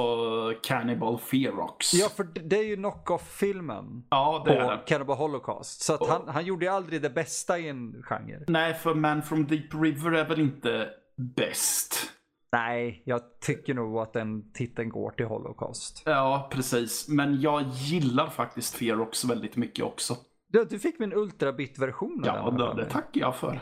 Cannibal 0.63 1.19
Ferox. 1.19 1.95
Ja, 1.95 2.09
för 2.17 2.25
det 2.25 2.57
är 2.59 2.63
ju 2.65 2.77
knock-off-filmen 2.77 4.05
ja 4.11 4.43
det 4.47 4.55
är 4.57 4.65
på 4.65 4.71
det. 4.71 4.83
Cannibal 4.87 5.17
Holocaust. 5.17 5.83
Så 5.83 5.97
Och- 5.97 6.07
han, 6.09 6.29
han 6.29 6.45
gjorde 6.47 6.65
ju 6.65 6.71
aldrig 6.73 7.03
det 7.03 7.11
bästa 7.11 7.59
i 7.59 7.69
en 7.69 8.03
genre. 8.03 8.45
Nej, 8.49 8.75
för 8.75 8.95
Man 8.95 9.23
from 9.23 9.47
Deep 9.47 9.75
River 9.75 10.13
är 10.13 10.29
väl 10.29 10.41
inte 10.41 10.89
bäst. 11.37 12.13
Nej, 12.53 13.03
jag 13.07 13.21
tycker 13.41 13.75
nog 13.75 13.99
att 13.99 14.13
den 14.13 14.53
titeln 14.53 14.89
går 14.89 15.11
till 15.11 15.27
Holocaust. 15.27 16.03
Ja, 16.07 16.49
precis. 16.53 17.09
Men 17.09 17.41
jag 17.41 17.63
gillar 17.63 18.27
faktiskt 18.31 18.75
Ferox 18.75 19.25
väldigt 19.25 19.57
mycket 19.57 19.85
också. 19.85 20.17
Du, 20.49 20.65
du 20.65 20.79
fick 20.79 20.99
min 20.99 21.13
ultrabit-version 21.13 22.21
av 22.29 22.37
Ja, 22.37 22.51
den. 22.51 22.61
jag 22.61 22.77
det, 22.77 22.85
tackar 22.85 23.21
jag 23.21 23.37
för. 23.37 23.61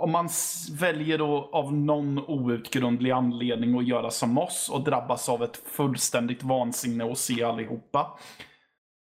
Om 0.02 0.12
man 0.12 0.30
väljer 0.72 1.18
då 1.18 1.50
av 1.54 1.74
någon 1.74 2.20
outgrundlig 2.20 3.12
anledning 3.12 3.78
att 3.78 3.88
göra 3.88 4.12
som 4.12 4.38
oss 4.38 4.70
och 4.74 4.84
drabbas 4.84 5.30
av 5.30 5.44
ett 5.44 5.58
fullständigt 5.58 6.44
vansinne 6.44 7.04
och 7.04 7.18
se 7.18 7.44
allihopa. 7.44 8.20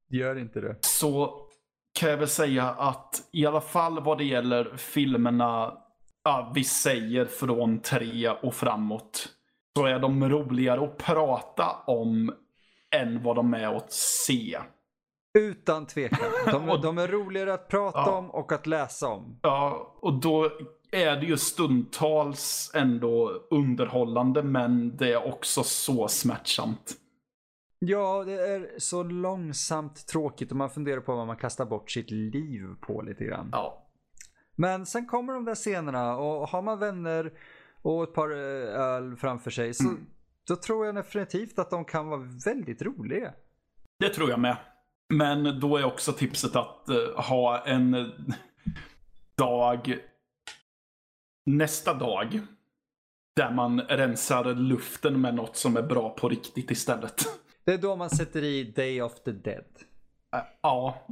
Gör 0.08 0.38
inte 0.38 0.60
det. 0.60 0.76
Så 0.80 1.46
kan 1.92 2.10
jag 2.10 2.16
väl 2.16 2.28
säga 2.28 2.64
att 2.64 3.28
i 3.32 3.46
alla 3.46 3.60
fall 3.60 4.02
vad 4.02 4.18
det 4.18 4.24
gäller 4.24 4.76
filmerna 4.76 5.72
ja, 6.24 6.52
vi 6.54 6.64
säger 6.64 7.24
från 7.24 7.80
tre 7.80 8.28
och 8.28 8.54
framåt. 8.54 9.28
Så 9.76 9.86
är 9.86 9.98
de 9.98 10.28
roligare 10.28 10.84
att 10.84 10.98
prata 10.98 11.70
om 11.86 12.34
än 12.96 13.22
vad 13.22 13.36
de 13.36 13.54
är 13.54 13.76
att 13.76 13.92
se. 13.92 14.58
Utan 15.38 15.86
tvekan. 15.86 16.18
De, 16.46 16.68
Och- 16.70 16.80
de 16.82 16.98
är 16.98 17.08
roligare 17.08 17.54
att 17.54 17.68
prata 17.68 17.98
Ja. 17.98 18.18
om 18.18 18.30
och 18.30 18.52
att 18.52 18.66
läsa 18.66 19.08
om. 19.08 19.38
Ja, 19.42 19.96
och 20.00 20.20
då 20.20 20.50
är 20.92 21.16
det 21.16 21.26
ju 21.26 21.36
stundtals 21.36 22.70
ändå 22.74 23.28
underhållande 23.50 24.42
men 24.42 24.96
det 24.96 25.12
är 25.12 25.26
också 25.26 25.62
så 25.62 26.08
smärtsamt. 26.08 26.96
Ja, 27.78 28.24
det 28.24 28.32
är 28.32 28.70
så 28.78 29.02
långsamt 29.02 30.06
tråkigt 30.06 30.50
och 30.50 30.56
man 30.56 30.70
funderar 30.70 31.00
på 31.00 31.16
vad 31.16 31.26
man 31.26 31.36
kastar 31.36 31.64
bort 31.64 31.90
sitt 31.90 32.10
liv 32.10 32.66
på 32.80 33.02
lite 33.02 33.24
grann. 33.24 33.48
Ja. 33.52 33.86
Men 34.56 34.86
sen 34.86 35.06
kommer 35.06 35.32
de 35.32 35.44
där 35.44 35.54
scenerna 35.54 36.16
och 36.16 36.48
har 36.48 36.62
man 36.62 36.78
vänner 36.78 37.32
och 37.82 38.02
ett 38.02 38.14
par 38.14 38.30
eh, 38.30 38.80
öl 38.80 39.16
framför 39.16 39.50
sig 39.50 39.74
så 39.74 39.88
Mm. 39.88 40.06
då 40.48 40.56
tror 40.56 40.86
jag 40.86 40.94
definitivt 40.94 41.58
att 41.58 41.70
de 41.70 41.84
kan 41.84 42.08
vara 42.08 42.20
väldigt 42.44 42.82
roliga. 42.82 43.32
Det 43.98 44.08
tror 44.08 44.30
jag 44.30 44.40
med. 44.40 44.56
Men 45.10 45.60
då 45.60 45.76
är 45.76 45.84
också 45.84 46.12
tipset 46.12 46.56
att 46.56 46.88
eh, 46.88 46.96
ha 47.16 47.58
en 47.64 48.12
dag 49.36 49.98
nästa 51.46 51.94
dag 51.94 52.40
där 53.36 53.50
man 53.50 53.80
rensar 53.80 54.54
luften 54.54 55.20
med 55.20 55.34
något 55.34 55.56
som 55.56 55.76
är 55.76 55.82
bra 55.82 56.10
på 56.10 56.28
riktigt 56.28 56.70
istället. 56.70 57.24
Det 57.64 57.72
är 57.72 57.78
då 57.78 57.96
man 57.96 58.10
sätter 58.10 58.44
i 58.44 58.64
Day 58.64 59.02
of 59.02 59.14
the 59.24 59.32
Dead. 59.32 59.64
Äh, 60.36 60.40
Ja. 60.62 61.06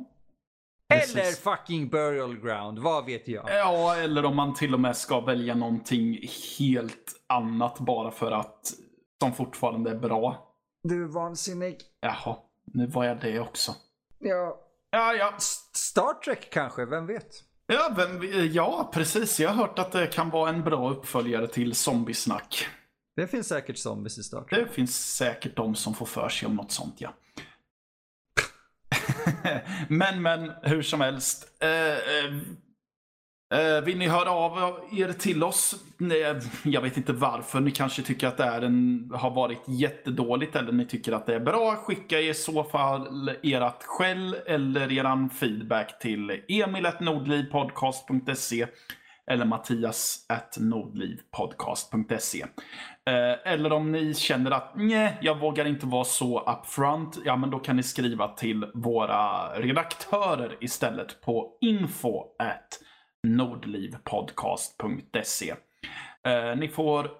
Precis. 0.88 1.16
Eller 1.16 1.56
fucking 1.56 1.88
Burial 1.88 2.36
Ground, 2.36 2.78
vad 2.78 3.06
vet 3.06 3.28
jag. 3.28 3.44
Ja, 3.50 3.96
eller 3.96 4.24
om 4.24 4.36
man 4.36 4.54
till 4.54 4.74
och 4.74 4.80
med 4.80 4.96
ska 4.96 5.20
välja 5.20 5.54
någonting 5.54 6.18
helt 6.58 7.22
annat 7.26 7.80
bara 7.80 8.10
för 8.10 8.32
att 8.32 8.72
som 9.22 9.32
fortfarande 9.32 9.90
är 9.90 9.96
bra. 9.96 10.54
Du 10.82 11.04
är 11.04 11.08
vansinnig. 11.08 11.78
Jaha, 12.00 12.36
nu 12.64 12.86
var 12.86 13.04
jag 13.04 13.20
det 13.20 13.40
också. 13.40 13.74
Ja. 14.18 14.60
Ja, 14.90 15.14
ja. 15.14 15.34
Star 15.72 16.14
Trek 16.14 16.50
kanske, 16.50 16.84
vem 16.84 17.06
vet? 17.06 17.44
Ja, 17.66 17.94
vem, 17.96 18.20
ja, 18.52 18.90
precis. 18.94 19.40
Jag 19.40 19.48
har 19.48 19.56
hört 19.56 19.78
att 19.78 19.92
det 19.92 20.06
kan 20.06 20.30
vara 20.30 20.50
en 20.50 20.64
bra 20.64 20.90
uppföljare 20.90 21.48
till 21.48 21.74
Zombiesnack. 21.74 22.68
Det 23.16 23.26
finns 23.26 23.48
säkert 23.48 23.78
zombies 23.78 24.18
i 24.18 24.22
Star 24.22 24.42
Trek. 24.42 24.66
Det 24.66 24.74
finns 24.74 25.16
säkert 25.16 25.56
de 25.56 25.74
som 25.74 25.94
får 25.94 26.06
för 26.06 26.28
sig 26.28 26.46
om 26.46 26.56
något 26.56 26.72
sånt, 26.72 27.00
ja. 27.00 27.14
men, 29.88 30.22
men, 30.22 30.52
hur 30.62 30.82
som 30.82 31.00
helst. 31.00 31.48
Eh, 31.60 31.70
eh, 31.70 32.34
Eh, 33.54 33.80
vill 33.84 33.98
ni 33.98 34.08
höra 34.08 34.30
av 34.30 34.80
er 34.92 35.12
till 35.12 35.44
oss? 35.44 35.74
Eh, 36.00 36.36
jag 36.64 36.80
vet 36.80 36.96
inte 36.96 37.12
varför. 37.12 37.60
Ni 37.60 37.70
kanske 37.70 38.02
tycker 38.02 38.26
att 38.26 38.36
det 38.36 38.44
är 38.44 38.62
en, 38.62 39.10
har 39.14 39.30
varit 39.30 39.62
jättedåligt 39.68 40.56
eller 40.56 40.72
ni 40.72 40.86
tycker 40.86 41.12
att 41.12 41.26
det 41.26 41.34
är 41.34 41.40
bra. 41.40 41.76
Skicka 41.76 42.20
i 42.20 42.34
så 42.34 42.64
fall 42.64 43.30
ert 43.42 43.82
skäll 43.82 44.36
eller 44.46 44.92
eran 44.92 45.30
feedback 45.30 45.98
till 45.98 46.42
emil.nordlivpodcast.se 46.48 48.66
eller 49.30 49.44
mattias.nordlivpodcast.se. 49.44 52.44
Eh, 53.08 53.52
eller 53.52 53.72
om 53.72 53.92
ni 53.92 54.14
känner 54.14 54.50
att 54.50 54.72
nej, 54.76 55.18
jag 55.20 55.40
vågar 55.40 55.64
inte 55.64 55.86
vara 55.86 56.04
så 56.04 56.40
upfront, 56.40 57.18
ja 57.24 57.36
men 57.36 57.50
då 57.50 57.58
kan 57.58 57.76
ni 57.76 57.82
skriva 57.82 58.28
till 58.28 58.66
våra 58.74 59.48
redaktörer 59.60 60.56
istället 60.60 61.20
på 61.20 61.58
info 61.60 62.24
at 62.38 62.80
nordlivpodcast.se. 63.22 65.54
Eh, 66.24 66.56
ni 66.56 66.68
får 66.68 67.10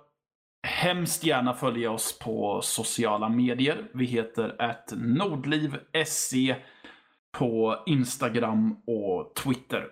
hemskt 0.66 1.25
gärna 1.25 1.55
följa 1.55 1.91
oss 1.91 2.19
på 2.19 2.61
sociala 2.62 3.29
medier. 3.29 3.91
Vi 3.95 4.05
heter 4.05 4.62
att 4.62 4.93
nordliv.se 4.97 6.57
på 7.39 7.83
Instagram 7.87 8.77
och 8.87 9.35
Twitter. 9.35 9.87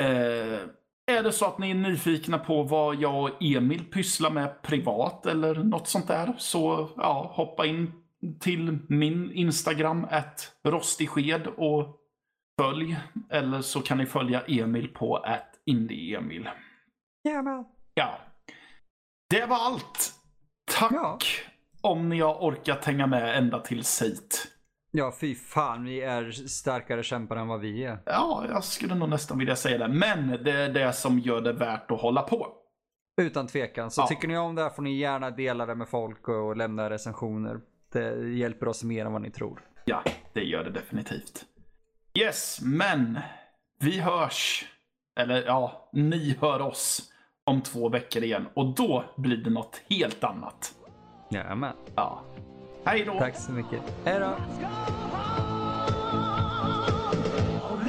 Eh, 0.00 0.60
är 1.08 1.22
det 1.22 1.32
så 1.32 1.46
att 1.46 1.58
ni 1.58 1.70
är 1.70 1.74
nyfikna 1.74 2.38
på 2.38 2.62
vad 2.62 2.94
jag 2.94 3.22
och 3.22 3.42
Emil 3.42 3.84
pysslar 3.84 4.30
med 4.30 4.62
privat 4.62 5.26
eller 5.26 5.54
något 5.54 5.88
sånt 5.88 6.08
där 6.08 6.34
så 6.38 6.90
ja, 6.96 7.32
hoppa 7.34 7.66
in 7.66 7.92
till 8.40 8.78
min 8.88 9.32
Instagram, 9.32 10.06
att 10.10 10.52
och 11.56 12.00
följ. 12.60 12.96
Eller 13.30 13.60
så 13.60 13.80
kan 13.80 13.98
ni 13.98 14.06
följa 14.06 14.40
Emil 14.46 14.88
på 14.88 15.16
att 15.16 15.50
indieemil. 15.64 16.48
Jajamän. 17.24 17.64
Ja. 17.94 18.18
Det 19.30 19.46
var 19.46 19.56
allt. 19.56 20.12
Tack 20.78 20.92
Ja. 20.92 21.18
om 21.80 22.08
ni 22.08 22.20
har 22.20 22.34
orkat 22.34 22.84
hänga 22.84 23.06
med 23.06 23.38
ända 23.38 23.60
tills 23.60 24.02
hit. 24.02 24.52
Ja, 24.90 25.12
fy 25.20 25.34
fan, 25.34 25.84
vi 25.84 26.00
är 26.00 26.30
starkare 26.30 27.02
kämpar 27.02 27.36
än 27.36 27.48
vad 27.48 27.60
vi 27.60 27.84
är. 27.84 27.98
Ja, 28.06 28.44
jag 28.48 28.64
skulle 28.64 28.94
nog 28.94 29.08
nästan 29.08 29.38
vilja 29.38 29.56
säga 29.56 29.78
det. 29.78 29.88
Men 29.94 30.28
det 30.44 30.52
är 30.52 30.68
det 30.68 30.92
som 30.92 31.18
gör 31.18 31.40
det 31.40 31.52
värt 31.52 31.90
att 31.90 32.00
hålla 32.00 32.22
på. 32.22 32.52
Utan 33.20 33.46
tvekan. 33.46 33.90
Så 33.90 34.00
Ja. 34.00 34.06
tycker 34.06 34.28
ni 34.28 34.38
om 34.38 34.54
det 34.54 34.62
här 34.62 34.70
får 34.70 34.82
ni 34.82 34.96
gärna 34.98 35.30
dela 35.30 35.66
det 35.66 35.74
med 35.74 35.88
folk 35.88 36.28
och 36.28 36.56
lämna 36.56 36.90
recensioner. 36.90 37.60
Det 37.92 38.28
hjälper 38.28 38.68
oss 38.68 38.84
mer 38.84 39.06
än 39.06 39.12
vad 39.12 39.22
ni 39.22 39.30
tror. 39.30 39.60
Ja, 39.84 40.02
det 40.32 40.40
gör 40.44 40.64
det 40.64 40.70
definitivt. 40.70 41.44
Yes, 42.18 42.60
men 42.62 43.18
vi 43.80 44.00
hörs. 44.00 44.64
Eller 45.20 45.44
ja, 45.46 45.88
ni 45.92 46.36
hör 46.40 46.60
oss 46.60 47.12
om 47.44 47.60
två 47.60 47.88
veckor 47.88 48.22
igen. 48.22 48.46
Och 48.54 48.74
då 48.74 49.04
blir 49.16 49.36
det 49.36 49.50
något 49.50 49.80
helt 49.90 50.24
annat. 50.24 50.74
Jajamän. 51.30 51.76
Ja. 51.94 52.24
Hej 52.84 53.04
då! 53.04 53.18
Tack 53.18 53.36
så 53.36 53.52
mycket. 53.52 53.80
Hej 54.04 54.20
då! 54.20 54.36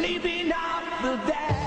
Living 0.01 0.51
after 0.51 1.17
that. 1.27 1.57
Living 1.57 1.66